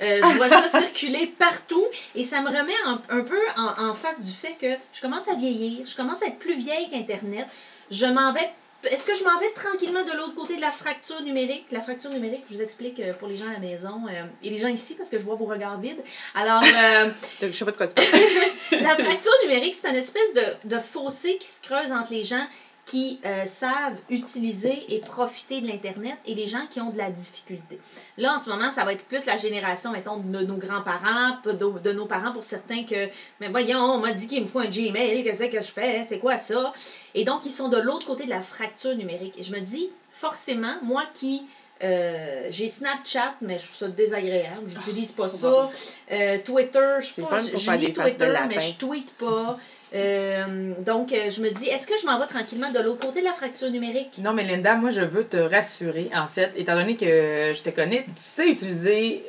Euh, 0.00 0.20
je 0.22 0.36
vois 0.36 0.48
ça 0.48 0.68
circuler 0.80 1.26
partout 1.38 1.84
et 2.14 2.24
ça 2.24 2.40
me 2.40 2.48
remet 2.48 2.74
un, 2.86 3.00
un 3.10 3.20
peu 3.22 3.38
en, 3.56 3.88
en 3.90 3.94
face 3.94 4.24
du 4.24 4.32
fait 4.32 4.54
que 4.60 4.74
je 4.92 5.00
commence 5.00 5.28
à 5.28 5.34
vieillir, 5.34 5.86
je 5.86 5.94
commence 5.96 6.22
à 6.22 6.26
être 6.26 6.38
plus 6.38 6.56
vieille 6.56 6.88
qu'Internet. 6.90 7.46
Je 7.90 8.06
m'en 8.06 8.32
vais. 8.32 8.48
Est-ce 8.90 9.04
que 9.04 9.14
je 9.14 9.24
m'en 9.24 9.38
vais 9.40 9.50
tranquillement 9.50 10.04
de 10.04 10.12
l'autre 10.16 10.34
côté 10.34 10.56
de 10.56 10.60
la 10.60 10.70
fracture 10.70 11.22
numérique? 11.22 11.66
La 11.70 11.80
fracture 11.80 12.10
numérique, 12.10 12.42
je 12.48 12.56
vous 12.56 12.62
explique 12.62 13.00
euh, 13.00 13.12
pour 13.14 13.28
les 13.28 13.36
gens 13.36 13.48
à 13.48 13.54
la 13.54 13.58
maison 13.58 14.02
euh, 14.08 14.24
et 14.42 14.50
les 14.50 14.58
gens 14.58 14.68
ici 14.68 14.94
parce 14.94 15.08
que 15.08 15.18
je 15.18 15.22
vois 15.22 15.36
vos 15.36 15.46
regards 15.46 15.78
vides. 15.80 16.02
Alors, 16.34 16.62
euh, 16.62 17.10
Je 17.42 17.52
sais 17.52 17.64
pas 17.64 17.72
de 17.72 17.76
quoi 17.76 17.86
tu 17.86 17.94
parles. 17.94 18.06
la 18.82 18.96
fracture 18.96 19.32
numérique, 19.42 19.74
c'est 19.74 19.90
une 19.90 19.96
espèce 19.96 20.34
de, 20.34 20.68
de 20.68 20.78
fossé 20.78 21.38
qui 21.38 21.48
se 21.48 21.60
creuse 21.62 21.92
entre 21.92 22.12
les 22.12 22.24
gens 22.24 22.46
qui 22.84 23.18
euh, 23.24 23.46
savent 23.46 23.96
utiliser 24.10 24.94
et 24.94 25.00
profiter 25.00 25.60
de 25.60 25.66
l'Internet 25.66 26.18
et 26.26 26.34
les 26.34 26.46
gens 26.46 26.66
qui 26.68 26.80
ont 26.80 26.90
de 26.90 26.98
la 26.98 27.10
difficulté. 27.10 27.78
Là, 28.18 28.34
en 28.34 28.38
ce 28.38 28.50
moment, 28.50 28.70
ça 28.70 28.84
va 28.84 28.92
être 28.92 29.04
plus 29.06 29.24
la 29.26 29.36
génération, 29.36 29.90
mettons, 29.90 30.18
de 30.18 30.44
nos 30.44 30.56
grands-parents, 30.56 31.38
de, 31.44 31.80
de 31.80 31.92
nos 31.92 32.06
parents 32.06 32.32
pour 32.32 32.44
certains 32.44 32.84
que, 32.84 33.08
mais 33.40 33.48
voyons, 33.48 33.78
on 33.78 33.98
m'a 33.98 34.12
dit 34.12 34.28
qu'il 34.28 34.42
me 34.42 34.46
faut 34.46 34.58
un 34.58 34.68
Gmail, 34.68 35.24
que 35.24 35.34
c'est 35.34 35.48
que 35.48 35.62
je 35.62 35.70
fais, 35.70 36.04
c'est 36.04 36.18
quoi 36.18 36.36
ça? 36.36 36.72
Et 37.14 37.24
donc, 37.24 37.42
ils 37.44 37.50
sont 37.50 37.68
de 37.68 37.76
l'autre 37.76 38.06
côté 38.06 38.24
de 38.24 38.30
la 38.30 38.42
fracture 38.42 38.96
numérique. 38.96 39.34
Et 39.38 39.42
je 39.42 39.52
me 39.52 39.60
dis, 39.60 39.90
forcément, 40.10 40.74
moi 40.82 41.04
qui 41.14 41.42
euh, 41.82 42.46
j'ai 42.50 42.68
Snapchat, 42.68 43.34
mais 43.40 43.58
je 43.58 43.66
trouve 43.66 43.76
ça 43.76 43.88
désagréable. 43.88 44.68
J'utilise 44.68 45.12
pas 45.12 45.28
je 45.28 45.34
ça. 45.34 45.50
pas 45.50 45.70
Euh, 46.12 46.38
Twitter, 46.44 46.96
je 47.00 47.22
pas. 47.22 47.40
Je 47.40 47.56
je 47.56 47.70
lis 47.72 47.92
Twitter, 47.92 48.32
mais 48.48 48.60
je 48.60 48.74
tweete 48.78 49.12
pas. 49.14 49.58
Euh, 49.94 50.72
donc, 50.80 51.10
je 51.10 51.40
me 51.40 51.50
dis, 51.50 51.66
est-ce 51.66 51.86
que 51.86 51.94
je 52.00 52.06
m'en 52.06 52.18
vais 52.18 52.26
tranquillement 52.26 52.72
de 52.72 52.80
l'autre 52.80 53.06
côté 53.06 53.20
de 53.20 53.24
la 53.24 53.32
fracture 53.32 53.70
numérique? 53.70 54.18
Non, 54.18 54.32
mais 54.32 54.44
Linda, 54.44 54.74
moi, 54.76 54.90
je 54.90 55.02
veux 55.02 55.24
te 55.24 55.36
rassurer, 55.36 56.10
en 56.14 56.26
fait, 56.26 56.52
étant 56.56 56.74
donné 56.74 56.96
que 56.96 57.52
je 57.54 57.62
te 57.62 57.70
connais, 57.70 58.04
tu 58.04 58.12
sais 58.16 58.48
utiliser 58.48 59.24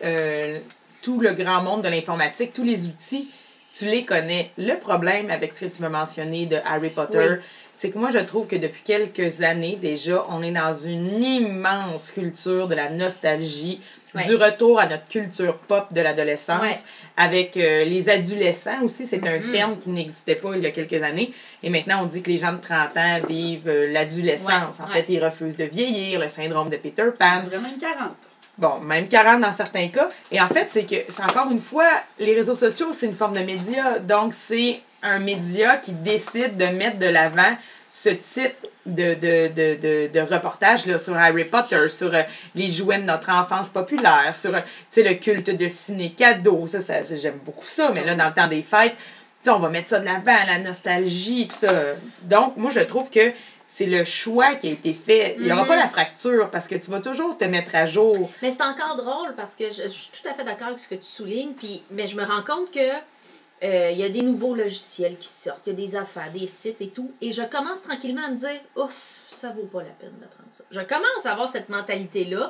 tout 1.02 1.20
le 1.20 1.34
grand 1.34 1.62
monde 1.62 1.84
de 1.84 1.90
l'informatique, 1.90 2.54
tous 2.54 2.64
les 2.64 2.88
outils, 2.88 3.30
tu 3.78 3.86
les 3.86 4.06
connais. 4.06 4.52
Le 4.58 4.76
problème 4.76 5.30
avec 5.30 5.54
ce 5.54 5.66
que 5.66 5.76
tu 5.76 5.82
m'as 5.82 5.90
mentionné 5.90 6.46
de 6.46 6.58
Harry 6.66 6.90
Potter, 6.90 7.18
Oui. 7.32 7.36
c'est 7.74 7.90
que 7.90 7.98
moi, 7.98 8.10
je 8.10 8.20
trouve 8.20 8.48
que 8.48 8.56
depuis 8.56 8.82
quelques 8.84 9.42
années 9.42 9.78
déjà, 9.82 10.24
on 10.30 10.42
est 10.42 10.52
dans 10.52 10.76
une 10.76 11.22
immense 11.24 12.12
culture 12.12 12.68
de 12.68 12.76
la 12.76 12.90
nostalgie, 12.90 13.82
du 14.26 14.36
retour 14.36 14.80
à 14.80 14.88
notre 14.88 15.06
culture 15.10 15.58
pop 15.58 15.92
de 15.94 16.00
l'adolescence, 16.00 16.86
avec 17.18 17.58
euh, 17.58 17.84
les 17.84 18.08
adolescents 18.08 18.82
aussi. 18.84 19.06
C'est 19.06 19.28
un 19.28 19.40
Mhm. 19.40 19.52
terme 19.52 19.78
qui 19.78 19.90
n'existait 19.90 20.36
pas 20.36 20.56
il 20.56 20.64
y 20.64 20.66
a 20.66 20.72
quelques 20.72 21.04
années. 21.04 21.34
Et 21.64 21.70
maintenant, 21.70 22.04
on 22.04 22.06
dit 22.06 22.22
que 22.22 22.32
les 22.32 22.38
gens 22.38 22.54
de 22.54 22.62
30 22.62 22.96
ans 22.96 23.20
vivent 23.28 23.68
euh, 23.68 23.92
l'adolescence. 23.92 24.80
En 24.80 24.88
fait, 24.88 25.06
ils 25.10 25.22
refusent 25.22 25.58
de 25.58 25.66
vieillir, 25.66 26.22
le 26.22 26.30
syndrome 26.30 26.70
de 26.70 26.78
Peter 26.78 27.10
Pan. 27.20 27.42
Même 27.52 27.78
40. 27.78 28.16
Bon, 28.58 28.80
même 28.80 29.08
40 29.08 29.42
dans 29.42 29.52
certains 29.52 29.90
cas. 29.90 30.10
Et 30.32 30.40
en 30.40 30.48
fait, 30.48 30.68
c'est 30.72 30.86
que, 30.86 30.96
c'est 31.10 31.24
encore 31.24 31.52
une 31.52 31.62
fois, 31.62 31.90
les 32.20 32.34
réseaux 32.34 32.56
sociaux, 32.56 32.94
c'est 32.94 33.06
une 33.06 33.16
forme 33.16 33.34
de 33.34 33.44
média. 33.44 34.00
Donc, 34.00 34.34
c'est 34.34 34.82
un 35.04 35.20
média 35.20 35.78
qui 35.78 35.92
décide 35.92 36.56
de 36.58 36.66
mettre 36.68 36.98
de 36.98 37.08
l'avant 37.08 37.58
ce 37.92 38.10
type 38.10 38.56
de, 38.86 39.14
de, 39.16 39.48
de, 39.48 39.76
de, 39.76 40.10
de 40.14 40.20
reportage 40.20 40.86
là, 40.86 41.00
sur 41.00 41.18
Harry 41.18 41.46
Potter, 41.46 41.90
sur 41.90 42.14
euh, 42.14 42.22
les 42.54 42.70
jouets 42.70 43.00
de 43.00 43.04
notre 43.04 43.30
enfance 43.32 43.70
populaire, 43.70 44.34
sur 44.36 44.54
euh, 44.54 44.60
le 44.98 45.14
culte 45.16 45.50
de 45.50 45.68
ciné-cadeau. 45.68 46.68
Ça, 46.68 46.82
ça, 46.82 47.04
ça, 47.04 47.16
j'aime 47.16 47.40
beaucoup 47.44 47.66
ça. 47.66 47.92
Mais 47.94 48.04
là, 48.04 48.16
dans 48.16 48.28
le 48.28 48.34
temps 48.34 48.48
des 48.48 48.64
fêtes, 48.64 48.96
on 49.48 49.60
va 49.60 49.70
mettre 49.70 49.90
ça 49.90 50.00
de 50.00 50.06
l'avant, 50.06 50.38
la 50.48 50.60
nostalgie, 50.60 51.48
tout 51.48 51.56
ça. 51.56 51.72
Donc, 52.24 52.58
moi, 52.58 52.72
je 52.72 52.82
trouve 52.82 53.10
que 53.10 53.32
c'est 53.68 53.86
le 53.88 54.04
choix 54.04 54.56
qui 54.56 54.68
a 54.68 54.72
été 54.72 54.94
fait. 54.94 55.36
Il 55.38 55.46
n'y 55.46 55.52
aura 55.52 55.64
Mhm. 55.64 55.68
pas 55.68 55.76
la 55.76 55.88
fracture 55.88 56.50
parce 56.52 56.68
que 56.68 56.76
tu 56.76 56.92
vas 56.92 57.00
toujours 57.00 57.38
te 57.38 57.46
mettre 57.46 57.76
à 57.76 57.88
jour. 57.88 58.30
Mais 58.42 58.52
c'est 58.52 58.64
encore 58.64 58.96
drôle 58.96 59.34
parce 59.36 59.56
que 59.56 59.72
je, 59.72 59.84
je 59.84 59.88
suis 59.88 60.10
tout 60.12 60.28
à 60.28 60.34
fait 60.34 60.44
d'accord 60.44 60.68
avec 60.68 60.80
ce 60.80 60.88
que 60.88 60.96
tu 60.96 61.04
soulignes. 61.04 61.54
Puis, 61.54 61.84
mais 61.92 62.08
je 62.08 62.16
me 62.16 62.24
rends 62.24 62.44
compte 62.44 62.72
que 62.72 62.80
euh, 63.64 63.90
il 63.92 63.98
y 63.98 64.04
a 64.04 64.10
des 64.10 64.22
nouveaux 64.22 64.54
logiciels 64.54 65.18
qui 65.18 65.30
sortent, 65.30 65.66
il 65.68 65.70
y 65.72 65.74
a 65.74 65.76
des 65.86 65.96
affaires, 65.96 66.30
des 66.32 66.46
sites 66.48 66.82
et 66.82 66.88
tout. 66.90 67.12
Et 67.22 67.32
je 67.32 67.42
commence 67.42 67.82
tranquillement 67.82 68.26
à 68.26 68.30
me 68.30 68.36
dire, 68.38 68.60
ouf, 68.76 68.94
ça 69.32 69.52
vaut 69.52 69.64
pas 69.64 69.82
la 69.82 69.90
peine 69.92 70.14
d'apprendre 70.20 70.50
ça. 70.52 70.64
Je 70.72 70.82
commence 70.82 71.26
à 71.26 71.32
avoir 71.32 71.48
cette 71.50 71.70
mentalité-là. 71.70 72.50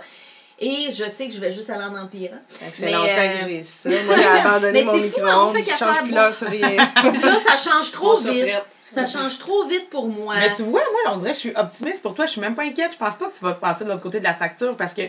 Et 0.60 0.92
je 0.92 1.08
sais 1.10 1.28
que 1.28 1.34
je 1.34 1.40
vais 1.40 1.52
juste 1.52 1.70
aller 1.70 1.84
en 1.84 1.96
empirant. 1.96 2.40
Ça 2.50 2.66
fait 2.68 2.86
Mais, 2.86 2.92
longtemps 2.94 3.08
euh, 3.08 3.28
que 3.30 3.50
j'ai 3.50 3.64
ça. 3.64 3.90
Moi, 3.90 4.16
j'ai 4.18 4.26
abandonné 4.26 4.72
Mais 4.74 4.84
mon 4.84 4.94
c'est 4.94 5.10
fou, 5.10 5.22
hein, 5.22 5.48
on 5.48 5.52
micro-ondes. 5.52 5.56
fait 5.56 5.64
Je 5.64 5.66
qu'à 5.66 5.78
change 5.78 6.04
plus 6.04 6.12
l'heure 6.14 6.36
sur 6.36 6.48
rien. 6.48 6.76
là, 6.96 7.40
ça 7.40 7.58
change 7.58 7.92
trop 7.92 8.16
On 8.16 8.22
vite. 8.22 8.48
Ça 8.94 9.08
change 9.08 9.40
trop 9.40 9.66
vite 9.68 9.90
pour 9.90 10.08
moi. 10.08 10.36
Mais 10.40 10.54
tu 10.54 10.64
vois, 10.64 10.80
moi, 10.80 11.14
on 11.14 11.18
dirait 11.18 11.32
que 11.32 11.36
je 11.36 11.42
suis 11.42 11.56
optimiste 11.56 12.02
pour 12.02 12.16
toi. 12.16 12.26
Je 12.26 12.32
suis 12.32 12.42
même 12.42 12.56
pas 12.56 12.64
inquiète. 12.64 12.94
Je 12.94 12.98
pense 12.98 13.16
pas 13.18 13.26
que 13.26 13.36
tu 13.36 13.44
vas 13.44 13.54
passer 13.54 13.84
de 13.84 13.90
l'autre 13.90 14.02
côté 14.02 14.20
de 14.20 14.24
la 14.24 14.34
facture 14.34 14.78
parce 14.78 14.94
que 14.94 15.02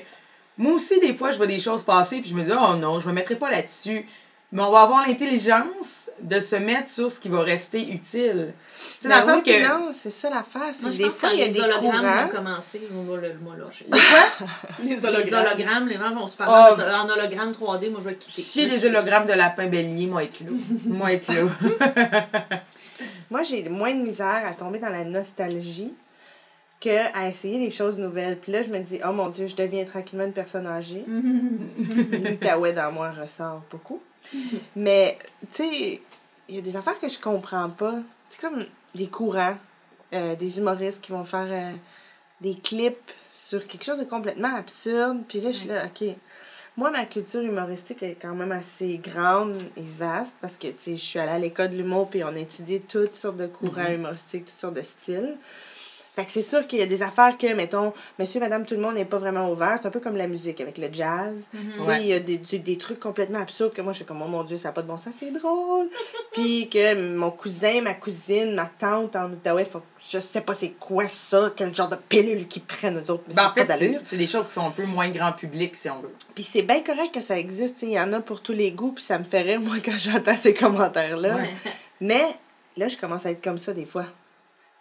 moi 0.58 0.72
aussi, 0.72 0.98
des 0.98 1.14
fois, 1.14 1.30
je 1.30 1.36
vois 1.36 1.46
des 1.46 1.60
choses 1.60 1.84
passer 1.84 2.20
puis 2.20 2.30
je 2.30 2.34
me 2.34 2.42
dis, 2.42 2.50
oh 2.52 2.74
non, 2.76 2.98
je 2.98 3.06
me 3.06 3.12
mettrai 3.12 3.36
pas 3.36 3.50
là-dessus. 3.50 4.08
Mais 4.52 4.62
on 4.62 4.70
va 4.70 4.82
avoir 4.82 5.06
l'intelligence 5.06 6.08
de 6.20 6.38
se 6.40 6.54
mettre 6.56 6.88
sur 6.88 7.10
ce 7.10 7.18
qui 7.18 7.28
va 7.28 7.42
rester 7.42 7.90
utile. 7.90 8.52
Sais, 9.00 9.08
dans 9.08 9.16
Ben 9.16 9.20
le 9.20 9.26
sens 9.26 9.36
oui, 9.44 9.52
puis 9.52 9.62
que. 9.62 9.68
non, 9.68 9.90
c'est 9.92 10.10
ça 10.10 10.30
l'affaire. 10.30 10.62
C'est 10.72 10.82
Moi, 10.82 10.90
que 10.90 10.96
je 10.96 10.98
des 10.98 11.04
pense 11.04 11.14
que 11.14 11.18
fois, 11.20 11.28
quand 11.30 11.34
il 11.34 11.40
y 11.40 11.42
a 11.42 11.46
les 11.48 11.52
des 11.52 11.60
hologrammes 11.60 12.00
courants. 12.00 12.22
vont 12.22 12.28
commencer, 12.28 12.82
on 12.94 13.02
va 13.02 13.16
le, 13.20 13.34
moi. 13.42 13.54
Les 14.84 14.96
Les 14.96 15.04
hologrammes. 15.04 15.46
hologrammes, 15.46 15.88
les 15.88 15.96
gens 15.96 16.14
vont 16.14 16.26
se 16.28 16.36
parler 16.36 16.76
Oh. 16.78 16.80
en 16.80 17.08
hologramme 17.10 17.52
3D, 17.52 17.90
moi 17.90 18.00
je 18.02 18.08
vais 18.10 18.14
quitter. 18.16 18.42
S'il 18.42 18.62
y 18.62 18.72
a 18.72 18.78
des 18.78 18.86
hologrammes 18.86 19.26
de 19.26 19.32
lapin 19.32 19.66
bélier, 19.66 20.06
moi, 20.06 20.22
être 20.22 20.40
là. 20.40 20.46
moi, 20.86 21.12
être 21.12 21.28
là. 21.32 22.26
Moi, 23.30 23.42
j'ai 23.42 23.68
moins 23.68 23.92
de 23.92 24.00
misère 24.02 24.42
à 24.46 24.52
tomber 24.54 24.78
dans 24.78 24.88
la 24.88 25.04
nostalgie 25.04 25.92
qu'à 26.78 27.28
essayer 27.28 27.58
des 27.58 27.70
choses 27.72 27.98
nouvelles. 27.98 28.38
Puis 28.38 28.52
là, 28.52 28.62
je 28.62 28.68
me 28.68 28.78
dis, 28.78 29.00
oh 29.04 29.12
mon 29.12 29.28
Dieu, 29.28 29.48
je 29.48 29.56
deviens 29.56 29.84
tranquillement 29.84 30.24
une 30.24 30.32
personne 30.32 30.66
âgée. 30.66 31.04
L'Outaouais 32.12 32.72
dans 32.72 32.92
moi 32.92 33.10
ressort 33.10 33.62
beaucoup. 33.70 34.00
Mais, 34.76 35.18
tu 35.52 35.62
sais, 35.64 36.02
il 36.48 36.54
y 36.54 36.58
a 36.58 36.62
des 36.62 36.76
affaires 36.76 36.98
que 36.98 37.08
je 37.08 37.18
comprends 37.18 37.70
pas. 37.70 37.94
C'est 38.30 38.40
comme 38.40 38.64
les 38.94 39.08
courants, 39.08 39.56
euh, 40.14 40.36
des 40.36 40.58
humoristes 40.58 41.00
qui 41.00 41.12
vont 41.12 41.24
faire 41.24 41.48
euh, 41.50 41.76
des 42.40 42.54
clips 42.56 43.12
sur 43.32 43.66
quelque 43.66 43.84
chose 43.84 43.98
de 43.98 44.04
complètement 44.04 44.54
absurde. 44.54 45.22
Puis 45.28 45.40
là, 45.40 45.50
je 45.50 45.56
suis 45.56 45.68
là, 45.68 45.86
OK. 45.86 46.08
Moi, 46.76 46.90
ma 46.90 47.06
culture 47.06 47.40
humoristique 47.40 48.02
est 48.02 48.18
quand 48.20 48.34
même 48.34 48.52
assez 48.52 48.98
grande 48.98 49.56
et 49.76 49.82
vaste 49.96 50.36
parce 50.42 50.58
que, 50.58 50.66
tu 50.68 50.74
sais, 50.78 50.96
je 50.96 51.02
suis 51.02 51.18
allée 51.18 51.32
à 51.32 51.38
l'école 51.38 51.70
de 51.70 51.76
l'humour 51.76 52.08
puis 52.10 52.22
on 52.22 52.28
a 52.28 52.38
étudié 52.38 52.80
toutes 52.80 53.16
sortes 53.16 53.38
de 53.38 53.46
courants 53.46 53.88
Mhm. 53.88 53.94
humoristiques, 53.94 54.44
toutes 54.44 54.58
sortes 54.58 54.74
de 54.74 54.82
styles. 54.82 55.38
Fait 56.16 56.24
que 56.24 56.30
c'est 56.30 56.42
sûr 56.42 56.66
qu'il 56.66 56.78
y 56.78 56.82
a 56.82 56.86
des 56.86 57.02
affaires 57.02 57.36
que, 57.36 57.52
mettons, 57.52 57.92
monsieur, 58.18 58.40
madame, 58.40 58.64
tout 58.64 58.74
le 58.74 58.80
monde 58.80 58.94
n'est 58.94 59.04
pas 59.04 59.18
vraiment 59.18 59.50
ouvert. 59.50 59.76
C'est 59.80 59.86
un 59.86 59.90
peu 59.90 60.00
comme 60.00 60.16
la 60.16 60.26
musique 60.26 60.62
avec 60.62 60.78
le 60.78 60.88
jazz. 60.90 61.50
Tu 61.52 61.80
sais, 61.82 61.86
Ouais. 61.86 62.00
il 62.00 62.06
y 62.06 62.12
a 62.14 62.20
des, 62.20 62.38
des, 62.38 62.58
des 62.58 62.78
trucs 62.78 62.98
complètement 62.98 63.40
absurdes 63.40 63.74
que 63.74 63.82
moi, 63.82 63.92
je 63.92 63.98
suis 63.98 64.06
comme, 64.06 64.22
oh 64.22 64.26
mon 64.26 64.42
Dieu, 64.42 64.56
ça 64.56 64.68
n'a 64.68 64.72
pas 64.72 64.80
de 64.80 64.86
bon 64.86 64.96
sens, 64.96 65.12
c'est 65.20 65.30
drôle. 65.30 65.88
Puis 66.32 66.70
que 66.70 66.94
mon 67.14 67.30
cousin, 67.30 67.82
ma 67.82 67.92
cousine, 67.92 68.54
ma 68.54 68.64
tante 68.66 69.14
en 69.14 69.30
Outaouais, 69.30 69.66
font, 69.66 69.82
je 70.08 70.18
sais 70.18 70.40
pas 70.40 70.54
c'est 70.54 70.70
quoi 70.80 71.06
ça, 71.06 71.52
quel 71.54 71.74
genre 71.74 71.90
de 71.90 71.96
pilule 71.96 72.48
qu'ils 72.48 72.62
prennent 72.62 72.98
eux 72.98 73.10
autres, 73.10 73.24
mais 73.28 73.34
Ben, 73.34 73.42
ça 73.42 73.42
en 73.42 73.48
n'a 73.48 73.50
pas 73.54 73.60
fait, 73.60 73.66
d'allure. 73.66 74.00
c'est- 74.02 74.08
c'est 74.10 74.16
des 74.16 74.26
choses 74.26 74.46
qui 74.46 74.54
sont 74.54 74.66
un 74.66 74.70
peu 74.70 74.84
moins 74.86 75.10
grand 75.10 75.32
public, 75.32 75.76
si 75.76 75.90
on 75.90 76.00
veut. 76.00 76.12
Puis 76.34 76.44
c'est 76.44 76.62
bien 76.62 76.80
correct 76.82 77.12
que 77.12 77.20
ça 77.20 77.38
existe, 77.38 77.82
il 77.82 77.90
y 77.90 78.00
en 78.00 78.10
a 78.14 78.20
pour 78.20 78.40
tous 78.40 78.52
les 78.54 78.70
goûts, 78.70 78.92
puis 78.92 79.04
ça 79.04 79.18
me 79.18 79.24
fait 79.24 79.42
rire, 79.42 79.60
moi, 79.60 79.76
quand 79.84 79.98
j'entends 79.98 80.34
ces 80.36 80.54
commentaires-là. 80.54 81.34
Ouais. 81.36 81.50
Mais 82.00 82.24
là, 82.78 82.88
je 82.88 82.96
commence 82.96 83.26
à 83.26 83.30
être 83.32 83.44
comme 83.44 83.58
ça 83.58 83.74
des 83.74 83.84
fois. 83.84 84.06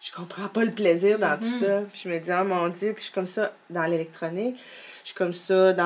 Je 0.02 0.12
comprends 0.12 0.48
pas 0.50 0.64
le 0.66 0.72
plaisir 0.72 1.18
dans 1.20 1.38
tout 1.39 1.46
Mhm. 1.48 1.60
ça. 1.60 1.82
Puis 1.91 2.02
je 2.06 2.10
me 2.10 2.20
dis, 2.20 2.30
oh 2.32 2.43
mon 2.43 2.68
Dieu, 2.70 2.91
puis 2.93 3.00
je 3.02 3.06
suis 3.06 3.14
comme 3.14 3.28
ça 3.28 3.52
dans 3.70 3.86
l'électronique. 3.86 4.60
Je 5.06 5.10
suis 5.10 5.18
comme 5.20 5.34
ça 5.34 5.72
dans 5.74 5.84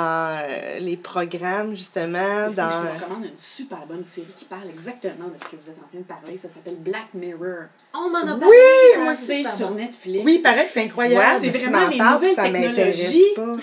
euh, 0.49 0.80
les 0.80 0.95
programmes, 0.95 1.76
justement. 1.76 2.49
Dans... 2.55 2.70
Je 2.70 2.88
vous 2.88 3.03
recommande 3.03 3.26
une 3.26 3.38
super 3.38 3.86
bonne 3.86 4.05
série 4.05 4.32
qui 4.34 4.45
parle 4.45 4.70
exactement 4.70 5.28
de 5.28 5.34
ce 5.38 5.43
que 5.43 5.57
vous 5.61 5.70
êtes 5.70 5.76
en 5.78 5.88
train 5.89 5.97
de 5.99 6.03
parler. 6.03 6.38
Ça 6.38 6.47
s'appelle 6.47 6.78
Black 6.78 7.07
Mirror. 7.13 7.65
On 7.93 8.09
m'en 8.11 8.20
a 8.20 8.36
Oui, 8.36 8.39
parlé. 8.39 8.55
ça, 8.93 8.99
Moi, 9.01 9.15
c'est 9.17 9.43
sur 9.57 9.67
bon. 9.72 9.76
Netflix. 9.76 10.24
Oui, 10.24 10.36
il 10.38 10.41
paraît 10.41 10.67
que 10.67 10.72
c'est 10.72 10.80
Ouais, 10.80 10.86
incroyable. 10.86 11.39
c'est 11.41 11.49
vraiment 11.49 11.80
m'en 11.82 11.89
les 11.89 11.97
nouvelles 11.97 12.34
ça 12.36 12.43
technologies. 12.43 13.24
pas. 13.36 13.55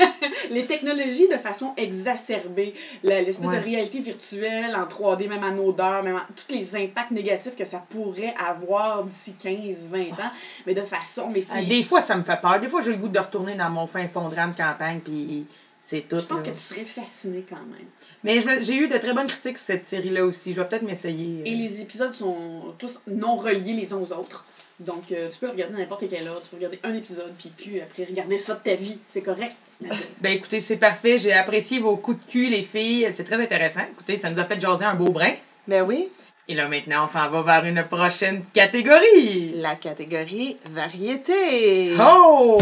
les 0.50 0.66
technologies 0.66 1.28
de 1.28 1.38
façon 1.38 1.72
exacerbée, 1.78 2.74
La- 3.02 3.22
l'espèce 3.22 3.46
Ouais. 3.46 3.56
de 3.58 3.64
réalité 3.64 4.00
virtuelle 4.00 4.76
en 4.76 4.84
3D, 4.86 5.28
même 5.28 5.44
en 5.44 5.56
odeur, 5.66 6.02
même 6.02 6.16
en- 6.16 6.32
tous 6.36 6.52
les 6.54 6.76
impacts 6.76 7.10
négatifs 7.12 7.56
que 7.56 7.64
ça 7.64 7.82
pourrait 7.88 8.34
avoir 8.38 9.02
d'ici 9.04 9.32
15, 9.32 9.88
20 9.90 10.10
ans, 10.10 10.30
mais 10.66 10.74
de 10.74 10.82
façon, 10.82 11.30
mais 11.32 11.42
Ah. 11.50 11.62
Des 11.62 11.84
fois, 11.84 12.02
ça 12.02 12.16
me 12.16 12.22
fait 12.22 12.38
peur. 12.38 12.60
Des 12.60 12.68
fois, 12.68 12.82
j'ai 12.82 12.90
le 12.90 12.98
goût 12.98 13.08
de 13.08 13.18
retourner 13.18 13.54
dans 13.54 13.70
mon 13.70 13.86
fin 13.86 14.06
rame 14.14 14.54
campagne, 14.54 15.00
puis 15.00 15.46
c'est 15.82 16.02
tout. 16.08 16.18
Je 16.18 16.26
pense 16.26 16.38
là. 16.40 16.44
que 16.44 16.50
tu 16.50 16.62
serais 16.62 16.84
fasciné 16.84 17.44
quand 17.48 17.56
même. 17.56 17.86
Mais 18.22 18.40
j'ai 18.62 18.76
eu 18.76 18.88
de 18.88 18.98
très 18.98 19.14
bonnes 19.14 19.26
critiques 19.26 19.58
sur 19.58 19.66
cette 19.66 19.86
série-là 19.86 20.24
aussi. 20.24 20.52
Je 20.52 20.60
vais 20.60 20.68
peut-être 20.68 20.82
m'essayer. 20.82 21.42
Et 21.46 21.54
les 21.54 21.80
épisodes 21.80 22.12
sont 22.12 22.74
tous 22.78 22.98
non 23.06 23.36
reliés 23.36 23.72
les 23.72 23.92
uns 23.92 23.96
aux 23.98 24.12
autres. 24.12 24.44
Donc, 24.78 25.12
euh, 25.12 25.28
tu 25.30 25.38
peux 25.38 25.50
regarder 25.50 25.76
n'importe 25.78 26.08
quelle 26.08 26.26
heure, 26.26 26.40
tu 26.42 26.48
peux 26.48 26.56
regarder 26.56 26.80
un 26.84 26.94
épisode, 26.94 27.32
puis 27.38 27.52
puis 27.54 27.80
après 27.82 28.04
regarder 28.04 28.38
ça 28.38 28.54
de 28.54 28.60
ta 28.60 28.74
vie. 28.74 28.98
C'est 29.08 29.22
correct. 29.22 29.54
Ben 30.20 30.32
écoutez, 30.32 30.60
c'est 30.60 30.76
parfait. 30.76 31.18
J'ai 31.18 31.32
apprécié 31.32 31.78
vos 31.80 31.96
coups 31.96 32.24
de 32.24 32.30
cul, 32.30 32.48
les 32.50 32.62
filles. 32.62 33.08
C'est 33.12 33.24
très 33.24 33.40
intéressant. 33.42 33.82
Écoutez, 33.92 34.16
ça 34.18 34.30
nous 34.30 34.38
a 34.38 34.44
fait 34.44 34.60
jaser 34.60 34.84
un 34.84 34.94
beau 34.94 35.10
brin. 35.10 35.32
Ben 35.68 35.82
oui, 35.82 36.08
Et 36.48 36.54
là, 36.54 36.68
maintenant, 36.68 37.06
on 37.06 37.08
s'en 37.08 37.30
va 37.30 37.42
vers 37.42 37.64
une 37.64 37.84
prochaine 37.84 38.42
catégorie. 38.52 39.52
la 39.56 39.76
catégorie 39.76 40.56
variété. 40.70 41.94
Oh! 41.98 42.58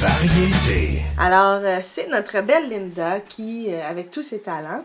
Variété. 0.00 1.02
Alors, 1.18 1.60
euh, 1.62 1.80
c'est 1.84 2.06
notre 2.06 2.40
belle 2.40 2.70
Linda 2.70 3.20
qui, 3.20 3.66
euh, 3.68 3.86
avec 3.86 4.10
tous 4.10 4.22
ses 4.22 4.40
talents, 4.40 4.82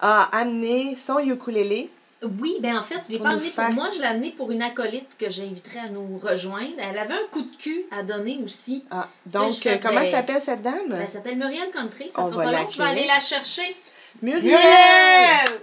a 0.00 0.24
amené 0.36 0.96
son 0.96 1.20
ukulélé. 1.20 1.88
Oui, 2.20 2.56
ben 2.58 2.78
en 2.78 2.82
fait, 2.82 2.96
je 3.06 3.12
l'ai 3.12 3.18
Pour 3.18 3.28
pas 3.28 3.32
amené 3.34 3.50
pour 3.50 3.70
moi, 3.70 3.90
je 3.94 4.00
l'ai 4.00 4.06
amené 4.06 4.34
pour 4.36 4.50
une 4.50 4.62
acolyte 4.62 5.06
que 5.20 5.30
j'inviterais 5.30 5.78
à 5.78 5.88
nous 5.90 6.18
rejoindre. 6.18 6.72
Elle 6.78 6.98
avait 6.98 7.14
un 7.14 7.28
coup 7.30 7.42
de 7.42 7.56
cul 7.62 7.84
à 7.92 8.02
donner 8.02 8.40
aussi. 8.44 8.84
Ah, 8.90 9.06
donc, 9.26 9.64
euh, 9.66 9.76
comment 9.80 10.00
ben, 10.00 10.10
s'appelle 10.10 10.42
cette 10.42 10.62
dame? 10.62 10.98
Elle 11.00 11.08
s'appelle 11.08 11.38
Muriel 11.38 11.70
Country. 11.70 12.10
Ça 12.10 12.22
On 12.22 12.32
sera 12.32 12.44
va 12.44 12.50
pas 12.50 12.62
long, 12.62 12.70
je 12.70 12.78
vais 12.78 12.88
aller 12.88 13.06
la 13.06 13.20
chercher. 13.20 13.76
Muriel! 14.20 14.42
Muriel! 14.42 15.60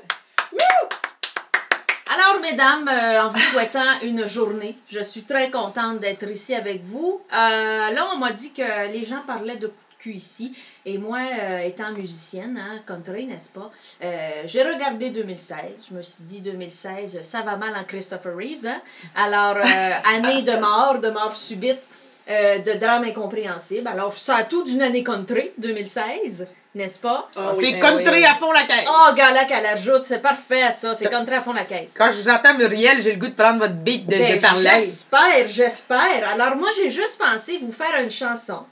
Alors, 2.09 2.41
mesdames, 2.41 2.87
euh, 2.87 3.23
en 3.23 3.29
vous 3.29 3.39
souhaitant 3.39 3.99
une 4.01 4.27
journée, 4.27 4.77
je 4.89 5.01
suis 5.01 5.23
très 5.23 5.51
contente 5.51 5.99
d'être 5.99 6.27
ici 6.29 6.55
avec 6.55 6.85
vous. 6.85 7.21
Euh, 7.33 7.35
là, 7.89 8.07
on 8.13 8.17
m'a 8.17 8.31
dit 8.31 8.53
que 8.53 8.91
les 8.91 9.03
gens 9.03 9.21
parlaient 9.27 9.57
de 9.57 9.71
cul 9.99 10.13
ici. 10.13 10.55
Et 10.85 10.97
moi, 10.97 11.19
euh, 11.19 11.59
étant 11.59 11.91
musicienne, 11.91 12.57
hein, 12.57 12.79
country, 12.85 13.25
n'est-ce 13.25 13.49
pas, 13.49 13.71
euh, 14.03 14.43
j'ai 14.45 14.63
regardé 14.63 15.09
2016. 15.09 15.59
Je 15.89 15.95
me 15.95 16.01
suis 16.01 16.23
dit, 16.23 16.41
2016, 16.41 17.21
ça 17.23 17.41
va 17.41 17.57
mal 17.57 17.75
en 17.75 17.83
Christopher 17.83 18.35
Reeves. 18.35 18.67
Hein? 18.67 18.81
Alors, 19.15 19.57
euh, 19.57 19.91
année 20.15 20.43
de 20.43 20.53
mort, 20.53 20.99
de 20.99 21.09
mort 21.09 21.35
subite, 21.35 21.89
euh, 22.29 22.59
de 22.59 22.73
drame 22.73 23.05
incompréhensible. 23.05 23.87
Alors, 23.87 24.13
ça 24.13 24.37
a 24.37 24.43
tout 24.43 24.63
d'une 24.63 24.81
année 24.81 25.03
country, 25.03 25.51
2016, 25.57 26.47
n'est-ce 26.75 26.99
pas? 26.99 27.29
Ah 27.35 27.53
oui. 27.55 27.67
C'est 27.71 27.77
eh 27.77 27.79
country 27.79 28.19
oui. 28.19 28.25
à 28.25 28.35
fond 28.35 28.51
la 28.51 28.63
caisse. 28.63 28.85
Oh, 28.87 29.15
gala 29.15 29.45
qu'elle 29.45 29.65
ajoute, 29.65 30.03
c'est 30.03 30.21
parfait 30.21 30.71
ça, 30.71 30.93
c'est 30.93 31.09
country 31.09 31.35
à 31.35 31.41
fond 31.41 31.53
la 31.53 31.63
caisse. 31.63 31.93
Quand 31.97 32.11
je 32.11 32.21
vous 32.21 32.29
entends, 32.29 32.57
Muriel, 32.57 33.01
j'ai 33.01 33.13
le 33.13 33.19
goût 33.19 33.27
de 33.27 33.33
prendre 33.33 33.59
votre 33.59 33.75
beat 33.75 34.07
de, 34.07 34.17
Ben, 34.17 34.35
de 34.35 34.41
parler. 34.41 34.69
J'espère, 34.81 35.47
j'espère. 35.47 36.29
Alors 36.33 36.57
moi, 36.57 36.69
j'ai 36.75 36.89
juste 36.89 37.17
pensé 37.17 37.59
vous 37.59 37.71
faire 37.71 38.01
une 38.01 38.11
chanson. 38.11 38.65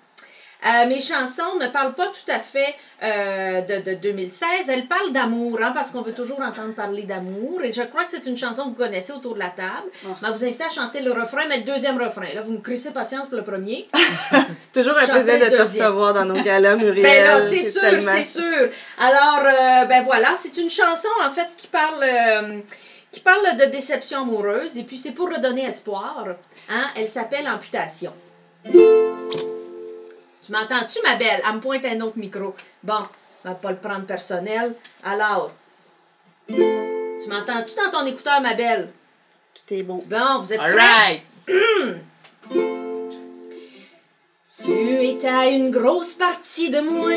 Euh, 0.65 0.87
mes 0.87 0.99
chansons 1.01 1.59
ne 1.59 1.67
parlent 1.67 1.93
pas 1.93 2.07
tout 2.07 2.31
à 2.31 2.39
fait 2.39 2.73
euh, 3.03 3.61
de, 3.61 3.91
de 3.91 3.95
2016. 3.95 4.67
Elles 4.69 4.87
parlent 4.87 5.11
d'amour, 5.13 5.59
hein, 5.61 5.71
parce 5.75 5.91
qu'on 5.91 6.01
veut 6.01 6.13
toujours 6.13 6.39
entendre 6.41 6.73
parler 6.73 7.03
d'amour. 7.03 7.61
Et 7.63 7.71
je 7.71 7.83
crois 7.83 8.03
que 8.03 8.09
c'est 8.09 8.25
une 8.25 8.35
chanson 8.37 8.63
que 8.63 8.69
vous 8.69 8.73
connaissez 8.75 9.13
autour 9.13 9.35
de 9.35 9.39
la 9.39 9.49
table. 9.49 9.89
Oh. 10.05 10.09
Je 10.21 10.25
vais 10.25 10.33
vous 10.33 10.43
inviter 10.43 10.63
à 10.63 10.69
chanter 10.71 11.01
le 11.01 11.11
refrain, 11.11 11.43
mais 11.47 11.57
le 11.57 11.63
deuxième 11.63 12.01
refrain. 12.01 12.33
Là, 12.33 12.41
vous 12.41 12.53
me 12.53 12.61
crissez 12.61 12.91
patience 12.91 13.27
pour 13.27 13.37
le 13.37 13.43
premier. 13.43 13.87
Toujours 14.73 14.97
un 14.97 15.05
plaisir 15.05 15.39
de 15.39 15.55
te 15.55 15.61
recevoir 15.61 16.13
dans 16.15 16.25
nos 16.25 16.41
galas, 16.41 16.75
Muriel. 16.77 17.03
Ben 17.05 17.23
là, 17.23 17.41
c'est 17.41 17.63
sûr, 17.63 17.81
tellement- 17.81 18.11
c'est 18.15 18.23
sûr. 18.23 18.69
Alors, 18.97 19.41
euh, 19.45 19.85
ben 19.85 20.03
voilà, 20.03 20.29
c'est 20.41 20.57
une 20.57 20.71
chanson 20.71 21.09
en 21.23 21.29
fait 21.29 21.47
qui 21.57 21.67
parle, 21.67 22.01
euh, 22.03 22.59
qui 23.11 23.19
parle 23.19 23.55
de 23.57 23.65
déception 23.65 24.21
amoureuse 24.21 24.77
et 24.79 24.83
puis 24.83 24.97
c'est 24.97 25.11
pour 25.11 25.29
redonner 25.29 25.65
espoir. 25.65 26.25
Hein? 26.69 26.87
Elle 26.97 27.07
s'appelle 27.07 27.47
Amputation. 27.47 28.11
Tu 30.45 30.51
m'entends-tu, 30.51 30.99
ma 31.03 31.15
belle? 31.15 31.41
Elle 31.47 31.55
me 31.55 31.59
pointe 31.59 31.85
un 31.85 31.99
autre 32.01 32.17
micro. 32.17 32.53
Bon, 32.83 32.99
on 33.43 33.49
va 33.49 33.55
pas 33.55 33.71
le 33.71 33.77
prendre 33.77 34.05
personnel. 34.05 34.75
Alors, 35.03 35.51
tu 36.47 37.29
m'entends-tu 37.29 37.75
dans 37.75 37.89
ton 37.91 38.05
écouteur, 38.05 38.41
ma 38.41 38.53
belle? 38.53 38.89
Tout 39.55 39.73
est 39.73 39.83
beau. 39.83 40.03
Bon, 40.05 40.39
vous 40.41 40.53
êtes 40.53 40.59
All 40.59 40.73
prêts? 40.73 40.83
right. 40.83 41.23
Tu 44.63 44.71
étais 45.03 45.53
une 45.53 45.69
grosse 45.69 46.13
partie 46.13 46.69
de 46.69 46.79
moi, 46.79 47.11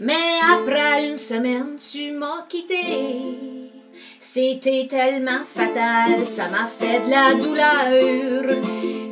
mais 0.00 0.40
après 0.52 1.06
une 1.06 1.16
semaine, 1.18 1.78
tu 1.78 2.10
m'as 2.10 2.42
quitté. 2.48 3.70
C'était 4.18 4.88
tellement 4.90 5.44
fatal, 5.54 6.26
ça 6.26 6.48
m'a 6.48 6.66
fait 6.66 7.00
de 7.00 7.10
la 7.10 7.34
douleur, 7.34 8.50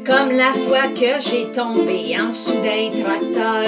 comme 0.08 0.30
la 0.30 0.54
fois 0.54 0.88
que 0.94 1.20
j'ai 1.20 1.52
tombé 1.52 2.16
en 2.18 2.30
dessous 2.30 2.58
d'un 2.62 2.88
tracteur. 3.02 3.66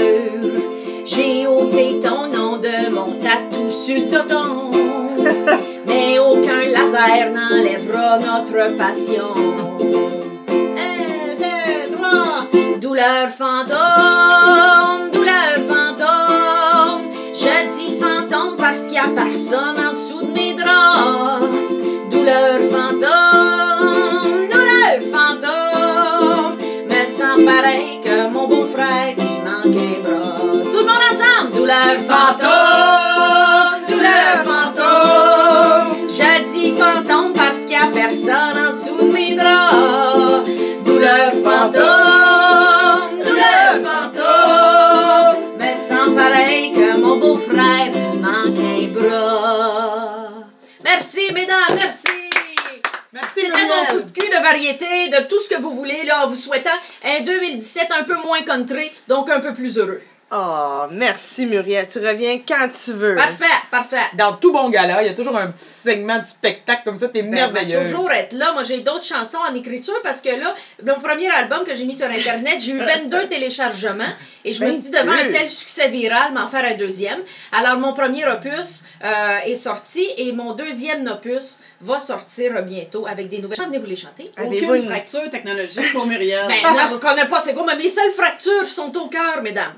J'ai 1.04 1.46
ôté 1.46 2.00
ton 2.00 2.28
nom 2.28 2.56
de 2.56 2.88
mon 2.90 3.12
tatou 3.20 3.70
sur 3.70 3.96
le 3.96 4.06
toton, 4.08 4.70
mais 5.86 6.18
aucun 6.18 6.64
laser 6.72 7.30
n'enlèvera 7.30 8.18
notre 8.18 8.76
passion. 8.78 9.34
Un, 10.48 11.36
deux, 11.36 11.94
trois. 11.94 12.46
Douleur 12.80 13.28
fantôme, 13.28 15.10
douleur 15.12 15.58
fantôme. 15.68 17.02
Je 17.34 17.56
dis 17.74 17.98
fantôme 18.00 18.56
parce 18.56 18.82
qu'il 18.82 18.94
y 18.94 18.98
a 18.98 19.08
personne 19.14 19.76
en 19.78 19.92
dessous 19.92 20.22
de 20.22 20.32
mes 20.32 20.54
draps. 20.54 21.44
Douleur 22.10 22.60
fantôme, 22.70 22.99
Douleur 31.70 32.00
fantôme, 32.08 33.86
douleur 33.88 34.42
fantôme. 34.44 36.08
Je 36.08 36.52
dis 36.52 36.72
fantôme 36.72 37.32
parce 37.32 37.60
qu'il 37.60 37.70
y 37.70 37.76
a 37.76 37.86
personne 37.94 38.58
en 38.58 38.72
dessous 38.72 38.96
de 38.96 39.12
mes 39.12 39.36
draps. 39.36 40.50
Douleur 40.84 41.30
fantôme, 41.44 43.22
douleur 43.24 43.74
fantôme. 43.84 45.58
Me 45.60 45.76
sens 45.76 46.12
pareil 46.16 46.72
que 46.72 46.96
mon 46.98 47.18
beau-frère 47.18 47.92
manque 48.20 48.58
un 48.58 48.88
bras. 48.88 50.28
Merci, 50.82 51.32
mesdames, 51.32 51.76
merci. 51.76 52.30
Merci, 53.12 53.30
C'était 53.36 53.68
mon 53.68 53.84
coup 53.86 54.08
de 54.08 54.20
cul 54.20 54.28
de 54.28 54.42
variété, 54.42 55.08
de 55.08 55.28
tout 55.28 55.38
ce 55.38 55.48
que 55.48 55.60
vous 55.60 55.70
voulez, 55.70 56.02
là, 56.02 56.26
en 56.26 56.30
vous 56.30 56.34
souhaitant 56.34 56.78
un 57.04 57.20
2017 57.22 57.92
un 57.96 58.02
peu 58.02 58.16
moins 58.16 58.42
country, 58.42 58.90
donc 59.06 59.30
un 59.30 59.38
peu 59.38 59.52
plus 59.52 59.78
heureux. 59.78 60.00
Oh, 60.32 60.84
merci, 60.92 61.44
Muriel. 61.46 61.88
Tu 61.88 61.98
reviens 61.98 62.38
quand 62.46 62.68
tu 62.68 62.92
veux. 62.92 63.16
Parfait, 63.16 63.44
parfait. 63.68 63.96
Dans 64.14 64.34
tout 64.34 64.52
bon 64.52 64.68
gala, 64.70 65.02
il 65.02 65.06
y 65.08 65.10
a 65.10 65.14
toujours 65.14 65.36
un 65.36 65.48
petit 65.48 65.64
segment 65.64 66.18
du 66.18 66.24
spectacle 66.24 66.82
comme 66.84 66.96
ça, 66.96 67.08
t'es 67.08 67.22
Ben, 67.22 67.30
merveilleuse. 67.32 67.90
toujours 67.90 68.08
être 68.12 68.32
là. 68.34 68.52
Moi, 68.52 68.62
j'ai 68.62 68.78
d'autres 68.80 69.02
chansons 69.04 69.38
en 69.38 69.52
écriture 69.56 69.98
parce 70.04 70.20
que 70.20 70.28
là, 70.28 70.54
mon 70.86 71.00
premier 71.00 71.28
album 71.28 71.64
que 71.64 71.74
j'ai 71.74 71.84
mis 71.84 71.96
sur 71.96 72.06
Internet, 72.06 72.58
j'ai 72.60 72.72
eu 72.72 72.78
22 72.78 73.26
téléchargements 73.28 74.04
et 74.44 74.52
je 74.52 74.64
me 74.64 74.70
suis 74.70 74.82
dit, 74.82 74.90
devant 74.92 75.10
un 75.10 75.16
22. 75.24 75.32
tel 75.32 75.50
succès 75.50 75.88
viral, 75.88 76.32
m'en 76.32 76.46
faire 76.46 76.64
un 76.64 76.76
deuxième. 76.76 77.18
Alors, 77.50 77.78
mon 77.78 77.92
premier 77.92 78.24
opus 78.26 78.84
euh, 79.04 79.38
est 79.44 79.56
sorti 79.56 80.06
et 80.16 80.30
mon 80.30 80.52
deuxième 80.52 81.08
opus 81.08 81.58
va 81.80 81.98
sortir 81.98 82.62
bientôt 82.62 83.04
avec 83.06 83.28
des 83.30 83.38
nouvelles. 83.38 83.58
Venez 83.58 83.78
vous 83.78 83.86
les 83.86 83.96
chanter? 83.96 84.30
Avez-vous 84.36 84.74
une- 84.76 84.86
fracture 84.86 85.28
technologique 85.28 85.92
pour 85.92 86.06
Muriel. 86.06 86.46
Ben, 86.46 86.62
non, 86.62 86.94
on 86.94 86.98
connaît 86.98 87.26
pas 87.26 87.40
c'est 87.40 87.52
quoi, 87.54 87.64
mais 87.66 87.76
mes 87.76 87.88
seules 87.90 88.12
fractures 88.12 88.68
sont 88.68 88.96
au 88.96 89.08
cœur, 89.08 89.42
mesdames. 89.42 89.72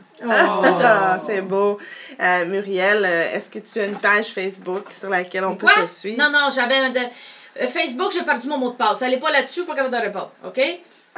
Ah, 0.84 1.20
c'est 1.26 1.40
beau. 1.42 1.78
Euh, 2.20 2.44
Muriel, 2.46 3.04
euh, 3.04 3.34
est-ce 3.34 3.50
que 3.50 3.58
tu 3.58 3.80
as 3.80 3.84
une 3.86 3.96
page 3.96 4.26
Facebook 4.28 4.86
sur 4.92 5.08
laquelle 5.10 5.44
on 5.44 5.56
peut 5.56 5.66
Quoi? 5.66 5.84
te 5.86 5.90
suivre? 5.90 6.22
Non, 6.22 6.30
non, 6.30 6.50
j'avais 6.54 6.76
un 6.76 6.90
de... 6.90 6.98
euh, 7.00 7.68
Facebook, 7.68 8.12
j'ai 8.12 8.22
perdu 8.22 8.48
mon 8.48 8.58
mot 8.58 8.70
de 8.70 8.76
passe. 8.76 9.02
Allez 9.02 9.18
pas 9.18 9.30
là-dessus, 9.30 9.64
pas 9.64 9.74
capable 9.74 9.94
de 9.96 10.00
répondre, 10.02 10.30
OK? 10.44 10.60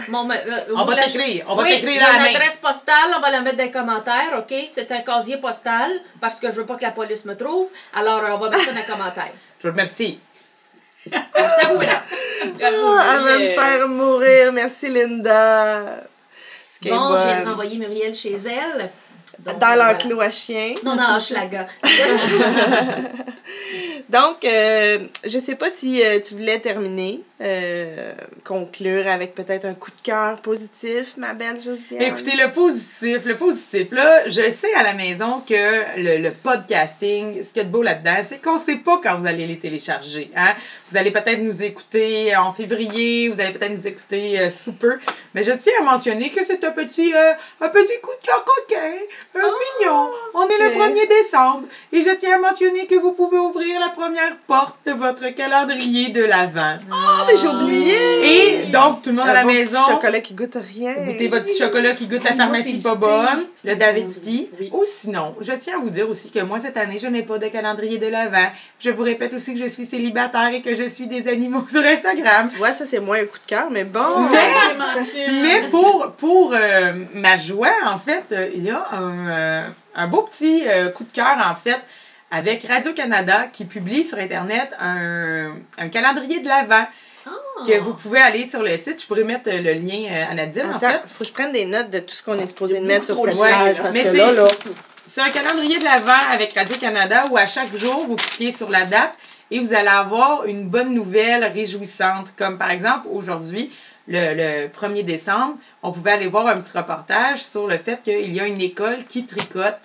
Mon, 0.09 0.29
euh, 0.29 0.35
On 0.75 0.85
va 0.85 0.97
t'écrire, 0.97 1.45
on 1.49 1.55
va 1.55 1.63
oui, 1.63 1.69
t'écrire 1.71 1.93
j'ai 1.93 2.01
la 2.01 2.13
une 2.15 2.23
main. 2.33 2.39
adresse 2.41 2.57
postale, 2.57 3.11
on 3.17 3.21
va 3.21 3.31
la 3.31 3.41
mettre 3.43 3.59
dans 3.59 3.63
les 3.65 3.71
commentaires, 3.71 4.33
OK? 4.39 4.53
C'est 4.71 4.91
un 4.91 5.01
casier 5.03 5.37
postal, 5.37 5.91
parce 6.21 6.41
que 6.41 6.51
je 6.51 6.57
veux 6.61 6.67
pas 6.67 6.75
que 6.77 6.83
la 6.83 6.91
police 6.91 7.25
me 7.27 7.37
trouve. 7.37 7.69
Alors, 7.95 8.21
on 8.25 8.39
va 8.39 8.47
mettre 8.49 8.59
ça 8.65 8.73
dans 8.73 8.77
les 8.79 8.85
commentaires. 8.85 9.33
Je 9.63 9.69
vous 9.69 9.73
remercie. 9.73 10.19
Merci 11.11 11.61
à 11.65 11.69
vous, 11.75 11.81
Ah, 11.83 13.15
elle 13.15 13.23
va 13.25 13.39
me 13.39 13.49
faire 13.49 13.89
mourir. 13.89 14.53
Merci, 14.53 14.89
Linda. 14.89 16.03
Bon, 16.87 17.17
je 17.19 17.25
viens 17.25 17.39
de 17.39 17.45
bonne. 17.45 17.49
renvoyer 17.51 17.79
Muriel 17.79 18.15
chez 18.15 18.35
elle. 18.35 18.91
Donc, 19.45 19.59
Dans 19.59 19.73
euh, 19.73 19.93
l'enclos 19.93 20.21
à 20.21 20.31
chien. 20.31 20.75
Non, 20.85 20.97
dans 20.97 21.17
Hochelaga. 21.17 21.67
Donc, 24.09 24.45
euh, 24.45 24.99
je 25.25 25.39
sais 25.39 25.55
pas 25.55 25.71
si 25.71 26.03
euh, 26.03 26.21
tu 26.21 26.35
voulais 26.35 26.61
terminer, 26.61 27.23
euh, 27.41 28.15
conclure 28.45 29.09
avec 29.09 29.35
peut-être 29.35 29.65
un 29.65 29.75
coup 29.75 29.91
de 29.91 30.01
cœur 30.03 30.41
positif, 30.41 31.17
ma 31.17 31.33
belle 31.35 31.61
Josiane. 31.61 32.01
Écoutez, 32.01 32.37
le 32.37 32.53
positif, 32.53 33.25
le 33.25 33.35
positif, 33.35 33.91
là, 33.91 34.29
je 34.29 34.51
sais 34.53 34.73
à 34.75 34.85
la 34.85 34.95
maison 34.95 35.41
que 35.41 36.01
le, 36.01 36.23
le 36.23 36.31
podcasting, 36.31 37.43
ce 37.43 37.49
qu'il 37.49 37.57
y 37.57 37.61
a 37.61 37.65
de 37.65 37.73
beau 37.73 37.83
là-dedans, 37.83 38.23
c'est 38.23 38.41
qu'on 38.41 38.61
sait 38.61 38.77
pas 38.77 39.01
quand 39.03 39.19
vous 39.19 39.27
allez 39.27 39.49
les 39.49 39.59
télécharger. 39.59 40.31
Hein? 40.37 40.55
Vous 40.91 40.97
allez 40.97 41.11
peut-être 41.11 41.41
nous 41.41 41.65
écouter 41.65 42.37
en 42.37 42.53
février, 42.53 43.29
vous 43.29 43.41
allez 43.41 43.53
peut-être 43.53 43.73
nous 43.73 43.87
écouter 43.89 44.39
euh, 44.39 44.51
sous 44.53 44.75
peu, 44.75 44.99
mais 45.35 45.43
je 45.43 45.51
tiens 45.51 45.73
à 45.81 45.85
mentionner 45.85 46.31
que 46.31 46.45
c'est 46.45 46.63
un 46.63 46.71
petit, 46.71 47.13
euh, 47.15 47.33
un 47.61 47.69
petit 47.69 48.01
coup 48.01 48.13
de 48.21 48.27
cœur 48.27 48.45
coquin, 48.45 48.95
un 49.35 49.39
mignon. 49.41 50.09
On 50.35 50.47
est 50.47 50.59
le 50.59 50.69
ok. 50.69 50.95
1er 50.95 51.09
décembre 51.09 51.67
et 51.93 52.03
je 52.05 52.15
tiens 52.15 52.37
à 52.37 52.39
mentionner 52.39 52.87
que 52.87 52.95
vous 52.95 53.11
pouvez 53.11 53.39
ouvrir 53.39 53.81
la 53.81 53.89
première 53.89 54.37
porte 54.47 54.77
de 54.87 54.93
votre 54.93 55.29
calendrier 55.31 56.11
de 56.11 56.23
l'Avent. 56.23 56.79
Oh, 56.93 57.24
mais 57.27 57.37
j'ai 57.37 57.49
oublié! 57.49 58.63
Et 58.65 58.67
donc, 58.67 59.03
tout 59.03 59.11
le 59.11 59.17
monde 59.17 59.29
à 59.29 59.31
Un 59.31 59.35
la 59.35 59.43
beau 59.43 59.49
petit 59.51 59.59
maison, 59.59 59.79
chocolat 59.89 60.21
qui 60.21 60.35
goûte 60.35 60.57
rien. 60.57 60.95
Goûtez 61.05 61.29
votre 61.29 61.45
petit 61.45 61.59
chocolat 61.59 61.93
qui 61.93 62.07
goûte 62.07 62.25
la 62.25 62.31
Oui, 62.31 62.37
moi, 62.37 62.47
pharmacie 62.47 62.81
pas 62.81 62.95
bonne, 62.95 63.47
le 63.65 63.77
David 63.77 64.13
City. 64.13 64.49
Oui. 64.59 64.71
Ou 64.73 64.83
sinon, 64.87 65.35
je 65.41 65.53
tiens 65.53 65.77
à 65.77 65.81
vous 65.81 65.91
dire 65.91 66.09
aussi 66.09 66.31
que 66.31 66.41
moi, 66.41 66.59
cette 66.61 66.77
année, 66.77 66.99
je 66.99 67.07
n'ai 67.07 67.23
pas 67.23 67.39
de 67.39 67.47
calendrier 67.49 67.99
de 67.99 68.07
l'Avent. 68.07 68.51
Je 68.81 68.91
vous 68.91 69.03
répète 69.03 69.35
aussi 69.35 69.55
que 69.55 69.61
je 69.61 69.67
suis 69.69 69.85
célibataire 69.87 70.49
et 70.53 70.63
que 70.63 70.75
je 70.75 70.85
suis 70.89 71.07
des 71.07 71.29
animaux 71.29 71.65
sur 71.71 71.83
Instagram. 71.83 72.49
Tu 72.51 72.57
vois, 72.57 72.73
ça, 72.73 72.87
c'est 72.87 73.01
moins 73.01 73.19
un 73.19 73.27
coup 73.27 73.39
de 73.39 73.47
cœur, 73.47 73.69
mais 73.71 73.85
bon. 73.85 74.01
Mais- 75.43 75.69
pour, 75.71 76.13
pour 76.19 76.53
euh, 76.55 76.93
ma 77.15 77.37
joie, 77.37 77.73
en 77.87 77.99
fait, 77.99 78.25
euh, 78.33 78.49
il 78.55 78.65
y 78.65 78.71
a 78.71 78.85
un, 78.93 79.29
euh, 79.31 79.69
un 79.95 80.07
beau 80.09 80.23
petit 80.23 80.63
euh, 80.67 80.91
coup 80.91 81.05
de 81.05 81.13
cœur, 81.13 81.37
en 81.51 81.55
fait, 81.55 81.81
avec 82.31 82.67
Radio-Canada 82.67 83.47
qui 83.53 83.65
publie 83.65 84.05
sur 84.05 84.19
Internet 84.19 84.71
un, 84.81 85.51
un 85.79 85.89
calendrier 85.89 86.41
de 86.41 86.49
l'Avent 86.49 86.87
Oh. 87.27 87.65
que 87.67 87.79
vous 87.81 87.95
pouvez 87.95 88.21
aller 88.21 88.47
sur 88.47 88.63
le 88.63 88.77
site. 88.77 89.01
Je 89.03 89.07
pourrais 89.07 89.25
mettre 89.25 89.49
euh, 89.51 89.61
le 89.61 89.73
lien 89.75 90.05
euh, 90.11 90.31
à 90.31 90.35
Nadine, 90.35 90.67
en 90.75 90.81
fait. 90.81 91.03
Faut 91.07 91.21
que 91.21 91.25
je 91.25 91.33
prenne 91.33 91.53
des 91.53 91.65
notes 91.65 91.91
de 91.91 92.01
tout 92.01 92.15
ce 92.15 92.23
qu'on 92.23 92.39
est 92.39 92.47
supposé 92.47 92.81
de 92.81 92.87
mettre 92.87 93.07
sur 93.07 93.17
cette 93.19 93.37
page, 93.39 93.77
parce 93.79 93.93
mais 93.93 94.03
que 94.03 94.11
c'est- 94.11 94.17
là, 94.17 94.33
là, 94.33 94.49
C'est 95.07 95.21
un 95.21 95.31
calendrier 95.31 95.79
de 95.79 95.85
l'Avent 95.85 96.13
avec 96.33 96.55
Radio-Canada 96.55 97.27
où 97.31 97.37
à 97.37 97.47
chaque 97.47 97.75
jour, 97.77 98.07
vous 98.07 98.17
cliquez 98.17 98.53
sur 98.53 98.71
la 98.71 98.85
date 98.85 99.15
et 99.51 99.61
vous 99.61 99.75
allez 99.75 99.89
avoir 99.89 100.47
une 100.47 100.65
bonne 100.69 100.95
nouvelle 100.95 101.45
réjouissante, 101.45 102.29
comme 102.37 102.57
par 102.59 102.71
exemple 102.71 103.07
aujourd'hui, 103.11 103.71
le, 104.09 104.35
le 104.35 104.69
1er 104.69 105.03
décembre, 105.03 105.57
on 105.83 105.93
pouvait 105.93 106.13
aller 106.13 106.27
voir 106.29 106.47
un 106.47 106.57
petit 106.57 106.77
reportage 106.77 107.43
sur 107.43 107.67
le 107.67 107.79
fait 107.79 108.03
qu'il 108.03 108.35
y 108.35 108.41
a 108.41 108.47
une 108.47 108.61
école 108.61 109.05
qui 109.09 109.25
tricote 109.27 109.79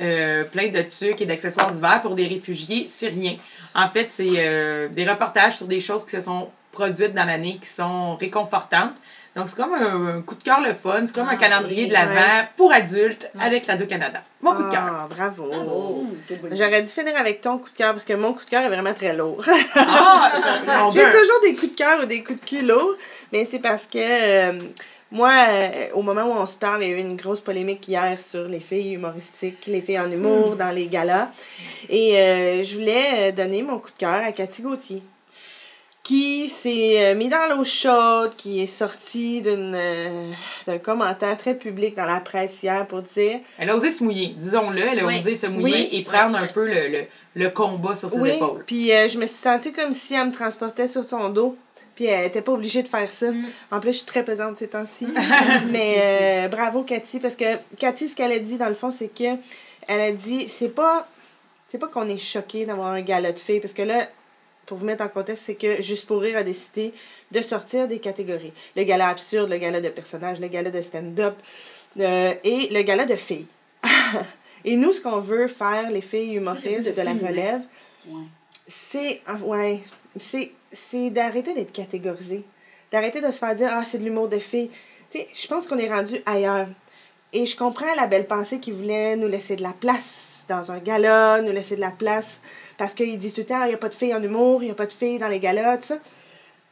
euh, 0.00 0.44
plein 0.44 0.68
de 0.68 0.82
trucs 0.82 1.20
et 1.22 1.26
d'accessoires 1.26 1.70
d'hiver 1.72 2.00
pour 2.02 2.14
des 2.14 2.26
réfugiés 2.26 2.86
syriens. 2.88 3.36
En 3.74 3.88
fait, 3.88 4.06
c'est 4.10 4.26
euh, 4.38 4.88
des 4.88 5.08
reportages 5.08 5.56
sur 5.56 5.66
des 5.66 5.80
choses 5.80 6.04
qui 6.04 6.10
se 6.12 6.20
sont 6.20 6.50
produites 6.76 7.14
dans 7.14 7.24
l'année 7.24 7.58
qui 7.60 7.68
sont 7.68 8.16
réconfortantes. 8.16 8.92
Donc, 9.34 9.48
c'est 9.50 9.56
comme 9.62 9.74
un, 9.74 10.22
coup 10.22 10.34
de 10.34 10.42
cœur 10.42 10.60
le 10.62 10.72
fun. 10.72 11.06
C'est 11.06 11.14
comme 11.14 11.28
un 11.28 11.32
Ah, 11.32 11.36
calendrier 11.36 11.82
oui. 11.82 11.88
de 11.88 11.92
l'Avent 11.92 12.14
Ouais. 12.14 12.48
pour 12.56 12.72
adultes 12.72 13.30
Ouais. 13.34 13.44
avec 13.44 13.66
Radio-Canada. 13.66 14.22
Mon 14.40 14.54
coup 14.54 14.62
de 14.62 14.70
cœur. 14.70 14.82
Ah, 14.86 15.06
bravo. 15.10 15.48
Bravo. 15.48 16.06
J'aurais 16.52 16.80
dû 16.82 16.88
finir 16.88 17.14
avec 17.18 17.42
ton 17.42 17.58
coup 17.58 17.68
de 17.70 17.76
cœur 17.76 17.92
parce 17.92 18.06
que 18.06 18.14
mon 18.14 18.32
coup 18.32 18.44
de 18.46 18.50
cœur 18.50 18.62
est 18.62 18.68
vraiment 18.68 18.94
très 18.94 19.14
lourd. 19.14 19.44
Ah! 19.74 20.32
J'ai 20.94 21.02
toujours 21.04 21.40
des 21.42 21.54
coups 21.54 21.72
de 21.72 21.76
cœur 21.76 22.00
ou 22.02 22.06
des 22.06 22.24
coups 22.24 22.40
de 22.40 22.46
cul 22.46 22.62
lourds, 22.62 22.96
mais 23.32 23.44
c'est 23.44 23.58
parce 23.58 23.86
que 23.86 23.98
euh, 23.98 24.58
moi, 25.10 25.32
euh, 25.48 25.68
au 25.92 26.00
moment 26.02 26.24
où 26.24 26.32
on 26.32 26.46
se 26.46 26.56
parle, 26.56 26.82
il 26.82 26.88
y 26.88 26.92
a 26.94 26.96
eu 26.96 27.00
une 27.00 27.16
grosse 27.16 27.40
polémique 27.40 27.86
hier 27.88 28.18
sur 28.22 28.48
les 28.48 28.60
filles 28.60 28.94
humoristiques, 28.94 29.64
les 29.66 29.82
filles 29.82 30.00
en 30.00 30.10
humour 30.10 30.52
Hmm. 30.52 30.56
dans 30.56 30.70
les 30.74 30.86
galas. 30.88 31.28
Et 31.90 32.18
euh, 32.18 32.62
je 32.62 32.74
voulais 32.74 33.04
euh, 33.28 33.32
donner 33.32 33.62
mon 33.62 33.78
coup 33.80 33.90
de 33.90 33.98
cœur 33.98 34.22
à 34.24 34.32
Cathy 34.32 34.62
Gauthier, 34.62 35.02
qui 36.06 36.48
s'est 36.48 37.04
euh, 37.04 37.14
mis 37.16 37.28
dans 37.28 37.46
l'eau 37.50 37.64
chaude, 37.64 38.36
qui 38.36 38.62
est 38.62 38.68
sortie 38.68 39.42
d'une, 39.42 39.74
euh, 39.74 40.30
d'un 40.64 40.78
commentaire 40.78 41.36
très 41.36 41.56
public 41.56 41.96
dans 41.96 42.04
la 42.06 42.20
presse 42.20 42.62
hier 42.62 42.86
pour 42.86 43.02
dire 43.02 43.40
Elle 43.58 43.70
a 43.70 43.76
osé 43.76 43.90
se 43.90 44.04
mouiller, 44.04 44.28
disons-le. 44.38 44.82
Elle 44.82 45.00
a 45.00 45.04
Oui. 45.04 45.18
osé 45.18 45.34
se 45.34 45.48
mouiller 45.48 45.88
Oui. 45.90 45.98
et 45.98 46.02
prendre 46.04 46.38
Oui, 46.38 46.44
un 46.44 46.46
peu 46.46 46.64
le, 46.64 46.88
le, 46.88 47.04
le 47.34 47.50
combat 47.50 47.96
sur 47.96 48.08
ses 48.10 48.18
Oui, 48.18 48.30
épaules. 48.30 48.62
puis 48.66 48.92
euh, 48.92 49.08
je 49.08 49.18
me 49.18 49.26
suis 49.26 49.36
sentie 49.36 49.72
comme 49.72 49.90
si 49.92 50.14
elle 50.14 50.28
me 50.28 50.32
transportait 50.32 50.86
sur 50.86 51.08
son 51.08 51.28
dos. 51.28 51.56
Puis 51.96 52.04
elle 52.04 52.26
était 52.26 52.42
pas 52.42 52.52
obligée 52.52 52.82
de 52.84 52.88
faire 52.88 53.10
ça. 53.10 53.32
Mm. 53.32 53.44
En 53.72 53.80
plus, 53.80 53.90
je 53.92 53.96
suis 53.96 54.06
très 54.06 54.22
pesante 54.24 54.58
ces 54.58 54.68
temps-ci. 54.68 55.08
Mais 55.72 55.96
euh, 56.44 56.48
bravo, 56.48 56.82
Cathy, 56.82 57.18
parce 57.18 57.34
que 57.34 57.56
Cathy, 57.78 58.06
ce 58.06 58.14
qu'elle 58.14 58.30
a 58.32 58.38
dit, 58.38 58.58
dans 58.58 58.68
le 58.68 58.74
fond, 58.74 58.90
c'est 58.92 59.08
que 59.08 59.24
elle 59.88 60.00
a 60.02 60.12
dit 60.12 60.48
c'est 60.48 60.68
pas 60.68 61.08
c'est 61.68 61.78
pas 61.78 61.88
qu'on 61.88 62.08
est 62.08 62.18
choqué 62.18 62.64
d'avoir 62.64 62.88
un 62.92 63.00
gala 63.00 63.32
de 63.32 63.38
filles, 63.40 63.58
parce 63.60 63.72
que 63.74 63.82
là, 63.82 64.06
pour 64.66 64.78
vous 64.78 64.86
mettre 64.86 65.02
en 65.04 65.08
contexte, 65.08 65.44
c'est 65.46 65.54
que 65.54 65.80
Juste 65.80 66.06
pour 66.06 66.20
rire 66.20 66.36
a 66.36 66.42
décidé 66.42 66.92
de 67.30 67.40
sortir 67.42 67.88
des 67.88 67.98
catégories. 67.98 68.52
Le 68.76 68.82
gala 68.84 69.08
absurde, 69.08 69.48
le 69.50 69.58
gala 69.58 69.80
de 69.80 69.88
personnages, 69.88 70.40
le 70.40 70.48
gala 70.48 70.70
de 70.70 70.82
stand-up 70.82 71.34
euh, 72.00 72.34
et 72.44 72.68
le 72.72 72.82
gala 72.82 73.06
de 73.06 73.16
filles. 73.16 73.46
et 74.64 74.76
nous, 74.76 74.92
ce 74.92 75.00
qu'on 75.00 75.20
veut 75.20 75.48
faire, 75.48 75.90
les 75.90 76.00
filles 76.00 76.34
humoristes 76.34 76.94
de 76.96 77.02
la 77.02 77.12
relève, 77.12 77.62
Ouais. 78.08 78.22
c'est 78.68 79.20
ouais, 79.44 79.80
c'est 80.16 80.52
c'est 80.72 81.10
d'arrêter 81.10 81.54
d'être 81.54 81.72
catégorisé. 81.72 82.44
D'arrêter 82.92 83.20
de 83.20 83.30
se 83.32 83.38
faire 83.38 83.54
dire 83.56 83.68
ah 83.72 83.84
c'est 83.84 83.98
de 83.98 84.04
l'humour 84.04 84.28
de 84.28 84.38
filles. 84.38 84.70
Tu 85.10 85.18
sais, 85.18 85.28
je 85.34 85.46
pense 85.48 85.66
qu'on 85.66 85.78
est 85.78 85.92
rendu 85.92 86.20
ailleurs. 86.24 86.68
Et 87.32 87.46
je 87.46 87.56
comprends 87.56 87.92
la 87.96 88.06
belle 88.06 88.28
pensée 88.28 88.60
qui 88.60 88.70
voulait 88.70 89.16
nous 89.16 89.26
laisser 89.26 89.56
de 89.56 89.62
la 89.62 89.72
place 89.72 90.44
dans 90.48 90.70
un 90.70 90.78
gala, 90.78 91.40
nous 91.42 91.50
laisser 91.50 91.74
de 91.74 91.80
la 91.80 91.90
place 91.90 92.40
parce 92.78 92.94
qu'ils 92.94 93.18
disent 93.18 93.34
tout 93.34 93.40
le 93.40 93.46
temps 93.46 93.64
il 93.64 93.68
n'y 93.68 93.74
a 93.74 93.78
pas 93.78 93.88
de 93.88 93.94
filles 93.94 94.14
en 94.14 94.22
humour, 94.22 94.62
il 94.62 94.66
n'y 94.66 94.72
a 94.72 94.74
pas 94.74 94.86
de 94.86 94.92
filles 94.92 95.18
dans 95.18 95.28
les 95.28 95.40
galas, 95.40 95.78
tout 95.78 95.88
ça. 95.88 95.98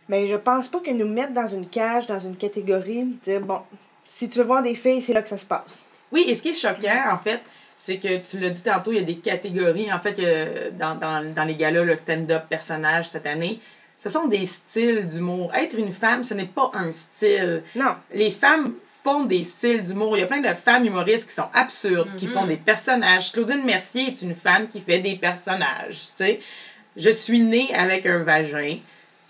Mais 0.08 0.26
je 0.26 0.36
pense 0.36 0.68
pas 0.68 0.80
que 0.80 0.90
nous 0.90 1.08
mettre 1.08 1.32
dans 1.32 1.46
une 1.46 1.66
cage, 1.66 2.06
dans 2.06 2.20
une 2.20 2.36
catégorie, 2.36 3.04
dire 3.22 3.40
bon, 3.40 3.60
si 4.02 4.28
tu 4.28 4.38
veux 4.38 4.44
voir 4.44 4.62
des 4.62 4.74
filles, 4.74 5.00
c'est 5.00 5.14
là 5.14 5.22
que 5.22 5.28
ça 5.28 5.38
se 5.38 5.46
passe. 5.46 5.86
Oui, 6.12 6.24
et 6.28 6.34
ce 6.34 6.42
qui 6.42 6.50
est 6.50 6.52
choquant, 6.52 7.10
en 7.10 7.18
fait, 7.18 7.40
c'est 7.78 7.96
que 7.96 8.18
tu 8.18 8.38
l'as 8.38 8.50
dit 8.50 8.62
tantôt, 8.62 8.92
il 8.92 8.98
y 8.98 9.00
a 9.00 9.04
des 9.04 9.16
catégories. 9.16 9.92
En 9.92 9.98
fait, 9.98 10.18
euh, 10.18 10.70
dans, 10.72 10.94
dans, 10.94 11.34
dans 11.34 11.44
les 11.44 11.56
galas, 11.56 11.84
le 11.84 11.96
stand-up 11.96 12.44
personnage 12.48 13.08
cette 13.08 13.26
année, 13.26 13.60
ce 13.98 14.10
sont 14.10 14.26
des 14.26 14.46
styles 14.46 15.08
d'humour. 15.08 15.52
Être 15.54 15.78
une 15.78 15.92
femme, 15.92 16.24
ce 16.24 16.34
n'est 16.34 16.44
pas 16.44 16.70
un 16.74 16.92
style. 16.92 17.62
Non, 17.74 17.96
Les 18.12 18.30
femmes 18.30 18.74
font 19.04 19.24
des 19.24 19.44
styles 19.44 19.82
d'humour. 19.82 20.16
Il 20.16 20.20
y 20.20 20.22
a 20.22 20.26
plein 20.26 20.40
de 20.40 20.48
femmes 20.54 20.86
humoristes 20.86 21.28
qui 21.28 21.34
sont 21.34 21.48
absurdes, 21.52 22.08
qui 22.16 22.26
Mhm. 22.26 22.32
font 22.32 22.46
des 22.46 22.56
personnages. 22.56 23.32
Claudine 23.32 23.62
Mercier 23.64 24.08
est 24.08 24.22
une 24.22 24.34
femme 24.34 24.66
qui 24.66 24.80
fait 24.80 24.98
des 24.98 25.16
personnages. 25.16 26.00
Tu 26.16 26.24
sais, 26.24 26.40
je 26.96 27.10
suis 27.10 27.40
née 27.40 27.72
avec 27.74 28.06
un 28.06 28.22
vagin, 28.24 28.78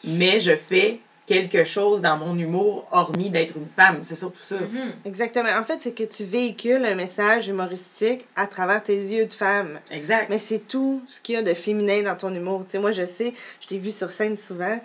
mais 0.04 0.38
je 0.38 0.54
fais 0.56 1.00
quelque 1.26 1.64
chose 1.64 2.02
dans 2.02 2.18
mon 2.18 2.38
humour, 2.38 2.86
hormis 2.92 3.30
d'être 3.30 3.56
une 3.56 3.66
femme. 3.74 4.00
C'est 4.04 4.14
surtout 4.14 4.42
ça. 4.42 4.56
Mhm. 4.60 4.92
exactement. 5.06 5.48
En 5.58 5.64
fait, 5.64 5.78
c'est 5.80 5.92
que 5.92 6.04
tu 6.04 6.22
véhicules 6.22 6.84
un 6.84 6.94
message 6.94 7.48
humoristique 7.48 8.26
à 8.36 8.46
travers 8.46 8.82
tes 8.82 8.94
yeux 8.96 9.24
de 9.26 9.32
femme. 9.32 9.80
Exact. 9.90 10.28
Mais 10.30 10.38
c'est 10.38 10.68
tout 10.68 11.02
ce 11.08 11.20
qu'il 11.20 11.34
y 11.34 11.38
a 11.38 11.42
de 11.42 11.54
féminin 11.54 12.02
dans 12.02 12.14
ton 12.14 12.32
humour. 12.32 12.62
Tu 12.66 12.72
sais, 12.72 12.78
moi, 12.78 12.92
je 12.92 13.06
sais, 13.06 13.32
je 13.60 13.66
t'ai 13.66 13.78
vu 13.78 13.90
sur 13.90 14.12
scène 14.12 14.36
souvent. 14.36 14.78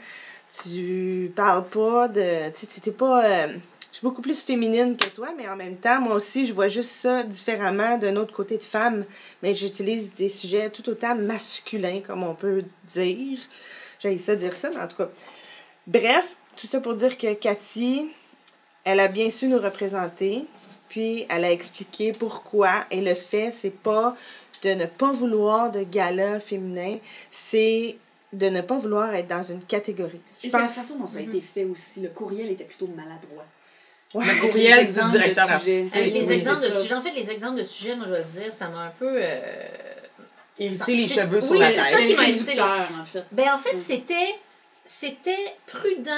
Tu 0.63 1.31
parles 1.35 1.65
pas 1.67 2.07
de. 2.07 2.49
Tu 2.55 2.61
sais, 2.61 2.67
tu 2.67 2.81
t'es 2.81 2.91
pas. 2.91 3.23
euh, 3.25 3.47
je 3.91 3.97
suis 3.97 4.05
beaucoup 4.07 4.21
plus 4.21 4.41
féminine 4.41 4.95
que 4.97 5.09
toi, 5.09 5.29
mais 5.35 5.47
en 5.47 5.55
même 5.55 5.75
temps, 5.77 5.99
moi 5.99 6.15
aussi, 6.15 6.45
je 6.45 6.53
vois 6.53 6.67
juste 6.67 6.91
ça 6.91 7.23
différemment 7.23 7.97
d'un 7.97 8.15
autre 8.17 8.33
côté 8.33 8.57
de 8.57 8.63
femme. 8.63 9.03
Mais 9.41 9.53
j'utilise 9.53 10.13
des 10.13 10.29
sujets 10.29 10.69
tout 10.69 10.87
autant 10.89 11.15
masculins, 11.15 12.01
comme 12.05 12.23
on 12.23 12.35
peut 12.35 12.63
dire. 12.85 13.39
J'ai 13.99 14.17
ça 14.17 14.35
dire 14.35 14.55
ça, 14.55 14.69
mais 14.69 14.79
en 14.79 14.87
tout 14.87 14.97
cas. 14.97 15.09
Bref, 15.87 16.35
tout 16.55 16.67
ça 16.67 16.79
pour 16.79 16.93
dire 16.93 17.17
que 17.17 17.33
Cathy, 17.33 18.09
elle 18.83 18.99
a 18.99 19.07
bien 19.07 19.29
su 19.31 19.47
nous 19.47 19.59
représenter. 19.59 20.45
Puis 20.87 21.25
elle 21.29 21.43
a 21.45 21.51
expliqué 21.51 22.11
pourquoi. 22.13 22.71
Et 22.91 23.01
le 23.01 23.13
fait, 23.15 23.51
c'est 23.51 23.69
pas 23.71 24.15
de 24.63 24.69
ne 24.71 24.85
pas 24.85 25.11
vouloir 25.13 25.71
de 25.71 25.83
gala 25.83 26.39
féminin, 26.39 26.97
c'est 27.29 27.95
de 28.33 28.49
ne 28.49 28.61
pas 28.61 28.77
vouloir 28.77 29.13
être 29.15 29.27
dans 29.27 29.43
une 29.43 29.63
catégorie. 29.63 30.19
Je 30.41 30.47
Et 30.47 30.51
c'est 30.51 30.57
la 30.57 30.65
pense. 30.65 30.73
façon 30.75 30.95
dont 30.97 31.07
ça 31.07 31.19
a 31.19 31.21
Mhm. 31.21 31.29
été 31.29 31.41
fait 31.41 31.63
aussi. 31.65 32.01
Le 32.01 32.09
courriel 32.09 32.49
était 32.51 32.65
plutôt 32.65 32.87
maladroit. 32.87 33.45
Ouais. 34.13 34.25
Le 34.25 34.41
courriel 34.41 34.87
du 34.87 34.91
directeur 34.91 35.51
artistique. 35.51 35.95
Avec 35.95 36.13
les 36.13 36.21
Oui, 36.25 36.33
exemples 36.33 36.61
de 36.61 36.65
c'est 36.67 36.73
ça. 36.73 36.81
sujets, 36.81 36.93
en 36.95 37.01
fait, 37.01 37.11
les 37.11 37.29
exemples 37.29 37.59
de 37.59 37.63
sujets, 37.63 37.95
moi, 37.95 38.07
je 38.09 38.13
vais 38.13 38.23
te 38.23 38.39
dire, 38.39 38.51
ça 38.53 38.67
m'a 38.69 38.79
un 38.85 38.91
peu. 38.97 39.05
euh, 39.19 39.39
Hérisser 40.57 40.95
les 40.95 41.07
cheveux 41.07 41.39
sur 41.41 41.51
oui, 41.51 41.59
la 41.59 41.71
c'est 41.71 41.77
ça 41.77 41.97
tête. 41.97 42.07
qui 42.07 42.15
m'a 42.15 42.23
hérissé 42.27 42.53
les- 42.55 42.59
en 42.61 43.05
fait. 43.05 43.23
Ben, 43.31 43.53
en 43.53 43.57
fait, 43.57 43.77
c'était, 43.77 44.35
c'était 44.83 45.55
prudent, 45.67 46.11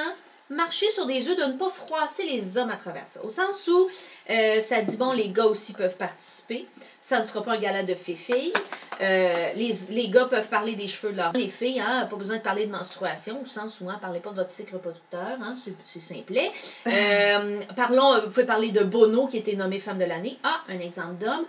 marcher 0.50 0.90
sur 0.90 1.06
des 1.06 1.28
œufs, 1.30 1.38
de 1.38 1.44
ne 1.44 1.54
pas 1.58 1.70
froisser 1.70 2.24
les 2.26 2.58
hommes 2.58 2.72
à 2.72 2.76
travers 2.78 3.06
ça. 3.06 3.24
Au 3.24 3.30
sens 3.30 3.68
où 3.68 3.88
euh, 4.32 4.62
ça 4.62 4.82
dit, 4.82 4.98
bon, 4.98 5.12
les 5.12 5.30
gars 5.30 5.46
aussi 5.46 5.74
peuvent 5.74 5.98
participer. 5.98 6.68
Ça 7.00 7.20
ne 7.20 7.26
sera 7.26 7.44
pas 7.44 7.54
un 7.54 7.60
gala 7.60 7.84
de 7.84 7.96
filles 7.96 8.54
Euh, 9.02 9.34
les, 9.56 9.74
les 9.90 10.10
gars 10.10 10.26
peuvent 10.26 10.48
parler 10.48 10.76
des 10.76 10.88
cheveux 10.88 11.12
de 11.12 11.18
leur... 11.18 11.34
Les 11.34 11.48
filles, 11.50 11.80
hein, 11.80 12.08
pas 12.08 12.16
besoin 12.18 12.38
de 12.38 12.44
parler 12.44 12.68
de 12.68 12.72
menstruation, 12.72 13.42
au 13.44 13.48
sens 13.48 13.82
où, 13.82 13.90
hein, 13.90 13.98
parlez 14.00 14.20
pas 14.20 14.30
de 14.30 14.36
votre 14.36 14.52
cycle 14.52 14.76
reproducteur, 14.76 15.38
hein, 15.42 15.56
c'est, 15.64 15.74
c'est 15.86 16.00
simplet. 16.16 16.52
Euh, 16.88 17.62
parlons, 17.76 18.20
vous 18.22 18.30
pouvez 18.30 18.46
parler 18.46 18.70
de 18.70 18.84
Bono, 18.84 19.28
qui 19.28 19.38
était 19.38 19.56
nommé 19.56 19.80
femme 19.80 19.98
de 19.98 20.04
l'année. 20.06 20.38
Ah, 20.44 20.62
un 20.70 20.80
exemple 20.80 21.16
d'homme. 21.20 21.46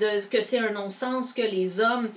De, 0.00 0.24
que 0.26 0.40
c'est 0.42 0.58
un 0.58 0.70
non-sens 0.70 1.32
que 1.32 1.42
les 1.42 1.80
hommes 1.80 2.10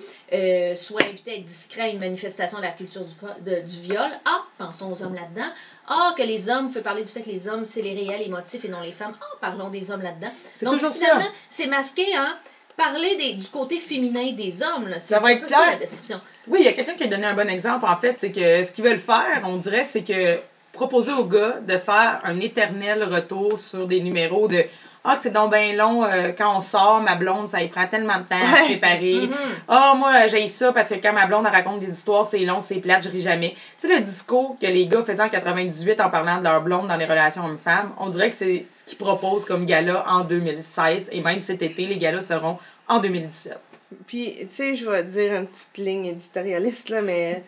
soient 0.76 1.04
invités 1.04 1.32
à 1.32 1.36
être 1.36 1.46
discrets 1.46 1.82
à 1.84 1.88
une 1.88 2.00
manifestation 2.00 2.58
de 2.58 2.64
la 2.64 2.72
culture 2.72 3.04
du, 3.04 3.14
de- 3.50 3.62
du 3.62 3.82
viol. 3.82 4.10
Ah, 4.26 4.44
pensons 4.58 4.92
aux 4.92 5.04
hommes 5.04 5.16
là-dedans. 5.16 5.50
Ah, 5.88 6.14
que 6.18 6.24
les 6.24 6.50
hommes, 6.50 6.68
pouvez 6.68 6.82
parler 6.82 7.04
du 7.04 7.12
fait 7.12 7.22
que 7.22 7.30
les 7.30 7.48
hommes, 7.48 7.66
c'est 7.66 7.82
les 7.82 7.94
réels 7.94 8.24
émotifs 8.24 8.66
et 8.66 8.70
non 8.70 8.82
les 8.82 8.92
femmes. 8.94 9.14
Ah, 9.22 9.26
parlons 9.40 9.70
des 9.70 9.92
hommes 9.92 10.02
là-dedans. 10.02 10.32
Donc, 10.64 10.80
finalement, 10.80 11.30
c'est 11.50 11.68
masqué, 11.68 12.06
hein? 12.16 12.38
Parler 12.76 13.16
des, 13.16 13.34
du 13.34 13.48
côté 13.48 13.80
féminin 13.80 14.34
des 14.34 14.62
hommes, 14.64 14.88
là. 14.88 15.00
Ça 15.00 15.20
va 15.20 15.32
être 15.32 15.42
peu 15.42 15.48
ça, 15.48 15.58
clair. 15.58 15.72
la 15.74 15.78
description. 15.78 16.20
Oui, 16.48 16.60
il 16.62 16.66
y 16.66 16.68
a 16.68 16.74
quelqu'un 16.74 16.96
qui 16.96 17.04
a 17.04 17.08
donné 17.08 17.26
un 17.26 17.34
bon 17.34 17.50
exemple, 17.50 17.86
en 17.86 17.98
fait, 17.98 18.18
c'est 18.18 18.32
que 18.32 18.64
ce 18.64 18.72
qu'ils 18.72 18.84
veulent 18.84 19.00
faire, 19.00 19.44
on 19.46 19.58
dirait, 19.58 19.86
c'est 19.86 20.04
que 20.04 20.40
proposer 20.74 21.14
aux 21.14 21.26
gars 21.26 21.60
de 21.62 21.78
faire 21.78 22.20
un 22.24 22.40
éternel 22.42 23.04
retour 23.04 23.60
sur 23.60 23.88
des 23.88 24.02
numéros 24.02 24.48
de 24.48 24.66
Ah, 25.08 25.20
c'est 25.22 25.32
donc 25.32 25.52
bien 25.54 25.76
long, 25.76 26.04
euh, 26.04 26.32
quand 26.36 26.58
on 26.58 26.62
sort, 26.62 27.00
ma 27.00 27.16
blonde, 27.16 27.48
ça 27.48 27.62
y 27.62 27.68
prend 27.68 27.86
tellement 27.86 28.18
de 28.18 28.24
temps 28.24 28.42
à 28.42 28.58
se 28.58 28.64
préparer. 28.64 29.28
Mhm. 29.28 29.36
Ah, 29.68 29.94
moi, 29.96 30.26
j'ai 30.26 30.48
ça 30.48 30.74
parce 30.74 30.90
que 30.90 30.96
quand 30.96 31.14
ma 31.14 31.28
blonde 31.28 31.46
elle 31.48 31.54
raconte 31.54 31.80
des 31.80 31.94
histoires, 31.94 32.26
c'est 32.26 32.40
long, 32.40 32.60
c'est 32.60 32.78
plate, 32.78 33.04
je 33.04 33.10
ris 33.10 33.22
jamais. 33.22 33.56
Tu 33.80 33.88
sais, 33.88 33.94
le 33.94 34.02
discours 34.02 34.58
que 34.60 34.66
les 34.66 34.88
gars 34.88 35.04
faisaient 35.04 35.22
en 35.22 35.30
98 35.30 36.02
en 36.02 36.10
parlant 36.10 36.40
de 36.40 36.44
leur 36.44 36.64
blonde 36.64 36.88
dans 36.88 36.98
les 36.98 37.06
relations 37.06 37.46
hommes-femmes, 37.46 37.92
on 38.00 38.10
dirait 38.10 38.32
que 38.32 38.36
c'est 38.36 38.66
ce 38.74 38.84
qu'ils 38.86 38.98
proposent 38.98 39.46
comme 39.46 39.68
gala 39.68 40.04
en 40.10 40.22
2016 40.22 41.10
et 41.12 41.22
même 41.22 41.40
cet 41.40 41.62
été, 41.62 41.86
les 41.86 41.98
galas 41.98 42.24
seront 42.24 42.58
en 42.88 42.98
2017. 42.98 43.60
Puis, 44.08 44.34
tu 44.40 44.48
sais, 44.50 44.74
je 44.74 44.90
vais 44.90 45.04
dire 45.04 45.36
une 45.36 45.46
petite 45.46 45.78
ligne 45.78 46.08
éditorialiste, 46.08 46.90
là, 46.90 47.04
mais 47.04 47.44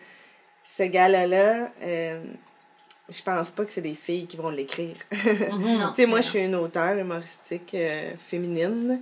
ce 0.62 0.84
gala-là, 0.84 1.70
euh, 1.82 2.22
je 3.08 3.22
pense 3.22 3.50
pas 3.50 3.64
que 3.64 3.72
c'est 3.72 3.80
des 3.80 3.94
filles 3.94 4.26
qui 4.26 4.36
vont 4.36 4.50
l'écrire. 4.50 4.96
Mhm. 5.50 5.90
Tu 5.94 6.02
sais, 6.02 6.06
moi, 6.06 6.20
je 6.20 6.28
suis 6.28 6.40
une 6.40 6.54
auteure 6.54 6.96
humoristique 6.96 7.74
euh, 7.74 8.12
féminine. 8.16 9.00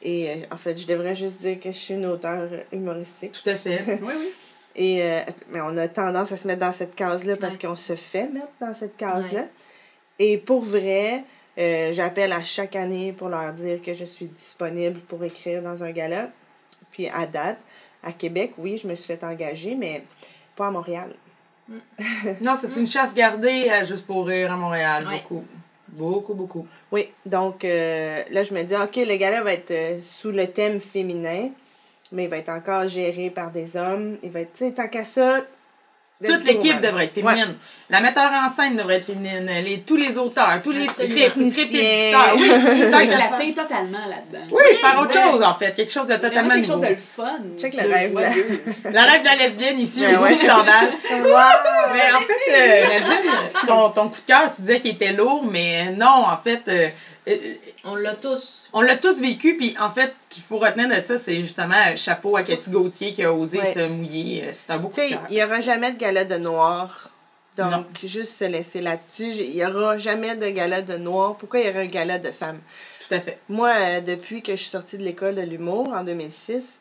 Et 0.00 0.30
euh, 0.30 0.34
en 0.52 0.56
fait, 0.56 0.76
je 0.78 0.86
devrais 0.86 1.16
juste 1.16 1.40
dire 1.40 1.58
que 1.58 1.72
je 1.72 1.76
suis 1.76 1.94
une 1.94 2.06
auteure 2.06 2.48
humoristique. 2.72 3.32
Tout 3.32 3.50
à 3.50 3.56
fait. 3.56 3.82
Oui, 4.02 4.14
oui. 4.16 4.28
Et, 4.76 5.02
euh, 5.02 5.20
mais 5.50 5.60
on 5.60 5.76
a 5.76 5.88
tendance 5.88 6.30
à 6.30 6.36
se 6.36 6.46
mettre 6.46 6.60
dans 6.60 6.72
cette 6.72 6.94
case-là 6.94 7.36
parce 7.36 7.58
qu'on 7.58 7.74
se 7.74 7.96
fait 7.96 8.28
mettre 8.28 8.52
dans 8.60 8.74
cette 8.74 8.96
case-là. 8.96 9.40
Ouais. 9.40 9.48
Et 10.20 10.38
pour 10.38 10.62
vrai, 10.62 11.24
j'appelle 11.56 12.32
à 12.32 12.44
chaque 12.44 12.76
année 12.76 13.12
pour 13.12 13.28
leur 13.28 13.52
dire 13.54 13.82
que 13.82 13.92
je 13.94 14.04
suis 14.04 14.26
disponible 14.26 15.00
pour 15.00 15.24
écrire 15.24 15.62
dans 15.62 15.82
un 15.82 15.90
gala. 15.90 16.30
Puis 16.92 17.08
à 17.08 17.26
date, 17.26 17.58
à 18.04 18.12
Québec, 18.12 18.52
oui, 18.58 18.76
je 18.76 18.86
me 18.86 18.94
suis 18.94 19.06
fait 19.06 19.24
engager, 19.24 19.74
mais 19.74 20.04
pas 20.54 20.68
à 20.68 20.70
Montréal. 20.70 21.12
Non, 22.40 22.56
c'est 22.60 22.76
une 22.76 22.86
chasse 22.86 23.14
gardée 23.14 23.68
à 23.68 23.84
Juste 23.84 24.06
pour 24.06 24.26
rire 24.26 24.52
à 24.52 24.56
Montréal. 24.56 25.06
Ouais. 25.06 25.22
Beaucoup. 25.22 25.44
Beaucoup, 25.88 26.34
beaucoup. 26.34 26.66
Oui, 26.92 27.08
donc 27.26 27.64
euh, 27.64 28.22
là, 28.30 28.42
je 28.42 28.52
me 28.54 28.62
dis, 28.62 28.74
OK, 28.74 28.96
le 28.96 29.16
gala 29.16 29.42
va 29.42 29.52
être 29.52 29.70
euh, 29.70 29.98
sous 30.02 30.30
le 30.30 30.46
thème 30.46 30.80
féminin, 30.80 31.50
mais 32.12 32.24
il 32.24 32.30
va 32.30 32.36
être 32.36 32.50
encore 32.50 32.88
géré 32.88 33.30
par 33.30 33.50
des 33.50 33.76
hommes. 33.76 34.16
Il 34.22 34.30
va 34.30 34.40
être, 34.40 34.52
tu 34.52 34.66
sais, 34.66 34.72
tant 34.72 34.88
qu'à 34.88 35.04
ça. 35.04 35.40
Toute 36.24 36.44
l'équipe 36.44 36.80
devrait 36.80 37.04
être 37.04 37.14
féminine. 37.14 37.56
La 37.90 38.00
metteur 38.00 38.30
en 38.32 38.50
scène 38.50 38.76
devrait 38.76 38.96
être 38.96 39.06
féminine. 39.06 39.48
Les, 39.64 39.80
tous 39.80 39.96
les 39.96 40.18
auteurs, 40.18 40.60
tous 40.64 40.72
les 40.72 40.88
scripts, 40.88 41.36
les 41.36 41.60
éditeurs. 41.60 42.34
Oui, 42.36 42.50
Ça 42.50 42.88
ça 42.90 42.96
a 42.98 43.02
éclate. 43.04 43.20
éclaté 43.40 43.54
totalement 43.54 43.98
là-dedans. 44.08 44.44
Oui, 44.50 44.76
faire 44.80 45.00
autre 45.00 45.12
chose, 45.12 45.42
en 45.42 45.54
fait. 45.54 45.74
Quelque 45.76 45.92
chose 45.92 46.08
de 46.08 46.16
totalement 46.16 46.54
quelque 46.54 46.66
chose 46.66 46.74
nouveau. 46.76 46.86
de 46.86 46.90
le 46.90 46.96
fun. 47.16 47.38
Check 47.56 47.74
le 47.80 47.88
rêve, 47.88 48.14
là. 48.14 48.30
rêve 49.12 49.20
de 49.22 49.26
la 49.26 49.36
lesbienne 49.36 49.78
ici, 49.78 50.00
Ben 50.00 50.18
au 50.18 50.22
ouais. 50.22 50.30
bout 50.34 50.40
du 50.40 50.46
sandal. 50.46 50.88
Wow! 51.22 51.92
Mais 51.94 52.12
en 52.14 52.20
fait, 52.20 52.52
euh, 52.52 53.00
Nadine, 53.00 53.66
ton, 53.66 53.90
ton 53.90 54.08
coup 54.08 54.20
de 54.20 54.26
cœur, 54.26 54.50
tu 54.54 54.62
disais 54.62 54.80
qu'il 54.80 54.90
était 54.90 55.12
lourd, 55.12 55.44
mais 55.50 55.90
non, 55.92 56.24
en 56.26 56.36
fait, 56.42 56.62
euh, 56.68 56.88
On 57.84 57.94
l'a 57.94 58.14
tous. 58.14 58.68
on 58.72 58.80
l'a 58.80 58.96
tous 58.96 59.20
vécu, 59.20 59.56
puis 59.56 59.74
en 59.80 59.90
fait, 59.90 60.12
ce 60.20 60.28
qu'il 60.28 60.42
faut 60.42 60.58
retenir 60.58 60.88
de 60.88 61.00
ça, 61.00 61.18
c'est 61.18 61.36
justement 61.42 61.74
euh, 61.92 61.96
chapeau 61.96 62.36
à 62.36 62.42
Cathy 62.42 62.70
Gauthier 62.70 63.12
qui 63.12 63.22
a 63.24 63.32
osé 63.32 63.58
Ouais. 63.60 63.72
se 63.72 63.86
mouiller. 63.88 64.44
Euh, 64.46 64.50
C'est 64.54 64.72
un 64.72 64.78
beau 64.78 64.88
coup 64.88 64.94
Tu 64.94 65.08
sais, 65.08 65.18
il 65.28 65.34
n'y 65.36 65.42
aura 65.44 65.60
jamais 65.60 65.92
de 65.92 65.98
gala 65.98 66.24
de 66.24 66.36
noir. 66.36 67.10
Donc, 67.56 67.70
Non. 67.70 67.84
juste 68.04 68.38
se 68.38 68.44
laisser 68.44 68.80
là-dessus. 68.80 69.30
Il 69.32 69.50
n'y 69.50 69.64
aura 69.66 69.98
jamais 69.98 70.36
de 70.36 70.48
gala 70.48 70.80
de 70.82 70.96
noir. 70.96 71.36
Pourquoi 71.36 71.58
il 71.60 71.66
y 71.66 71.68
aurait 71.70 71.82
un 71.82 71.86
gala 71.86 72.18
de 72.18 72.30
femmes? 72.30 72.60
Tout 73.08 73.14
à 73.14 73.20
fait. 73.20 73.38
Moi, 73.48 73.70
euh, 73.74 74.00
depuis 74.00 74.42
que 74.42 74.52
je 74.52 74.60
suis 74.60 74.70
sortie 74.70 74.96
de 74.98 75.02
l'école 75.02 75.34
de 75.34 75.42
l'humour 75.42 75.92
en 75.92 76.04
2006, 76.04 76.78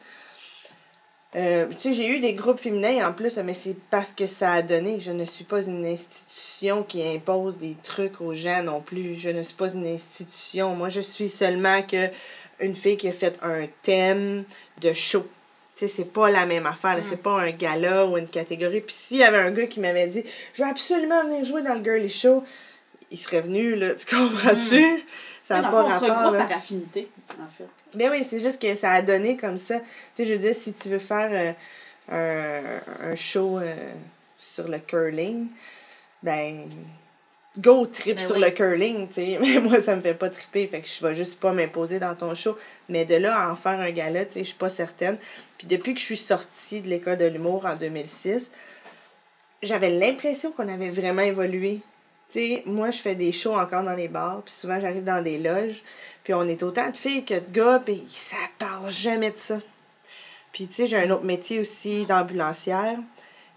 euh, 1.35 1.67
tu 1.67 1.79
sais, 1.79 1.93
j'ai 1.93 2.07
eu 2.07 2.19
des 2.19 2.33
groupes 2.33 2.59
féminins 2.59 3.07
en 3.07 3.13
plus, 3.13 3.37
mais 3.37 3.53
c'est 3.53 3.75
parce 3.89 4.13
que 4.13 4.27
ça 4.27 4.53
a 4.53 4.61
donné. 4.61 4.99
Je 5.01 5.11
ne 5.11 5.25
suis 5.25 5.43
pas 5.43 5.61
une 5.61 5.85
institution 5.85 6.83
qui 6.83 7.03
impose 7.03 7.57
des 7.57 7.75
trucs 7.83 8.21
aux 8.21 8.33
gens 8.33 8.63
non 8.63 8.81
plus. 8.81 9.19
Je 9.19 9.29
ne 9.29 9.43
suis 9.43 9.55
pas 9.55 9.73
une 9.73 9.85
institution. 9.85 10.75
Moi, 10.75 10.89
je 10.89 11.01
suis 11.01 11.29
seulement 11.29 11.81
que 11.81 12.09
une 12.59 12.75
fille 12.75 12.97
qui 12.97 13.09
a 13.09 13.13
fait 13.13 13.37
un 13.43 13.65
thème 13.83 14.45
de 14.81 14.93
show. 14.93 15.27
Tu 15.75 15.87
sais, 15.87 15.87
c'est 15.87 16.11
pas 16.11 16.31
la 16.31 16.45
même 16.45 16.65
affaire. 16.65 16.97
Mm. 16.97 17.03
C'est 17.09 17.21
pas 17.21 17.41
un 17.41 17.51
gala 17.51 18.07
ou 18.07 18.17
une 18.17 18.29
catégorie. 18.29 18.81
Puis 18.81 18.95
s'il 18.95 19.17
y 19.17 19.23
avait 19.23 19.37
un 19.37 19.51
gars 19.51 19.67
qui 19.67 19.79
m'avait 19.79 20.07
dit 20.07 20.23
«Je 20.53 20.63
veux 20.63 20.69
absolument 20.69 21.23
venir 21.25 21.45
jouer 21.45 21.61
dans 21.61 21.75
le 21.75 21.83
girly 21.83 22.09
show», 22.09 22.43
il 23.11 23.17
serait 23.17 23.41
venu, 23.41 23.75
là. 23.75 23.95
Tu 23.95 24.05
comprends-tu? 24.15 24.83
Ça 25.47 25.61
n'a 25.61 25.69
pas 25.69 25.83
on 25.83 25.87
se 25.87 25.93
rapport, 25.93 26.17
regroupe 26.17 26.33
là. 26.33 26.45
par 26.45 26.57
affinité, 26.57 27.09
en 27.39 27.47
fait. 27.57 27.69
Ben 27.95 28.11
oui, 28.11 28.25
c'est 28.25 28.41
juste 28.41 28.61
que 28.61 28.75
ça 28.75 28.91
a 28.91 29.01
donné 29.01 29.37
comme 29.37 29.57
ça. 29.57 29.79
Tu 29.79 29.85
sais, 30.15 30.25
je 30.25 30.33
veux 30.33 30.39
dire, 30.39 30.53
si 30.53 30.73
tu 30.73 30.89
veux 30.89 30.99
faire 30.99 31.55
euh, 32.11 32.81
un, 33.01 33.11
un 33.11 33.15
show 33.15 33.57
euh, 33.57 33.73
sur 34.37 34.67
le 34.67 34.79
curling, 34.79 35.47
ben, 36.21 36.69
go 37.59 37.85
trip 37.85 38.17
Ben 38.17 38.25
sur 38.25 38.35
oui. 38.35 38.41
le 38.41 38.49
curling, 38.49 39.07
tu 39.07 39.13
sais. 39.13 39.37
Mais 39.41 39.59
moi, 39.61 39.79
ça 39.79 39.95
me 39.95 40.01
fait 40.01 40.13
pas 40.13 40.29
triper, 40.29 40.67
fait 40.67 40.81
que 40.81 40.87
je 40.87 41.05
vais 41.05 41.15
juste 41.15 41.39
pas 41.39 41.53
m'imposer 41.53 41.99
dans 41.99 42.13
ton 42.13 42.35
show. 42.35 42.57
Mais 42.89 43.05
de 43.05 43.15
là 43.15 43.33
à 43.37 43.49
en 43.49 43.55
faire 43.55 43.79
un 43.79 43.91
gala, 43.91 44.25
tu 44.25 44.33
sais, 44.33 44.39
je 44.39 44.49
suis 44.49 44.57
pas 44.57 44.69
certaine. 44.69 45.17
Puis 45.57 45.67
depuis 45.67 45.93
que 45.93 45.99
je 46.01 46.05
suis 46.05 46.17
sortie 46.17 46.81
de 46.81 46.89
l'école 46.89 47.19
de 47.19 47.25
l'humour 47.25 47.65
en 47.65 47.75
2006, 47.77 48.51
j'avais 49.63 49.91
l'impression 49.91 50.51
qu'on 50.51 50.67
avait 50.67 50.89
vraiment 50.89 51.21
évolué. 51.21 51.79
Tu 52.29 52.39
sais, 52.39 52.63
moi, 52.65 52.91
je 52.91 52.99
fais 52.99 53.15
des 53.15 53.31
shows 53.31 53.55
encore 53.55 53.83
dans 53.83 53.95
les 53.95 54.09
bars, 54.09 54.41
puis 54.43 54.53
souvent, 54.53 54.79
j'arrive 54.81 55.03
dans 55.03 55.23
des 55.23 55.37
loges, 55.37 55.81
puis 56.23 56.33
on 56.33 56.47
est 56.47 56.61
autant 56.61 56.89
de 56.89 56.97
filles 56.97 57.23
que 57.23 57.35
de 57.35 57.51
gars, 57.51 57.81
puis 57.83 58.03
ça 58.09 58.35
parle 58.59 58.91
jamais 58.91 59.31
de 59.31 59.37
ça. 59.37 59.59
Puis, 60.51 60.67
tu 60.67 60.73
sais, 60.73 60.87
j'ai 60.87 60.97
un 60.97 61.09
autre 61.11 61.23
métier 61.23 61.59
aussi 61.59 62.05
d'ambulancière, 62.05 62.97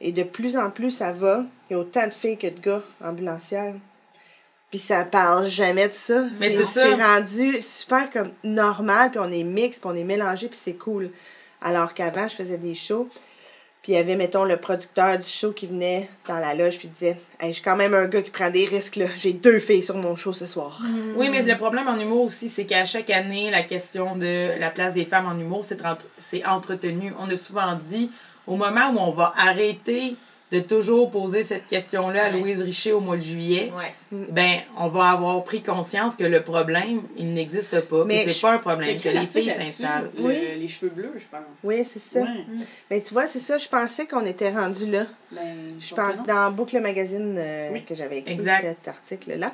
et 0.01 0.13
de 0.13 0.23
plus 0.23 0.57
en 0.57 0.71
plus, 0.71 0.91
ça 0.91 1.13
va. 1.13 1.45
Il 1.69 1.75
y 1.75 1.77
a 1.77 1.81
autant 1.81 2.07
de 2.07 2.15
filles 2.15 2.39
que 2.39 2.47
de 2.47 2.61
gars 2.61 2.83
ambulancières. 3.03 3.75
Puis 4.71 4.79
ça 4.79 5.05
parle 5.05 5.47
jamais 5.47 5.89
de 5.89 5.93
ça. 5.95 6.27
Mais 6.39 6.51
c'est 6.51 6.65
ça. 6.65 6.87
C'est 6.87 7.03
rendu 7.03 7.61
super 7.61 8.09
comme 8.11 8.31
normal, 8.45 9.11
puis 9.11 9.21
on 9.21 9.33
est 9.33 9.43
mix, 9.43 9.81
puis 9.81 9.91
on 9.91 9.97
est 9.97 10.05
mélangé, 10.05 10.49
puis 10.49 10.59
c'est 10.61 10.75
cool. 10.75 11.11
Alors 11.61 11.93
qu'avant, 11.93 12.29
je 12.29 12.37
faisais 12.37 12.57
des 12.57 12.75
shows, 12.75 13.09
puis 13.82 13.93
il 13.93 13.94
y 13.94 13.98
avait, 13.98 14.16
mettons, 14.16 14.44
le 14.44 14.59
producteur 14.59 15.19
du 15.19 15.27
show 15.27 15.52
qui 15.52 15.66
venait 15.66 16.09
dans 16.28 16.39
la 16.39 16.55
loge, 16.55 16.78
puis 16.78 16.89
disait 16.89 17.19
Hey, 17.40 17.48
je 17.48 17.55
suis 17.55 17.62
quand 17.62 17.77
même 17.77 17.94
un 17.94 18.07
gars 18.07 18.20
qui 18.20 18.31
prend 18.31 18.51
des 18.51 18.66
risques, 18.66 18.97
là. 18.97 19.07
J'ai 19.16 19.32
deux 19.32 19.59
filles 19.59 19.82
sur 19.82 19.97
mon 19.97 20.16
show 20.16 20.35
ce 20.35 20.47
soir. 20.47 20.82
Oui, 21.16 21.31
mais 21.31 21.43
le 21.43 21.57
problème 21.57 21.89
en 21.89 21.98
humour 21.98 22.24
aussi, 22.24 22.51
c'est 22.51 22.66
qu'à 22.66 22.85
chaque 22.85 23.09
année, 23.09 23.51
la 23.51 23.62
question 23.62 24.16
de 24.16 24.59
la 24.59 24.69
place 24.69 24.93
des 24.93 25.07
femmes 25.07 25.27
en 25.27 25.39
humour, 25.39 25.65
c'est 26.19 26.44
entretenu. 26.44 27.15
On 27.19 27.31
a 27.31 27.36
souvent 27.39 27.74
dit, 27.74 28.11
au 28.47 28.57
moment 28.57 28.90
où 28.90 28.98
on 28.98 29.12
va 29.12 29.32
arrêter 29.39 30.16
de 30.52 30.59
toujours 30.59 31.10
poser 31.12 31.44
cette 31.44 31.66
question-là 31.68 32.24
à 32.24 32.31
Ouais. 32.31 32.40
Louise 32.40 32.60
Richer 32.60 32.93
au 32.93 32.98
mois 32.98 33.16
de 33.16 33.22
juillet, 33.22 33.72
Ouais. 33.77 33.94
ben, 34.10 34.59
on 34.77 34.89
va 34.89 35.10
avoir 35.10 35.44
pris 35.44 35.62
conscience 35.62 36.16
que 36.16 36.24
le 36.24 36.43
problème, 36.43 37.02
il 37.16 37.32
n'existe 37.35 37.81
pas. 37.82 38.05
Mais 38.05 38.24
c'est 38.24 38.31
je- 38.31 38.40
pas 38.43 38.52
un 38.55 38.59
problème, 38.59 38.98
que 39.01 39.09
les 39.09 39.27
filles 39.28 39.52
s'installent. 39.52 40.10
le- 40.18 40.24
Oui. 40.24 40.35
Les 40.59 40.66
cheveux 40.66 40.90
bleus, 40.90 41.12
je 41.18 41.24
pense. 41.31 41.40
Oui, 41.62 41.85
c'est 41.86 42.01
ça. 42.01 42.20
Ouais. 42.22 42.44
Mais 42.90 43.01
tu 43.01 43.12
vois, 43.14 43.28
c'est 43.28 43.39
ça, 43.39 43.59
je 43.59 43.68
pensais 43.68 44.06
qu'on 44.09 44.27
était 44.27 44.51
rendu 44.51 44.86
là. 44.90 45.06
Ben, 45.31 45.77
Je 45.78 45.94
pense 45.94 46.16
dans 46.27 46.51
Boucle 46.51 46.81
Magazine 46.81 47.36
euh, 47.39 47.68
Oui, 47.72 47.85
que 47.85 47.94
j'avais 47.94 48.18
écrit 48.18 48.32
exact. 48.35 48.62
cet 48.62 48.89
article-là. 48.89 49.52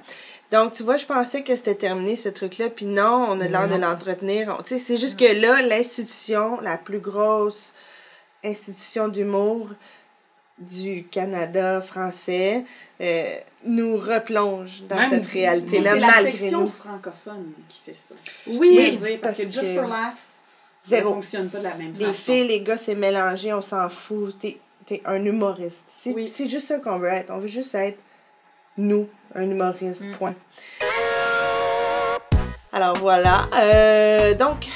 Donc, 0.50 0.72
tu 0.72 0.82
vois, 0.82 0.96
je 0.96 1.04
pensais 1.04 1.42
que 1.42 1.54
c'était 1.56 1.74
terminé 1.74 2.16
ce 2.16 2.30
truc-là, 2.30 2.70
puis 2.70 2.86
non, 2.86 3.26
on 3.28 3.38
a 3.42 3.48
l'air 3.48 3.68
de 3.68 3.74
l'entretenir. 3.74 4.56
Tu 4.64 4.70
sais, 4.74 4.78
c'est 4.78 4.96
juste 4.96 5.18
que 5.18 5.30
là, 5.38 5.60
l'institution, 5.60 6.58
la 6.62 6.78
plus 6.78 7.00
grosse 7.00 7.74
institution 8.44 9.08
d'humour 9.08 9.68
du 10.58 11.04
Canada 11.10 11.80
français, 11.82 12.64
euh, 13.00 13.24
nous 13.64 13.96
replonge 13.96 14.84
dans 14.88 14.96
Même- 14.96 15.10
cette 15.10 15.26
réalité-là, 15.26 15.90
c'est 15.94 16.00
la 16.00 16.06
malgré 16.06 16.32
section 16.32 16.60
nous. 16.62 16.68
francophone 16.70 17.52
qui 17.68 17.80
fait 17.84 17.94
ça. 17.94 18.14
Oui, 18.46 18.72
dire, 18.98 19.18
parce, 19.20 19.36
parce 19.36 19.36
que 19.36 19.42
Just 19.52 19.60
que- 19.60 19.80
for 19.80 19.88
Laughs, 19.88 20.16
ça 20.80 20.96
Zéro. 20.96 21.14
fonctionne 21.14 21.50
pas 21.50 21.58
de 21.58 21.64
la 21.64 21.74
même 21.74 21.92
Les 21.98 22.06
façon. 22.06 22.22
filles, 22.22 22.46
les 22.48 22.60
gars, 22.62 22.78
c'est 22.78 22.94
mélangé, 22.94 23.52
on 23.52 23.60
s'en 23.62 23.88
fout. 23.90 24.38
T'es 24.38 24.58
es 24.90 25.02
un 25.04 25.24
humoriste. 25.24 25.84
C'est 25.88 26.14
Oui. 26.14 26.28
c'est 26.28 26.46
juste 26.46 26.68
ça 26.68 26.78
qu'on 26.78 26.98
veut 27.00 27.08
être. 27.08 27.30
On 27.34 27.38
veut 27.38 27.48
juste 27.48 27.74
être 27.74 27.98
nous, 28.78 29.08
un 29.34 29.42
humoriste, 29.50 30.02
Mm. 30.02 30.12
point. 30.12 30.34
Alors 32.72 32.96
voilà. 32.98 33.48
Euh, 33.54 34.34
donc, 34.34 34.66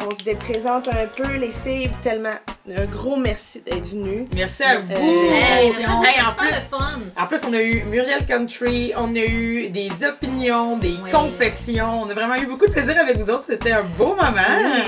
on 0.00 0.10
se 0.14 0.22
déprésente 0.24 0.88
un 0.88 1.06
peu, 1.14 1.36
les 1.36 1.52
filles, 1.64 1.90
tellement. 2.02 2.34
Un 2.76 2.86
gros 2.86 3.16
merci 3.16 3.60
d'être 3.60 3.86
venues. 3.88 4.24
Merci 4.34 4.62
à 4.62 4.80
vous. 4.80 4.90
Hey, 4.92 5.66
Hey, 5.68 5.72
c'est 5.76 5.86
en 5.86 6.32
plus, 6.32 6.48
le 6.48 6.54
fun. 6.78 7.00
En 7.18 7.26
plus, 7.26 7.40
on 7.46 7.52
a 7.52 7.60
eu 7.60 7.84
Muriel 7.84 8.24
Country, 8.26 8.92
on 8.96 9.14
a 9.14 9.18
eu 9.18 9.68
des 9.68 9.90
opinions, 10.02 10.78
des 10.78 10.96
Oui. 11.04 11.10
confessions. 11.12 12.02
On 12.02 12.08
a 12.08 12.14
vraiment 12.14 12.36
eu 12.36 12.46
beaucoup 12.46 12.64
de 12.66 12.70
plaisir 12.72 12.98
avec 12.98 13.18
vous 13.18 13.28
autres. 13.28 13.44
C'était 13.46 13.72
un 13.72 13.82
beau 13.82 14.14
moment. 14.16 14.40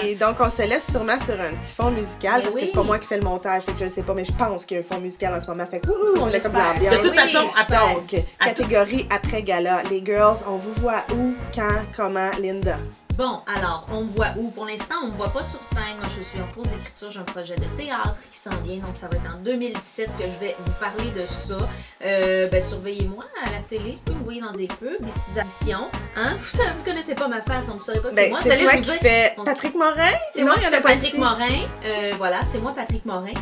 Et 0.06 0.14
donc, 0.14 0.36
on 0.40 0.48
se 0.48 0.62
laisse 0.62 0.90
sûrement 0.90 1.18
sur 1.20 1.34
un 1.34 1.54
petit 1.60 1.74
fond 1.74 1.90
musical, 1.90 2.36
Mais 2.38 2.42
parce 2.44 2.54
que 2.54 2.60
c'est 2.66 2.72
pas 2.72 2.82
moi 2.82 2.98
qui 2.98 3.06
fais 3.06 3.18
le 3.18 3.24
montage, 3.24 3.62
fait 3.64 3.72
que 3.72 3.78
je 3.80 3.84
ne 3.84 3.90
sais 3.90 4.02
pas, 4.02 4.14
mais 4.14 4.24
je 4.24 4.32
pense 4.32 4.64
qu'il 4.64 4.78
y 4.78 4.80
a 4.80 4.82
un 4.82 4.94
fond 4.94 5.00
musical 5.00 5.34
en 5.34 5.40
ce 5.42 5.46
moment. 5.46 5.66
Fait 5.70 5.80
que, 5.80 5.88
on 6.18 6.26
a 6.32 6.40
comme 6.40 6.52
l'ambiance. 6.54 6.96
De 6.96 7.02
toute 7.02 7.10
Oui, 7.10 7.18
façon, 7.18 7.46
attends. 7.58 7.94
Donc, 7.94 8.14
catégorie 8.42 9.06
après 9.14 9.42
gala. 9.42 9.82
Les 9.90 10.02
girls, 10.04 10.38
on 10.48 10.56
vous 10.56 10.72
voit 10.80 11.04
où, 11.14 11.34
quand, 11.54 11.82
comment, 11.94 12.30
Linda? 12.40 12.78
Bon, 13.16 13.40
alors, 13.46 13.86
on 13.90 14.02
me 14.02 14.08
voit 14.10 14.32
où? 14.36 14.50
Pour 14.50 14.66
l'instant, 14.66 14.96
on 15.02 15.06
me 15.06 15.16
voit 15.16 15.30
pas 15.32 15.42
sur 15.42 15.62
scène. 15.62 15.96
Moi, 15.98 16.06
je 16.18 16.22
suis 16.22 16.38
en 16.38 16.46
pause 16.48 16.66
d'écriture. 16.70 17.10
J'ai 17.10 17.20
un 17.20 17.22
projet 17.22 17.56
de 17.56 17.64
théâtre 17.82 18.16
qui 18.30 18.38
s'en 18.38 18.50
vient. 18.62 18.76
Donc, 18.76 18.94
ça 18.94 19.08
va 19.08 19.16
être 19.16 19.34
en 19.34 19.38
2017 19.40 20.10
que 20.18 20.24
je 20.24 20.38
vais 20.38 20.54
vous 20.58 20.72
parler 20.72 21.10
de 21.18 21.24
ça. 21.24 21.56
Euh, 22.04 22.46
ben, 22.48 22.62
surveillez-moi 22.62 23.24
à 23.46 23.50
la 23.52 23.58
télé. 23.60 23.96
Vous 24.06 24.14
me 24.16 24.24
voyer 24.24 24.42
dans 24.42 24.52
des 24.52 24.66
pubs, 24.66 25.00
des 25.00 25.10
petites 25.12 25.36
émissions. 25.38 25.88
Hein? 26.14 26.36
Vous, 26.36 26.58
vous 26.76 26.84
connaissez 26.84 27.14
pas 27.14 27.28
ma 27.28 27.40
face, 27.40 27.66
donc 27.66 27.78
vous 27.78 27.84
saurez 27.84 28.00
pas 28.00 28.10
c'est 28.10 28.16
Ben, 28.16 28.30
moi. 28.30 28.38
c'est 28.42 28.48
Vous 28.48 28.54
allez 28.54 28.64
toi 28.64 28.72
qui 28.74 28.80
dire- 28.82 28.94
fais 29.00 29.36
Patrick 29.44 29.74
Morin? 29.74 29.94
C'est 30.34 30.44
moi 30.44 30.54
qui 30.56 30.60
y 30.60 30.66
en 30.66 30.68
a 30.68 30.72
fais 30.72 30.80
Patrick 30.82 31.08
ici. 31.08 31.18
Morin. 31.18 31.48
Euh, 31.86 32.12
voilà, 32.18 32.40
c'est 32.52 32.58
moi 32.58 32.72
Patrick 32.76 33.06
Morin. 33.06 33.32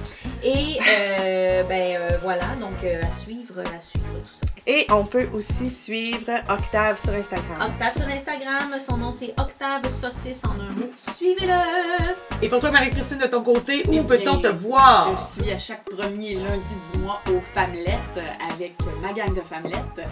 Et 0.45 0.79
euh, 0.89 1.65
ben 1.65 1.97
euh, 2.01 2.19
voilà, 2.23 2.47
donc 2.61 2.85
euh, 2.85 3.01
à 3.03 3.11
suivre, 3.11 3.59
à 3.61 3.81
suivre 3.81 4.05
tout 4.25 4.35
ça. 4.35 4.47
Et 4.67 4.87
on 4.91 5.05
peut 5.05 5.29
aussi 5.35 5.69
suivre 5.69 6.31
Octave 6.49 6.99
sur 6.99 7.13
Instagram. 7.13 7.71
Octave 7.71 7.97
sur 8.03 8.07
Instagram, 8.09 8.81
son 8.81 8.97
nom 8.97 9.13
c'est 9.13 9.35
Octave 9.39 9.87
Saucisse 9.91 10.43
en 10.45 10.53
un 10.59 10.71
mot. 10.73 10.91
Suivez-le! 10.97 12.15
Et 12.43 12.49
pour 12.49 12.61
toi, 12.61 12.71
Marie-Christine, 12.71 13.19
de 13.19 13.27
ton 13.27 13.43
côté, 13.43 13.83
où 13.89 14.03
peut-on 14.05 14.39
te 14.39 14.47
voir? 14.49 15.15
Je 15.37 15.43
suis 15.43 15.53
à 15.53 15.59
chaque 15.59 15.85
premier 15.85 16.35
lundi 16.37 16.75
du 16.93 16.99
mois 17.01 17.21
aux 17.29 17.41
Femelettes 17.55 18.19
avec 18.53 18.75
ma 19.03 19.13
gang 19.13 19.35
de 19.35 19.43
Femelettes. 19.43 20.09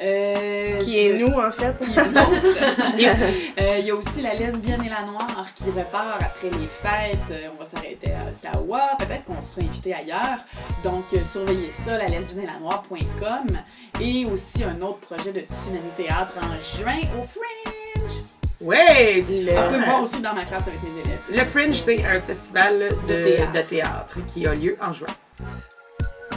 Euh, 0.00 0.78
Qui 0.78 0.98
est 0.98 1.16
je- 1.18 1.24
nous, 1.24 1.32
en 1.38 1.52
fait. 1.52 1.76
qui 1.78 1.92
est 1.92 2.04
nous 2.04 2.20
autres. 2.20 2.58
Euh, 3.60 3.76
Il 3.78 3.86
y 3.86 3.90
a 3.90 3.94
aussi 3.94 4.20
la 4.20 4.34
lesbienne 4.34 4.82
et 4.84 4.88
la 4.88 5.02
noire 5.04 5.46
qui 5.54 5.64
repart 5.64 6.20
après 6.20 6.50
les 6.50 6.66
fêtes. 6.66 7.18
Euh, 7.30 7.48
on 7.56 7.62
va 7.62 7.70
s'arrêter 7.70 8.10
à 8.12 8.28
Ottawa. 8.28 8.91
Peut-être 9.24 9.40
qu'on 9.40 9.42
sera 9.46 9.66
invité 9.68 9.94
ailleurs. 9.94 10.38
Donc, 10.84 11.04
euh, 11.14 11.18
surveillez 11.30 11.70
ça, 11.84 11.98
la 11.98 12.06
lesbienne 12.06 12.48
et 14.00 14.24
aussi 14.26 14.64
un 14.64 14.80
autre 14.82 14.98
projet 15.00 15.32
de 15.32 15.40
Tsunami 15.40 15.90
Théâtre 15.96 16.32
en 16.42 16.82
juin 16.82 17.00
au 17.18 17.24
Fringe. 17.26 18.22
Ouais, 18.60 19.14
Le- 19.16 19.22
super. 19.22 19.64
On 19.66 19.72
peut 19.72 19.78
me 19.78 19.84
voir 19.84 20.02
aussi 20.02 20.20
dans 20.20 20.34
ma 20.34 20.44
classe 20.44 20.62
avec 20.66 20.80
mes 20.82 21.00
élèves. 21.00 21.20
Le 21.30 21.50
Fringe, 21.50 21.76
c'est 21.76 22.04
un 22.04 22.20
festival 22.20 22.78
de, 23.08 23.14
De 23.14 23.22
théâtre. 23.22 23.52
de 23.52 23.60
théâtre 23.62 24.18
qui 24.32 24.46
a 24.46 24.54
lieu 24.54 24.76
en 24.80 24.92
juin. 24.92 25.06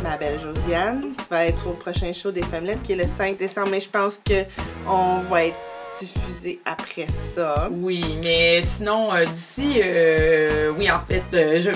ma 0.04 0.18
belle 0.18 0.40
Josiane. 0.40 1.02
Tu 1.02 1.26
vas 1.30 1.46
être 1.46 1.68
au 1.68 1.74
prochain 1.74 2.12
show 2.14 2.32
des 2.32 2.44
Femmelettes 2.44 2.84
qui 2.84 2.94
est 2.94 2.98
le 2.98 3.08
5 3.08 3.38
décembre, 3.38 3.70
mais 3.72 3.80
je 3.80 3.90
pense 3.90 4.20
qu'on 4.20 5.20
va 5.30 5.46
être 5.46 5.56
diffusé 5.98 6.60
après 6.66 7.08
ça. 7.10 7.70
Oui, 7.72 8.20
mais 8.24 8.62
sinon, 8.62 9.14
euh, 9.14 9.26
d'ici, 9.26 9.80
euh, 9.82 10.72
oui, 10.78 10.92
en 10.92 11.00
fait, 11.08 11.24
euh, 11.34 11.60
je. 11.60 11.72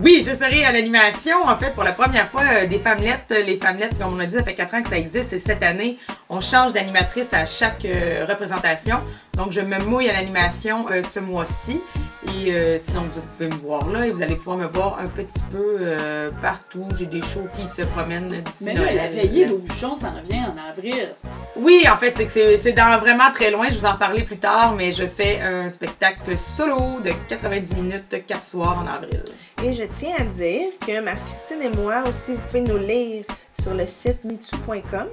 Oui, 0.00 0.22
je 0.24 0.32
serai 0.32 0.64
à 0.64 0.70
l'animation, 0.70 1.44
en 1.44 1.58
fait, 1.58 1.74
pour 1.74 1.82
la 1.82 1.92
première 1.92 2.30
fois 2.30 2.42
euh, 2.42 2.66
des 2.66 2.78
Femmelettes. 2.78 3.34
Les 3.46 3.58
Femmelettes, 3.58 3.98
comme 3.98 4.14
on 4.14 4.20
a 4.20 4.26
dit, 4.26 4.34
ça 4.34 4.44
fait 4.44 4.54
4 4.54 4.74
ans 4.74 4.82
que 4.82 4.88
ça 4.88 4.98
existe 4.98 5.32
et 5.32 5.40
cette 5.40 5.62
année, 5.62 5.98
on 6.28 6.40
change 6.40 6.72
d'animatrice 6.72 7.32
à 7.32 7.46
chaque 7.46 7.84
euh, 7.84 8.24
représentation. 8.28 9.00
Donc, 9.34 9.50
je 9.50 9.60
me 9.60 9.78
mouille 9.84 10.08
à 10.08 10.12
l'animation 10.12 10.86
euh, 10.90 11.02
ce 11.02 11.18
mois-ci. 11.18 11.80
Et 12.26 12.52
euh, 12.52 12.78
sinon, 12.78 13.02
vous 13.12 13.20
pouvez 13.20 13.46
me 13.48 13.54
voir 13.54 13.88
là 13.90 14.06
et 14.06 14.10
vous 14.10 14.20
allez 14.22 14.34
pouvoir 14.34 14.56
me 14.56 14.66
voir 14.66 14.98
un 14.98 15.06
petit 15.06 15.38
peu 15.52 15.76
euh, 15.80 16.30
partout. 16.42 16.84
J'ai 16.98 17.06
des 17.06 17.22
shows 17.22 17.46
qui 17.56 17.68
se 17.68 17.82
promènent 17.82 18.26
d'ici 18.28 18.64
Mais 18.64 18.74
là, 18.74 18.80
Noël. 18.80 18.96
la 18.96 19.06
veillée 19.06 19.46
d'Aubuchon 19.46 19.94
s'en 19.94 20.12
revient 20.14 20.40
en 20.42 20.70
avril. 20.70 21.14
Oui, 21.56 21.84
en 21.88 21.96
fait, 21.96 22.12
c'est 22.16 22.26
que 22.26 22.32
c'est- 22.32 22.56
c'est 22.56 22.72
dans 22.72 22.98
vraiment 22.98 23.30
très 23.32 23.52
loin. 23.52 23.66
Je 23.68 23.74
vais 23.74 23.78
vous 23.80 23.86
en 23.86 23.96
parler 23.96 24.24
plus 24.24 24.36
tard, 24.38 24.74
mais 24.74 24.92
je 24.92 25.04
fais 25.06 25.40
un 25.40 25.68
spectacle 25.68 26.36
solo 26.36 26.98
de 27.04 27.10
90 27.28 27.76
minutes, 27.76 28.26
4 28.26 28.44
soirs 28.44 28.78
en 28.84 28.86
avril. 28.92 29.22
Et 29.64 29.72
je 29.72 29.84
tiens 29.84 30.14
à 30.18 30.24
dire 30.24 30.70
que 30.84 31.00
Marie-Christine 31.00 31.62
et 31.62 31.76
moi 31.76 32.02
aussi, 32.02 32.34
vous 32.34 32.40
pouvez 32.48 32.60
nous 32.62 32.78
lire 32.78 33.24
sur 33.62 33.74
le 33.74 33.86
site 33.86 34.24
mitsu.com 34.24 35.06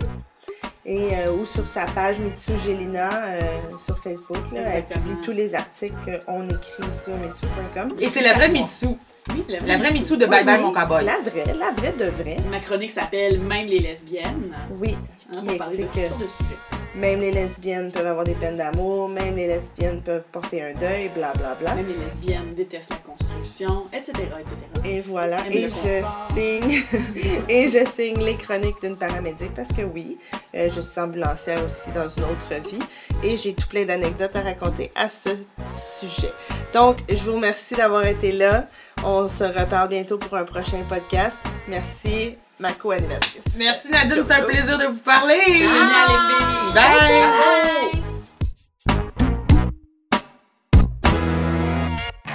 et 0.86 1.10
euh, 1.14 1.34
ou 1.34 1.45
sur 1.45 1.68
sa 1.68 1.86
page 1.86 2.20
Mitsu 2.20 2.52
Gélina 2.64 3.10
euh, 3.26 3.41
sur 3.84 3.98
Facebook. 3.98 4.38
Là, 4.53 4.62
elle 4.76 4.86
publie 4.86 5.20
tous 5.24 5.32
les 5.32 5.56
articles 5.56 6.20
qu'on 6.26 6.48
écrit 6.48 6.84
sur 7.03 7.16
mitsu.com. 7.18 7.90
Et 7.99 8.07
c'est 8.07 8.22
la 8.22 8.34
vraie 8.34 8.49
Mitsu. 8.49 8.88
Oui, 9.34 9.44
c'est 9.48 9.60
La 9.62 9.78
vraie 9.78 9.91
Mitsu 9.91 10.18
de 10.18 10.28
Bye 10.28 10.45
Bye 10.45 10.62
Mon 10.62 10.72
Cowboy. 10.72 11.03
La 11.03 11.20
vraie, 11.20 11.53
la 11.57 11.72
vraie 11.72 11.94
de 11.94 12.06
vraie. 12.12 12.38
Ma 12.52 12.60
chronique 12.60 12.91
s'appelle 12.91 13.40
Même 13.40 13.66
les 13.66 13.80
lesbiennes. 13.80 14.56
Oui, 14.80 14.95
Hein, 15.34 15.42
qui 15.48 15.56
explique 15.56 15.92
que 15.92 16.08
sujets. 16.08 16.58
même 16.94 17.20
les 17.20 17.32
lesbiennes 17.32 17.92
peuvent 17.92 18.06
avoir 18.06 18.26
des 18.26 18.36
peines 18.36 18.58
d'amour, 18.58 19.10
même 19.10 19.36
les 19.36 19.48
lesbiennes 19.48 20.02
peuvent 20.04 20.28
porter 20.32 20.62
un 20.62 20.74
deuil, 20.76 21.10
blablabla. 21.16 21.76
Même 21.76 21.88
les 21.88 22.06
lesbiennes 22.06 22.54
détestent 22.54 22.92
la 22.92 22.98
construction, 22.98 23.86
etc., 23.92 24.12
etc. 24.40 24.86
Et 24.86 25.02
voilà, 25.02 25.38
et 25.50 25.68
je 25.68 26.06
signe 26.34 26.84
et 27.50 27.68
je 27.68 27.84
signe 27.90 28.24
les 28.24 28.36
chroniques 28.36 28.80
d'une 28.82 28.96
paramédic 28.96 29.52
parce 29.56 29.70
que 29.70 29.82
oui, 29.82 30.18
euh, 30.54 30.70
je 30.72 30.82
suis 30.82 31.00
ambulancière 31.00 31.64
aussi 31.66 31.92
dans 31.92 32.08
une 32.08 32.24
autre 32.26 32.70
vie 32.70 32.84
et 33.24 33.36
j'ai 33.36 33.56
tout 33.56 33.68
plein 33.68 33.86
d'anecdotes 33.86 34.36
à 34.36 34.42
raconter 34.42 34.92
à 34.96 35.10
ce 35.10 35.30
sujet. 35.74 36.32
Donc, 36.72 37.00
je 37.10 37.16
vous 37.16 37.34
remercie 37.34 37.74
d'avoir 37.74 38.06
été 38.06 38.32
là. 38.32 38.68
On 39.04 39.28
se 39.28 39.44
reparle 39.44 39.90
bientôt 39.90 40.20
pour 40.20 40.36
un 40.36 40.46
prochain 40.46 40.82
podcast. 40.88 41.38
Merci, 41.68 42.38
ma 42.60 42.72
co-animatrice. 42.73 43.56
Merci 43.57 43.90
Nadine, 43.90 44.23
c'est 44.27 44.34
un 44.34 44.44
plaisir 44.44 44.77
de 44.77 44.86
vous 44.86 44.99
parler. 44.99 45.41
Génial, 45.45 46.07
les 46.07 46.15
filles! 46.36 46.73
Bye. 46.73 46.84
Bye! 47.10 48.02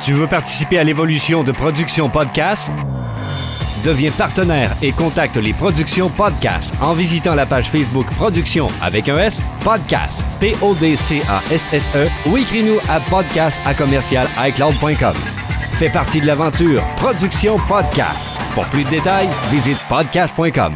Tu 0.04 0.12
veux 0.12 0.26
participer 0.26 0.78
à 0.78 0.84
l'évolution 0.84 1.44
de 1.44 1.52
Production 1.52 2.08
Podcast? 2.08 2.70
Deviens 3.84 4.10
partenaire 4.10 4.74
et 4.82 4.92
contacte 4.92 5.36
les 5.36 5.52
Productions 5.54 6.10
Podcast 6.10 6.74
en 6.82 6.92
visitant 6.92 7.34
la 7.34 7.46
page 7.46 7.70
Facebook 7.70 8.06
Production 8.16 8.66
avec 8.82 9.08
un 9.08 9.18
S, 9.18 9.40
Podcast, 9.64 10.22
P-O-D-C-A-S-S-E 10.40 12.06
E, 12.06 12.08
ou 12.28 12.36
écris-nous 12.36 12.78
à 12.88 13.00
podcast 13.00 13.58
à 13.64 13.72
commercial 13.72 14.26
iCloud.com. 14.38 15.14
Fais 15.80 15.88
partie 15.88 16.20
de 16.20 16.26
l'aventure 16.26 16.82
Production 16.98 17.56
Podcast. 17.66 18.38
Pour 18.52 18.68
plus 18.68 18.84
de 18.84 18.90
détails, 18.90 19.30
visite 19.50 19.82
podcast.com. 19.88 20.74